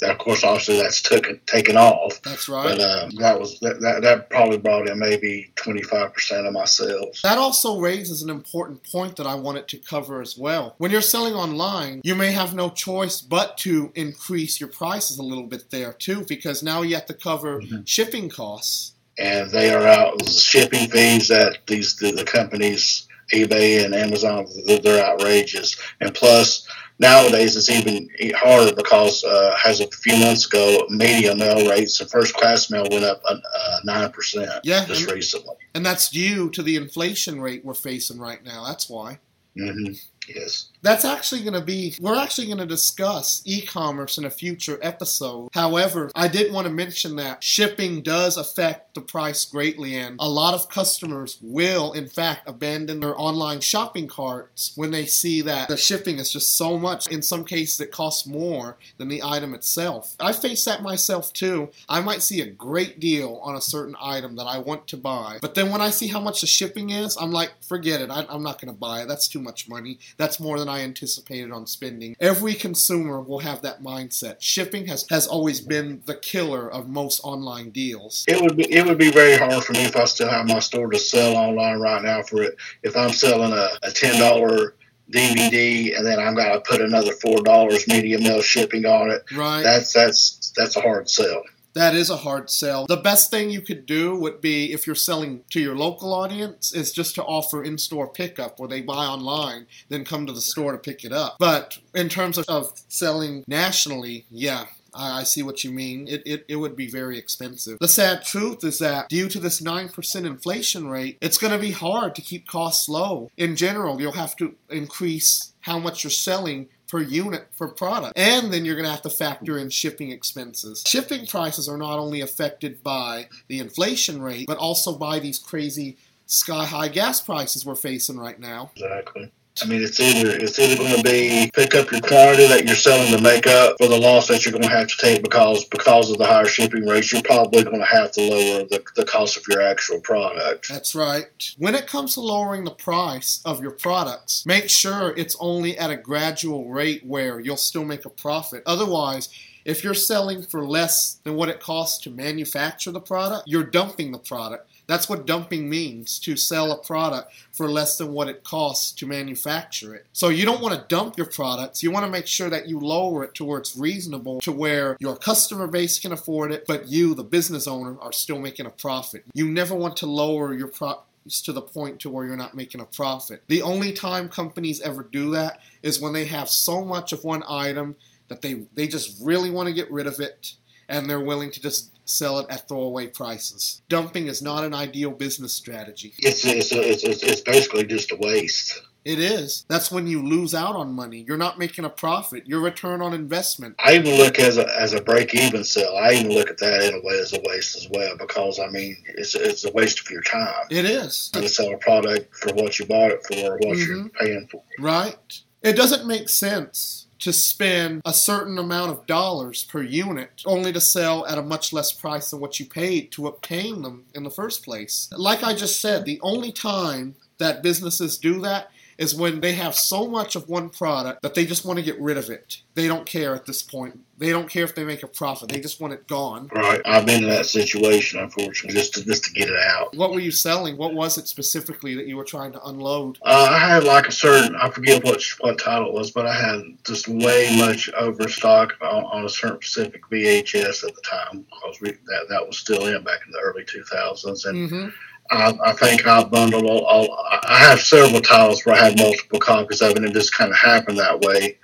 That, 0.00 0.10
of 0.12 0.18
course, 0.18 0.42
obviously, 0.44 0.78
that's 0.78 1.02
took 1.02 1.44
taken 1.46 1.76
off. 1.76 2.20
That's 2.22 2.48
right. 2.48 2.62
But 2.76 2.80
uh, 2.80 3.08
that 3.18 3.38
was 3.38 3.58
that, 3.60 3.80
that, 3.80 4.02
that 4.02 4.30
probably 4.30 4.56
brought 4.56 4.88
in 4.88 4.98
maybe 4.98 5.50
25% 5.56 6.46
of 6.46 6.52
my 6.52 6.64
sales. 6.64 7.20
That 7.22 7.38
also 7.38 7.78
raises 7.78 8.22
an 8.22 8.30
important 8.30 8.82
point 8.90 9.16
that 9.16 9.26
I 9.26 9.34
wanted 9.34 9.68
to 9.68 9.78
cover 9.78 10.22
as 10.22 10.38
well. 10.38 10.74
When 10.78 10.90
you're 10.90 11.00
selling 11.00 11.34
online, 11.34 12.00
you 12.04 12.14
may 12.14 12.32
have 12.32 12.54
no 12.54 12.70
choice 12.70 13.20
but 13.20 13.58
to 13.58 13.92
increase 13.94 14.58
your 14.60 14.68
prices 14.70 15.18
a 15.18 15.22
little 15.22 15.44
bit 15.46 15.70
there 15.70 15.92
too, 15.92 16.24
because 16.28 16.62
now 16.62 16.82
you 16.82 16.94
have 16.94 17.06
to 17.06 17.14
cover 17.14 17.60
Mhm. 17.60 17.86
shipping 17.86 18.30
costs. 18.30 18.92
And 19.18 19.50
they 19.50 19.72
are 19.72 19.86
out 19.86 20.26
shipping 20.28 20.88
fees 20.90 21.28
that 21.28 21.58
these 21.66 21.96
the, 21.96 22.10
the 22.12 22.24
companies 22.24 23.06
eBay 23.32 23.84
and 23.84 23.94
Amazon 23.94 24.46
they're- 24.66 25.02
outrageous. 25.04 25.76
And 26.00 26.14
plus 26.14 26.68
nowadays 26.98 27.56
it's 27.56 27.70
even 27.70 28.08
harder 28.36 28.74
because 28.74 29.24
uh, 29.24 29.56
as 29.64 29.80
a 29.80 29.86
few 29.88 30.16
months 30.18 30.46
ago, 30.46 30.86
media 30.90 31.34
mail 31.34 31.68
rates 31.70 32.00
and 32.00 32.10
first 32.10 32.34
class 32.34 32.70
mail 32.70 32.86
went 32.90 33.04
up 33.04 33.22
uh, 33.28 33.36
nine 33.84 34.10
percent 34.12 34.50
Yeah, 34.62 34.84
just 34.84 35.02
and, 35.04 35.12
recently. 35.12 35.56
and 35.74 35.84
that's 35.86 36.10
due 36.10 36.50
to 36.50 36.62
the 36.62 36.76
inflation 36.76 37.40
rate 37.40 37.64
we're 37.64 37.74
facing 37.74 38.18
right 38.18 38.44
now. 38.44 38.64
That's 38.66 38.88
why. 38.90 39.18
Mm-hmm. 39.56 39.94
Yes. 40.28 40.70
That's 40.84 41.06
actually 41.06 41.40
going 41.40 41.54
to 41.54 41.62
be, 41.62 41.96
we're 41.98 42.14
actually 42.14 42.46
going 42.46 42.58
to 42.58 42.66
discuss 42.66 43.40
e 43.46 43.62
commerce 43.62 44.18
in 44.18 44.26
a 44.26 44.30
future 44.30 44.78
episode. 44.82 45.48
However, 45.54 46.10
I 46.14 46.28
did 46.28 46.52
want 46.52 46.66
to 46.66 46.72
mention 46.72 47.16
that 47.16 47.42
shipping 47.42 48.02
does 48.02 48.36
affect 48.36 48.94
the 48.94 49.00
price 49.00 49.46
greatly, 49.46 49.96
and 49.96 50.16
a 50.20 50.28
lot 50.28 50.52
of 50.52 50.68
customers 50.68 51.38
will, 51.40 51.94
in 51.94 52.06
fact, 52.06 52.46
abandon 52.46 53.00
their 53.00 53.18
online 53.18 53.60
shopping 53.60 54.06
carts 54.06 54.72
when 54.76 54.90
they 54.90 55.06
see 55.06 55.40
that 55.40 55.68
the 55.68 55.78
shipping 55.78 56.18
is 56.18 56.30
just 56.30 56.54
so 56.54 56.78
much. 56.78 57.08
In 57.08 57.22
some 57.22 57.44
cases, 57.44 57.80
it 57.80 57.90
costs 57.90 58.26
more 58.26 58.76
than 58.98 59.08
the 59.08 59.22
item 59.22 59.54
itself. 59.54 60.14
I 60.20 60.34
face 60.34 60.66
that 60.66 60.82
myself 60.82 61.32
too. 61.32 61.70
I 61.88 62.02
might 62.02 62.20
see 62.20 62.42
a 62.42 62.46
great 62.46 63.00
deal 63.00 63.40
on 63.42 63.56
a 63.56 63.60
certain 63.62 63.96
item 64.02 64.36
that 64.36 64.44
I 64.44 64.58
want 64.58 64.86
to 64.88 64.98
buy, 64.98 65.38
but 65.40 65.54
then 65.54 65.70
when 65.70 65.80
I 65.80 65.88
see 65.88 66.08
how 66.08 66.20
much 66.20 66.42
the 66.42 66.46
shipping 66.46 66.90
is, 66.90 67.16
I'm 67.16 67.32
like, 67.32 67.52
forget 67.62 68.02
it. 68.02 68.10
I, 68.10 68.26
I'm 68.28 68.42
not 68.42 68.60
going 68.60 68.72
to 68.72 68.78
buy 68.78 69.00
it. 69.00 69.08
That's 69.08 69.28
too 69.28 69.40
much 69.40 69.66
money. 69.66 69.98
That's 70.18 70.38
more 70.38 70.58
than 70.58 70.68
I 70.68 70.73
anticipated 70.82 71.50
on 71.50 71.66
spending. 71.66 72.16
Every 72.20 72.54
consumer 72.54 73.20
will 73.20 73.40
have 73.40 73.62
that 73.62 73.82
mindset. 73.82 74.36
Shipping 74.40 74.86
has, 74.86 75.06
has 75.10 75.26
always 75.26 75.60
been 75.60 76.02
the 76.06 76.14
killer 76.16 76.70
of 76.70 76.88
most 76.88 77.20
online 77.24 77.70
deals. 77.70 78.24
It 78.28 78.40
would 78.40 78.56
be 78.56 78.70
it 78.72 78.84
would 78.86 78.98
be 78.98 79.10
very 79.10 79.36
hard 79.36 79.64
for 79.64 79.72
me 79.72 79.84
if 79.84 79.96
I 79.96 80.04
still 80.04 80.28
have 80.28 80.46
my 80.46 80.58
store 80.58 80.90
to 80.90 80.98
sell 80.98 81.36
online 81.36 81.78
right 81.78 82.02
now 82.02 82.22
for 82.22 82.42
it. 82.42 82.56
If 82.82 82.96
I'm 82.96 83.12
selling 83.12 83.52
a, 83.52 83.68
a 83.82 83.90
ten 83.90 84.18
dollar 84.18 84.74
DVD 85.10 85.96
and 85.96 86.06
then 86.06 86.18
I'm 86.18 86.34
gonna 86.34 86.60
put 86.60 86.80
another 86.80 87.12
four 87.12 87.42
dollars 87.42 87.86
media 87.86 88.18
mail 88.18 88.40
shipping 88.42 88.86
on 88.86 89.10
it, 89.10 89.22
Right? 89.34 89.62
that's 89.62 89.92
that's 89.92 90.52
that's 90.56 90.76
a 90.76 90.80
hard 90.80 91.08
sell. 91.10 91.42
That 91.74 91.94
is 91.94 92.10
a 92.10 92.16
hard 92.16 92.50
sell. 92.50 92.86
The 92.86 92.96
best 92.96 93.30
thing 93.30 93.50
you 93.50 93.60
could 93.60 93.84
do 93.84 94.16
would 94.16 94.40
be 94.40 94.72
if 94.72 94.86
you're 94.86 94.96
selling 94.96 95.42
to 95.50 95.60
your 95.60 95.76
local 95.76 96.12
audience 96.12 96.72
is 96.72 96.92
just 96.92 97.14
to 97.16 97.24
offer 97.24 97.62
in-store 97.62 98.08
pickup 98.08 98.58
where 98.58 98.68
they 98.68 98.80
buy 98.80 99.06
online, 99.06 99.66
then 99.88 100.04
come 100.04 100.26
to 100.26 100.32
the 100.32 100.40
store 100.40 100.72
to 100.72 100.78
pick 100.78 101.04
it 101.04 101.12
up. 101.12 101.36
But 101.38 101.78
in 101.94 102.08
terms 102.08 102.38
of, 102.38 102.44
of 102.48 102.72
selling 102.88 103.44
nationally, 103.46 104.26
yeah. 104.30 104.66
I 104.94 105.20
I 105.20 105.22
see 105.24 105.42
what 105.42 105.64
you 105.64 105.70
mean. 105.70 106.06
It, 106.06 106.22
it, 106.24 106.44
it 106.48 106.56
would 106.56 106.76
be 106.76 106.88
very 106.88 107.18
expensive. 107.18 107.78
The 107.80 107.88
sad 107.88 108.24
truth 108.24 108.62
is 108.62 108.78
that 108.78 109.08
due 109.08 109.28
to 109.28 109.40
this 109.40 109.60
9% 109.60 110.26
inflation 110.26 110.88
rate, 110.88 111.18
it's 111.20 111.38
going 111.38 111.52
to 111.52 111.58
be 111.58 111.72
hard 111.72 112.14
to 112.14 112.22
keep 112.22 112.46
costs 112.46 112.88
low. 112.88 113.28
In 113.36 113.56
general, 113.56 114.00
you'll 114.00 114.12
have 114.12 114.36
to 114.36 114.54
increase 114.70 115.52
how 115.60 115.78
much 115.78 116.04
you're 116.04 116.10
selling 116.10 116.68
per 116.94 117.00
unit 117.00 117.48
per 117.58 117.66
product. 117.66 118.16
And 118.16 118.52
then 118.52 118.64
you're 118.64 118.76
going 118.76 118.84
to 118.84 118.90
have 118.92 119.02
to 119.02 119.10
factor 119.10 119.58
in 119.58 119.68
shipping 119.68 120.12
expenses. 120.12 120.84
Shipping 120.86 121.26
prices 121.26 121.68
are 121.68 121.76
not 121.76 121.98
only 121.98 122.20
affected 122.20 122.84
by 122.84 123.26
the 123.48 123.58
inflation 123.58 124.22
rate, 124.22 124.46
but 124.46 124.58
also 124.58 124.96
by 124.96 125.18
these 125.18 125.36
crazy 125.36 125.96
sky 126.26 126.64
high 126.64 126.86
gas 126.86 127.20
prices 127.20 127.66
we're 127.66 127.74
facing 127.74 128.16
right 128.16 128.38
now. 128.38 128.70
Exactly. 128.76 129.32
I 129.62 129.66
mean, 129.66 129.82
it's 129.82 130.00
either 130.00 130.30
it's 130.30 130.58
either 130.58 130.76
going 130.76 130.96
to 130.96 131.02
be 131.02 131.50
pick 131.54 131.76
up 131.76 131.90
your 131.92 132.00
quantity 132.00 132.46
that 132.48 132.64
you're 132.66 132.74
selling 132.74 133.16
to 133.16 133.22
make 133.22 133.46
up 133.46 133.76
for 133.78 133.86
the 133.86 133.96
loss 133.96 134.26
that 134.26 134.44
you're 134.44 134.52
going 134.52 134.64
to 134.64 134.68
have 134.68 134.88
to 134.88 134.96
take 134.98 135.22
because 135.22 135.64
because 135.66 136.10
of 136.10 136.18
the 136.18 136.26
higher 136.26 136.44
shipping 136.46 136.86
rates. 136.86 137.12
You're 137.12 137.22
probably 137.22 137.62
going 137.62 137.78
to 137.78 137.84
have 137.84 138.10
to 138.12 138.20
lower 138.20 138.64
the, 138.64 138.82
the 138.96 139.04
cost 139.04 139.36
of 139.36 139.44
your 139.48 139.62
actual 139.62 140.00
product. 140.00 140.68
That's 140.68 140.96
right. 140.96 141.26
When 141.56 141.76
it 141.76 141.86
comes 141.86 142.14
to 142.14 142.20
lowering 142.20 142.64
the 142.64 142.72
price 142.72 143.40
of 143.44 143.62
your 143.62 143.70
products, 143.70 144.44
make 144.44 144.68
sure 144.68 145.14
it's 145.16 145.36
only 145.38 145.78
at 145.78 145.90
a 145.90 145.96
gradual 145.96 146.68
rate 146.70 147.04
where 147.06 147.38
you'll 147.38 147.56
still 147.56 147.84
make 147.84 148.04
a 148.04 148.10
profit. 148.10 148.62
Otherwise, 148.66 149.28
If 149.64 149.82
you're 149.82 149.94
selling 149.94 150.42
for 150.42 150.66
less 150.66 151.20
than 151.24 151.36
what 151.36 151.48
it 151.48 151.58
costs 151.58 151.98
to 152.04 152.10
manufacture 152.10 152.90
the 152.90 153.00
product, 153.00 153.44
you're 153.48 153.64
dumping 153.64 154.12
the 154.12 154.18
product. 154.18 154.68
That's 154.86 155.08
what 155.08 155.26
dumping 155.26 155.68
means 155.68 156.18
to 156.20 156.36
sell 156.36 156.72
a 156.72 156.78
product 156.78 157.32
for 157.52 157.70
less 157.70 157.96
than 157.96 158.12
what 158.12 158.28
it 158.28 158.44
costs 158.44 158.92
to 158.92 159.06
manufacture 159.06 159.94
it. 159.94 160.06
So 160.12 160.28
you 160.28 160.44
don't 160.44 160.60
want 160.60 160.74
to 160.74 160.84
dump 160.88 161.16
your 161.16 161.26
products. 161.26 161.82
You 161.82 161.90
want 161.90 162.04
to 162.04 162.10
make 162.10 162.26
sure 162.26 162.50
that 162.50 162.68
you 162.68 162.78
lower 162.78 163.24
it 163.24 163.34
to 163.34 163.44
where 163.44 163.58
it's 163.58 163.76
reasonable 163.76 164.40
to 164.40 164.52
where 164.52 164.96
your 165.00 165.16
customer 165.16 165.66
base 165.66 165.98
can 165.98 166.12
afford 166.12 166.52
it, 166.52 166.66
but 166.66 166.88
you, 166.88 167.14
the 167.14 167.24
business 167.24 167.66
owner, 167.66 167.98
are 168.00 168.12
still 168.12 168.38
making 168.38 168.66
a 168.66 168.70
profit. 168.70 169.24
You 169.32 169.48
never 169.48 169.74
want 169.74 169.96
to 169.98 170.06
lower 170.06 170.54
your 170.54 170.68
pro- 170.68 171.02
to 171.28 171.52
the 171.52 171.62
point 171.62 172.00
to 172.00 172.10
where 172.10 172.26
you're 172.26 172.36
not 172.36 172.54
making 172.54 172.80
a 172.80 172.84
profit. 172.84 173.42
The 173.48 173.62
only 173.62 173.92
time 173.92 174.28
companies 174.28 174.80
ever 174.82 175.02
do 175.02 175.30
that 175.30 175.60
is 175.82 176.00
when 176.00 176.12
they 176.12 176.26
have 176.26 176.50
so 176.50 176.84
much 176.84 177.12
of 177.12 177.24
one 177.24 177.42
item 177.48 177.96
that 178.28 178.42
they 178.42 178.66
they 178.74 178.86
just 178.86 179.18
really 179.22 179.50
want 179.50 179.68
to 179.68 179.74
get 179.74 179.90
rid 179.90 180.06
of 180.06 180.20
it 180.20 180.54
and 180.88 181.08
they're 181.08 181.20
willing 181.20 181.50
to 181.50 181.60
just 181.60 181.93
sell 182.04 182.38
it 182.38 182.46
at 182.50 182.68
throwaway 182.68 183.06
prices. 183.06 183.82
Dumping 183.88 184.26
is 184.26 184.42
not 184.42 184.64
an 184.64 184.74
ideal 184.74 185.10
business 185.10 185.52
strategy. 185.52 186.14
It's 186.18 186.44
it's 186.44 186.72
it's, 186.72 187.22
it's 187.22 187.40
basically 187.40 187.84
just 187.84 188.12
a 188.12 188.16
waste. 188.16 188.80
It 189.04 189.18
is. 189.18 189.66
That's 189.68 189.92
when 189.92 190.06
you 190.06 190.26
lose 190.26 190.54
out 190.54 190.76
on 190.76 190.94
money. 190.94 191.24
You're 191.28 191.36
not 191.36 191.58
making 191.58 191.84
a 191.84 191.90
profit. 191.90 192.46
Your 192.46 192.60
return 192.60 193.02
on 193.02 193.12
investment. 193.12 193.74
I 193.78 193.96
even 193.96 194.16
look 194.16 194.38
as 194.38 194.56
a 194.56 194.80
as 194.80 194.94
a 194.94 195.02
break 195.02 195.34
even 195.34 195.62
sale. 195.62 195.94
I 195.96 196.14
even 196.14 196.32
look 196.32 196.48
at 196.48 196.58
that 196.58 196.82
in 196.84 196.94
a 196.94 197.02
way 197.02 197.18
as 197.20 197.34
a 197.34 197.40
waste 197.44 197.76
as 197.76 197.86
well 197.90 198.16
because 198.16 198.58
I 198.58 198.68
mean 198.68 198.96
it's 199.08 199.34
it's 199.34 199.64
a 199.64 199.72
waste 199.72 200.00
of 200.00 200.10
your 200.10 200.22
time. 200.22 200.66
It 200.70 200.86
is. 200.86 201.28
To 201.30 201.46
sell 201.48 201.74
a 201.74 201.78
product 201.78 202.34
for 202.34 202.54
what 202.54 202.78
you 202.78 202.86
bought 202.86 203.10
it 203.10 203.26
for, 203.26 203.52
or 203.52 203.58
what 203.58 203.76
mm-hmm. 203.76 203.92
you're 203.92 204.08
paying 204.08 204.48
for. 204.50 204.62
Right. 204.78 205.40
It 205.62 205.76
doesn't 205.76 206.06
make 206.06 206.28
sense 206.28 207.03
to 207.20 207.32
spend 207.32 208.02
a 208.04 208.12
certain 208.12 208.58
amount 208.58 208.90
of 208.90 209.06
dollars 209.06 209.64
per 209.64 209.82
unit 209.82 210.42
only 210.46 210.72
to 210.72 210.80
sell 210.80 211.26
at 211.26 211.38
a 211.38 211.42
much 211.42 211.72
less 211.72 211.92
price 211.92 212.30
than 212.30 212.40
what 212.40 212.58
you 212.58 212.66
paid 212.66 213.10
to 213.12 213.26
obtain 213.26 213.82
them 213.82 214.04
in 214.14 214.22
the 214.22 214.30
first 214.30 214.64
place. 214.64 215.08
Like 215.16 215.42
I 215.42 215.54
just 215.54 215.80
said, 215.80 216.04
the 216.04 216.20
only 216.22 216.52
time 216.52 217.14
that 217.38 217.62
businesses 217.62 218.18
do 218.18 218.40
that 218.42 218.70
is 218.98 219.14
when 219.14 219.40
they 219.40 219.54
have 219.54 219.74
so 219.74 220.06
much 220.06 220.36
of 220.36 220.48
one 220.48 220.70
product 220.70 221.22
that 221.22 221.34
they 221.34 221.44
just 221.44 221.64
want 221.64 221.78
to 221.78 221.84
get 221.84 222.00
rid 222.00 222.16
of 222.16 222.30
it. 222.30 222.62
They 222.74 222.86
don't 222.86 223.06
care 223.06 223.34
at 223.34 223.46
this 223.46 223.62
point. 223.62 224.00
They 224.18 224.30
don't 224.30 224.48
care 224.48 224.64
if 224.64 224.74
they 224.74 224.84
make 224.84 225.02
a 225.02 225.08
profit. 225.08 225.48
They 225.48 225.60
just 225.60 225.80
want 225.80 225.92
it 225.92 226.06
gone. 226.06 226.48
Right. 226.54 226.80
I've 226.84 227.04
been 227.04 227.24
in 227.24 227.30
that 227.30 227.46
situation, 227.46 228.20
unfortunately, 228.20 228.78
just 228.78 228.94
to 228.94 229.04
just 229.04 229.24
to 229.24 229.32
get 229.32 229.48
it 229.48 229.58
out. 229.58 229.94
What 229.96 230.12
were 230.12 230.20
you 230.20 230.30
selling? 230.30 230.76
What 230.76 230.94
was 230.94 231.18
it 231.18 231.26
specifically 231.26 231.94
that 231.96 232.06
you 232.06 232.16
were 232.16 232.24
trying 232.24 232.52
to 232.52 232.64
unload? 232.64 233.18
Uh, 233.22 233.48
I 233.50 233.58
had 233.58 233.84
like 233.84 234.06
a 234.06 234.12
certain 234.12 234.54
I 234.56 234.70
forget 234.70 235.04
what 235.04 235.20
what 235.40 235.58
title 235.58 235.88
it 235.88 235.94
was, 235.94 236.12
but 236.12 236.26
I 236.26 236.34
had 236.34 236.60
just 236.84 237.08
way 237.08 237.56
much 237.58 237.90
overstock 237.94 238.74
on, 238.80 239.04
on 239.04 239.24
a 239.24 239.28
certain 239.28 239.62
specific 239.62 240.02
VHS 240.08 240.86
at 240.86 240.94
the 240.94 241.02
time 241.02 241.44
because 241.50 241.80
we, 241.80 241.90
that 241.90 242.26
that 242.28 242.46
was 242.46 242.58
still 242.58 242.86
in 242.86 243.02
back 243.02 243.20
in 243.26 243.32
the 243.32 243.40
early 243.40 243.64
2000s, 243.64 244.46
and. 244.46 244.70
Mm-hmm 244.70 244.88
I, 245.30 245.56
I 245.64 245.72
think 245.72 246.06
I 246.06 246.22
bundled 246.24 246.64
all, 246.64 246.84
all, 246.84 247.26
I 247.44 247.58
have 247.58 247.80
several 247.80 248.20
titles 248.20 248.64
where 248.64 248.74
I 248.74 248.84
have 248.84 248.98
multiple 248.98 249.38
copies 249.38 249.80
of 249.80 249.92
it, 249.92 249.96
and 249.98 250.06
it 250.06 250.12
just 250.12 250.34
kind 250.34 250.50
of 250.50 250.56
happened 250.56 250.98
that 250.98 251.20
way. 251.20 251.58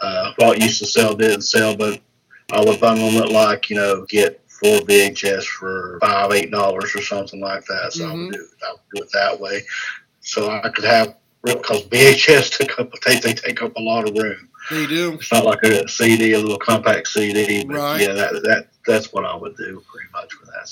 Uh, 0.00 0.32
what 0.36 0.60
used 0.60 0.78
to 0.80 0.86
sell 0.86 1.14
didn't 1.14 1.42
sell, 1.42 1.76
but 1.76 2.00
I 2.52 2.64
would 2.64 2.80
bundle 2.80 3.08
it 3.22 3.32
like 3.32 3.70
you 3.70 3.76
know 3.76 4.06
get 4.08 4.40
four 4.48 4.78
VHS 4.80 5.44
for 5.44 5.98
five, 6.00 6.32
eight 6.32 6.50
dollars 6.50 6.94
or 6.94 7.02
something 7.02 7.40
like 7.40 7.64
that. 7.66 7.92
So 7.92 8.04
mm-hmm. 8.04 8.10
I, 8.10 8.14
would 8.14 8.34
mm-hmm. 8.34 8.40
do, 8.40 8.66
I 8.66 8.72
would 8.72 8.80
do 8.94 9.02
it 9.02 9.10
that 9.12 9.40
way, 9.40 9.62
so 10.20 10.50
I 10.50 10.68
could 10.68 10.84
have 10.84 11.14
because 11.42 11.86
VHS 11.88 12.58
took 12.58 12.78
up 12.78 12.92
they, 13.06 13.18
they 13.20 13.32
take 13.32 13.62
up 13.62 13.76
a 13.76 13.80
lot 13.82 14.08
of 14.08 14.16
room. 14.16 14.48
They 14.70 14.86
do. 14.86 15.14
It's 15.14 15.32
not 15.32 15.46
like 15.46 15.62
a 15.62 15.88
CD, 15.88 16.34
a 16.34 16.38
little 16.38 16.58
compact 16.58 17.08
CD, 17.08 17.64
but 17.64 17.76
right. 17.76 18.00
yeah, 18.00 18.12
that 18.12 18.32
that 18.44 18.68
that's 18.86 19.12
what 19.12 19.24
I 19.24 19.34
would 19.34 19.56
do 19.56 19.82
pretty 19.90 20.08
much 20.12 20.32
for 20.34 20.46
that 20.46 20.67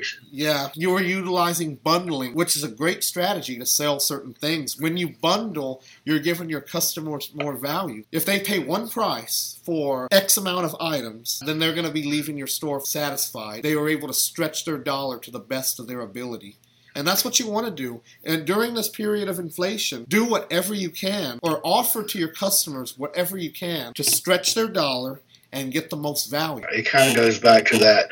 situation. 0.00 0.26
Yeah, 0.30 0.68
you 0.74 0.94
are 0.94 1.02
utilizing 1.02 1.76
bundling, 1.76 2.34
which 2.34 2.56
is 2.56 2.64
a 2.64 2.68
great 2.68 3.04
strategy 3.04 3.58
to 3.58 3.66
sell 3.66 4.00
certain 4.00 4.34
things. 4.34 4.78
When 4.78 4.96
you 4.96 5.14
bundle, 5.20 5.82
you're 6.04 6.18
giving 6.18 6.48
your 6.48 6.60
customers 6.60 7.30
more 7.34 7.56
value. 7.56 8.04
If 8.12 8.24
they 8.24 8.40
pay 8.40 8.58
one 8.58 8.88
price 8.88 9.58
for 9.64 10.08
X 10.10 10.36
amount 10.36 10.64
of 10.64 10.76
items, 10.80 11.42
then 11.44 11.58
they're 11.58 11.74
going 11.74 11.86
to 11.86 11.92
be 11.92 12.04
leaving 12.04 12.36
your 12.36 12.46
store 12.46 12.84
satisfied. 12.84 13.62
They 13.62 13.74
are 13.74 13.88
able 13.88 14.08
to 14.08 14.14
stretch 14.14 14.64
their 14.64 14.78
dollar 14.78 15.18
to 15.18 15.30
the 15.30 15.38
best 15.38 15.78
of 15.78 15.86
their 15.86 16.00
ability. 16.00 16.56
And 16.96 17.06
that's 17.06 17.24
what 17.24 17.38
you 17.38 17.48
want 17.48 17.66
to 17.66 17.72
do. 17.72 18.02
And 18.24 18.44
during 18.44 18.74
this 18.74 18.88
period 18.88 19.28
of 19.28 19.38
inflation, 19.38 20.04
do 20.08 20.24
whatever 20.24 20.74
you 20.74 20.90
can 20.90 21.38
or 21.40 21.60
offer 21.62 22.02
to 22.02 22.18
your 22.18 22.32
customers 22.32 22.98
whatever 22.98 23.38
you 23.38 23.52
can 23.52 23.92
to 23.94 24.02
stretch 24.02 24.54
their 24.54 24.66
dollar 24.66 25.20
and 25.52 25.72
get 25.72 25.90
the 25.90 25.96
most 25.96 26.30
value. 26.30 26.64
It 26.70 26.86
kind 26.86 27.10
of 27.10 27.16
goes 27.16 27.38
back 27.38 27.66
to 27.66 27.78
that 27.78 28.10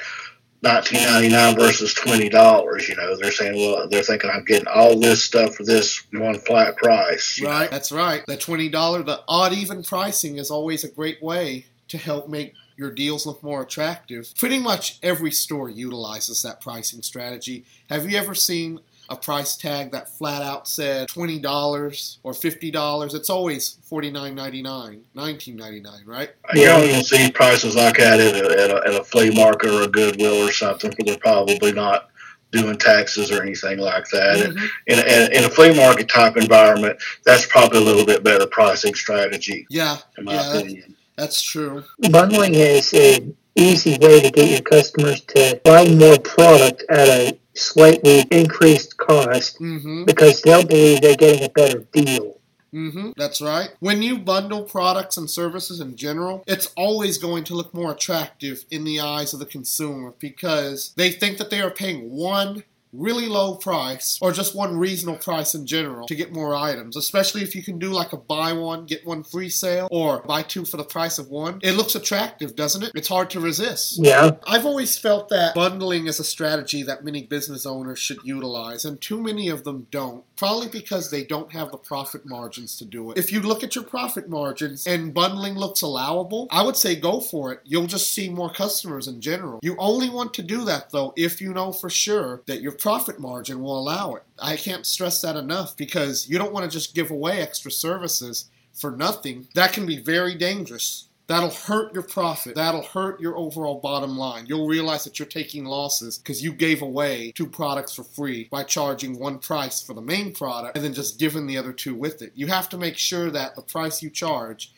19.99 0.65 1.57
versus 1.57 1.95
$20. 1.95 2.89
You 2.89 2.97
know, 2.97 3.17
they're 3.17 3.31
saying, 3.31 3.55
well, 3.57 3.89
they're 3.89 4.03
thinking 4.03 4.31
I'm 4.31 4.45
getting 4.45 4.67
all 4.69 4.99
this 4.99 5.23
stuff 5.23 5.55
for 5.55 5.65
this 5.65 6.05
one 6.13 6.39
flat 6.41 6.77
price. 6.77 7.41
Right, 7.41 7.65
know? 7.65 7.69
that's 7.71 7.93
right. 7.93 8.25
The 8.27 8.37
$20, 8.37 9.07
the 9.07 9.23
odd 9.29 9.53
even 9.53 9.83
pricing 9.83 10.39
is 10.39 10.51
always 10.51 10.85
a 10.85 10.89
great 10.89 11.23
way 11.23 11.67
to 11.89 11.99
help 11.99 12.29
make 12.29 12.55
your 12.77 12.91
deals 12.91 13.27
look 13.27 13.43
more 13.43 13.63
attractive. 13.63 14.33
Pretty 14.37 14.59
much 14.59 14.99
every 15.03 15.33
store 15.33 15.69
utilizes 15.69 16.43
that 16.43 16.61
pricing 16.61 17.03
strategy. 17.03 17.65
Have 17.91 18.09
you 18.09 18.17
ever 18.17 18.35
seen 18.35 18.81
a 19.09 19.17
price 19.17 19.57
tag 19.57 19.93
that 19.93 20.09
flat 20.09 20.43
out 20.43 20.69
said 20.69 21.09
$20 21.09 22.19
or 22.23 22.33
$50? 22.33 23.15
It's 23.15 23.31
always 23.31 23.79
$49.99, 23.91 25.03
$19.99, 25.17 26.07
right? 26.07 26.31
You 26.55 26.65
don't 26.67 27.05
see 27.05 27.31
prices 27.31 27.75
like 27.75 27.97
that 27.99 28.21
at 28.21 28.35
a, 28.35 28.63
at, 28.63 28.71
a, 28.71 28.89
at 28.89 29.01
a 29.01 29.05
flea 29.05 29.31
market 29.31 29.71
or 29.71 29.83
a 29.83 29.89
Goodwill 29.89 30.47
or 30.47 30.53
something, 30.53 30.91
where 30.91 31.05
they're 31.07 31.19
probably 31.19 31.73
not 31.73 32.11
doing 32.51 32.77
taxes 32.77 33.31
or 33.31 33.43
anything 33.43 33.79
like 33.79 34.09
that. 34.11 34.37
Mm-hmm. 34.39 34.67
In, 34.87 34.99
in, 34.99 35.33
in, 35.33 35.45
a 35.45 35.51
flea 35.51 35.75
market 35.75 36.09
type 36.09 36.37
environment, 36.37 36.99
that's 37.25 37.47
probably 37.47 37.79
a 37.79 37.83
little 37.83 38.07
bit 38.07 38.25
better 38.25 38.47
pricing 38.47 38.95
strategy. 38.95 39.67
Yeah, 39.71 39.99
in 40.17 40.25
my 40.25 40.35
yeah, 40.35 40.55
opinion. 40.55 40.97
That's 41.17 41.43
true. 41.43 41.85
Bundling 42.11 42.55
is 42.55 42.95
an 42.95 43.37
easy 43.57 43.99
way 43.99 44.21
to 44.21 44.31
get 44.31 44.51
your 44.51 44.61
customers 44.61 45.21
to 45.23 45.61
buy 45.65 45.89
more 45.89 46.19
product 46.21 46.85
at 46.89 47.09
a 47.09 47.39
slightly 47.61 48.21
increased 48.31 48.97
cost 48.97 49.61
mm-hmm. 49.61 50.05
because 50.05 50.43
they'll 50.43 50.67
believe 50.67 51.01
they're 51.01 51.17
getting 51.17 51.45
a 51.45 51.51
better 51.51 51.81
deal. 51.93 52.39
Mm-hmm, 52.73 53.13
that's 53.17 53.41
right. 53.41 53.71
When 53.81 54.03
you 54.03 54.19
bundle 54.19 54.63
products 54.63 55.17
and 55.17 55.29
services 55.29 55.81
in 55.81 55.97
general, 55.97 56.45
it's 56.47 56.71
always 56.77 57.17
going 57.17 57.45
to 57.45 57.55
look 57.55 57.73
more 57.73 57.93
attractive 57.93 58.65
in 58.71 58.85
the 58.85 59.01
eyes 59.01 59.33
of 59.33 59.41
the 59.41 59.47
consumer 59.47 60.13
because 60.19 60.93
they 60.97 61.11
think 61.11 61.39
that 61.39 61.51
they 61.51 61.61
are 61.61 61.71
paying 61.71 62.11
one 62.11 62.65
really 62.93 63.27
low 63.27 63.55
price 63.55 64.19
or 64.21 64.33
just 64.33 64.55
one 64.55 64.77
reasonable 64.77 65.19
price 65.19 65.55
in 65.55 65.67
general 65.67 66.07
to 66.07 66.15
get 66.15 66.33
more 66.33 66.55
items, 66.55 66.97
especially 66.97 67.43
if 67.43 67.55
you 67.55 67.63
can 67.63 67.79
do 67.79 67.91
like 67.91 68.13
a 68.13 68.17
buy 68.17 68.53
one, 68.53 68.87
get 68.87 69.07
one 69.07 69.23
free 69.23 69.49
sale 69.49 69.89
or 69.91 70.23
buy 70.23 70.43
two 70.43 70.65
for 70.65 70.77
the 70.77 70.85
price 70.85 71.19
of 71.19 71.29
one. 71.29 71.61
It 71.63 71.73
looks 71.73 71.95
attractive, 71.95 72.57
doesn't 72.57 72.83
it? 72.83 72.93
It's 72.95 73.09
hard 73.09 73.31
to 73.31 73.41
resist. 73.41 73.99
Yeah. 74.03 74.33
I've 74.47 74.67
always 74.67 74.99
felt 74.99 75.29
that 75.31 75.55
bundling 75.55 76.07
is 76.07 76.19
a 76.21 76.25
strategy 76.25 76.83
that 76.83 77.05
many 77.05 77.23
business 77.23 77.67
owners 77.67 77.99
should 77.99 78.19
utilize, 78.25 78.85
and 78.85 79.01
too 79.01 79.21
many 79.21 79.49
of 79.49 79.65
them 79.65 79.87
don't. 79.91 80.25
Probably 80.39 80.69
because 80.69 81.11
they 81.11 81.25
don't 81.25 81.51
have 81.51 81.73
the 81.73 81.77
profit 81.77 82.25
margins 82.25 82.77
to 82.77 82.85
do 82.85 83.11
it. 83.11 83.19
If 83.19 83.33
you 83.33 83.41
look 83.41 83.65
at 83.65 83.75
your 83.75 83.83
profit 83.83 84.29
margins 84.29 84.87
and 84.87 85.13
bundling 85.13 85.55
looks 85.55 85.83
allowable, 85.83 86.47
I 86.53 86.63
would 86.63 86.77
say 86.77 86.95
go 86.95 87.19
for 87.19 87.53
it. 87.53 87.61
You'll 87.65 87.89
just 87.89 88.15
see 88.15 88.29
more 88.29 88.49
customers 88.49 89.09
in 89.09 89.21
general. 89.21 89.59
You 89.65 89.75
only 89.81 90.09
want 90.09 90.33
to 90.35 90.43
do 90.43 90.65
that 90.65 90.91
though 90.91 91.13
if 91.17 91.41
you 91.41 91.53
know 91.53 91.73
for 91.73 91.91
sure 91.91 92.43
that 92.47 92.63
your 92.63 92.71
profit 92.71 93.19
margin 93.19 93.61
will 93.61 93.77
allow 93.77 94.15
it. 94.15 94.23
I 94.39 94.55
can't 94.55 94.87
stress 94.87 95.21
that 95.23 95.35
enough 95.35 95.77
because 95.77 96.29
you 96.29 96.39
don't 96.39 96.53
want 96.53 96.65
to 96.65 96.71
just 96.71 96.95
give 96.95 97.11
away 97.11 97.41
extra 97.41 97.73
services 97.73 98.49
for 98.73 98.93
nothing. 98.93 99.49
That 99.55 99.73
can 99.73 99.87
be 99.87 99.99
very 99.99 100.37
dangerous. 100.37 101.08
That'll 101.29 101.51
hurt 101.51 101.93
your 101.93 102.05
profit. 102.05 102.55
That'll 102.55 102.83
hurt 102.83 103.21
your 103.21 103.37
overall 103.37 103.81
bottom 103.81 104.17
line. 104.17 104.47
You'll 104.47 104.67
realize 104.67 105.05
that 105.05 105.19
you're 105.19 105.29
taking 105.29 105.67
losses 105.67 106.17
because 106.17 106.43
you 106.43 106.53
gave 106.53 106.81
away 106.81 107.33
two 107.33 107.47
products 107.47 107.95
for 107.95 108.03
free 108.03 108.49
by 108.51 108.63
charging 108.65 109.19
one 109.19 109.39
price 109.39 109.83
for 109.83 109.93
the 109.93 110.01
main 110.01 110.33
product 110.33 110.75
and 110.77 110.85
then 110.85 110.95
just 110.95 111.19
giving 111.19 111.47
the 111.47 111.59
other 111.59 111.75
two 111.75 111.95
with 111.95 112.23
it. 112.23 112.33
You 112.35 112.47
have 112.47 112.71
to 112.71 112.79
make 112.79 112.97
sure 112.97 113.31
that 113.31 113.57
the 113.57 113.63
price 113.63 114.03
you 114.03 114.09
charge 114.09 114.73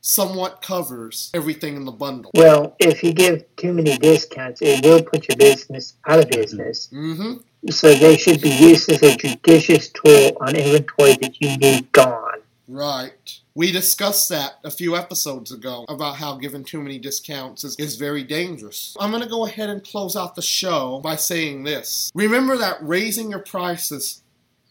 somewhat 0.00 0.62
covers 0.62 1.32
everything 1.34 1.74
in 1.74 1.84
the 1.84 1.90
bundle. 1.90 2.30
Well, 2.34 2.76
if 2.78 3.02
you 3.02 3.12
give 3.12 3.44
too 3.56 3.72
many 3.72 3.98
discounts, 3.98 4.62
it 4.62 4.84
will 4.84 5.02
put 5.02 5.26
your 5.26 5.36
business 5.36 5.94
out 6.06 6.20
of 6.20 6.30
business. 6.30 6.88
Mm-hmm. 6.92 7.70
So 7.70 7.92
they 7.92 8.16
should 8.16 8.40
be 8.40 8.50
used 8.50 8.88
as 8.92 9.02
a 9.02 9.16
judicious 9.16 9.88
tool 9.88 10.36
on 10.40 10.54
inventory 10.54 11.14
that 11.14 11.40
you 11.40 11.56
need 11.56 11.90
gone. 11.90 12.38
Right. 12.68 13.40
We 13.56 13.72
discussed 13.72 14.28
that 14.28 14.58
a 14.64 14.70
few 14.70 14.96
episodes 14.96 15.50
ago 15.50 15.86
about 15.88 16.16
how 16.16 16.36
giving 16.36 16.62
too 16.62 16.82
many 16.82 16.98
discounts 16.98 17.64
is, 17.64 17.74
is 17.76 17.96
very 17.96 18.22
dangerous. 18.22 18.94
I'm 19.00 19.10
going 19.10 19.22
to 19.22 19.28
go 19.30 19.46
ahead 19.46 19.70
and 19.70 19.82
close 19.82 20.14
out 20.14 20.34
the 20.34 20.42
show 20.42 21.00
by 21.02 21.16
saying 21.16 21.64
this. 21.64 22.12
Remember 22.14 22.58
that 22.58 22.76
raising 22.82 23.30
your 23.30 23.38
prices 23.38 24.22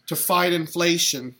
to 0.06 0.14
fight 0.14 0.52
inflation 0.52 1.34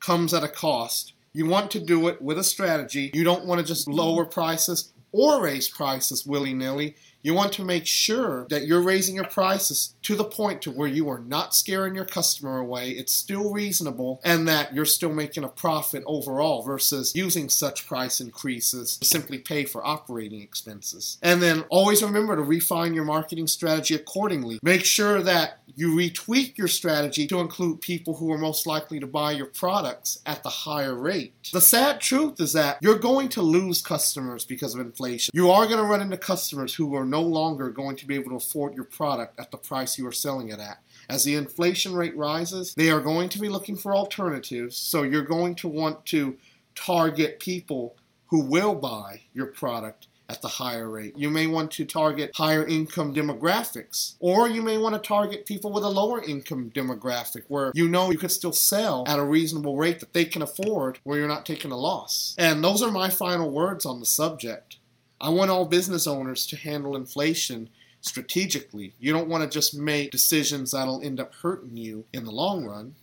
comes 0.00 0.32
at 0.32 0.42
a 0.42 0.48
cost. 0.48 1.12
You 1.34 1.44
want 1.44 1.70
to 1.72 1.80
do 1.80 2.08
it 2.08 2.22
with 2.22 2.38
a 2.38 2.44
strategy. 2.44 3.10
You 3.12 3.24
don't 3.24 3.44
want 3.44 3.60
to 3.60 3.66
just 3.66 3.86
lower 3.86 4.24
prices 4.24 4.94
or 5.12 5.42
raise 5.42 5.68
prices 5.68 6.24
willy 6.24 6.54
nilly. 6.54 6.96
You 7.26 7.34
want 7.34 7.54
to 7.54 7.64
make 7.64 7.86
sure 7.86 8.46
that 8.50 8.68
you're 8.68 8.80
raising 8.80 9.16
your 9.16 9.24
prices 9.24 9.96
to 10.02 10.14
the 10.14 10.22
point 10.22 10.62
to 10.62 10.70
where 10.70 10.86
you 10.86 11.08
are 11.08 11.18
not 11.18 11.56
scaring 11.56 11.96
your 11.96 12.04
customer 12.04 12.58
away. 12.58 12.90
It's 12.90 13.12
still 13.12 13.52
reasonable 13.52 14.20
and 14.22 14.46
that 14.46 14.72
you're 14.72 14.84
still 14.84 15.12
making 15.12 15.42
a 15.42 15.48
profit 15.48 16.04
overall 16.06 16.62
versus 16.62 17.16
using 17.16 17.48
such 17.48 17.88
price 17.88 18.20
increases 18.20 18.96
to 18.98 19.04
simply 19.04 19.38
pay 19.38 19.64
for 19.64 19.84
operating 19.84 20.40
expenses. 20.40 21.18
And 21.20 21.42
then 21.42 21.64
always 21.68 22.00
remember 22.00 22.36
to 22.36 22.42
refine 22.42 22.94
your 22.94 23.04
marketing 23.04 23.48
strategy 23.48 23.96
accordingly. 23.96 24.60
Make 24.62 24.84
sure 24.84 25.20
that 25.22 25.58
you 25.74 25.96
retweak 25.96 26.56
your 26.56 26.68
strategy 26.68 27.26
to 27.26 27.40
include 27.40 27.80
people 27.80 28.14
who 28.14 28.30
are 28.30 28.38
most 28.38 28.68
likely 28.68 29.00
to 29.00 29.06
buy 29.08 29.32
your 29.32 29.46
products 29.46 30.20
at 30.26 30.44
the 30.44 30.48
higher 30.48 30.94
rate. 30.94 31.34
The 31.52 31.60
sad 31.60 32.00
truth 32.00 32.40
is 32.40 32.52
that 32.52 32.78
you're 32.80 33.00
going 33.00 33.30
to 33.30 33.42
lose 33.42 33.82
customers 33.82 34.44
because 34.44 34.76
of 34.76 34.80
inflation. 34.80 35.32
You 35.34 35.50
are 35.50 35.66
going 35.66 35.78
to 35.78 35.82
run 35.82 36.02
into 36.02 36.16
customers 36.16 36.72
who 36.72 36.94
are 36.94 37.15
no 37.16 37.22
longer 37.22 37.70
going 37.70 37.96
to 37.96 38.06
be 38.06 38.14
able 38.14 38.28
to 38.28 38.36
afford 38.36 38.74
your 38.74 38.84
product 38.84 39.40
at 39.40 39.50
the 39.50 39.56
price 39.56 39.96
you 39.96 40.06
are 40.06 40.12
selling 40.12 40.50
it 40.50 40.60
at. 40.60 40.82
As 41.08 41.24
the 41.24 41.34
inflation 41.34 41.94
rate 41.94 42.14
rises, 42.14 42.74
they 42.74 42.90
are 42.90 43.00
going 43.00 43.30
to 43.30 43.38
be 43.38 43.48
looking 43.48 43.76
for 43.76 43.96
alternatives, 43.96 44.76
so 44.76 45.02
you're 45.02 45.22
going 45.22 45.54
to 45.56 45.68
want 45.68 46.04
to 46.06 46.36
target 46.74 47.40
people 47.40 47.96
who 48.26 48.40
will 48.40 48.74
buy 48.74 49.22
your 49.32 49.46
product 49.46 50.08
at 50.28 50.42
the 50.42 50.48
higher 50.48 50.90
rate. 50.90 51.14
You 51.16 51.30
may 51.30 51.46
want 51.46 51.70
to 51.72 51.84
target 51.84 52.32
higher 52.34 52.66
income 52.66 53.14
demographics, 53.14 54.16
or 54.18 54.48
you 54.48 54.60
may 54.60 54.76
want 54.76 54.94
to 54.94 55.08
target 55.08 55.46
people 55.46 55.72
with 55.72 55.84
a 55.84 55.88
lower 55.88 56.22
income 56.22 56.70
demographic 56.74 57.44
where 57.48 57.70
you 57.74 57.88
know 57.88 58.10
you 58.10 58.18
could 58.18 58.32
still 58.32 58.52
sell 58.52 59.04
at 59.06 59.18
a 59.18 59.24
reasonable 59.24 59.76
rate 59.76 60.00
that 60.00 60.12
they 60.12 60.24
can 60.24 60.42
afford 60.42 60.98
where 61.04 61.18
you're 61.18 61.28
not 61.28 61.46
taking 61.46 61.70
a 61.70 61.76
loss. 61.76 62.34
And 62.38 62.62
those 62.62 62.82
are 62.82 62.90
my 62.90 63.08
final 63.08 63.50
words 63.50 63.86
on 63.86 64.00
the 64.00 64.06
subject. 64.06 64.75
I 65.20 65.30
want 65.30 65.50
all 65.50 65.64
business 65.64 66.06
owners 66.06 66.46
to 66.48 66.56
handle 66.56 66.96
inflation 66.96 67.70
strategically. 68.00 68.94
You 68.98 69.12
don't 69.12 69.28
want 69.28 69.44
to 69.44 69.50
just 69.50 69.74
make 69.74 70.10
decisions 70.10 70.70
that'll 70.70 71.02
end 71.02 71.20
up 71.20 71.34
hurting 71.34 71.76
you 71.76 72.04
in 72.12 72.24
the 72.24 72.30
long 72.30 72.64
run 72.64 72.94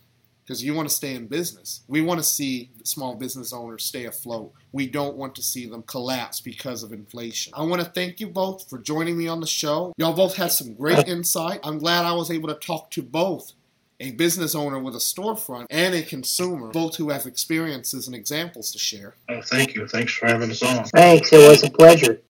because 0.44 0.62
you 0.62 0.74
want 0.74 0.88
to 0.88 0.94
stay 0.94 1.14
in 1.14 1.26
business. 1.26 1.82
We 1.88 2.02
want 2.02 2.20
to 2.20 2.24
see 2.24 2.70
small 2.82 3.14
business 3.14 3.52
owners 3.52 3.84
stay 3.84 4.04
afloat. 4.04 4.52
We 4.72 4.86
don't 4.86 5.16
want 5.16 5.34
to 5.36 5.42
see 5.42 5.66
them 5.66 5.82
collapse 5.82 6.40
because 6.40 6.82
of 6.82 6.92
inflation. 6.92 7.52
I 7.56 7.62
want 7.62 7.82
to 7.82 7.90
thank 7.90 8.20
you 8.20 8.28
both 8.28 8.68
for 8.68 8.78
joining 8.78 9.16
me 9.16 9.26
on 9.26 9.40
the 9.40 9.46
show. 9.46 9.94
Y'all 9.96 10.12
both 10.12 10.36
had 10.36 10.52
some 10.52 10.74
great 10.74 10.98
uh, 10.98 11.04
insight. 11.06 11.60
I'm 11.62 11.78
glad 11.78 12.04
I 12.04 12.12
was 12.12 12.30
able 12.30 12.48
to 12.48 12.54
talk 12.54 12.90
to 12.92 13.02
both 13.02 13.52
a 14.00 14.12
business 14.12 14.54
owner 14.54 14.78
with 14.78 14.94
a 14.94 14.98
storefront 14.98 15.66
and 15.70 15.94
a 15.94 16.02
consumer, 16.02 16.68
both 16.68 16.96
who 16.96 17.10
have 17.10 17.26
experiences 17.26 18.06
and 18.06 18.16
examples 18.16 18.72
to 18.72 18.78
share. 18.78 19.14
Oh, 19.28 19.40
thank 19.42 19.74
you. 19.74 19.86
Thanks 19.86 20.12
for 20.12 20.26
having 20.26 20.50
us 20.50 20.62
on. 20.62 20.84
Thanks. 20.84 21.32
It 21.32 21.48
was 21.48 21.62
a 21.62 21.70
pleasure. 21.70 22.20